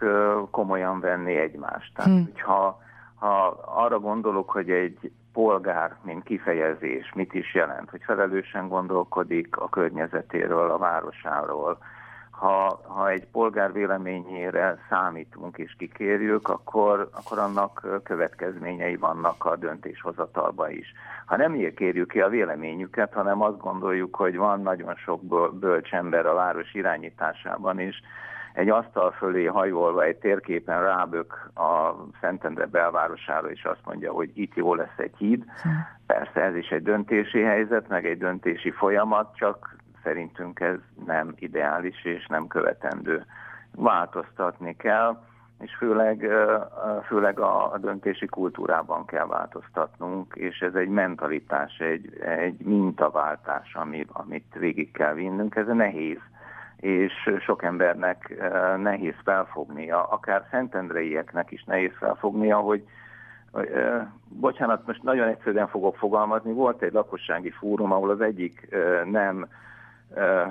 komolyan 0.51 1.01
venni 1.01 1.36
egymást. 1.36 1.93
Tehát, 1.95 2.11
hmm. 2.11 2.31
hogyha 2.32 2.82
ha 3.24 3.46
arra 3.64 3.98
gondolok, 3.98 4.51
hogy 4.51 4.70
egy 4.70 5.10
polgár, 5.32 5.96
mint 6.02 6.24
kifejezés 6.24 7.12
mit 7.14 7.34
is 7.34 7.55
jelent, 7.55 7.90
hogy 7.90 8.01
felelősen 8.05 8.68
gondolkodik 8.68 9.56
a 9.56 9.68
környezetéről, 9.68 10.70
a 10.70 10.78
városáról, 10.78 11.78
ha, 12.30 12.80
ha 12.86 13.10
egy 13.10 13.26
polgár 13.26 13.72
véleményére 13.72 14.78
számítunk 14.88 15.59
és 15.59 15.74
kikérjük, 15.78 16.48
akkor, 16.48 17.09
akkor 17.12 17.38
annak 17.38 17.86
következményei 18.02 18.96
vannak 18.96 19.44
a 19.44 19.56
döntéshozatalba 19.56 20.70
is. 20.70 20.92
Ha 21.26 21.36
nem 21.36 21.74
kérjük 21.74 22.09
ki 22.09 22.20
a 22.20 22.28
véleményüket, 22.28 23.12
hanem 23.12 23.42
azt 23.42 23.59
gondoljuk, 23.59 24.16
hogy 24.16 24.36
van 24.36 24.62
nagyon 24.62 24.94
sok 24.94 25.22
bölcs 25.59 25.92
ember 25.92 26.26
a 26.26 26.34
város 26.34 26.74
irányításában 26.74 27.80
is, 27.80 28.02
egy 28.55 28.68
asztal 28.68 29.10
fölé 29.10 29.44
hajolva 29.44 30.05
egy 30.05 30.16
térképen 30.16 30.82
rábök 30.82 31.51
a 31.55 31.94
Szentendre 32.20 32.66
belvárosára, 32.66 33.51
és 33.51 33.64
azt 33.64 33.85
mondja, 33.85 34.12
hogy 34.12 34.31
itt 34.35 34.55
jó 34.55 34.74
lesz 34.74 34.98
egy 34.98 35.14
híd. 35.18 35.44
Persze 36.06 36.40
ez 36.40 36.56
is 36.56 36.68
egy 36.68 36.82
döntési 36.82 37.40
helyzet, 37.40 37.89
meg 37.89 38.06
egy 38.06 38.18
döntési 38.18 38.70
folyamat, 38.70 39.36
csak 39.36 39.76
szerintünk 40.02 40.60
ez 40.60 40.78
nem 41.06 41.35
ideális 41.36 42.05
és 42.05 42.26
nem 42.26 42.47
követendő. 42.47 43.24
Változtatni 43.76 44.76
kell, 44.76 45.18
és 45.60 45.74
főleg, 45.74 46.28
főleg 47.06 47.40
a, 47.40 47.78
döntési 47.81 48.26
kultúrában 48.26 49.06
kell 49.06 49.26
változtatnunk, 49.26 50.35
és 50.35 50.59
ez 50.59 50.74
egy 50.74 50.89
mentalitás, 50.89 51.78
egy, 51.78 52.18
egy 52.20 52.59
mintaváltás, 52.59 53.74
ami, 53.74 54.06
amit 54.12 54.55
végig 54.59 54.93
kell 54.93 55.14
vinnünk. 55.14 55.56
Ez 55.56 55.66
nehéz, 55.66 56.18
és 56.76 57.12
sok 57.40 57.62
embernek 57.62 58.36
eh, 58.38 58.76
nehéz 58.76 59.14
felfognia, 59.24 60.02
akár 60.02 60.46
szentendreieknek 60.51 61.51
is 61.51 61.64
nehéz 61.64 61.92
felfognia, 61.98 62.56
hogy 62.56 62.84
eh, 63.52 64.06
bocsánat, 64.28 64.86
most 64.86 65.02
nagyon 65.02 65.28
egyszerűen 65.28 65.68
fogok 65.68 65.96
fogalmazni, 65.96 66.52
volt 66.52 66.82
egy 66.82 66.92
lakossági 66.92 67.51
fórum, 67.51 67.92
ahol 67.92 68.10
az 68.10 68.20
egyik 68.20 68.68
eh, 68.70 69.05
nem 69.05 69.46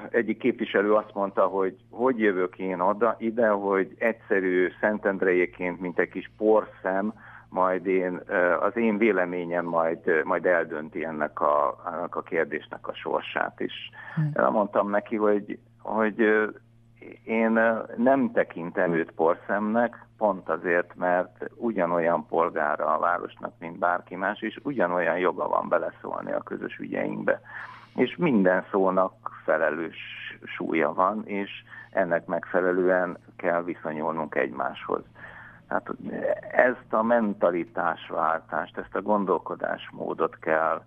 egyik 0.09 0.37
képviselő 0.37 0.93
azt 0.93 1.13
mondta, 1.13 1.45
hogy 1.45 1.75
hogy 1.89 2.19
jövök 2.19 2.57
én 2.57 2.79
oda, 2.79 3.15
ide, 3.19 3.47
hogy 3.47 3.95
egyszerű 3.97 4.71
szentendrejéként, 4.79 5.79
mint 5.79 5.99
egy 5.99 6.09
kis 6.09 6.31
porszem, 6.37 7.13
majd 7.53 7.85
én, 7.85 8.21
az 8.59 8.77
én 8.77 8.97
véleményem 8.97 9.65
majd, 9.65 10.23
majd 10.23 10.45
eldönti 10.45 11.05
ennek 11.05 11.41
a, 11.41 11.83
ennek 11.95 12.15
a 12.15 12.21
kérdésnek 12.21 12.87
a 12.87 12.93
sorsát 12.93 13.59
is. 13.59 13.73
Hmm. 14.15 14.51
Mondtam 14.53 14.89
neki, 14.89 15.15
hogy 15.15 15.59
hogy 15.83 16.19
én 17.23 17.59
nem 17.97 18.31
tekintem 18.31 18.93
őt 18.93 19.11
porszemnek, 19.11 20.05
pont 20.17 20.49
azért, 20.49 20.95
mert 20.95 21.49
ugyanolyan 21.55 22.25
polgára 22.25 22.85
a 22.85 22.99
városnak, 22.99 23.53
mint 23.59 23.79
bárki 23.79 24.15
más, 24.15 24.41
és 24.41 24.59
ugyanolyan 24.63 25.17
joga 25.17 25.47
van 25.47 25.69
beleszólni 25.69 26.31
a 26.31 26.43
közös 26.43 26.77
ügyeinkbe. 26.77 27.41
És 27.95 28.15
minden 28.17 28.65
szónak 28.71 29.13
felelős 29.43 29.97
súlya 30.43 30.93
van, 30.93 31.25
és 31.25 31.49
ennek 31.91 32.25
megfelelően 32.25 33.17
kell 33.35 33.63
viszonyulnunk 33.63 34.35
egymáshoz. 34.35 35.01
Tehát 35.67 35.89
ezt 36.51 36.93
a 36.93 37.03
mentalitásváltást, 37.03 38.77
ezt 38.77 38.95
a 38.95 39.01
gondolkodásmódot 39.01 40.39
kell 40.39 40.81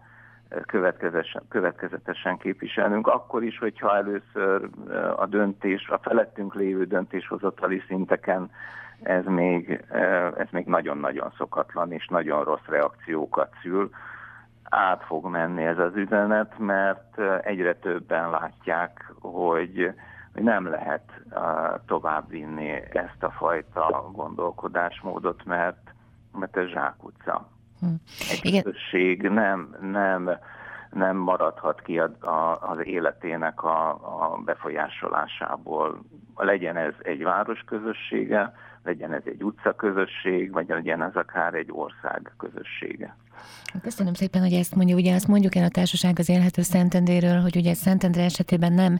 következetesen, 1.48 2.36
képviselnünk, 2.38 3.06
akkor 3.06 3.42
is, 3.42 3.58
hogyha 3.58 3.96
először 3.96 4.68
a 5.16 5.26
döntés, 5.26 5.88
a 5.88 5.98
felettünk 5.98 6.54
lévő 6.54 6.84
döntéshozatali 6.84 7.82
szinteken 7.86 8.50
ez 9.02 9.24
még, 9.24 9.84
ez 10.36 10.46
még 10.50 10.66
nagyon-nagyon 10.66 11.32
szokatlan 11.36 11.92
és 11.92 12.06
nagyon 12.06 12.44
rossz 12.44 12.66
reakciókat 12.66 13.54
szül. 13.62 13.90
Át 14.62 15.04
fog 15.04 15.26
menni 15.26 15.64
ez 15.64 15.78
az 15.78 15.96
üzenet, 15.96 16.58
mert 16.58 17.20
egyre 17.42 17.74
többen 17.74 18.30
látják, 18.30 19.12
hogy 19.20 19.94
hogy 20.36 20.44
nem 20.44 20.66
lehet 20.66 21.20
uh, 21.30 21.40
továbbvinni 21.86 22.70
ezt 22.92 23.22
a 23.22 23.30
fajta 23.30 24.10
gondolkodásmódot, 24.12 25.44
mert, 25.44 25.94
mert 26.32 26.56
ez 26.56 26.66
zsákutca. 26.66 27.48
Egy 28.30 28.62
közösség 28.62 29.22
nem, 29.22 29.76
nem, 29.80 30.30
nem 30.90 31.16
maradhat 31.16 31.82
ki 31.82 31.98
a, 31.98 32.10
a, 32.20 32.58
az 32.60 32.78
életének 32.82 33.62
a, 33.62 33.88
a 33.90 34.40
befolyásolásából. 34.44 36.00
Legyen 36.36 36.76
ez 36.76 36.94
egy 37.02 37.22
város 37.22 37.60
közössége, 37.66 38.52
legyen 38.86 39.12
ez 39.12 39.22
egy 39.24 39.42
utca 39.42 39.72
közösség, 39.72 40.52
vagy 40.52 40.68
legyen 40.68 41.02
ez 41.02 41.14
akár 41.14 41.54
egy 41.54 41.68
ország 41.72 42.32
közössége. 42.38 43.16
Köszönöm 43.82 44.14
szépen, 44.14 44.40
hogy 44.42 44.52
ezt 44.52 44.74
mondja. 44.74 44.96
Ugye 44.96 45.14
azt 45.14 45.28
mondjuk 45.28 45.54
el 45.54 45.64
a 45.64 45.68
társaság 45.68 46.18
az 46.18 46.28
élhető 46.28 46.62
Szentendéről, 46.62 47.40
hogy 47.40 47.56
ugye 47.56 47.74
Szentendre 47.74 48.22
esetében 48.22 48.72
nem 48.72 48.98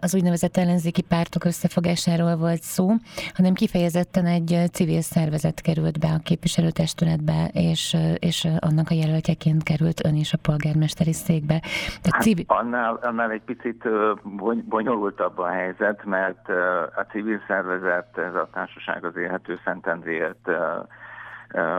az 0.00 0.14
úgynevezett 0.14 0.56
ellenzéki 0.56 1.02
pártok 1.02 1.44
összefogásáról 1.44 2.36
volt 2.36 2.62
szó, 2.62 2.90
hanem 3.34 3.54
kifejezetten 3.54 4.26
egy 4.26 4.58
civil 4.72 5.00
szervezet 5.00 5.60
került 5.60 5.98
be 5.98 6.08
a 6.08 6.20
képviselőtestületbe, 6.24 7.50
és, 7.52 7.96
és 8.18 8.48
annak 8.58 8.90
a 8.90 8.94
jelöltjeként 8.94 9.62
került 9.62 10.04
ön 10.04 10.14
is 10.14 10.32
a 10.32 10.38
polgármesteri 10.42 11.12
székbe. 11.12 11.58
Tehát 11.86 12.10
hát 12.10 12.22
civil... 12.22 12.44
annál, 12.46 12.98
annál 13.02 13.30
egy 13.30 13.42
picit 13.44 13.88
bonyolultabb 14.68 15.38
a 15.38 15.48
helyzet, 15.48 16.04
mert 16.04 16.48
a 16.96 17.06
civil 17.10 17.40
szervezet, 17.46 18.18
ez 18.18 18.34
a 18.34 18.48
társaság 18.52 18.95
az 19.04 19.16
élhető 19.16 19.58
Szentendréért 19.64 20.50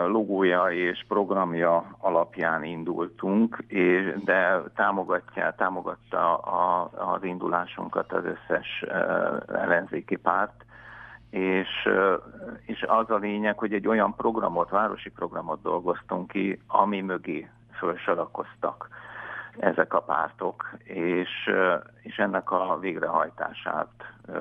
logója 0.08 0.66
és 0.72 1.06
programja 1.08 1.96
alapján 1.98 2.64
indultunk, 2.64 3.64
és, 3.68 4.14
de 4.24 4.62
támogatja, 4.76 5.54
támogatta 5.58 6.38
a, 6.38 6.90
az 7.14 7.24
indulásunkat 7.24 8.14
az 8.14 8.24
összes 8.26 8.86
ellenzéki 9.48 10.16
párt, 10.16 10.66
és, 11.30 11.90
és 12.66 12.86
az 12.88 13.10
a 13.10 13.16
lényeg, 13.16 13.58
hogy 13.58 13.74
egy 13.74 13.88
olyan 13.88 14.16
programot, 14.16 14.70
városi 14.70 15.10
programot 15.10 15.62
dolgoztunk 15.62 16.28
ki, 16.28 16.62
ami 16.68 17.02
mögé 17.02 17.50
fölsorakoztak 17.78 18.88
ezek 19.60 19.94
a 19.94 20.02
pártok, 20.02 20.70
és, 20.84 21.30
és 22.02 22.18
ennek 22.18 22.52
a 22.52 22.78
végrehajtását 22.80 23.90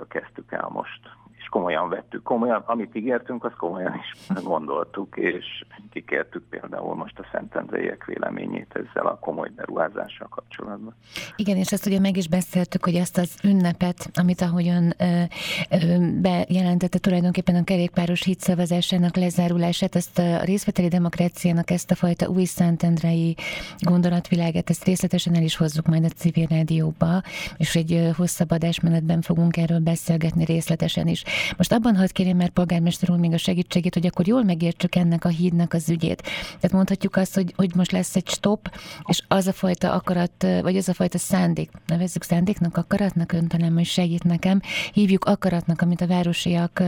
kezdtük 0.08 0.52
el 0.52 0.68
most 0.72 1.00
és 1.46 1.52
komolyan 1.52 1.88
vettük. 1.88 2.22
Komolyan, 2.22 2.62
amit 2.66 2.94
ígértünk, 2.94 3.44
azt 3.44 3.56
komolyan 3.56 3.94
is 3.94 4.28
gondoltuk, 4.50 5.16
és 5.16 5.64
kikértük 5.90 6.42
például 6.50 6.94
most 6.94 7.18
a 7.18 7.26
Szentendreiek 7.32 8.04
véleményét 8.04 8.74
ezzel 8.74 9.06
a 9.06 9.18
komoly 9.18 9.48
beruházással 9.56 10.28
kapcsolatban. 10.28 10.94
Igen, 11.36 11.56
és 11.56 11.72
ezt 11.72 11.86
ugye 11.86 12.00
meg 12.00 12.16
is 12.16 12.28
beszéltük, 12.28 12.84
hogy 12.84 12.94
ezt 12.94 13.18
az 13.18 13.36
ünnepet, 13.44 14.10
amit 14.14 14.40
ahogyan 14.40 14.92
ö, 14.98 15.22
ö, 15.70 16.10
bejelentette 16.20 16.98
tulajdonképpen 16.98 17.54
a 17.54 17.64
kerékpáros 17.64 18.22
hitszavazásának 18.22 19.16
lezárulását, 19.16 19.94
ezt 19.94 20.18
a 20.18 20.44
részveteli 20.44 20.88
demokráciának 20.88 21.70
ezt 21.70 21.90
a 21.90 21.94
fajta 21.94 22.28
új 22.28 22.44
Szentendrei 22.44 23.36
gondolatviláget, 23.78 24.70
ezt 24.70 24.84
részletesen 24.84 25.34
el 25.34 25.42
is 25.42 25.56
hozzuk 25.56 25.86
majd 25.86 26.04
a 26.04 26.08
civil 26.08 26.46
rádióba, 26.46 27.22
és 27.56 27.76
egy 27.76 28.10
hosszabb 28.16 28.50
adásmenetben 28.50 29.20
fogunk 29.20 29.56
erről 29.56 29.80
beszélgetni 29.80 30.44
részletesen 30.44 31.06
is. 31.06 31.24
Most 31.56 31.72
abban 31.72 31.96
hadd 31.96 32.12
kérjem 32.12 32.36
mert 32.36 32.52
polgármester 32.52 33.10
úr 33.10 33.18
még 33.18 33.32
a 33.32 33.38
segítségét, 33.38 33.94
hogy 33.94 34.06
akkor 34.06 34.26
jól 34.26 34.42
megértsük 34.42 34.94
ennek 34.94 35.24
a 35.24 35.28
hídnak 35.28 35.72
az 35.72 35.88
ügyét. 35.88 36.22
Tehát 36.46 36.72
mondhatjuk 36.72 37.16
azt, 37.16 37.34
hogy, 37.34 37.52
hogy 37.56 37.74
most 37.74 37.92
lesz 37.92 38.16
egy 38.16 38.28
stop, 38.28 38.78
és 39.04 39.22
az 39.28 39.46
a 39.46 39.52
fajta 39.52 39.92
akarat, 39.92 40.46
vagy 40.62 40.76
az 40.76 40.88
a 40.88 40.94
fajta 40.94 41.18
szándék, 41.18 41.70
nevezzük 41.86 42.22
szándéknak, 42.22 42.76
akaratnak, 42.76 43.32
ön 43.32 43.48
talán 43.48 43.72
majd 43.72 43.86
segít 43.86 44.24
nekem, 44.24 44.60
hívjuk 44.92 45.24
akaratnak, 45.24 45.82
amit 45.82 46.00
a 46.00 46.06
városiak 46.06 46.82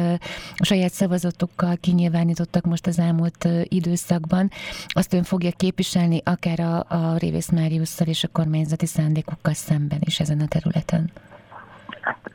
a 0.56 0.64
saját 0.64 0.92
szavazatokkal 0.92 1.76
kinyilvánítottak 1.80 2.64
most 2.64 2.86
az 2.86 2.98
elmúlt 2.98 3.48
időszakban, 3.62 4.50
azt 4.88 5.12
ön 5.12 5.22
fogja 5.22 5.50
képviselni 5.50 6.20
akár 6.24 6.60
a, 6.60 6.84
a 6.88 7.16
Révész 7.16 7.50
Máriusszal 7.50 8.06
és 8.06 8.24
a 8.24 8.28
kormányzati 8.28 8.86
szándékokkal 8.86 9.54
szemben 9.54 9.98
is 10.04 10.20
ezen 10.20 10.40
a 10.40 10.46
területen. 10.48 11.10
Hát 12.08 12.30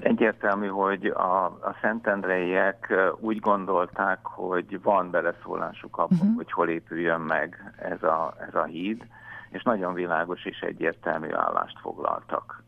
egyértelmű, 0.00 0.66
hogy 0.66 1.06
a, 1.06 1.44
a 1.44 1.76
szentendreiek 1.80 2.94
úgy 3.20 3.40
gondolták, 3.40 4.18
hogy 4.22 4.82
van 4.82 5.10
beleszólásuk 5.10 5.98
abban, 5.98 6.18
uh-huh. 6.18 6.36
hogy 6.36 6.52
hol 6.52 6.68
épüljön 6.68 7.20
meg 7.20 7.72
ez 7.78 8.02
a, 8.02 8.34
ez 8.48 8.54
a 8.54 8.64
híd, 8.64 9.06
és 9.50 9.62
nagyon 9.62 9.94
világos 9.94 10.44
és 10.44 10.60
egyértelmű 10.60 11.32
állást 11.32 11.78
foglaltak. 11.80 12.62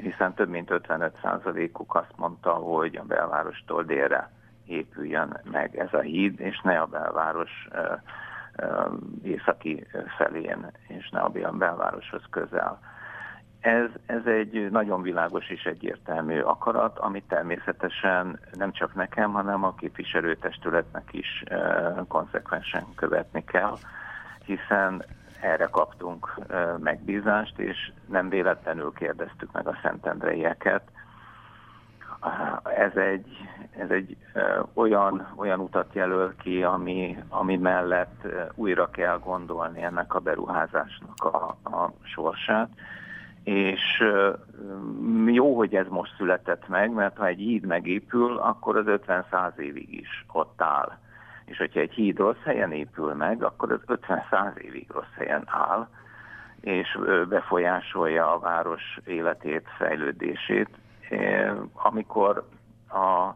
Hiszen 0.00 0.34
több 0.34 0.48
mint 0.48 0.68
55%-uk 0.72 1.94
azt 1.94 2.12
mondta, 2.16 2.50
hogy 2.50 2.96
a 2.96 3.04
belvárostól 3.04 3.82
délre 3.82 4.30
épüljön 4.66 5.40
meg 5.50 5.76
ez 5.76 5.92
a 5.92 6.00
híd, 6.00 6.40
és 6.40 6.60
ne 6.60 6.78
a 6.78 6.86
belváros 6.86 7.68
északi 9.22 9.86
felén, 10.16 10.70
és 10.86 11.08
ne 11.08 11.20
a 11.20 11.52
belvároshoz 11.52 12.22
közel. 12.30 12.78
Ez, 13.60 13.88
ez 14.06 14.26
egy 14.26 14.70
nagyon 14.70 15.02
világos 15.02 15.48
és 15.48 15.64
egyértelmű 15.64 16.40
akarat, 16.40 16.98
amit 16.98 17.28
természetesen 17.28 18.40
nem 18.52 18.72
csak 18.72 18.94
nekem, 18.94 19.32
hanem 19.32 19.64
a 19.64 19.74
képviselőtestületnek 19.74 21.08
is 21.10 21.42
e, 21.46 21.56
konzekvensen 22.08 22.84
követni 22.94 23.44
kell, 23.44 23.76
hiszen 24.44 25.04
erre 25.40 25.66
kaptunk 25.66 26.34
e, 26.48 26.76
megbízást, 26.78 27.58
és 27.58 27.92
nem 28.06 28.28
véletlenül 28.28 28.92
kérdeztük 28.92 29.52
meg 29.52 29.68
a 29.68 29.78
szentendreieket. 29.82 30.82
Ez 32.76 32.96
egy, 32.96 33.26
ez 33.78 33.90
egy 33.90 34.16
e, 34.32 34.40
olyan, 34.74 35.32
olyan 35.36 35.60
utat 35.60 35.94
jelöl 35.94 36.34
ki, 36.36 36.62
ami, 36.62 37.18
ami 37.28 37.56
mellett 37.56 38.26
újra 38.54 38.90
kell 38.90 39.18
gondolni 39.18 39.82
ennek 39.82 40.14
a 40.14 40.18
beruházásnak 40.20 41.24
a, 41.24 41.56
a 41.64 41.92
sorsát 42.02 42.68
és 43.48 44.02
jó, 45.26 45.56
hogy 45.56 45.74
ez 45.74 45.86
most 45.88 46.14
született 46.16 46.68
meg, 46.68 46.92
mert 46.92 47.16
ha 47.16 47.26
egy 47.26 47.38
híd 47.38 47.66
megépül, 47.66 48.36
akkor 48.36 48.76
az 48.76 48.84
50-100 48.86 49.56
évig 49.56 49.94
is 49.94 50.26
ott 50.32 50.62
áll. 50.62 50.98
És 51.44 51.58
hogyha 51.58 51.80
egy 51.80 51.92
híd 51.92 52.18
rossz 52.18 52.42
helyen 52.44 52.72
épül 52.72 53.14
meg, 53.14 53.42
akkor 53.42 53.72
az 53.72 53.80
50-100 53.86 54.56
évig 54.56 54.90
rossz 54.92 55.14
helyen 55.16 55.42
áll, 55.46 55.88
és 56.60 56.98
befolyásolja 57.28 58.32
a 58.34 58.38
város 58.38 58.98
életét, 59.04 59.68
fejlődését. 59.78 60.68
Amikor 61.72 62.44
a 62.88 63.34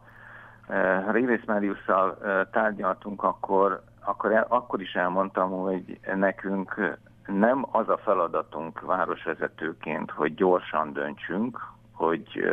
Révész 1.12 1.44
Máriusszal 1.46 2.18
tárgyaltunk, 2.50 3.22
akkor, 3.22 3.82
akkor, 4.04 4.46
akkor 4.48 4.80
is 4.80 4.92
elmondtam, 4.92 5.50
hogy 5.50 5.98
nekünk 6.14 6.98
nem 7.26 7.66
az 7.70 7.88
a 7.88 7.98
feladatunk 7.98 8.80
városvezetőként, 8.80 10.10
hogy 10.10 10.34
gyorsan 10.34 10.92
döntsünk, 10.92 11.60
hogy 11.92 12.44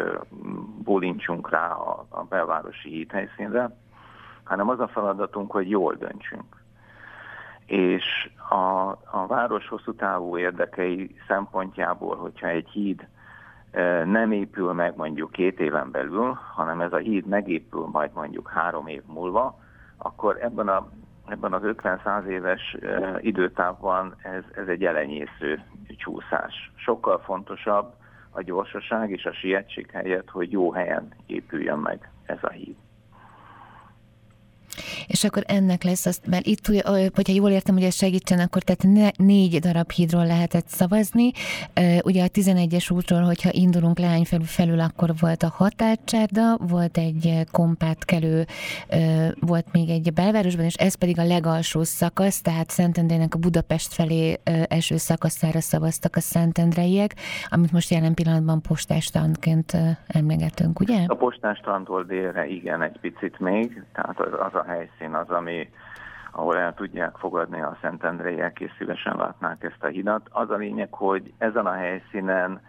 bólintsunk 0.84 1.50
rá 1.50 1.72
a, 1.72 2.06
a 2.10 2.24
belvárosi 2.24 2.90
hídhelyszínre, 2.90 3.76
hanem 4.44 4.70
az 4.70 4.80
a 4.80 4.88
feladatunk, 4.88 5.52
hogy 5.52 5.70
jól 5.70 5.96
döntsünk. 5.96 6.58
És 7.66 8.30
a, 8.50 8.90
a 9.12 9.26
város 9.28 9.68
hosszú 9.68 9.94
távú 9.94 10.38
érdekei 10.38 11.16
szempontjából, 11.28 12.16
hogyha 12.16 12.48
egy 12.48 12.70
híd 12.70 13.08
nem 14.06 14.32
épül 14.32 14.74
meg 14.74 14.96
mondjuk 14.96 15.32
két 15.32 15.60
éven 15.60 15.92
belül, 15.92 16.38
hanem 16.54 16.82
ez 16.82 16.94
a 16.94 16.98
híd 16.98 17.26
megépül 17.26 17.88
majd 17.92 18.12
mondjuk 18.14 18.50
három 18.50 18.88
év 18.88 19.02
múlva, 19.06 19.60
akkor 19.98 20.38
ebben 20.42 20.68
a 20.68 20.90
ebben 21.32 21.54
az 21.54 21.62
50-100 21.64 22.26
éves 22.26 22.78
időtávban 23.20 24.16
ez, 24.24 24.44
ez 24.56 24.68
egy 24.68 24.86
elenyésző 24.86 25.64
csúszás. 25.98 26.72
Sokkal 26.76 27.20
fontosabb 27.20 27.94
a 28.32 28.42
gyorsaság 28.42 29.12
és 29.12 29.26
a 29.26 29.34
sietség 29.34 29.92
helyett, 29.92 30.30
hogy 30.30 30.52
jó 30.52 30.72
helyen 30.72 31.14
épüljön 31.26 31.80
meg 31.80 32.12
ez 32.26 32.38
a 32.42 32.50
híd. 32.50 32.76
És 35.08 35.24
akkor 35.24 35.44
ennek 35.48 35.84
lesz 35.84 36.06
azt, 36.06 36.28
mert 36.28 36.46
itt, 36.46 36.66
hogyha 37.16 37.34
jól 37.34 37.50
értem, 37.50 37.76
hogy 37.76 37.84
ez 37.84 37.96
segítsen, 37.96 38.40
akkor 38.40 38.62
tehát 38.62 39.18
négy 39.18 39.60
darab 39.60 39.92
hídról 39.92 40.26
lehetett 40.26 40.68
szavazni. 40.68 41.32
Ugye 42.04 42.24
a 42.24 42.28
11-es 42.28 42.94
útról, 42.94 43.22
hogyha 43.22 43.50
indulunk 43.52 44.00
leány 44.00 44.26
felül, 44.26 44.46
felül, 44.46 44.80
akkor 44.80 45.12
volt 45.20 45.44
a 45.44 45.54
határcsárda, 45.56 46.58
volt 46.58 46.98
egy 46.98 47.48
kompátkelő, 47.52 48.46
volt 49.40 49.66
még 49.72 49.90
egy 49.90 50.14
belvárosban, 50.14 50.66
és 50.66 50.74
ez 50.74 50.96
pedig 50.96 51.20
a 51.20 51.26
legalsó 51.26 51.84
szakasz, 51.84 52.42
tehát 52.42 52.70
Szentendrének 52.70 53.36
a 53.36 53.38
Budapest 53.38 53.94
felé 53.94 54.40
eső 54.68 54.98
szakaszára 54.98 55.62
szavaztak 55.62 56.16
a 56.16 56.20
szentendreiek, 56.20 57.16
amit 57.50 57.72
most 57.72 57.92
jelen 57.92 58.14
pillanatban 58.14 58.62
postástandként 58.62 59.78
emlegetünk, 60.08 60.80
ugye? 60.80 61.04
A 61.08 61.16
postástandtól 61.16 62.04
délre 62.04 62.48
igen, 62.48 62.82
egy 62.82 63.00
picit 63.00 63.40
még, 63.40 63.84
tehát 63.94 64.20
az, 64.20 64.34
az 64.48 64.54
a 64.54 64.66
helyszín 64.70 65.14
az, 65.14 65.30
ami 65.30 65.70
ahol 66.32 66.58
el 66.58 66.74
tudják 66.74 67.18
fogadni 67.18 67.62
a 67.62 67.78
Szentendréiek, 67.82 68.60
és 68.60 68.72
szívesen 68.78 69.16
látnák 69.16 69.64
ezt 69.64 69.84
a 69.84 69.88
hidat. 69.88 70.28
Az 70.30 70.50
a 70.50 70.56
lényeg, 70.56 70.94
hogy 70.94 71.34
ezen 71.38 71.66
a 71.66 71.74
helyszínen 71.74 72.62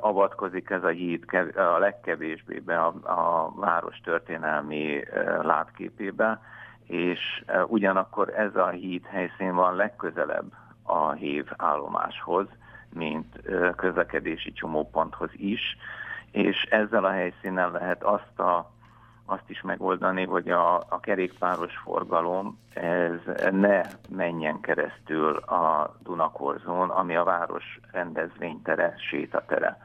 avatkozik 0.00 0.70
ez 0.70 0.84
a 0.84 0.88
híd 0.88 1.24
a 1.56 1.78
legkevésbé 1.78 2.58
be 2.58 2.78
a, 2.80 2.94
a 3.02 3.52
város 3.54 4.00
történelmi 4.00 5.02
látképébe, 5.42 6.40
és 6.86 7.44
ugyanakkor 7.66 8.28
ez 8.36 8.56
a 8.56 8.68
híd 8.68 9.06
helyszín 9.06 9.54
van 9.54 9.76
legközelebb 9.76 10.52
a 10.82 11.10
hív 11.10 11.46
állomáshoz, 11.56 12.46
mint 12.94 13.40
közlekedési 13.76 14.52
csomóponthoz 14.52 15.30
is, 15.32 15.76
és 16.30 16.62
ezzel 16.62 17.04
a 17.04 17.10
helyszínen 17.10 17.72
lehet 17.72 18.02
azt 18.02 18.38
a 18.38 18.70
azt 19.30 19.50
is 19.50 19.60
megoldani, 19.60 20.24
hogy 20.24 20.48
a, 20.48 20.76
a 20.76 21.00
kerékpáros 21.00 21.76
forgalom 21.76 22.58
ez 22.74 23.50
ne 23.50 23.82
menjen 24.08 24.60
keresztül 24.60 25.36
a 25.36 25.94
Dunakorzón, 26.02 26.90
ami 26.90 27.16
a 27.16 27.24
város 27.24 27.80
rendezvénytere, 27.92 28.94
sétatere. 29.10 29.78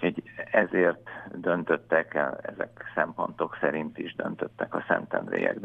Úgyhogy 0.00 0.22
ezért 0.52 1.08
döntöttek, 1.34 2.14
ezek 2.42 2.92
szempontok 2.94 3.56
szerint 3.60 3.98
is 3.98 4.14
döntöttek 4.14 4.74
a 4.74 4.84
Szentendrélyek 4.88 5.60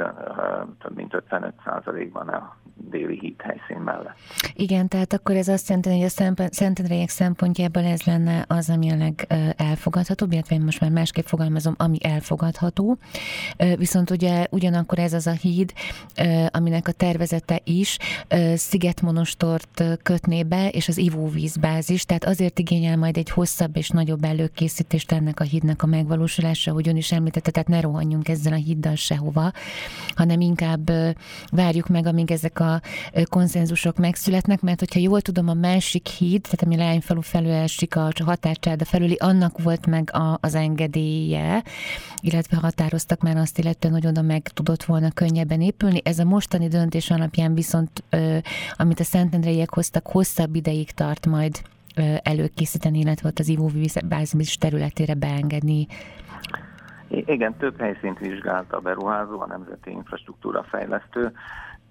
több 0.79 0.95
mint 0.95 1.23
55%-ban 1.29 2.27
a 2.27 2.57
déli 2.75 3.19
híd 3.19 3.41
helyszín 3.41 3.77
mellett. 3.77 4.15
Igen, 4.53 4.87
tehát 4.87 5.13
akkor 5.13 5.35
ez 5.35 5.47
azt 5.47 5.67
jelenti, 5.67 5.89
hogy 5.89 6.03
a 6.03 6.47
Szentendrélyek 6.49 7.09
szempontjából 7.09 7.83
ez 7.83 8.03
lenne 8.03 8.45
az, 8.47 8.69
ami 8.69 8.91
a 8.91 8.95
legelfogadhatóbb, 8.95 10.31
illetve 10.31 10.55
én 10.55 10.61
most 10.61 10.81
már 10.81 10.91
másképp 10.91 11.25
fogalmazom, 11.25 11.73
ami 11.77 11.97
elfogadható. 12.03 12.97
Viszont 13.77 14.09
ugye 14.09 14.47
ugyanakkor 14.49 14.99
ez 14.99 15.13
az 15.13 15.27
a 15.27 15.31
híd, 15.31 15.73
aminek 16.51 16.87
a 16.87 16.91
tervezete 16.91 17.59
is 17.63 17.97
Szigetmonostort 18.53 19.83
kötné 20.03 20.43
be, 20.43 20.69
és 20.69 20.87
az 20.87 20.97
ivóvízbázis, 20.97 22.05
tehát 22.05 22.25
azért 22.25 22.59
igényel 22.59 22.97
majd 22.97 23.17
egy 23.17 23.29
hosszabb 23.29 23.77
és 23.77 23.89
nagyobb 23.89 24.22
előkészítést 24.23 25.11
ennek 25.11 25.39
a 25.39 25.43
hídnak 25.43 25.81
a 25.81 25.87
megvalósulása, 25.87 26.71
hogy 26.71 26.87
ön 26.87 26.97
is 26.97 27.11
említette, 27.11 27.51
tehát 27.51 27.67
ne 27.67 27.81
rohanjunk 27.81 28.27
ezzel 28.29 28.53
a 28.53 28.55
híddal 28.55 28.95
sehova, 28.95 29.51
hanem 30.15 30.41
inkább 30.41 30.91
várjuk 31.49 31.87
meg, 31.87 32.05
amíg 32.05 32.31
ezek 32.31 32.59
a 32.59 32.81
konszenzusok 33.23 33.97
megszületnek, 33.97 34.61
mert 34.61 34.79
hogyha 34.79 34.99
jól 34.99 35.21
tudom, 35.21 35.49
a 35.49 35.53
másik 35.53 36.07
híd, 36.07 36.41
tehát 36.41 36.63
ami 36.63 36.75
Lányfalu 36.75 37.21
felül 37.21 37.51
esik 37.51 37.95
a 37.95 38.09
határcsáda 38.25 38.85
felüli, 38.85 39.15
annak 39.19 39.61
volt 39.61 39.85
meg 39.85 40.09
a, 40.13 40.37
az 40.41 40.55
engedélye, 40.55 41.63
illetve 42.21 42.57
határoztak 42.57 43.21
már 43.21 43.37
azt 43.37 43.57
illetően, 43.59 43.93
hogy 43.93 44.07
oda 44.07 44.21
meg 44.21 44.41
tudott 44.41 44.83
volna 44.83 45.11
könnyebben 45.11 45.61
épülni. 45.61 46.01
Ez 46.03 46.19
a 46.19 46.23
mostani 46.23 46.67
döntés 46.67 47.09
alapján 47.09 47.53
viszont, 47.53 48.03
amit 48.75 48.99
a 48.99 49.03
Szentendreiek 49.03 49.73
hoztak, 49.73 50.07
hosszabb 50.07 50.55
ideig 50.55 50.91
tart 50.91 51.25
majd 51.25 51.61
előkészíteni, 52.23 52.99
illetve 52.99 53.27
ott 53.29 53.39
az 53.39 53.47
ivóvízbázis 53.47 54.57
területére 54.57 55.13
beengedni. 55.13 55.87
Igen, 57.07 57.55
több 57.57 57.79
helyszínt 57.79 58.19
vizsgált 58.19 58.73
a 58.73 58.79
beruházó, 58.79 59.39
a 59.41 59.47
Nemzeti 59.47 59.91
Infrastruktúra 59.91 60.63
Fejlesztő. 60.63 61.31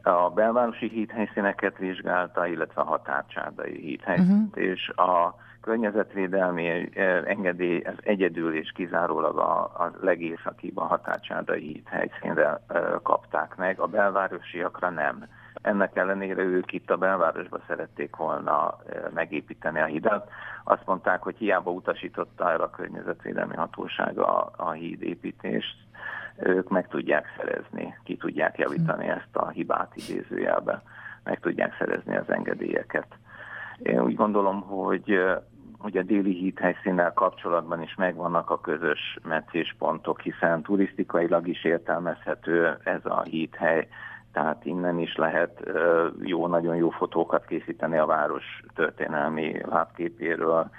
A 0.03 0.31
belvárosi 0.31 0.89
hídhelyszíneket 0.89 1.79
vizsgálta, 1.79 2.47
illetve 2.47 2.81
a 2.81 2.85
határcsárdai 2.85 3.81
hídhelyszínt, 3.81 4.57
uh-huh. 4.57 4.65
és 4.65 4.89
a 4.89 5.35
környezetvédelmi 5.61 6.91
engedély 7.27 7.83
ez 7.85 7.95
egyedül 8.01 8.55
és 8.55 8.73
kizárólag 8.75 9.39
a, 9.39 9.61
a 9.63 9.93
legészakibb 10.01 10.79
a 10.79 10.85
határcsárdai 10.85 11.61
hídhelyszínre 11.61 12.61
kapták 13.03 13.57
meg, 13.57 13.81
a 13.81 13.87
belvárosiakra 13.87 14.91
nem. 14.91 15.25
Ennek 15.63 15.97
ellenére 15.97 16.43
ők 16.43 16.73
itt 16.73 16.91
a 16.91 16.97
belvárosba 16.97 17.61
szerették 17.67 18.17
volna 18.17 18.79
megépíteni 19.15 19.81
a 19.81 19.85
hidat. 19.85 20.31
Azt 20.65 20.87
mondták, 20.87 21.23
hogy 21.23 21.37
hiába 21.37 21.71
utasította 21.71 22.51
el 22.51 22.61
a 22.61 22.71
környezetvédelmi 22.71 23.55
hatóság 23.55 24.19
a, 24.19 24.51
a 24.57 24.71
híd 24.71 25.03
építést, 25.03 25.77
ők 26.37 26.69
meg 26.69 26.89
tudják 26.89 27.27
szerezni, 27.37 27.99
ki 28.05 28.17
tudják 28.17 28.59
javítani 28.59 29.09
ezt 29.09 29.37
a 29.37 29.49
hibát 29.49 29.93
idézőjelbe, 29.95 30.83
meg 31.25 31.41
tudják 31.41 31.77
szerezni 31.79 32.17
az 32.17 32.31
engedélyeket. 32.31 33.07
Én 33.79 34.01
úgy 34.01 34.15
gondolom, 34.15 34.61
hogy 34.61 35.21
hogy 35.79 35.97
a 35.97 36.03
déli 36.03 36.35
híd 36.35 36.59
helyszínnel 36.59 37.13
kapcsolatban 37.13 37.83
is 37.83 37.95
megvannak 37.95 38.51
a 38.51 38.61
közös 38.61 39.19
meccéspontok, 39.23 40.21
hiszen 40.21 40.63
turisztikailag 40.63 41.49
is 41.49 41.65
értelmezhető 41.65 42.79
ez 42.85 43.05
a 43.05 43.23
hídhely, 43.23 43.89
tehát 44.33 44.65
innen 44.65 44.99
is 44.99 45.17
lehet 45.17 45.63
jó, 46.23 46.47
nagyon 46.47 46.77
jó 46.77 46.91
fotókat 46.91 47.45
készíteni 47.45 47.99
a 47.99 48.07
város 48.07 48.63
történelmi 48.75 49.61
látképéről, 49.65 50.71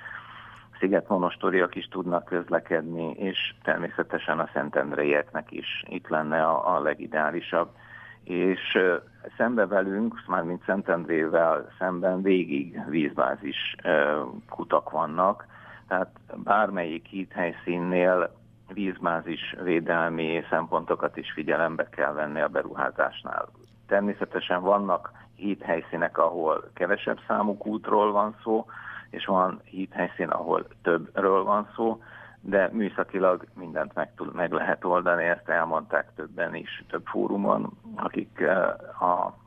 szigetmonostoriak 0.79 1.75
is 1.75 1.87
tudnak 1.87 2.25
közlekedni, 2.25 3.11
és 3.11 3.53
természetesen 3.63 4.39
a 4.39 4.49
Szentendreieknek 4.53 5.51
is. 5.51 5.83
Itt 5.87 6.07
lenne 6.07 6.43
a, 6.43 6.75
a 6.75 6.81
legideálisabb. 6.81 7.69
És 8.23 8.77
szembe 9.37 9.65
velünk, 9.67 10.23
mármint 10.27 10.63
Szentendrével 10.65 11.67
szemben 11.77 12.21
végig 12.21 12.81
vízbázis 12.89 13.75
kutak 14.49 14.89
vannak, 14.89 15.45
tehát 15.87 16.09
bármelyik 16.35 17.05
hídhelyszínnél 17.05 18.31
vízbázis 18.73 19.55
védelmi 19.63 20.43
szempontokat 20.49 21.17
is 21.17 21.31
figyelembe 21.31 21.89
kell 21.89 22.13
venni 22.13 22.41
a 22.41 22.47
beruházásnál. 22.47 23.49
Természetesen 23.87 24.61
vannak 24.61 25.11
hídhelyszínek, 25.35 26.17
ahol 26.17 26.69
kevesebb 26.73 27.19
számú 27.27 27.57
kútról 27.57 28.11
van 28.11 28.35
szó, 28.43 28.65
és 29.09 29.25
van 29.25 29.61
hídhelyszín, 29.63 30.27
ahol 30.27 30.67
többről 30.81 31.43
van 31.43 31.69
szó, 31.75 32.01
de 32.41 32.69
műszakilag 32.71 33.45
mindent 33.53 33.93
meg, 33.93 34.15
tud, 34.15 34.33
meg 34.33 34.51
lehet 34.51 34.85
oldani, 34.85 35.23
ezt 35.23 35.49
elmondták 35.49 36.13
többen 36.15 36.55
is, 36.55 36.83
több 36.89 37.05
fórumon, 37.05 37.77
akik 37.95 38.39
eh, 38.39 38.67
a 39.01 39.37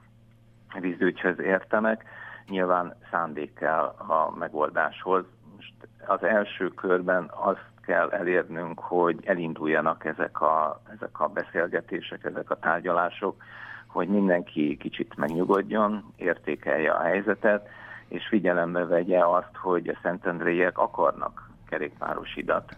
vízügyhöz 0.81 1.39
értenek. 1.39 2.05
Nyilván 2.49 2.95
szándék 3.11 3.55
kell 3.55 3.85
a 3.85 4.35
megoldáshoz. 4.39 5.25
Most 5.55 5.75
az 6.07 6.23
első 6.23 6.69
körben 6.69 7.31
azt 7.35 7.71
kell 7.87 8.11
elérnünk, 8.11 8.81
hogy 8.81 9.19
elinduljanak 9.25 10.05
ezek 10.05 10.41
a, 10.41 10.81
ezek 10.97 11.21
a 11.21 11.29
beszélgetések, 11.29 12.25
ezek 12.25 12.51
a 12.51 12.59
tárgyalások, 12.59 13.43
hogy 13.87 14.09
mindenki 14.09 14.77
kicsit 14.77 15.17
megnyugodjon, 15.17 16.13
értékelje 16.17 16.93
a 16.93 17.03
helyzetet, 17.03 17.69
és 18.09 18.27
figyelembe 18.29 18.85
vegye 18.85 19.25
azt, 19.27 19.57
hogy 19.57 19.89
a 19.89 19.99
Szentendréiek 20.03 20.79
akarnak 20.79 21.51
kerékpárosidat. 21.69 22.77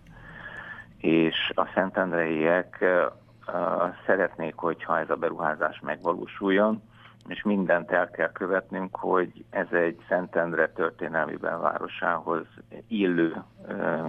És 0.96 1.52
a 1.54 1.70
Szentendréiek 1.74 2.78
uh, 2.80 3.94
szeretnék, 4.06 4.54
hogyha 4.56 4.98
ez 4.98 5.10
a 5.10 5.16
beruházás 5.16 5.80
megvalósuljon, 5.80 6.82
és 7.28 7.42
mindent 7.42 7.90
el 7.90 8.10
kell 8.10 8.32
követnünk, 8.32 8.96
hogy 8.96 9.44
ez 9.50 9.66
egy 9.70 9.96
Szentendre 10.08 10.68
történelmi 10.68 11.36
belvárosához 11.36 12.46
illő 12.88 13.42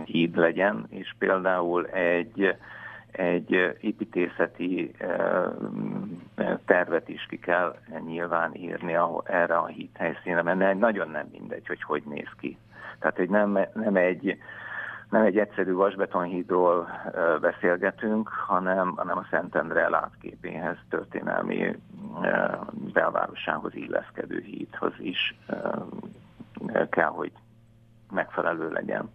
híd 0.05 0.37
legyen, 0.37 0.85
és 0.89 1.15
például 1.17 1.87
egy 1.87 2.55
egy 3.11 3.75
építészeti 3.79 4.95
tervet 6.65 7.09
is 7.09 7.25
ki 7.29 7.39
kell 7.39 7.75
nyilván 8.05 8.55
írni 8.55 8.95
erre 9.23 9.57
a 9.57 9.65
híd 9.65 9.89
helyszínre, 9.97 10.41
mert 10.41 10.79
nagyon 10.79 11.09
nem 11.09 11.27
mindegy, 11.31 11.67
hogy 11.67 11.81
hogy 11.81 12.03
néz 12.05 12.29
ki. 12.39 12.57
Tehát, 12.99 13.17
hogy 13.17 13.29
nem, 13.29 13.59
nem 13.73 13.95
egy 13.95 14.37
nem 15.09 15.21
egy 15.21 15.37
egyszerű 15.37 15.73
vasbetonhídról 15.73 16.89
beszélgetünk, 17.41 18.27
hanem, 18.27 18.93
hanem 18.95 19.17
a 19.17 19.27
Szentendre 19.29 19.89
látképéhez, 19.89 20.77
történelmi 20.89 21.75
belvárosához 22.93 23.75
illeszkedő 23.75 24.39
hídhoz 24.39 24.93
is 24.97 25.35
kell, 26.89 27.09
hogy 27.09 27.31
megfelelő 28.11 28.71
legyen. 28.71 29.09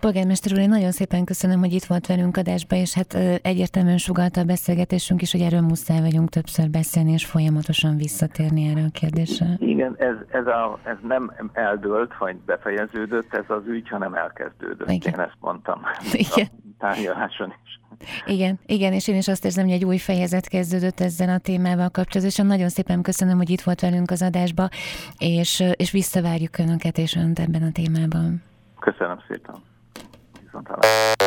Polgármester 0.00 0.52
úr, 0.52 0.58
én 0.58 0.68
nagyon 0.68 0.90
szépen 0.90 1.24
köszönöm, 1.24 1.58
hogy 1.58 1.72
itt 1.72 1.84
volt 1.84 2.06
velünk 2.06 2.36
adásba, 2.36 2.76
és 2.76 2.94
hát 2.94 3.14
egyértelműen 3.42 3.98
sugalta 3.98 4.40
a 4.40 4.44
beszélgetésünk 4.44 5.22
is, 5.22 5.32
hogy 5.32 5.40
erről 5.40 5.60
muszáj 5.60 6.00
vagyunk 6.00 6.28
többször 6.28 6.70
beszélni, 6.70 7.12
és 7.12 7.26
folyamatosan 7.26 7.96
visszatérni 7.96 8.66
erre 8.66 8.84
a 8.84 8.90
kérdésre. 8.92 9.46
Igen, 9.58 9.96
ez, 9.98 10.14
ez, 10.28 10.46
a, 10.46 10.78
ez 10.82 10.96
nem 11.02 11.32
eldőlt, 11.52 12.12
vagy 12.18 12.36
befejeződött 12.36 13.34
ez 13.34 13.44
az 13.48 13.62
ügy, 13.66 13.88
hanem 13.88 14.14
elkezdődött. 14.14 14.90
Igen. 14.90 15.12
Én 15.12 15.20
ezt 15.20 15.36
mondtam 15.40 15.80
Igen. 16.12 16.46
a 16.46 16.74
tárgyaláson 16.78 17.54
is. 17.64 17.80
Igen, 18.26 18.58
igen, 18.66 18.92
és 18.92 19.08
én 19.08 19.16
is 19.16 19.28
azt 19.28 19.44
érzem, 19.44 19.64
hogy 19.64 19.74
egy 19.74 19.84
új 19.84 19.98
fejezet 19.98 20.48
kezdődött 20.48 21.00
ezzel 21.00 21.28
a 21.28 21.38
témával 21.38 21.88
kapcsolatosan. 21.88 22.46
Nagyon 22.46 22.68
szépen 22.68 23.02
köszönöm, 23.02 23.36
hogy 23.36 23.50
itt 23.50 23.60
volt 23.60 23.80
velünk 23.80 24.10
az 24.10 24.22
adásba, 24.22 24.68
és, 25.18 25.64
és 25.76 25.90
visszavárjuk 25.90 26.58
Önöket 26.58 26.98
és 26.98 27.16
Önt 27.16 27.38
ebben 27.38 27.62
a 27.62 27.72
témában. 27.72 28.42
Köszönöm 28.84 29.18
szépen. 29.28 29.54
Viszontlátásra. 30.42 31.22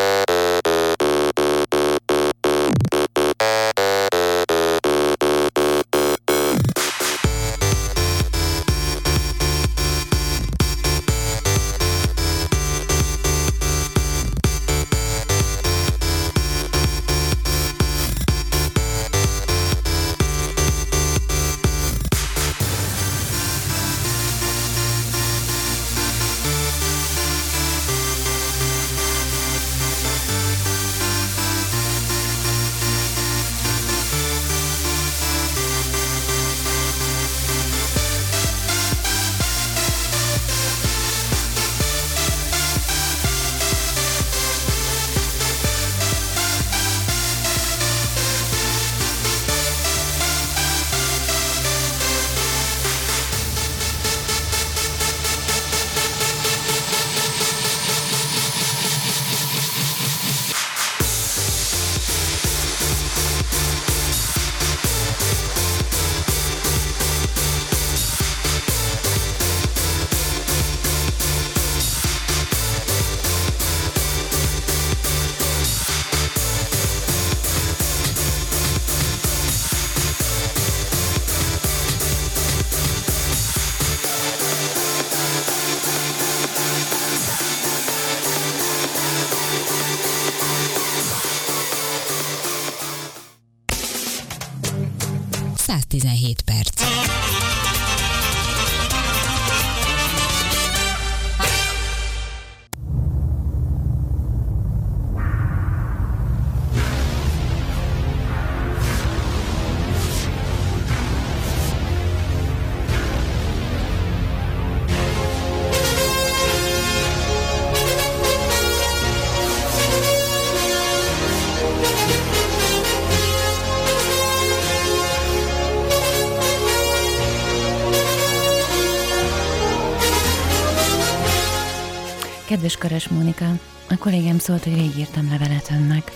Kedves 132.67 132.89
Karas 132.89 133.07
Mónika, 133.07 133.45
a 133.89 133.97
kollégám 133.97 134.39
szólt, 134.39 134.63
hogy 134.63 134.73
rég 134.73 134.97
írtam 134.97 135.29
levelet 135.29 135.71
önnek. 135.71 136.11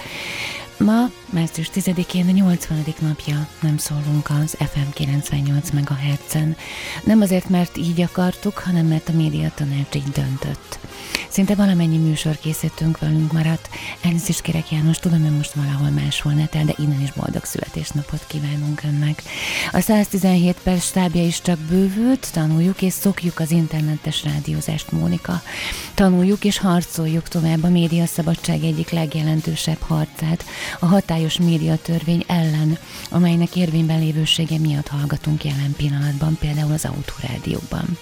Ma, 0.78 1.10
március 1.30 1.69
10-én 1.73 2.28
a 2.28 2.32
80. 2.32 2.86
napja 2.99 3.48
nem 3.61 3.78
szólunk 3.78 4.30
az 4.44 4.57
FM 4.60 4.90
98 4.94 5.69
MHz-en. 5.69 6.56
Nem 7.03 7.22
azért, 7.22 7.49
mert 7.49 7.78
így 7.78 8.02
akartuk, 8.02 8.57
hanem 8.57 8.86
mert 8.86 9.10
a 9.10 9.14
média 9.14 9.52
tanács 9.56 9.95
így 9.95 10.10
döntött. 10.10 10.80
Szinte 11.32 11.56
valamennyi 11.56 11.98
műsor 11.98 12.38
készítünk 12.40 12.99
velünk 12.99 13.32
maradt. 13.32 13.70
Elnézést 14.02 14.30
is 14.30 14.41
kérek 14.41 14.72
János, 14.72 14.98
tudom, 14.98 15.22
hogy 15.22 15.36
most 15.36 15.53
valahol 15.53 15.90
máshol 15.90 16.34
netel, 16.34 16.66
de 16.66 16.74
innen 16.78 17.02
is 17.02 17.12
boldog 17.12 17.44
születésnapot 17.44 18.26
kívánunk 18.28 18.84
önnek. 18.84 19.24
A 19.72 19.80
117 19.80 20.58
perc 20.64 20.84
stábja 20.84 21.26
is 21.26 21.41
csak 21.41 21.60
bővült, 21.60 22.30
tanuljuk 22.34 22.82
és 22.82 22.94
szokjuk 22.94 23.40
az 23.40 23.52
internetes 23.52 24.24
rádiózást, 24.24 24.91
Mónika. 24.91 25.41
Tanuljuk 25.94 26.44
és 26.44 26.58
harcoljuk 26.58 27.28
tovább 27.28 27.64
a 27.64 27.70
média 27.70 28.06
szabadság 28.06 28.64
egyik 28.64 28.90
legjelentősebb 28.90 29.80
harcát, 29.82 30.45
a 30.80 30.86
hatályos 30.86 31.38
médiatörvény 31.38 32.24
ellen, 32.28 32.78
amelynek 33.10 33.56
érvényben 33.56 33.99
lévősége 33.99 34.60
miatt 34.60 34.88
hallgatunk 34.88 35.44
jelen 35.44 35.74
pillanatban, 35.78 36.38
például 36.40 36.74
az 36.74 36.86
autórádióban. 36.86 37.98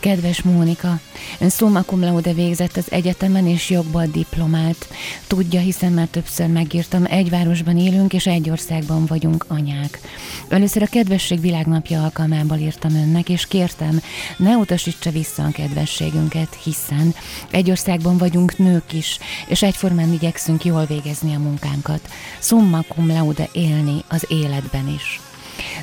Kedves 0.00 0.42
Mónika, 0.42 1.00
ön 1.40 1.48
summa 1.48 1.82
cum 1.82 2.00
laude 2.00 2.32
végzett 2.32 2.76
az 2.76 2.92
egyetemen 2.92 3.46
és 3.46 3.70
jogban 3.70 4.10
diplomált. 4.10 4.88
Tudja, 5.26 5.60
hiszen 5.60 5.92
már 5.92 6.06
többször 6.06 6.46
megírtam, 6.46 7.04
egy 7.04 7.30
városban 7.30 7.78
élünk 7.78 8.12
és 8.12 8.26
egy 8.26 8.50
országban 8.50 9.06
vagyunk 9.06 9.44
anyák. 9.48 10.00
Először 10.48 10.82
a 10.82 10.86
Kedvesség 10.86 11.40
Világnapja 11.40 12.02
alkalmából 12.02 12.56
írtam 12.56 12.94
önnek, 12.94 13.28
és 13.28 13.46
kértem, 13.46 14.00
ne 14.36 14.56
utasítsa 14.56 15.10
vissza 15.10 15.42
a 15.44 15.50
kedvességünket, 15.50 16.58
hiszen 16.62 17.14
egy 17.50 17.70
országban 17.70 18.18
vagyunk 18.18 18.58
nők 18.58 18.92
is, 18.92 19.18
és 19.46 19.62
egyformán 19.62 20.12
igyekszünk 20.12 20.64
jól 20.64 20.84
végezni 20.84 21.34
a 21.34 21.38
munkánkat. 21.38 22.00
Summa 22.38 22.82
cum 22.82 23.06
laude 23.06 23.48
élni 23.52 24.04
az 24.08 24.24
életben 24.28 24.88
is. 24.88 25.20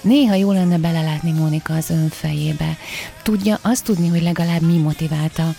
Néha 0.06 0.34
jó 0.34 0.52
lenne 0.52 0.78
belelátni 0.78 1.32
Mónika 1.32 1.74
az 1.74 1.90
ön 1.90 2.10
fejébe. 2.10 2.78
Tudja 3.24 3.60
azt 3.62 3.84
tudni, 3.84 4.08
hogy 4.08 4.22
legalább 4.22 4.62
mi 4.62 4.78
motiválta, 4.78 5.56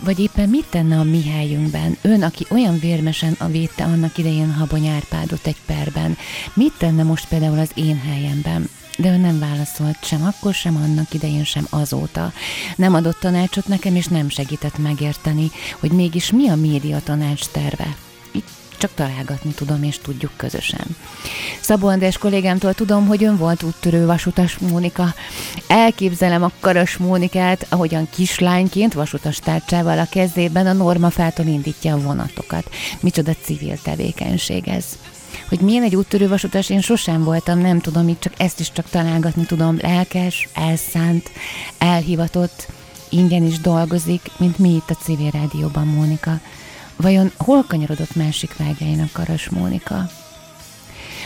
vagy 0.00 0.18
éppen 0.18 0.48
mit 0.48 0.66
tenne 0.70 0.98
a 0.98 1.02
mi 1.02 1.22
helyünkben. 1.28 1.96
Ön, 2.02 2.22
aki 2.22 2.46
olyan 2.50 2.78
vérmesen 2.78 3.36
a 3.38 3.46
védte 3.46 3.84
annak 3.84 4.18
idején 4.18 4.52
Habony 4.52 4.86
Árpádot 4.86 5.46
egy 5.46 5.56
perben, 5.66 6.16
mit 6.54 6.72
tenne 6.78 7.02
most 7.02 7.28
például 7.28 7.58
az 7.58 7.70
én 7.74 8.00
helyemben? 8.00 8.68
de 8.98 9.12
ő 9.12 9.16
nem 9.16 9.38
válaszolt 9.38 10.04
sem 10.04 10.24
akkor, 10.24 10.54
sem 10.54 10.76
annak 10.76 11.14
idején, 11.14 11.44
sem 11.44 11.66
azóta. 11.70 12.32
Nem 12.76 12.94
adott 12.94 13.20
tanácsot 13.20 13.66
nekem, 13.66 13.96
és 13.96 14.06
nem 14.06 14.28
segített 14.28 14.78
megérteni, 14.78 15.50
hogy 15.80 15.90
mégis 15.90 16.32
mi 16.32 16.48
a 16.48 16.56
média 16.56 17.00
tanács 17.00 17.46
terve 17.46 17.96
csak 18.82 18.94
találgatni 18.94 19.50
tudom, 19.50 19.82
és 19.82 19.98
tudjuk 19.98 20.32
közösen. 20.36 20.96
Szabó 21.60 21.88
András 21.88 22.18
kollégámtól 22.18 22.74
tudom, 22.74 23.06
hogy 23.06 23.24
ön 23.24 23.36
volt 23.36 23.62
úttörő 23.62 24.06
vasutas 24.06 24.58
Mónika. 24.58 25.14
Elképzelem 25.66 26.42
a 26.42 26.50
Karas 26.60 26.96
Mónikát, 26.96 27.66
ahogyan 27.68 28.08
kislányként 28.10 28.92
vasutas 28.92 29.38
tárcsával 29.38 29.98
a 29.98 30.06
kezében 30.10 30.66
a 30.66 30.72
normafától 30.72 31.46
indítja 31.46 31.94
a 31.94 32.00
vonatokat. 32.00 32.70
Micsoda 33.00 33.32
civil 33.42 33.78
tevékenység 33.82 34.68
ez 34.68 34.84
hogy 35.48 35.60
milyen 35.60 35.82
egy 35.82 35.96
úttörő 35.96 36.28
vasutas, 36.28 36.70
én 36.70 36.80
sosem 36.80 37.24
voltam, 37.24 37.58
nem 37.58 37.80
tudom, 37.80 38.08
itt 38.08 38.20
csak 38.20 38.32
ezt 38.36 38.60
is 38.60 38.72
csak 38.72 38.88
találgatni 38.90 39.44
tudom, 39.44 39.78
lelkes, 39.80 40.48
elszánt, 40.54 41.30
elhivatott, 41.78 42.66
ingyen 43.08 43.44
is 43.44 43.58
dolgozik, 43.58 44.20
mint 44.36 44.58
mi 44.58 44.68
itt 44.68 44.90
a 44.90 44.94
civil 45.02 45.30
rádióban, 45.30 45.86
Mónika. 45.86 46.40
Vajon 47.02 47.32
hol 47.36 47.64
kanyarodott 47.68 48.14
másik 48.14 48.56
vágyainak 48.56 49.12
Karas 49.12 49.48
Mónika? 49.48 50.10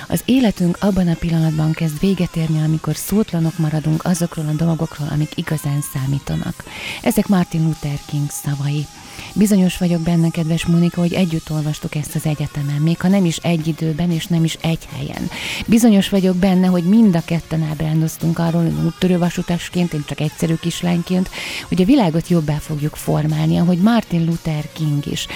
Az 0.08 0.22
életünk 0.24 0.76
abban 0.80 1.08
a 1.08 1.14
pillanatban 1.14 1.72
kezd 1.72 2.00
véget 2.00 2.36
érni, 2.36 2.62
amikor 2.62 2.96
szótlanok 2.96 3.58
maradunk 3.58 4.04
azokról 4.04 4.46
a 4.48 4.52
dolgokról, 4.52 5.08
amik 5.08 5.36
igazán 5.36 5.80
számítanak. 5.80 6.64
Ezek 7.02 7.26
Martin 7.26 7.62
Luther 7.62 7.98
King 8.06 8.30
szavai. 8.30 8.86
Bizonyos 9.32 9.78
vagyok 9.78 10.00
benne, 10.00 10.30
kedves 10.30 10.66
Mónika, 10.66 11.00
hogy 11.00 11.12
együtt 11.12 11.50
olvastuk 11.50 11.94
ezt 11.94 12.14
az 12.14 12.26
egyetemen, 12.26 12.80
még 12.80 13.00
ha 13.00 13.08
nem 13.08 13.24
is 13.24 13.36
egy 13.36 13.66
időben 13.66 14.10
és 14.10 14.26
nem 14.26 14.44
is 14.44 14.58
egy 14.60 14.88
helyen. 14.96 15.30
Bizonyos 15.66 16.08
vagyok 16.08 16.36
benne, 16.36 16.66
hogy 16.66 16.84
mind 16.84 17.16
a 17.16 17.22
ketten 17.24 17.62
ábrándoztunk 17.62 18.38
arról, 18.38 18.62
hogy 18.62 18.84
úttörővasutasként, 18.84 19.92
én 19.92 20.04
csak 20.06 20.20
egyszerű 20.20 20.54
kislányként, 20.54 21.30
hogy 21.68 21.82
a 21.82 21.84
világot 21.84 22.28
jobbá 22.28 22.56
fogjuk 22.56 22.96
formálni, 22.96 23.56
ahogy 23.58 23.78
Martin 23.78 24.24
Luther 24.24 24.68
King 24.72 25.06
is. 25.06 25.26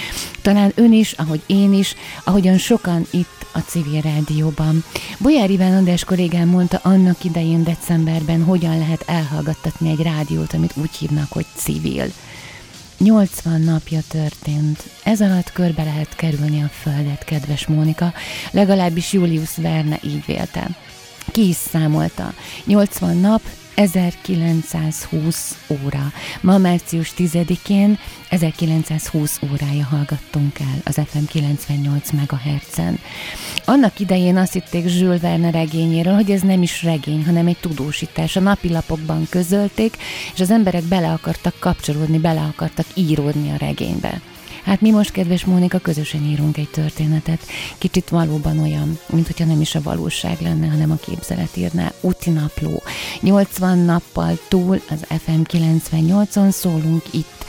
Talán 0.41 0.71
ön 0.75 0.93
is, 0.93 1.11
ahogy 1.11 1.41
én 1.45 1.73
is, 1.73 1.95
ahogyan 2.23 2.57
sokan 2.57 3.05
itt 3.09 3.41
a 3.51 3.59
civil 3.59 4.01
rádióban. 4.01 4.83
Bolyár 5.17 5.49
Iván 5.49 5.75
András 5.75 6.03
kollégám 6.03 6.47
mondta 6.47 6.79
annak 6.83 7.23
idején 7.23 7.63
decemberben, 7.63 8.43
hogyan 8.43 8.77
lehet 8.77 9.03
elhallgattatni 9.07 9.89
egy 9.89 10.01
rádiót, 10.01 10.53
amit 10.53 10.73
úgy 10.75 10.95
hívnak, 10.95 11.31
hogy 11.31 11.45
civil. 11.55 12.11
80 13.03 13.61
napja 13.61 13.99
történt. 14.07 14.83
Ez 15.03 15.21
alatt 15.21 15.51
körbe 15.51 15.83
lehet 15.83 16.15
kerülni 16.15 16.61
a 16.61 16.67
földet, 16.67 17.23
kedves 17.23 17.67
Mónika, 17.67 18.13
legalábbis 18.51 19.13
Julius 19.13 19.57
Verne 19.57 19.99
így 20.03 20.25
vélte. 20.25 20.69
Ki 21.31 21.47
is 21.47 21.55
számolta. 21.55 22.33
80 22.65 23.17
nap, 23.17 23.41
1920 23.75 25.57
óra. 25.67 26.11
Ma 26.41 26.57
március 26.57 27.13
10-én 27.17 27.99
1920 28.29 29.39
órája 29.51 29.85
hallgattunk 29.85 30.59
el 30.59 30.81
az 30.83 30.99
FM 31.05 31.25
98 31.29 32.09
MHz-en. 32.11 32.99
Annak 33.65 33.99
idején 33.99 34.37
azt 34.37 34.53
hitték 34.53 34.99
Jules 34.99 35.21
Verne 35.21 35.51
regényéről, 35.51 36.13
hogy 36.13 36.31
ez 36.31 36.41
nem 36.41 36.61
is 36.61 36.83
regény, 36.83 37.25
hanem 37.25 37.47
egy 37.47 37.57
tudósítás. 37.57 38.35
A 38.35 38.39
napilapokban 38.39 39.27
közölték, 39.29 39.97
és 40.33 40.39
az 40.39 40.51
emberek 40.51 40.83
bele 40.83 41.11
akartak 41.11 41.53
kapcsolódni, 41.59 42.17
bele 42.17 42.41
akartak 42.41 42.85
íródni 42.93 43.51
a 43.51 43.57
regénybe. 43.57 44.21
Hát 44.63 44.81
mi 44.81 44.91
most, 44.91 45.11
kedves 45.11 45.45
Mónika, 45.45 45.79
közösen 45.79 46.23
írunk 46.23 46.57
egy 46.57 46.69
történetet. 46.69 47.45
Kicsit 47.77 48.09
valóban 48.09 48.59
olyan, 48.59 48.99
mint 49.09 49.25
hogyha 49.27 49.45
nem 49.45 49.61
is 49.61 49.75
a 49.75 49.81
valóság 49.81 50.41
lenne, 50.41 50.67
hanem 50.67 50.91
a 50.91 50.95
képzelet 50.95 51.57
írná. 51.57 51.91
Úti 52.01 52.29
napló. 52.29 52.81
80 53.21 53.77
nappal 53.77 54.37
túl 54.47 54.81
az 54.89 55.19
FM 55.23 55.41
98-on 55.43 56.49
szólunk 56.49 57.03
itt 57.11 57.45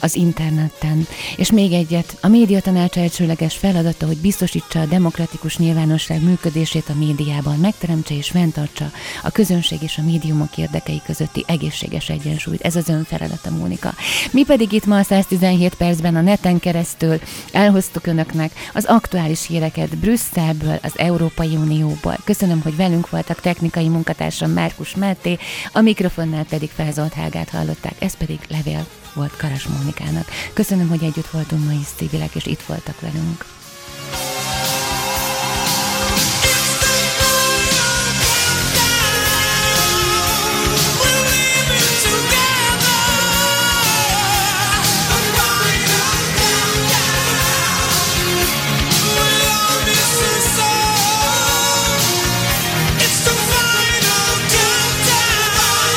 az 0.00 0.14
interneten. 0.14 1.06
És 1.36 1.50
még 1.50 1.72
egyet, 1.72 2.16
a 2.20 2.28
média 2.28 2.60
tanács 2.60 2.96
elsőleges 2.96 3.56
feladata, 3.56 4.06
hogy 4.06 4.16
biztosítsa 4.16 4.80
a 4.80 4.86
demokratikus 4.86 5.56
nyilvánosság 5.56 6.22
működését 6.22 6.88
a 6.88 6.94
médiában, 6.98 7.58
megteremtse 7.58 8.14
és 8.14 8.28
fenntartsa 8.30 8.90
a 9.22 9.30
közönség 9.30 9.82
és 9.82 9.98
a 9.98 10.02
médiumok 10.02 10.56
érdekei 10.56 11.00
közötti 11.04 11.44
egészséges 11.46 12.08
egyensúlyt. 12.08 12.60
Ez 12.60 12.76
az 12.76 12.88
ön 12.88 13.04
feladata, 13.04 13.50
Mónika. 13.50 13.94
Mi 14.30 14.44
pedig 14.44 14.72
itt 14.72 14.86
ma 14.86 14.98
a 14.98 15.02
117 15.02 15.74
percben 15.74 16.16
a 16.16 16.20
neten 16.20 16.58
keresztül 16.60 17.20
elhoztuk 17.52 18.06
önöknek 18.06 18.52
az 18.74 18.84
aktuális 18.84 19.46
híreket 19.46 19.98
Brüsszelből, 19.98 20.78
az 20.82 20.92
Európai 20.98 21.56
Unióból. 21.56 22.16
Köszönöm, 22.24 22.60
hogy 22.62 22.76
velünk 22.76 23.10
voltak 23.10 23.40
technikai 23.40 23.88
munkatársam 23.88 24.50
Márkus 24.50 24.94
Máté, 24.94 25.38
a 25.72 25.80
mikrofonnál 25.80 26.44
pedig 26.44 26.70
Felzolt 26.74 27.12
Hágát 27.12 27.48
hallották, 27.48 27.94
ez 27.98 28.16
pedig 28.16 28.38
levél 28.48 28.86
volt 29.14 29.36
Karas 29.36 29.66
Mónikának. 29.66 30.28
Köszönöm, 30.52 30.88
hogy 30.88 31.04
együtt 31.04 31.30
voltunk 31.30 31.64
ma 31.64 31.72
is, 31.72 31.86
civilek, 31.96 32.34
és 32.34 32.46
itt 32.46 32.62
voltak 32.62 33.00
velünk. 33.00 33.44